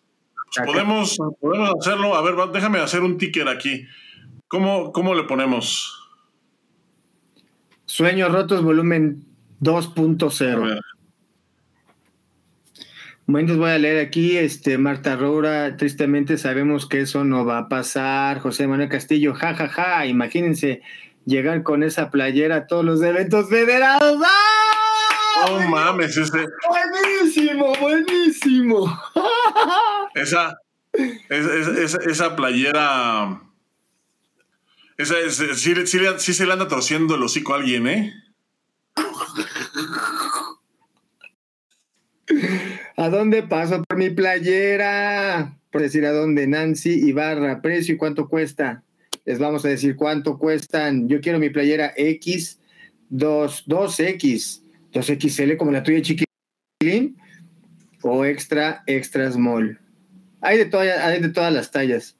pues 0.56 0.68
podemos, 0.68 1.18
podemos 1.40 1.74
hacerlo. 1.80 2.16
A 2.16 2.22
ver, 2.22 2.36
déjame 2.52 2.80
hacer 2.80 3.02
un 3.02 3.18
ticker 3.18 3.48
aquí. 3.48 3.86
¿Cómo, 4.48 4.92
cómo 4.92 5.14
le 5.14 5.24
ponemos? 5.24 5.96
Sueños 7.86 8.32
rotos, 8.32 8.64
volumen 8.64 9.26
2.0. 9.62 10.82
Bueno, 13.32 13.58
voy 13.58 13.70
a 13.70 13.78
leer 13.78 14.04
aquí, 14.04 14.38
este, 14.38 14.80
Marta 14.80 15.16
Roura, 15.16 15.78
tristemente 15.78 16.40
sabemos 16.40 16.88
que 16.88 17.02
eso 17.02 17.24
no 17.24 17.46
va 17.46 17.60
a 17.60 17.70
pasar. 17.70 18.40
José 18.40 18.68
Manuel 18.68 18.90
Castillo, 18.90 19.36
jajaja, 19.36 19.68
ja, 19.68 19.84
ja. 19.98 20.06
imagínense 20.08 20.82
llegar 21.26 21.62
con 21.62 21.84
esa 21.84 22.10
playera 22.10 22.56
a 22.56 22.68
todos 22.68 22.84
los 22.84 23.04
eventos 23.04 23.48
federados. 23.48 24.20
¡Ah! 24.26 24.59
No 25.48 25.70
mames, 25.70 26.18
ese. 26.18 26.48
Buenísimo, 26.68 27.74
buenísimo. 27.80 29.02
Esa, 30.16 30.58
esa, 31.30 32.36
playera. 32.36 33.42
Esa, 34.98 35.16
sí, 35.56 36.34
se 36.34 36.46
le 36.46 36.54
anda 36.54 36.68
torciendo 36.68 37.16
el 37.16 37.24
hocico 37.24 37.54
a 37.54 37.58
alguien, 37.58 37.88
¿eh? 37.88 38.14
¿A 42.98 43.10
dónde 43.10 43.44
paso 43.44 43.84
por 43.84 43.98
mi 43.98 44.10
playera? 44.10 45.58
Por 45.72 45.82
decir 45.82 46.06
a 46.06 46.12
dónde, 46.12 46.48
Nancy 46.48 47.08
Ibarra, 47.08 47.62
precio 47.62 47.96
y 47.96 47.98
cuánto 47.98 48.28
cuesta. 48.28 48.84
Les 49.26 49.40
vamos 49.40 49.64
a 49.64 49.70
decir 49.70 49.96
cuánto 49.96 50.38
cuestan. 50.38 51.08
Yo 51.08 51.22
quiero 51.22 51.40
mi 51.40 51.50
playera 51.50 51.94
X, 51.96 52.60
2, 53.10 53.66
2X, 53.68 54.62
2XL 54.94 55.58
como 55.58 55.72
la 55.72 55.84
tuya 55.84 56.02
chiquilín, 56.02 57.18
o 58.02 58.26
extra, 58.26 58.84
extra 58.88 59.32
small. 59.32 59.80
Hay 60.42 60.58
de, 60.58 60.92
hay 60.92 61.22
de 61.22 61.30
todas 61.30 61.54
las 61.54 61.72
tallas. 61.72 62.18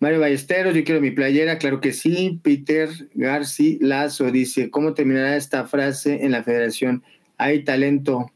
Mario 0.00 0.18
Ballesteros, 0.18 0.74
yo 0.74 0.82
quiero 0.82 1.00
mi 1.00 1.12
playera, 1.12 1.58
claro 1.58 1.80
que 1.80 1.92
sí. 1.92 2.40
Peter 2.42 2.88
García 3.14 3.76
Lazo 3.80 4.32
dice, 4.32 4.68
¿cómo 4.68 4.94
terminará 4.94 5.36
esta 5.36 5.64
frase 5.66 6.24
en 6.24 6.32
la 6.32 6.42
federación? 6.42 7.04
Hay 7.38 7.62
talento. 7.62 8.32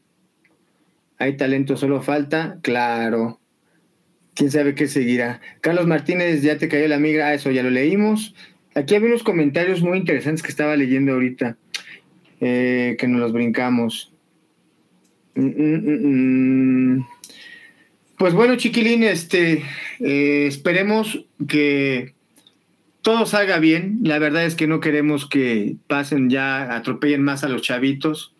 Hay 1.17 1.35
talento, 1.35 1.75
solo 1.75 2.01
falta, 2.01 2.59
claro. 2.61 3.41
¿Quién 4.33 4.49
sabe 4.49 4.75
qué 4.75 4.87
seguirá? 4.87 5.41
Carlos 5.59 5.87
Martínez, 5.87 6.41
ya 6.41 6.57
te 6.57 6.69
cayó 6.69 6.87
la 6.87 6.99
migra, 6.99 7.27
ah, 7.27 7.33
eso 7.33 7.51
ya 7.51 7.63
lo 7.63 7.69
leímos. 7.69 8.33
Aquí 8.75 8.95
había 8.95 9.09
unos 9.09 9.23
comentarios 9.23 9.81
muy 9.81 9.97
interesantes 9.97 10.43
que 10.43 10.51
estaba 10.51 10.77
leyendo 10.77 11.13
ahorita, 11.13 11.57
eh, 12.39 12.95
que 12.99 13.07
nos 13.07 13.21
los 13.21 13.33
brincamos. 13.33 14.11
Mm, 15.35 15.45
mm, 15.45 16.97
mm, 16.97 17.07
pues 18.17 18.33
bueno, 18.33 18.55
chiquilín, 18.55 19.03
este, 19.03 19.63
eh, 19.99 20.45
esperemos 20.47 21.25
que 21.47 22.15
todo 23.03 23.25
salga 23.25 23.59
bien. 23.59 23.99
La 24.03 24.19
verdad 24.19 24.45
es 24.45 24.55
que 24.55 24.67
no 24.67 24.79
queremos 24.79 25.29
que 25.29 25.75
pasen 25.87 26.29
ya, 26.29 26.75
atropellen 26.75 27.23
más 27.23 27.43
a 27.43 27.49
los 27.49 27.61
chavitos, 27.61 28.33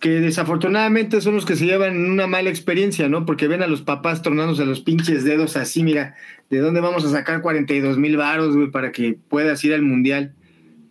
que 0.00 0.20
desafortunadamente 0.20 1.20
son 1.20 1.34
los 1.34 1.46
que 1.46 1.56
se 1.56 1.66
llevan 1.66 2.10
una 2.10 2.26
mala 2.26 2.50
experiencia, 2.50 3.08
¿no? 3.08 3.24
Porque 3.24 3.48
ven 3.48 3.62
a 3.62 3.68
los 3.68 3.82
papás 3.82 4.22
tronándose 4.22 4.66
los 4.66 4.80
pinches 4.80 5.24
dedos 5.24 5.56
así, 5.56 5.84
mira, 5.84 6.16
¿de 6.48 6.58
dónde 6.58 6.80
vamos 6.80 7.04
a 7.04 7.10
sacar 7.10 7.42
42 7.42 7.98
mil 7.98 8.16
varos, 8.16 8.56
güey, 8.56 8.70
para 8.70 8.92
que 8.92 9.16
puedas 9.28 9.62
ir 9.62 9.74
al 9.74 9.82
mundial, 9.82 10.34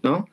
¿no? 0.03 0.29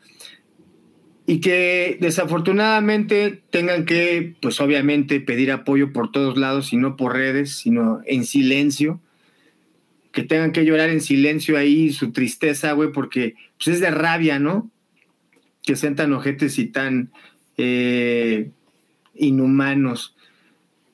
Y 1.27 1.41
que 1.41 1.99
desafortunadamente 2.01 3.43
tengan 3.51 3.85
que, 3.85 4.35
pues 4.41 4.61
obviamente, 4.61 5.21
pedir 5.21 5.51
apoyo 5.51 5.93
por 5.93 6.13
todos 6.13 6.39
lados 6.39 6.73
y 6.73 6.77
no 6.77 6.97
por 6.97 7.15
redes, 7.15 7.57
sino 7.57 8.01
en 8.07 8.25
silencio, 8.25 9.01
que 10.13 10.23
tengan 10.23 10.53
que 10.53 10.65
llorar 10.65 10.89
en 10.89 11.01
silencio 11.01 11.59
ahí 11.59 11.93
su 11.93 12.13
tristeza, 12.13 12.73
güey, 12.73 12.93
porque 12.93 13.35
pues 13.59 13.69
es 13.69 13.81
de 13.81 13.91
rabia, 13.91 14.39
¿no? 14.39 14.71
que 15.67 15.77
sean 15.77 15.97
tan 15.97 16.13
ojetes 16.13 16.59
y 16.59 16.67
tan 16.67 17.11
eh, 17.59 18.51
inhumanos. 19.15 20.17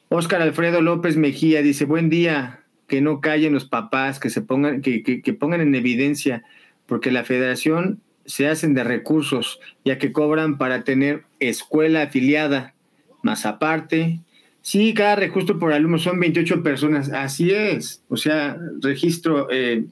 Óscar 0.08 0.40
Alfredo 0.40 0.80
López 0.80 1.16
Mejía 1.16 1.62
dice, 1.62 1.84
buen 1.84 2.08
día, 2.08 2.64
que 2.88 3.02
no 3.02 3.20
callen 3.20 3.52
los 3.52 3.66
papás, 3.66 4.18
que 4.18 4.30
se 4.30 4.40
pongan, 4.40 4.80
que, 4.80 5.02
que, 5.02 5.32
pongan 5.34 5.60
en 5.60 5.74
evidencia, 5.74 6.42
porque 6.86 7.12
la 7.12 7.22
federación 7.22 8.00
se 8.24 8.48
hacen 8.48 8.74
de 8.74 8.84
recursos, 8.84 9.60
ya 9.84 9.98
que 9.98 10.12
cobran 10.12 10.58
para 10.58 10.84
tener 10.84 11.24
escuela 11.40 12.02
afiliada, 12.02 12.74
más 13.22 13.46
aparte. 13.46 14.20
Sí, 14.60 14.94
cada 14.94 15.16
registro 15.16 15.58
por 15.58 15.72
alumno 15.72 15.98
son 15.98 16.20
28 16.20 16.62
personas, 16.62 17.10
así 17.10 17.50
es, 17.50 18.02
o 18.08 18.16
sea, 18.16 18.56
registro, 18.80 19.48
eh, 19.50 19.84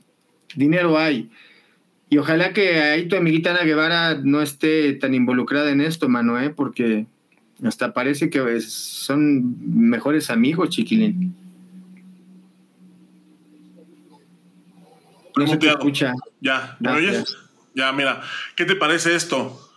dinero 0.54 0.98
hay. 0.98 1.30
Y 2.08 2.18
ojalá 2.18 2.52
que 2.52 2.80
ahí 2.80 3.06
tu 3.06 3.16
amiguita 3.16 3.50
Ana 3.50 3.64
Guevara 3.64 4.14
no 4.14 4.42
esté 4.42 4.92
tan 4.94 5.14
involucrada 5.14 5.70
en 5.70 5.80
esto, 5.80 6.08
mano, 6.08 6.40
¿eh? 6.40 6.50
porque 6.50 7.06
hasta 7.62 7.92
parece 7.92 8.30
que 8.30 8.60
son 8.60 9.56
mejores 9.88 10.30
amigos, 10.30 10.70
chiquilín. 10.70 11.34
No 15.36 15.46
se 15.46 15.56
te 15.56 15.68
escucha. 15.68 16.12
Ya, 16.40 16.76
¿me 16.80 16.90
oyes? 16.90 17.36
Ya, 17.74 17.92
mira, 17.92 18.22
¿qué 18.56 18.64
te 18.64 18.74
parece 18.74 19.14
esto? 19.14 19.70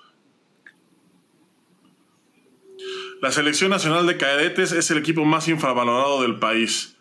La 3.22 3.32
Selección 3.32 3.70
Nacional 3.70 4.06
de 4.06 4.18
Cadetes 4.18 4.72
es 4.74 4.92
el 4.92 4.98
equipo 4.98 5.24
más 5.24 5.48
infravalorado 5.48 6.22
del 6.22 6.40
país. 6.40 6.98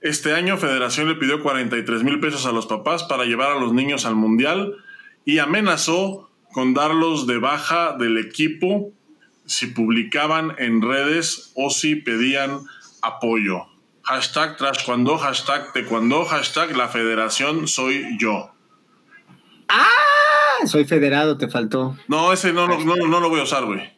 Este 0.00 0.34
año 0.34 0.56
Federación 0.56 1.08
le 1.08 1.14
pidió 1.14 1.42
43 1.42 2.04
mil 2.04 2.20
pesos 2.20 2.46
a 2.46 2.52
los 2.52 2.66
papás 2.66 3.02
para 3.04 3.24
llevar 3.24 3.50
a 3.50 3.58
los 3.58 3.72
niños 3.72 4.04
al 4.06 4.14
Mundial 4.14 4.76
y 5.24 5.38
amenazó 5.38 6.30
con 6.52 6.74
darlos 6.74 7.26
de 7.26 7.38
baja 7.38 7.96
del 7.98 8.18
equipo 8.18 8.92
si 9.46 9.66
publicaban 9.66 10.54
en 10.58 10.80
redes 10.80 11.50
o 11.56 11.70
si 11.70 11.96
pedían 11.96 12.60
apoyo. 13.02 13.66
Hashtag 14.02 14.56
trash 14.56 14.84
cuando, 14.84 15.18
hashtag 15.18 15.72
cuando, 15.88 16.24
hashtag 16.24 16.76
la 16.76 16.88
federación 16.88 17.66
soy 17.66 18.16
yo. 18.18 18.53
¡Ah! 19.68 20.66
Soy 20.66 20.84
federado, 20.84 21.36
te 21.36 21.48
faltó. 21.48 21.96
No, 22.08 22.32
ese 22.32 22.52
no, 22.52 22.66
no, 22.66 22.96
no, 22.96 23.20
lo 23.20 23.28
voy 23.28 23.40
a 23.40 23.44
usar, 23.44 23.64
güey. 23.64 23.92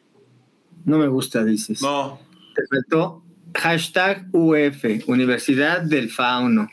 No 0.85 0.99
me 0.99 1.09
gusta, 1.09 1.45
dices. 1.45 1.83
No. 1.83 2.21
Te 2.55 2.63
faltó 2.67 3.23
hashtag 3.57 4.27
UF, 4.33 4.85
Universidad 5.07 5.83
del 5.83 6.11
Fauno. 6.11 6.69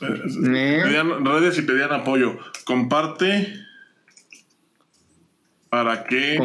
Pedían 0.00 1.24
redes 1.24 1.58
y 1.58 1.62
pedían 1.62 1.92
apoyo. 1.92 2.38
Comparte 2.64 3.64
para 5.68 6.04
que 6.04 6.38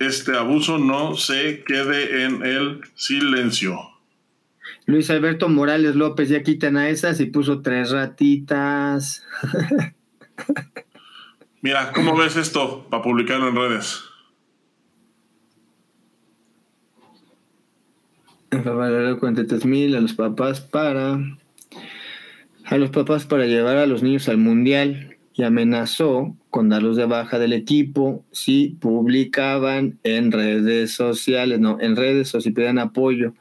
este 0.00 0.36
abuso 0.36 0.78
no 0.78 1.16
se 1.16 1.64
quede 1.64 2.24
en 2.24 2.44
el 2.44 2.80
silencio. 2.94 3.78
Luis 4.86 5.10
Alberto 5.10 5.48
Morales 5.48 5.94
López 5.96 6.28
ya 6.28 6.42
quitan 6.42 6.76
a 6.76 6.88
esas 6.88 7.20
y 7.20 7.26
puso 7.26 7.60
tres 7.60 7.90
ratitas. 7.90 9.22
Mira, 11.60 11.92
¿cómo 11.92 12.16
ves 12.16 12.36
esto 12.36 12.86
para 12.88 13.02
publicarlo 13.02 13.48
en 13.48 13.56
redes? 13.56 14.04
tres 19.46 19.64
mil 19.64 19.94
a 19.94 20.00
los 20.00 20.14
papás 20.14 20.60
para 20.60 21.18
a 22.64 22.76
los 22.76 22.90
papás 22.90 23.26
para 23.26 23.46
llevar 23.46 23.76
a 23.76 23.86
los 23.86 24.02
niños 24.02 24.28
al 24.28 24.38
mundial 24.38 25.16
y 25.34 25.42
amenazó 25.42 26.36
con 26.50 26.68
darlos 26.68 26.96
de 26.96 27.06
baja 27.06 27.38
del 27.38 27.52
equipo 27.52 28.24
si 28.32 28.76
publicaban 28.80 29.98
en 30.02 30.32
redes 30.32 30.92
sociales, 30.92 31.60
no, 31.60 31.78
en 31.80 31.96
redes 31.96 32.34
o 32.34 32.40
si 32.40 32.50
pedían 32.50 32.78
apoyo. 32.78 33.34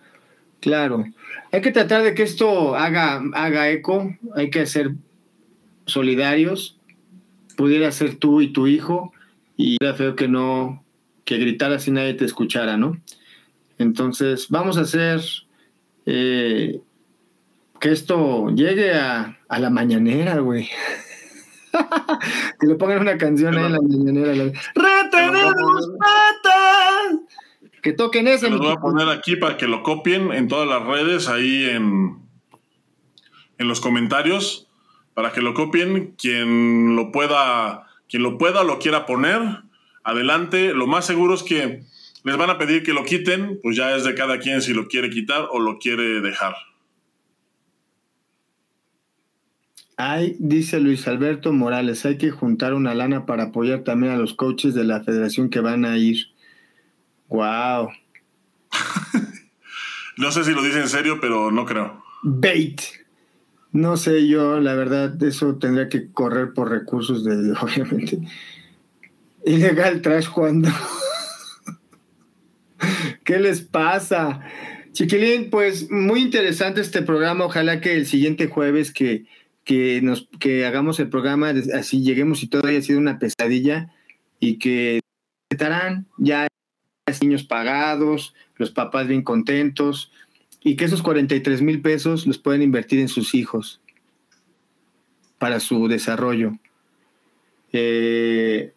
Claro, 0.59 1.05
hay 1.51 1.61
que 1.61 1.71
tratar 1.71 2.03
de 2.03 2.13
que 2.13 2.23
esto 2.23 2.75
haga, 2.75 3.23
haga 3.33 3.69
eco, 3.69 4.15
hay 4.35 4.49
que 4.49 4.65
ser 4.65 4.91
solidarios. 5.85 6.76
Pudiera 7.57 7.91
ser 7.91 8.15
tú 8.15 8.39
y 8.39 8.53
tu 8.53 8.67
hijo, 8.67 9.11
y 9.57 9.75
era 9.81 9.93
feo 9.93 10.15
que 10.15 10.29
no, 10.29 10.85
que 11.25 11.37
gritaras 11.37 11.83
si 11.83 11.91
nadie 11.91 12.13
te 12.13 12.23
escuchara, 12.23 12.77
¿no? 12.77 13.01
Entonces, 13.77 14.47
vamos 14.49 14.77
a 14.77 14.81
hacer 14.81 15.21
eh, 16.05 16.79
que 17.81 17.91
esto 17.91 18.49
llegue 18.51 18.93
a, 18.93 19.37
a 19.49 19.59
la 19.59 19.69
mañanera, 19.69 20.39
güey. 20.39 20.69
que 22.59 22.67
le 22.67 22.75
pongan 22.75 23.01
una 23.01 23.17
canción 23.17 23.57
ahí 23.57 23.65
en 23.65 23.71
la 23.73 23.81
mañanera. 23.81 24.33
¡Retenemos 24.73 25.89
patas! 25.99 27.19
Que 27.81 27.93
toquen 27.93 28.27
ese. 28.27 28.49
Lo 28.49 28.59
voy 28.59 28.71
a 28.71 28.77
poner 28.77 29.09
aquí 29.09 29.35
para 29.35 29.57
que 29.57 29.67
lo 29.67 29.83
copien 29.83 30.31
en 30.31 30.47
todas 30.47 30.67
las 30.67 30.85
redes, 30.85 31.27
ahí 31.27 31.65
en, 31.69 32.17
en 33.57 33.67
los 33.67 33.79
comentarios, 33.79 34.66
para 35.17 35.31
que 35.31 35.41
lo 35.41 35.55
copien. 35.55 36.13
Quien 36.15 36.95
lo 36.95 37.11
pueda, 37.11 37.87
quien 38.07 38.21
lo 38.21 38.37
pueda, 38.37 38.63
lo 38.63 38.77
quiera 38.77 39.07
poner, 39.07 39.41
adelante. 40.03 40.75
Lo 40.75 40.85
más 40.85 41.07
seguro 41.07 41.33
es 41.33 41.41
que 41.41 41.81
les 42.23 42.37
van 42.37 42.51
a 42.51 42.59
pedir 42.59 42.83
que 42.83 42.93
lo 42.93 43.03
quiten, 43.03 43.59
pues 43.63 43.75
ya 43.75 43.95
es 43.95 44.03
de 44.03 44.13
cada 44.13 44.37
quien 44.37 44.61
si 44.61 44.75
lo 44.75 44.87
quiere 44.87 45.09
quitar 45.09 45.47
o 45.49 45.59
lo 45.59 45.79
quiere 45.79 46.21
dejar. 46.21 46.53
Hay, 49.97 50.35
dice 50.37 50.79
Luis 50.79 51.07
Alberto 51.07 51.51
Morales, 51.51 52.05
hay 52.05 52.19
que 52.19 52.29
juntar 52.29 52.75
una 52.75 52.93
lana 52.93 53.25
para 53.25 53.45
apoyar 53.45 53.79
también 53.83 54.13
a 54.13 54.17
los 54.17 54.35
coaches 54.35 54.75
de 54.75 54.83
la 54.83 55.03
federación 55.03 55.49
que 55.49 55.61
van 55.61 55.83
a 55.83 55.97
ir. 55.97 56.27
Wow. 57.29 57.89
no 60.17 60.31
sé 60.31 60.43
si 60.43 60.51
lo 60.51 60.61
dice 60.61 60.79
en 60.79 60.89
serio, 60.89 61.17
pero 61.19 61.49
no 61.49 61.65
creo. 61.65 62.03
Bait. 62.21 63.06
No 63.77 63.95
sé 63.95 64.27
yo, 64.27 64.59
la 64.59 64.73
verdad, 64.73 65.21
eso 65.21 65.57
tendría 65.57 65.87
que 65.87 66.11
correr 66.11 66.51
por 66.53 66.71
recursos 66.71 67.23
de, 67.23 67.51
obviamente. 67.61 68.17
Ilegal 69.45 70.01
trash 70.01 70.29
cuando. 70.29 70.69
¿Qué 73.23 73.37
les 73.37 73.61
pasa? 73.61 74.41
Chiquilín, 74.93 75.51
pues 75.51 75.91
muy 75.91 76.23
interesante 76.23 76.81
este 76.81 77.03
programa. 77.03 77.45
Ojalá 77.45 77.79
que 77.79 77.93
el 77.93 78.07
siguiente 78.07 78.47
jueves 78.47 78.91
que 78.91 79.27
que, 79.63 80.01
nos, 80.01 80.27
que 80.39 80.65
hagamos 80.65 80.99
el 80.99 81.09
programa, 81.09 81.53
así 81.75 82.01
lleguemos 82.01 82.41
y 82.41 82.47
todo 82.47 82.65
haya 82.67 82.81
sido 82.81 82.97
una 82.97 83.19
pesadilla 83.19 83.93
y 84.39 84.57
que 84.57 85.01
estarán 85.51 86.07
ya 86.17 86.47
niños 87.21 87.43
pagados, 87.43 88.33
los 88.55 88.71
papás 88.71 89.07
bien 89.07 89.21
contentos 89.21 90.11
y 90.63 90.75
que 90.75 90.85
esos 90.85 91.01
43 91.01 91.61
mil 91.61 91.81
pesos 91.81 92.27
los 92.27 92.37
pueden 92.37 92.61
invertir 92.61 92.99
en 92.99 93.07
sus 93.07 93.33
hijos 93.35 93.81
para 95.37 95.59
su 95.59 95.87
desarrollo, 95.87 96.57
eh, 97.71 98.73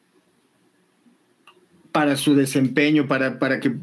para 1.93 2.17
su 2.17 2.35
desempeño, 2.35 3.09
para, 3.09 3.39
para 3.39 3.61
que, 3.61 3.75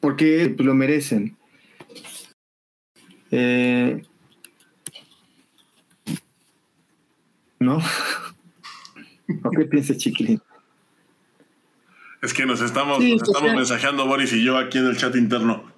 porque 0.00 0.54
lo 0.58 0.74
merecen. 0.74 1.36
Eh, 3.30 4.02
¿no? 7.58 7.78
¿O 9.42 9.50
qué 9.50 9.64
piensas, 9.64 9.98
chiquilín? 9.98 10.40
Es 12.22 12.32
que 12.32 12.46
nos 12.46 12.60
estamos, 12.60 13.02
estamos 13.02 13.54
mensajeando 13.54 14.06
Boris 14.06 14.32
y 14.32 14.42
yo 14.42 14.56
aquí 14.56 14.78
en 14.78 14.86
el 14.86 14.96
chat 14.96 15.14
interno. 15.16 15.73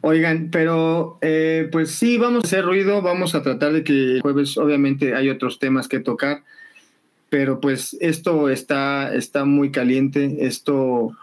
Oigan, 0.00 0.50
pero 0.50 1.18
eh, 1.20 1.68
pues 1.72 1.90
sí, 1.90 2.18
vamos 2.18 2.44
a 2.44 2.46
hacer 2.46 2.64
ruido, 2.64 3.02
vamos 3.02 3.34
a 3.34 3.42
tratar 3.42 3.72
de 3.72 3.82
que 3.82 3.92
el 3.92 4.20
jueves, 4.20 4.56
obviamente 4.56 5.14
hay 5.14 5.28
otros 5.28 5.58
temas 5.58 5.88
que 5.88 5.98
tocar, 5.98 6.44
pero 7.30 7.60
pues 7.60 7.96
esto 8.00 8.48
está, 8.48 9.12
está 9.14 9.44
muy 9.44 9.72
caliente, 9.72 10.46
esto 10.46 11.16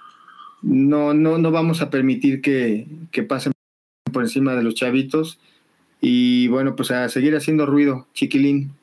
no, 0.61 1.13
no, 1.13 1.37
no 1.37 1.51
vamos 1.51 1.81
a 1.81 1.89
permitir 1.89 2.41
que, 2.41 2.85
que 3.11 3.23
pasen 3.23 3.53
por 4.11 4.23
encima 4.23 4.55
de 4.55 4.63
los 4.63 4.75
chavitos 4.75 5.39
y 6.01 6.47
bueno, 6.49 6.75
pues 6.75 6.91
a 6.91 7.09
seguir 7.09 7.35
haciendo 7.35 7.65
ruido, 7.65 8.07
chiquilín. 8.13 8.73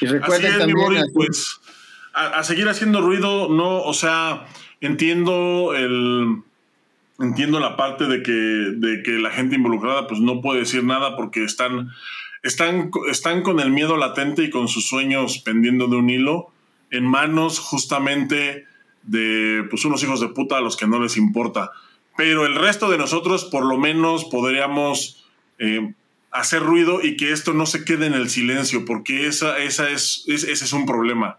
Y 0.00 0.06
recuerden 0.06 0.58
también. 0.58 1.04
pues, 1.12 1.60
a, 2.12 2.42
seguir 2.44 2.68
haciendo 2.68 3.00
ruido, 3.00 3.48
no, 3.48 3.82
o 3.82 3.94
sea, 3.94 4.46
entiendo 4.80 5.74
el. 5.74 6.42
Entiendo 7.18 7.60
la 7.60 7.76
parte 7.76 8.06
de 8.06 8.22
que, 8.22 8.32
de 8.32 9.02
que 9.02 9.12
la 9.12 9.30
gente 9.30 9.56
involucrada 9.56 10.06
pues 10.06 10.20
no 10.20 10.40
puede 10.40 10.60
decir 10.60 10.82
nada 10.82 11.16
porque 11.16 11.44
están, 11.44 11.90
están, 12.42 12.90
están 13.10 13.42
con 13.42 13.60
el 13.60 13.70
miedo 13.70 13.96
latente 13.96 14.44
y 14.44 14.50
con 14.50 14.68
sus 14.68 14.88
sueños 14.88 15.38
pendiendo 15.38 15.88
de 15.88 15.96
un 15.96 16.10
hilo 16.10 16.52
en 16.90 17.04
manos 17.04 17.58
justamente 17.58 18.66
de 19.02 19.64
pues 19.70 19.84
unos 19.84 20.02
hijos 20.02 20.20
de 20.20 20.28
puta 20.28 20.58
a 20.58 20.60
los 20.60 20.76
que 20.76 20.86
no 20.86 21.00
les 21.00 21.16
importa. 21.16 21.72
Pero 22.16 22.46
el 22.46 22.54
resto 22.54 22.90
de 22.90 22.98
nosotros 22.98 23.44
por 23.44 23.64
lo 23.64 23.78
menos 23.78 24.24
podríamos 24.24 25.24
eh, 25.58 25.94
hacer 26.32 26.62
ruido 26.62 27.00
y 27.02 27.16
que 27.16 27.32
esto 27.32 27.52
no 27.52 27.66
se 27.66 27.84
quede 27.84 28.06
en 28.06 28.14
el 28.14 28.30
silencio, 28.30 28.84
porque 28.84 29.26
esa, 29.26 29.58
esa 29.58 29.90
es, 29.90 30.24
ese 30.26 30.52
es 30.52 30.72
un 30.72 30.86
problema. 30.86 31.38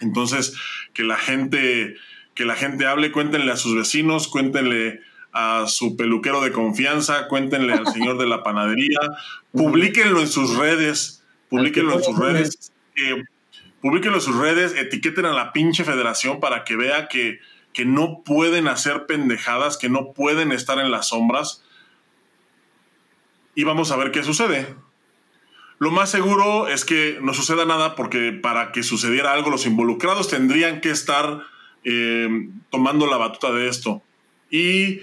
Entonces, 0.00 0.54
que 0.92 1.02
la 1.02 1.16
gente, 1.16 1.96
que 2.34 2.44
la 2.44 2.54
gente 2.54 2.86
hable, 2.86 3.12
cuéntenle 3.12 3.52
a 3.52 3.56
sus 3.56 3.74
vecinos, 3.74 4.28
cuéntenle 4.28 5.00
a 5.32 5.66
su 5.66 5.96
peluquero 5.96 6.40
de 6.40 6.52
confianza, 6.52 7.28
cuéntenle 7.28 7.72
al 7.72 7.86
señor 7.86 8.18
de 8.18 8.26
la 8.26 8.42
panadería, 8.42 8.98
publíquenlo 9.52 10.20
en 10.20 10.28
sus 10.28 10.56
redes, 10.56 11.22
publíquenlo 11.48 11.94
en 11.94 12.02
sus 12.02 12.18
redes, 12.18 12.72
eh, 12.96 13.24
publíquenlo 13.80 14.18
en 14.18 14.22
sus 14.22 14.36
redes, 14.36 14.74
etiqueten 14.74 15.26
a 15.26 15.32
la 15.32 15.52
pinche 15.52 15.84
federación 15.84 16.40
para 16.40 16.64
que 16.64 16.76
vea 16.76 17.08
que, 17.08 17.40
que 17.72 17.84
no 17.84 18.22
pueden 18.24 18.68
hacer 18.68 19.06
pendejadas, 19.06 19.76
que 19.76 19.88
no 19.88 20.12
pueden 20.12 20.52
estar 20.52 20.78
en 20.78 20.90
las 20.90 21.08
sombras. 21.08 21.64
Y 23.54 23.64
vamos 23.64 23.90
a 23.90 23.96
ver 23.96 24.10
qué 24.10 24.22
sucede. 24.22 24.74
Lo 25.78 25.90
más 25.90 26.10
seguro 26.10 26.68
es 26.68 26.84
que 26.84 27.18
no 27.22 27.32
suceda 27.32 27.64
nada 27.64 27.94
porque 27.94 28.32
para 28.32 28.70
que 28.70 28.82
sucediera 28.82 29.32
algo 29.32 29.48
los 29.48 29.64
involucrados 29.64 30.28
tendrían 30.28 30.82
que 30.82 30.90
estar 30.90 31.42
eh, 31.84 32.48
tomando 32.70 33.06
la 33.06 33.16
batuta 33.16 33.52
de 33.52 33.68
esto. 33.68 34.02
Y 34.50 35.00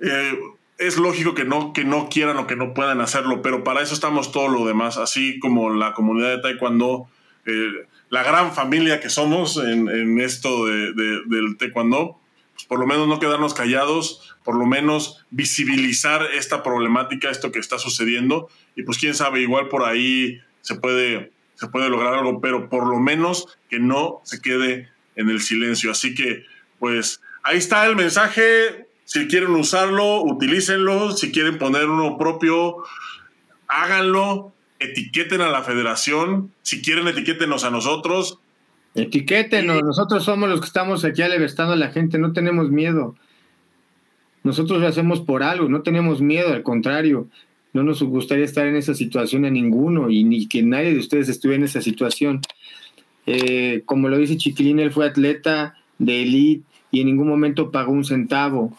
eh, 0.00 0.38
es 0.78 0.96
lógico 0.98 1.34
que 1.34 1.44
no, 1.44 1.72
que 1.72 1.84
no 1.84 2.08
quieran 2.08 2.36
o 2.38 2.46
que 2.46 2.56
no 2.56 2.74
puedan 2.74 3.00
hacerlo, 3.00 3.42
pero 3.42 3.64
para 3.64 3.82
eso 3.82 3.94
estamos 3.94 4.32
todo 4.32 4.48
lo 4.48 4.66
demás, 4.66 4.98
así 4.98 5.38
como 5.38 5.70
la 5.70 5.94
comunidad 5.94 6.36
de 6.36 6.42
Taekwondo, 6.42 7.08
eh, 7.46 7.86
la 8.10 8.22
gran 8.22 8.52
familia 8.52 9.00
que 9.00 9.08
somos 9.08 9.56
en, 9.56 10.20
esto 10.20 10.66
del 10.66 11.56
Taekwondo, 11.58 12.20
pues 12.54 12.66
por 12.66 12.78
lo 12.78 12.86
menos 12.86 13.08
no 13.08 13.18
quedarnos 13.18 13.54
callados, 13.54 14.36
por 14.44 14.56
lo 14.56 14.66
menos 14.66 15.24
visibilizar 15.30 16.22
esta 16.34 16.62
problemática, 16.62 17.30
esto 17.30 17.52
que 17.52 17.58
está 17.58 17.78
sucediendo, 17.78 18.48
y 18.76 18.82
pues 18.82 18.98
quién 18.98 19.14
sabe, 19.14 19.40
igual 19.40 19.68
por 19.68 19.84
ahí 19.84 20.40
se 20.60 20.76
puede, 20.76 21.32
se 21.54 21.68
puede 21.68 21.88
lograr 21.88 22.14
algo, 22.14 22.40
pero 22.40 22.68
por 22.68 22.86
lo 22.86 22.98
menos 23.00 23.58
que 23.68 23.78
no 23.78 24.20
se 24.24 24.40
quede 24.40 24.88
en 25.16 25.28
el 25.30 25.40
silencio. 25.40 25.90
Así 25.90 26.14
que, 26.14 26.44
pues 26.78 27.20
ahí 27.42 27.58
está 27.58 27.86
el 27.86 27.96
mensaje 27.96 28.86
si 29.06 29.28
quieren 29.28 29.50
usarlo, 29.50 30.24
utilícenlo. 30.24 31.12
Si 31.12 31.30
quieren 31.30 31.58
poner 31.58 31.88
uno 31.88 32.18
propio, 32.18 32.78
háganlo. 33.68 34.52
Etiqueten 34.80 35.40
a 35.40 35.48
la 35.48 35.62
federación. 35.62 36.50
Si 36.62 36.82
quieren, 36.82 37.06
etiquétenos 37.06 37.62
a 37.62 37.70
nosotros. 37.70 38.40
Etiquétenos. 38.96 39.80
Nosotros 39.84 40.24
somos 40.24 40.48
los 40.48 40.60
que 40.60 40.66
estamos 40.66 41.04
aquí 41.04 41.22
alevestando 41.22 41.74
a 41.74 41.76
la 41.76 41.92
gente. 41.92 42.18
No 42.18 42.32
tenemos 42.32 42.70
miedo. 42.70 43.14
Nosotros 44.42 44.80
lo 44.80 44.88
hacemos 44.88 45.20
por 45.20 45.44
algo. 45.44 45.68
No 45.68 45.82
tenemos 45.82 46.20
miedo. 46.20 46.52
Al 46.52 46.64
contrario. 46.64 47.28
No 47.72 47.84
nos 47.84 48.02
gustaría 48.02 48.44
estar 48.44 48.66
en 48.66 48.74
esa 48.74 48.94
situación 48.94 49.44
a 49.44 49.50
ninguno 49.50 50.10
y 50.10 50.24
ni 50.24 50.48
que 50.48 50.64
nadie 50.64 50.92
de 50.92 50.98
ustedes 50.98 51.28
estuviera 51.28 51.60
en 51.60 51.66
esa 51.66 51.80
situación. 51.80 52.40
Eh, 53.26 53.82
como 53.84 54.08
lo 54.08 54.18
dice 54.18 54.36
Chiquilín, 54.36 54.78
él 54.78 54.92
fue 54.92 55.06
atleta 55.06 55.76
de 55.98 56.22
élite 56.22 56.64
y 56.90 57.00
en 57.00 57.06
ningún 57.06 57.28
momento 57.28 57.70
pagó 57.70 57.92
un 57.92 58.04
centavo. 58.04 58.76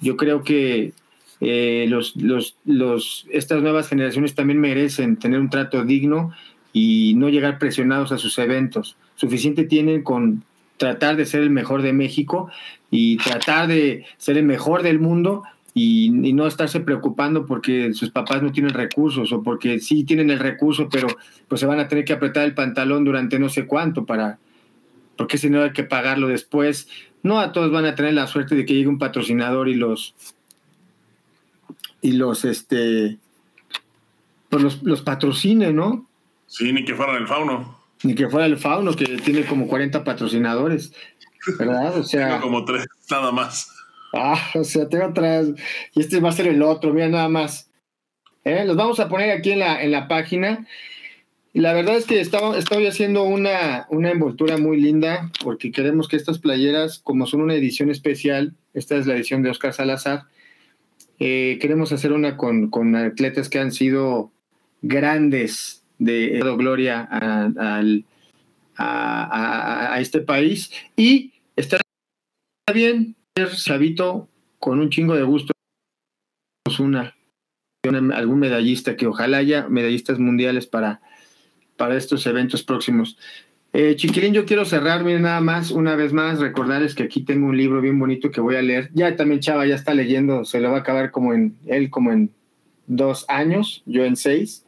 Yo 0.00 0.16
creo 0.16 0.42
que 0.42 0.92
eh, 1.40 1.86
los, 1.88 2.14
los, 2.64 3.26
estas 3.30 3.62
nuevas 3.62 3.88
generaciones 3.88 4.34
también 4.34 4.60
merecen 4.60 5.16
tener 5.16 5.40
un 5.40 5.50
trato 5.50 5.84
digno 5.84 6.32
y 6.72 7.14
no 7.16 7.28
llegar 7.28 7.58
presionados 7.58 8.12
a 8.12 8.18
sus 8.18 8.38
eventos. 8.38 8.96
Suficiente 9.14 9.64
tienen 9.64 10.02
con 10.02 10.42
tratar 10.76 11.16
de 11.16 11.26
ser 11.26 11.42
el 11.42 11.50
mejor 11.50 11.82
de 11.82 11.92
México 11.92 12.50
y 12.90 13.16
tratar 13.18 13.68
de 13.68 14.04
ser 14.16 14.38
el 14.38 14.44
mejor 14.44 14.82
del 14.82 14.98
mundo 14.98 15.42
y, 15.78 16.32
no 16.32 16.46
estarse 16.46 16.80
preocupando 16.80 17.46
porque 17.46 17.92
sus 17.94 18.10
papás 18.10 18.42
no 18.42 18.52
tienen 18.52 18.74
recursos 18.74 19.32
o 19.32 19.42
porque 19.42 19.80
sí 19.80 20.04
tienen 20.04 20.30
el 20.30 20.38
recurso, 20.38 20.88
pero 20.90 21.08
pues 21.48 21.60
se 21.60 21.66
van 21.66 21.80
a 21.80 21.88
tener 21.88 22.04
que 22.04 22.12
apretar 22.12 22.44
el 22.44 22.54
pantalón 22.54 23.04
durante 23.04 23.38
no 23.38 23.48
sé 23.48 23.66
cuánto 23.66 24.04
para, 24.04 24.38
porque 25.16 25.38
si 25.38 25.50
no 25.50 25.62
hay 25.62 25.72
que 25.72 25.84
pagarlo 25.84 26.28
después 26.28 26.88
no 27.22 27.40
a 27.40 27.52
todos 27.52 27.70
van 27.70 27.84
a 27.84 27.94
tener 27.94 28.14
la 28.14 28.26
suerte 28.26 28.54
de 28.54 28.64
que 28.64 28.74
llegue 28.74 28.88
un 28.88 28.98
patrocinador 28.98 29.68
y 29.68 29.74
los 29.74 30.14
y 32.00 32.12
los 32.12 32.44
este 32.44 33.18
pues 34.48 34.62
los, 34.62 34.82
los 34.82 35.02
patrocine, 35.02 35.72
¿no? 35.72 36.06
Sí, 36.46 36.72
ni 36.72 36.84
que 36.84 36.94
fuera 36.94 37.16
el 37.18 37.26
fauno. 37.26 37.78
Ni 38.02 38.14
que 38.14 38.28
fuera 38.28 38.46
el 38.46 38.56
fauno, 38.56 38.94
que 38.94 39.04
tiene 39.18 39.44
como 39.44 39.68
40 39.68 40.04
patrocinadores. 40.04 40.92
¿Verdad? 41.58 41.98
O 41.98 42.02
sea. 42.02 42.40
Como 42.40 42.64
tres, 42.64 42.86
nada 43.10 43.30
más. 43.30 43.77
Ah, 44.12 44.50
o 44.54 44.64
sea, 44.64 44.88
tengo 44.88 45.12
tres. 45.12 45.50
Y 45.94 46.00
este 46.00 46.20
va 46.20 46.30
a 46.30 46.32
ser 46.32 46.48
el 46.48 46.62
otro, 46.62 46.92
mira, 46.92 47.08
nada 47.08 47.28
más. 47.28 47.70
¿Eh? 48.44 48.64
Los 48.64 48.76
vamos 48.76 49.00
a 49.00 49.08
poner 49.08 49.30
aquí 49.30 49.52
en 49.52 49.60
la, 49.60 49.82
en 49.82 49.90
la 49.90 50.08
página. 50.08 50.66
La 51.54 51.72
verdad 51.72 51.96
es 51.96 52.06
que 52.06 52.20
estaba, 52.20 52.56
estoy 52.56 52.86
haciendo 52.86 53.24
una, 53.24 53.86
una 53.90 54.10
envoltura 54.10 54.58
muy 54.58 54.80
linda 54.80 55.30
porque 55.42 55.72
queremos 55.72 56.06
que 56.06 56.16
estas 56.16 56.38
playeras, 56.38 56.98
como 56.98 57.26
son 57.26 57.40
una 57.40 57.54
edición 57.54 57.90
especial, 57.90 58.54
esta 58.74 58.96
es 58.96 59.06
la 59.06 59.14
edición 59.14 59.42
de 59.42 59.50
Oscar 59.50 59.72
Salazar, 59.72 60.26
eh, 61.18 61.58
queremos 61.60 61.90
hacer 61.90 62.12
una 62.12 62.36
con, 62.36 62.70
con, 62.70 62.94
atletas 62.94 63.48
que 63.48 63.58
han 63.58 63.72
sido 63.72 64.30
grandes 64.82 65.82
de 65.98 66.38
dado 66.38 66.56
gloria 66.56 67.08
a, 67.10 67.50
a, 68.76 69.94
a, 69.94 70.00
este 70.00 70.20
país 70.20 70.70
y 70.96 71.32
está 71.56 71.78
bien 72.72 73.16
ser 73.46 73.56
chavito 73.56 74.28
con 74.58 74.80
un 74.80 74.90
chingo 74.90 75.14
de 75.14 75.22
gusto 75.22 75.52
una 76.80 77.14
algún 78.12 78.40
medallista 78.40 78.96
que 78.96 79.06
ojalá 79.06 79.38
haya 79.38 79.68
medallistas 79.68 80.18
mundiales 80.18 80.66
para 80.66 81.00
para 81.76 81.96
estos 81.96 82.26
eventos 82.26 82.62
próximos. 82.62 83.16
Eh, 83.72 83.94
Chiquilín, 83.96 84.34
yo 84.34 84.44
quiero 84.44 84.64
cerrar, 84.64 85.04
nada 85.04 85.40
más, 85.40 85.70
una 85.70 85.94
vez 85.94 86.12
más, 86.12 86.40
recordarles 86.40 86.94
que 86.94 87.04
aquí 87.04 87.22
tengo 87.22 87.46
un 87.46 87.56
libro 87.56 87.80
bien 87.80 87.98
bonito 87.98 88.30
que 88.30 88.40
voy 88.40 88.56
a 88.56 88.62
leer. 88.62 88.90
Ya 88.92 89.14
también 89.14 89.40
Chava 89.40 89.66
ya 89.66 89.74
está 89.74 89.94
leyendo, 89.94 90.44
se 90.44 90.60
lo 90.60 90.70
va 90.70 90.78
a 90.78 90.80
acabar 90.80 91.10
como 91.10 91.32
en 91.32 91.56
él, 91.66 91.88
como 91.88 92.10
en 92.10 92.30
dos 92.86 93.24
años, 93.28 93.82
yo 93.86 94.04
en 94.04 94.16
seis. 94.16 94.64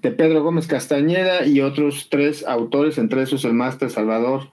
De 0.00 0.12
Pedro 0.12 0.42
Gómez 0.42 0.68
Castañeda 0.68 1.44
y 1.44 1.60
otros 1.60 2.08
tres 2.08 2.46
autores, 2.46 2.98
entre 2.98 3.22
esos 3.22 3.44
el 3.44 3.52
máster 3.52 3.90
Salvador 3.90 4.48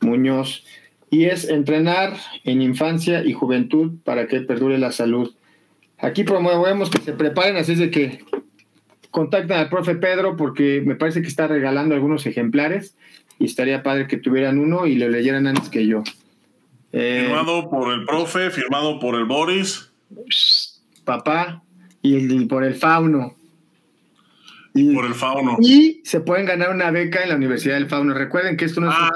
Muñoz. 0.00 0.64
Y 1.14 1.26
es 1.26 1.48
entrenar 1.48 2.16
en 2.42 2.60
infancia 2.60 3.24
y 3.24 3.32
juventud 3.32 3.92
para 4.02 4.26
que 4.26 4.40
perdure 4.40 4.78
la 4.78 4.90
salud. 4.90 5.32
Aquí 5.96 6.24
promovemos 6.24 6.90
que 6.90 6.98
se 6.98 7.12
preparen, 7.12 7.56
así 7.56 7.74
es 7.74 7.78
de 7.78 7.92
que 7.92 8.24
contactan 9.12 9.60
al 9.60 9.68
profe 9.68 9.94
Pedro 9.94 10.36
porque 10.36 10.82
me 10.84 10.96
parece 10.96 11.22
que 11.22 11.28
está 11.28 11.46
regalando 11.46 11.94
algunos 11.94 12.26
ejemplares 12.26 12.96
y 13.38 13.44
estaría 13.44 13.84
padre 13.84 14.08
que 14.08 14.16
tuvieran 14.16 14.58
uno 14.58 14.88
y 14.88 14.96
lo 14.96 15.08
leyeran 15.08 15.46
antes 15.46 15.68
que 15.68 15.86
yo. 15.86 16.02
Eh, 16.92 17.26
firmado 17.28 17.70
por 17.70 17.92
el 17.92 18.04
profe, 18.06 18.50
firmado 18.50 18.98
por 18.98 19.14
el 19.14 19.24
Boris. 19.24 19.92
Papá, 21.04 21.62
y, 22.02 22.44
por 22.46 22.64
el 22.64 22.74
Fauno. 22.74 23.36
Y, 24.74 24.92
por 24.92 25.06
el 25.06 25.14
Fauno. 25.14 25.56
Y 25.60 26.00
se 26.04 26.20
pueden 26.20 26.46
ganar 26.46 26.70
una 26.70 26.90
beca 26.90 27.22
en 27.22 27.28
la 27.28 27.36
Universidad 27.36 27.74
del 27.74 27.88
Fauno. 27.88 28.12
Recuerden 28.12 28.56
que 28.56 28.64
esto 28.64 28.80
no 28.80 28.90
es... 28.90 28.96
Ah, 28.98 29.10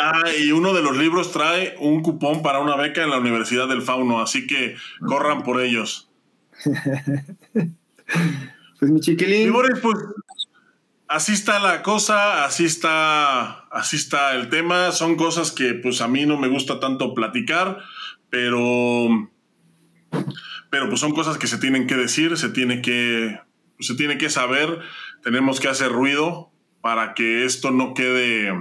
ah, 0.00 0.22
y 0.42 0.50
uno 0.50 0.72
de 0.72 0.82
los 0.82 0.96
libros 0.96 1.30
trae 1.30 1.74
un 1.78 2.02
cupón 2.02 2.42
para 2.42 2.60
una 2.60 2.74
beca 2.76 3.02
en 3.02 3.10
la 3.10 3.18
Universidad 3.18 3.68
del 3.68 3.82
Fauno, 3.82 4.22
así 4.22 4.46
que 4.46 4.76
corran 5.06 5.42
por 5.42 5.60
ellos. 5.60 6.10
Pues 8.78 8.90
mi 8.90 9.00
chiquilín. 9.00 9.52
pues 9.80 9.96
así 11.08 11.32
está 11.32 11.58
la 11.58 11.82
cosa, 11.82 12.44
así 12.44 12.64
está, 12.64 13.60
así 13.70 13.96
está 13.96 14.34
el 14.34 14.48
tema. 14.48 14.92
Son 14.92 15.16
cosas 15.16 15.52
que 15.52 15.74
pues 15.74 16.00
a 16.00 16.08
mí 16.08 16.26
no 16.26 16.36
me 16.38 16.48
gusta 16.48 16.80
tanto 16.80 17.14
platicar, 17.14 17.78
pero, 18.28 19.30
pero 20.70 20.88
pues 20.88 21.00
son 21.00 21.14
cosas 21.14 21.38
que 21.38 21.46
se 21.46 21.58
tienen 21.58 21.86
que 21.86 21.94
decir, 21.94 22.36
se 22.36 22.50
tiene 22.50 22.82
que, 22.82 23.40
se 23.86 23.94
tiene 23.94 24.18
que 24.18 24.30
saber. 24.30 24.80
Tenemos 25.22 25.60
que 25.60 25.68
hacer 25.68 25.90
ruido 25.90 26.50
para 26.80 27.14
que 27.14 27.44
esto 27.44 27.70
no 27.70 27.94
quede, 27.94 28.52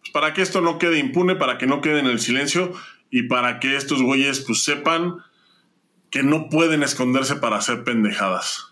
pues, 0.00 0.10
para 0.12 0.32
que 0.32 0.42
esto 0.42 0.60
no 0.60 0.78
quede 0.78 0.98
impune, 0.98 1.36
para 1.36 1.58
que 1.58 1.66
no 1.66 1.80
quede 1.80 2.00
en 2.00 2.06
el 2.06 2.20
silencio 2.20 2.72
y 3.10 3.24
para 3.24 3.58
que 3.60 3.76
estos 3.76 4.02
güeyes 4.02 4.40
pues 4.40 4.62
sepan 4.62 5.16
que 6.10 6.22
no 6.22 6.48
pueden 6.48 6.82
esconderse 6.82 7.36
para 7.36 7.56
hacer 7.56 7.84
pendejadas. 7.84 8.66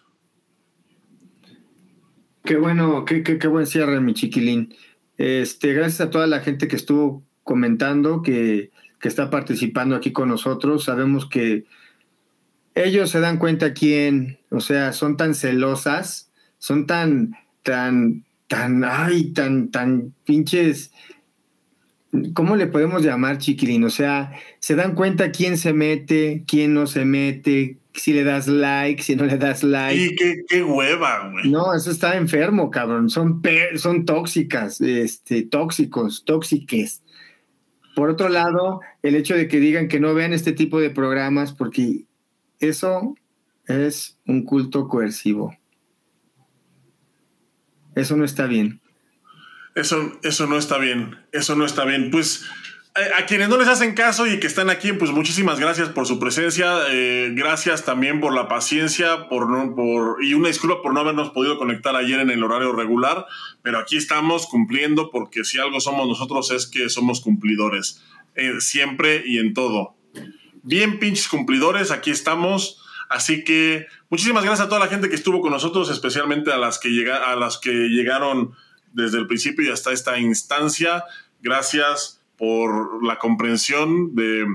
Qué 2.45 2.57
bueno, 2.57 3.05
qué, 3.05 3.23
qué, 3.23 3.47
buen 3.47 3.67
cierre, 3.67 4.01
mi 4.01 4.15
chiquilín. 4.15 4.75
Este, 5.19 5.75
gracias 5.75 6.01
a 6.01 6.11
toda 6.11 6.27
la 6.27 6.41
gente 6.41 6.67
que 6.67 6.77
estuvo 6.77 7.23
comentando, 7.43 8.23
que, 8.23 8.71
que 9.01 9.09
está 9.09 9.31
participando 9.31 9.95
aquí 9.95 10.13
con 10.13 10.29
nosotros. 10.29 10.85
Sabemos 10.85 11.29
que 11.29 11.65
ellos 12.75 13.11
se 13.11 13.21
dan 13.21 13.39
cuenta 13.39 13.75
quién, 13.75 14.38
o 14.51 14.61
sea, 14.61 14.93
son 14.93 15.17
tan 15.17 15.35
celosas, 15.35 16.31
son 16.59 16.87
tan, 16.87 17.35
tan, 17.63 18.25
tan, 18.47 18.85
ay, 18.85 19.33
tan, 19.33 19.71
tan 19.71 20.15
pinches. 20.25 20.93
¿Cómo 22.33 22.57
le 22.57 22.67
podemos 22.67 23.03
llamar, 23.03 23.39
chiquilín? 23.39 23.85
O 23.85 23.91
sea, 23.91 24.33
se 24.61 24.75
dan 24.75 24.95
cuenta 24.95 25.31
quién 25.31 25.59
se 25.59 25.73
mete, 25.73 26.45
quién 26.47 26.73
no 26.73 26.87
se 26.87 27.05
mete, 27.05 27.79
si 27.93 28.13
le 28.13 28.25
das 28.25 28.49
like, 28.49 29.03
si 29.03 29.17
no 29.17 29.25
le 29.25 29.37
das 29.37 29.63
like. 29.63 30.45
Qué 30.49 30.63
hueva, 30.63 31.29
güey. 31.31 31.51
No, 31.51 31.75
eso 31.75 31.91
está 31.91 32.17
enfermo, 32.17 32.71
cabrón. 32.71 33.11
Son, 33.11 33.43
son 33.77 34.05
tóxicas, 34.05 34.81
este, 34.81 35.43
tóxicos, 35.43 36.25
tóxiques. 36.25 37.03
Por 37.95 38.11
otro 38.11 38.29
lado, 38.29 38.81
el 39.03 39.17
hecho 39.17 39.35
de 39.35 39.49
que 39.49 39.61
digan 39.61 39.89
que 39.89 40.01
no 40.01 40.15
vean 40.15 40.33
este 40.33 40.53
tipo 40.53 40.81
de 40.81 40.91
programas, 40.91 41.53
porque 41.53 42.05
eso 42.61 43.17
es 43.69 44.19
un 44.27 44.45
culto 44.45 44.89
coercivo. 44.89 45.57
Eso 47.95 48.17
no 48.17 48.25
está 48.25 48.47
bien. 48.47 48.81
Eso, 49.75 50.19
eso 50.23 50.47
no 50.47 50.59
está 50.59 50.79
bien. 50.79 51.17
Eso 51.33 51.55
no 51.55 51.65
está 51.65 51.85
bien. 51.85 52.11
Pues 52.11 52.47
a 53.17 53.27
quienes 53.27 53.49
no 53.49 53.59
les 53.59 53.69
hacen 53.69 53.95
caso 53.95 54.27
y 54.27 54.41
que 54.41 54.47
están 54.47 54.71
aquí, 54.71 54.93
pues 54.93 55.11
muchísimas 55.11 55.61
gracias 55.61 55.91
por 55.91 56.07
su 56.07 56.19
presencia. 56.19 56.79
Eh, 56.91 57.31
gracias 57.35 57.85
también 57.85 58.21
por 58.21 58.35
la 58.35 58.49
paciencia 58.49 59.29
por, 59.29 59.75
por, 59.75 60.25
y 60.25 60.35
una 60.35 60.49
disculpa 60.49 60.83
por 60.83 60.95
no 60.95 61.01
habernos 61.01 61.31
podido 61.31 61.59
conectar 61.59 61.95
ayer 61.95 62.21
en 62.21 62.31
el 62.31 62.43
horario 62.43 62.73
regular. 62.73 63.27
Pero 63.63 63.79
aquí 63.79 63.97
estamos 63.97 64.47
cumpliendo 64.47 65.11
porque 65.11 65.45
si 65.45 65.59
algo 65.59 65.81
somos 65.81 66.09
nosotros 66.09 66.51
es 66.51 66.67
que 66.67 66.89
somos 66.89 67.21
cumplidores. 67.21 68.03
Eh, 68.35 68.61
siempre 68.61 69.23
y 69.27 69.39
en 69.39 69.55
todo. 69.55 69.95
Bien 70.63 70.99
pinches 70.99 71.29
cumplidores, 71.29 71.91
aquí 71.91 72.11
estamos. 72.11 72.83
Así 73.09 73.45
que 73.45 73.87
muchísimas 74.11 74.45
gracias 74.45 74.67
a 74.67 74.69
toda 74.69 74.81
la 74.81 74.89
gente 74.89 75.09
que 75.09 75.15
estuvo 75.15 75.41
con 75.41 75.51
nosotros, 75.51 75.91
especialmente 75.91 76.53
a 76.53 76.59
las 76.59 76.79
que, 76.79 76.91
llega, 76.91 77.31
a 77.31 77.37
las 77.37 77.59
que 77.59 77.71
llegaron 77.71 78.55
desde 78.93 79.19
el 79.19 79.27
principio 79.27 79.67
y 79.67 79.71
hasta 79.71 79.93
esta 79.93 80.19
instancia. 80.19 81.05
Gracias 81.41 82.23
por 82.37 83.05
la 83.05 83.19
comprensión 83.19 84.15
de, 84.15 84.47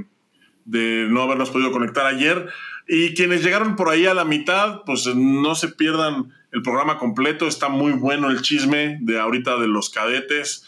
no 0.65 1.21
habernos 1.21 1.49
podido 1.49 1.71
conectar 1.71 2.05
ayer. 2.05 2.49
Y 2.87 3.13
quienes 3.13 3.43
llegaron 3.43 3.75
por 3.75 3.89
ahí 3.89 4.05
a 4.05 4.13
la 4.13 4.25
mitad, 4.25 4.81
pues 4.85 5.07
no 5.15 5.55
se 5.55 5.69
pierdan 5.69 6.33
el 6.51 6.61
programa 6.61 6.97
completo. 6.97 7.47
Está 7.47 7.69
muy 7.69 7.91
bueno 7.91 8.29
el 8.29 8.41
chisme 8.41 8.99
de 9.01 9.19
ahorita 9.19 9.57
de 9.57 9.67
los 9.67 9.89
cadetes. 9.89 10.67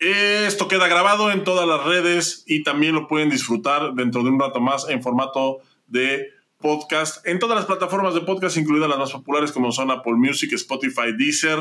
Esto 0.00 0.68
queda 0.68 0.88
grabado 0.88 1.30
en 1.30 1.44
todas 1.44 1.66
las 1.66 1.84
redes 1.84 2.44
y 2.46 2.62
también 2.62 2.94
lo 2.94 3.08
pueden 3.08 3.30
disfrutar 3.30 3.94
dentro 3.94 4.22
de 4.22 4.30
un 4.30 4.40
rato 4.40 4.60
más 4.60 4.88
en 4.88 5.02
formato 5.02 5.60
de 5.86 6.33
podcast 6.64 7.26
en 7.26 7.38
todas 7.38 7.56
las 7.58 7.66
plataformas 7.66 8.14
de 8.14 8.22
podcast, 8.22 8.56
incluidas 8.56 8.88
las 8.88 8.98
más 8.98 9.12
populares 9.12 9.52
como 9.52 9.70
son 9.70 9.90
Apple 9.90 10.14
Music, 10.14 10.50
Spotify, 10.54 11.12
Deezer, 11.14 11.58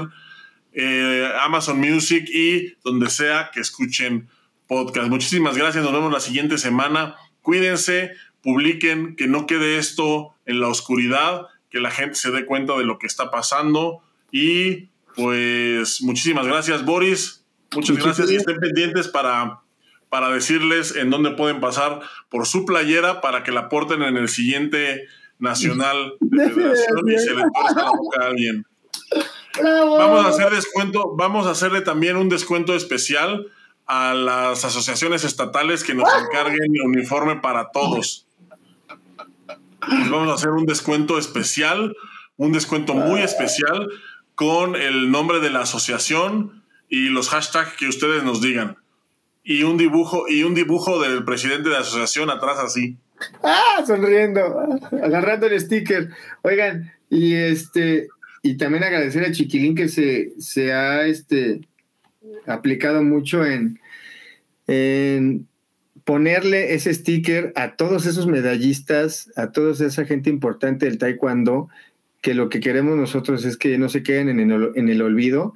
eh, 0.72 1.30
Amazon 1.42 1.78
Music 1.78 2.26
y 2.30 2.74
donde 2.86 3.10
sea 3.10 3.52
que 3.54 3.60
escuchen 3.60 4.30
podcast. 4.66 5.10
Muchísimas 5.10 5.58
gracias, 5.58 5.84
nos 5.84 5.92
vemos 5.92 6.10
la 6.10 6.22
siguiente 6.22 6.58
semana. 6.58 7.18
Cuídense, 7.42 8.12
publiquen, 8.42 9.18
que 9.18 9.28
no 9.28 9.46
quede 9.46 9.78
esto 9.78 10.36
en 10.46 10.62
la 10.62 10.70
oscuridad, 10.70 11.48
que 11.70 11.82
la 11.82 11.92
gente 11.92 12.16
se 12.16 12.32
dé 12.32 12.46
cuenta 12.46 12.78
de 12.78 12.86
lo 12.86 12.98
que 12.98 13.08
está 13.08 13.30
pasando. 13.30 14.02
Y 14.32 14.88
pues 15.18 16.02
muchísimas 16.02 16.48
gracias, 16.48 16.86
Boris. 16.86 17.44
Muchas 17.76 17.98
gracias 17.98 18.32
y 18.32 18.38
estén 18.38 18.58
pendientes 18.58 19.10
para, 19.10 19.62
para 20.14 20.30
decirles 20.30 20.95
en 20.95 21.10
dónde 21.10 21.31
pueden 21.31 21.60
pasar 21.60 21.99
por 22.30 22.45
su 22.45 22.65
playera 22.65 23.19
para 23.19 23.44
que 23.44 23.52
la 23.52 23.68
porten 23.68 24.03
en 24.03 24.15
el 24.15 24.30
siguiente 24.30 25.07
Nacional 25.40 26.14
de 26.19 26.52
Federación 26.52 27.10
y 27.10 27.18
se 27.18 27.31
le 27.31 27.41
la 27.41 27.90
boca 27.98 28.22
a 28.22 28.27
alguien. 28.27 28.64
Vamos 29.60 30.23
a 30.23 30.30
hacer 30.30 30.52
descuento, 30.52 31.15
vamos 31.15 31.48
a 31.48 31.49
hacerle 31.49 31.81
también 31.81 32.15
un 32.15 32.30
descuento 32.30 32.76
especial 32.76 33.48
a 33.88 34.14
las 34.14 34.64
asociaciones 34.64 35.23
estatales 35.23 35.84
que 35.84 35.95
nos 35.95 36.07
encarguen 36.22 36.76
el 36.76 36.84
uniforme 36.84 37.38
para 37.38 37.72
todos. 37.72 38.27
vamos 40.11 40.30
a 40.30 40.35
hacer 40.35 40.52
un 40.52 40.68
descuento 40.68 41.18
especial, 41.18 41.98
un 42.38 42.52
descuento 42.52 42.94
muy 42.94 43.22
especial 43.23 43.90
con 44.35 44.76
el 44.76 45.10
nombre 45.10 45.40
de 45.40 45.49
la 45.49 45.61
asociación 45.61 46.61
y 46.88 47.10
los 47.10 47.30
hashtags 47.30 47.77
que 47.77 47.88
ustedes 47.88 48.23
nos 48.23 48.41
digan. 48.41 48.77
Y 49.44 49.64
un 49.64 49.78
dibujo, 49.78 50.26
y 50.30 50.44
un 50.44 50.56
dibujo 50.56 51.02
del 51.02 51.26
presidente 51.26 51.70
de 51.70 51.76
la 51.76 51.82
asociación 51.82 52.30
atrás 52.30 52.60
así. 52.60 52.98
Ah, 53.44 53.84
sonriendo, 53.86 54.41
agarrando 55.03 55.48
el 55.48 55.60
sticker. 55.60 56.10
Oigan, 56.41 56.91
y 57.10 57.34
este, 57.34 58.07
y 58.41 58.57
también 58.57 58.84
agradecer 58.84 59.24
a 59.24 59.32
Chiquilín 59.32 59.76
que 59.76 59.90
se, 59.90 60.34
se 60.40 60.74
ha 60.74 61.06
este 61.06 61.61
aplicado 62.45 63.03
mucho 63.03 63.45
en, 63.45 63.80
en 64.68 65.48
ponerle 66.03 66.74
ese 66.74 66.94
sticker 66.94 67.53
a 67.56 67.76
todos 67.76 68.06
esos 68.06 68.28
medallistas, 68.28 69.32
a 69.36 69.52
toda 69.52 69.72
esa 69.72 70.06
gente 70.06 70.30
importante 70.30 70.86
del 70.86 70.98
taekwondo, 70.98 71.70
que 72.22 72.34
lo 72.34 72.49
que 72.49 72.60
queremos 72.60 72.98
nosotros 72.98 73.45
es 73.45 73.57
que 73.57 73.78
no 73.78 73.90
se 73.90 74.03
queden 74.03 74.30
en 74.30 74.52
el, 74.52 74.72
en 74.76 74.90
el 74.90 75.02
olvido. 75.02 75.56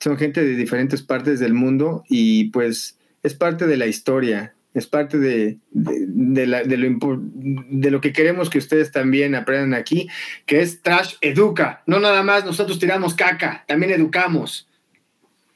Son 0.00 0.16
gente 0.16 0.42
de 0.44 0.56
diferentes 0.56 1.02
partes 1.02 1.40
del 1.40 1.54
mundo 1.54 2.04
y 2.08 2.50
pues 2.50 2.96
es 3.22 3.34
parte 3.34 3.66
de 3.66 3.76
la 3.76 3.86
historia, 3.86 4.54
es 4.72 4.86
parte 4.86 5.18
de, 5.18 5.58
de, 5.70 6.46
lo, 6.46 6.64
de, 6.64 7.90
lo, 7.90 8.00
que 8.00 8.12
queremos 8.12 8.50
que 8.50 8.58
ustedes 8.58 8.92
también 8.92 9.34
aprendan 9.34 9.74
aquí, 9.74 10.08
que 10.46 10.60
es 10.60 10.80
Trash 10.80 11.14
Educa. 11.20 11.82
No 11.86 11.98
nada 11.98 12.22
más 12.22 12.44
nosotros 12.44 12.78
tiramos 12.78 13.14
caca, 13.14 13.64
también 13.66 13.92
educamos. 13.92 14.68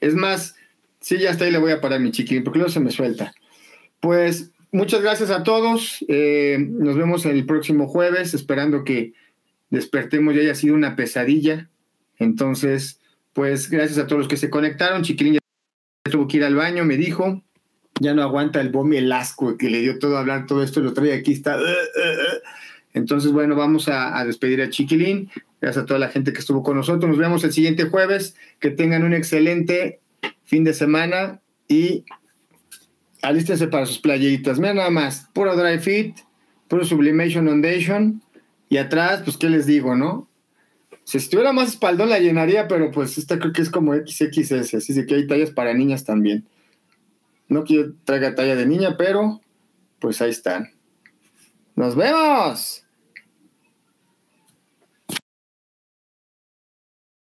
Es 0.00 0.14
más, 0.14 0.56
sí, 1.00 1.18
ya 1.18 1.30
está 1.30 1.44
ahí, 1.44 1.52
le 1.52 1.58
voy 1.58 1.72
a 1.72 1.80
parar 1.80 2.00
mi 2.00 2.10
chiquilín, 2.10 2.42
porque 2.42 2.58
luego 2.58 2.72
se 2.72 2.80
me 2.80 2.90
suelta. 2.90 3.32
Pues 4.00 4.50
muchas 4.72 5.00
gracias 5.00 5.30
a 5.30 5.44
todos. 5.44 6.04
Eh, 6.08 6.58
nos 6.58 6.96
vemos 6.96 7.24
el 7.24 7.46
próximo 7.46 7.86
jueves, 7.86 8.34
esperando 8.34 8.82
que 8.82 9.12
despertemos 9.70 10.34
y 10.34 10.40
haya 10.40 10.56
sido 10.56 10.74
una 10.74 10.96
pesadilla. 10.96 11.70
Entonces, 12.18 13.00
pues 13.32 13.70
gracias 13.70 13.98
a 13.98 14.06
todos 14.06 14.18
los 14.18 14.28
que 14.28 14.36
se 14.36 14.50
conectaron. 14.50 15.02
Chiquilín 15.02 15.34
ya 15.34 15.40
tuvo 16.10 16.26
que 16.26 16.38
ir 16.38 16.44
al 16.44 16.56
baño, 16.56 16.84
me 16.84 16.96
dijo. 16.96 17.42
Ya 18.00 18.14
no 18.14 18.22
aguanta 18.22 18.60
el 18.60 18.70
bomi, 18.70 18.96
el 18.96 19.12
asco 19.12 19.56
que 19.56 19.70
le 19.70 19.80
dio 19.80 19.98
todo 19.98 20.18
hablar 20.18 20.46
todo 20.46 20.62
esto, 20.62 20.80
lo 20.80 20.92
trae 20.92 21.12
aquí, 21.12 21.32
está. 21.32 21.56
Uh, 21.56 21.60
uh, 21.60 21.64
uh. 21.64 22.40
Entonces, 22.92 23.32
bueno, 23.32 23.56
vamos 23.56 23.88
a, 23.88 24.24
despedir 24.24 24.62
a 24.62 24.70
Chiquilín. 24.70 25.30
Gracias 25.60 25.82
a 25.82 25.86
toda 25.86 25.98
la 25.98 26.08
gente 26.08 26.32
que 26.32 26.38
estuvo 26.38 26.62
con 26.62 26.76
nosotros. 26.76 27.08
Nos 27.08 27.18
vemos 27.18 27.42
el 27.44 27.52
siguiente 27.52 27.84
jueves. 27.84 28.36
Que 28.60 28.70
tengan 28.70 29.02
un 29.02 29.14
excelente 29.14 30.00
fin 30.44 30.62
de 30.62 30.74
semana 30.74 31.40
y 31.68 32.04
alístense 33.22 33.66
para 33.66 33.86
sus 33.86 33.98
playeritas. 33.98 34.58
Mira 34.58 34.74
nada 34.74 34.90
más, 34.90 35.28
puro 35.32 35.56
dry 35.56 35.78
fit, 35.78 36.16
puro 36.68 36.84
sublimation 36.84 37.46
foundation 37.46 38.22
y 38.68 38.76
atrás, 38.76 39.22
pues, 39.24 39.36
¿qué 39.36 39.48
les 39.48 39.66
digo, 39.66 39.96
no? 39.96 40.28
Si 41.04 41.18
estuviera 41.18 41.52
más 41.52 41.68
espaldón 41.68 42.08
la 42.08 42.18
llenaría, 42.18 42.66
pero 42.66 42.90
pues 42.90 43.18
esta 43.18 43.38
creo 43.38 43.52
que 43.52 43.62
es 43.62 43.70
como 43.70 43.94
XXS, 43.94 44.74
así 44.74 45.06
que 45.06 45.14
hay 45.14 45.26
tallas 45.26 45.50
para 45.50 45.74
niñas 45.74 46.04
también. 46.04 46.44
No 47.48 47.64
quiero 47.64 47.94
traiga 48.04 48.34
talla 48.34 48.56
de 48.56 48.66
niña, 48.66 48.96
pero 48.96 49.40
pues 49.98 50.20
ahí 50.20 50.30
están. 50.30 50.72
¡Nos 51.76 51.96
vemos! 51.96 52.84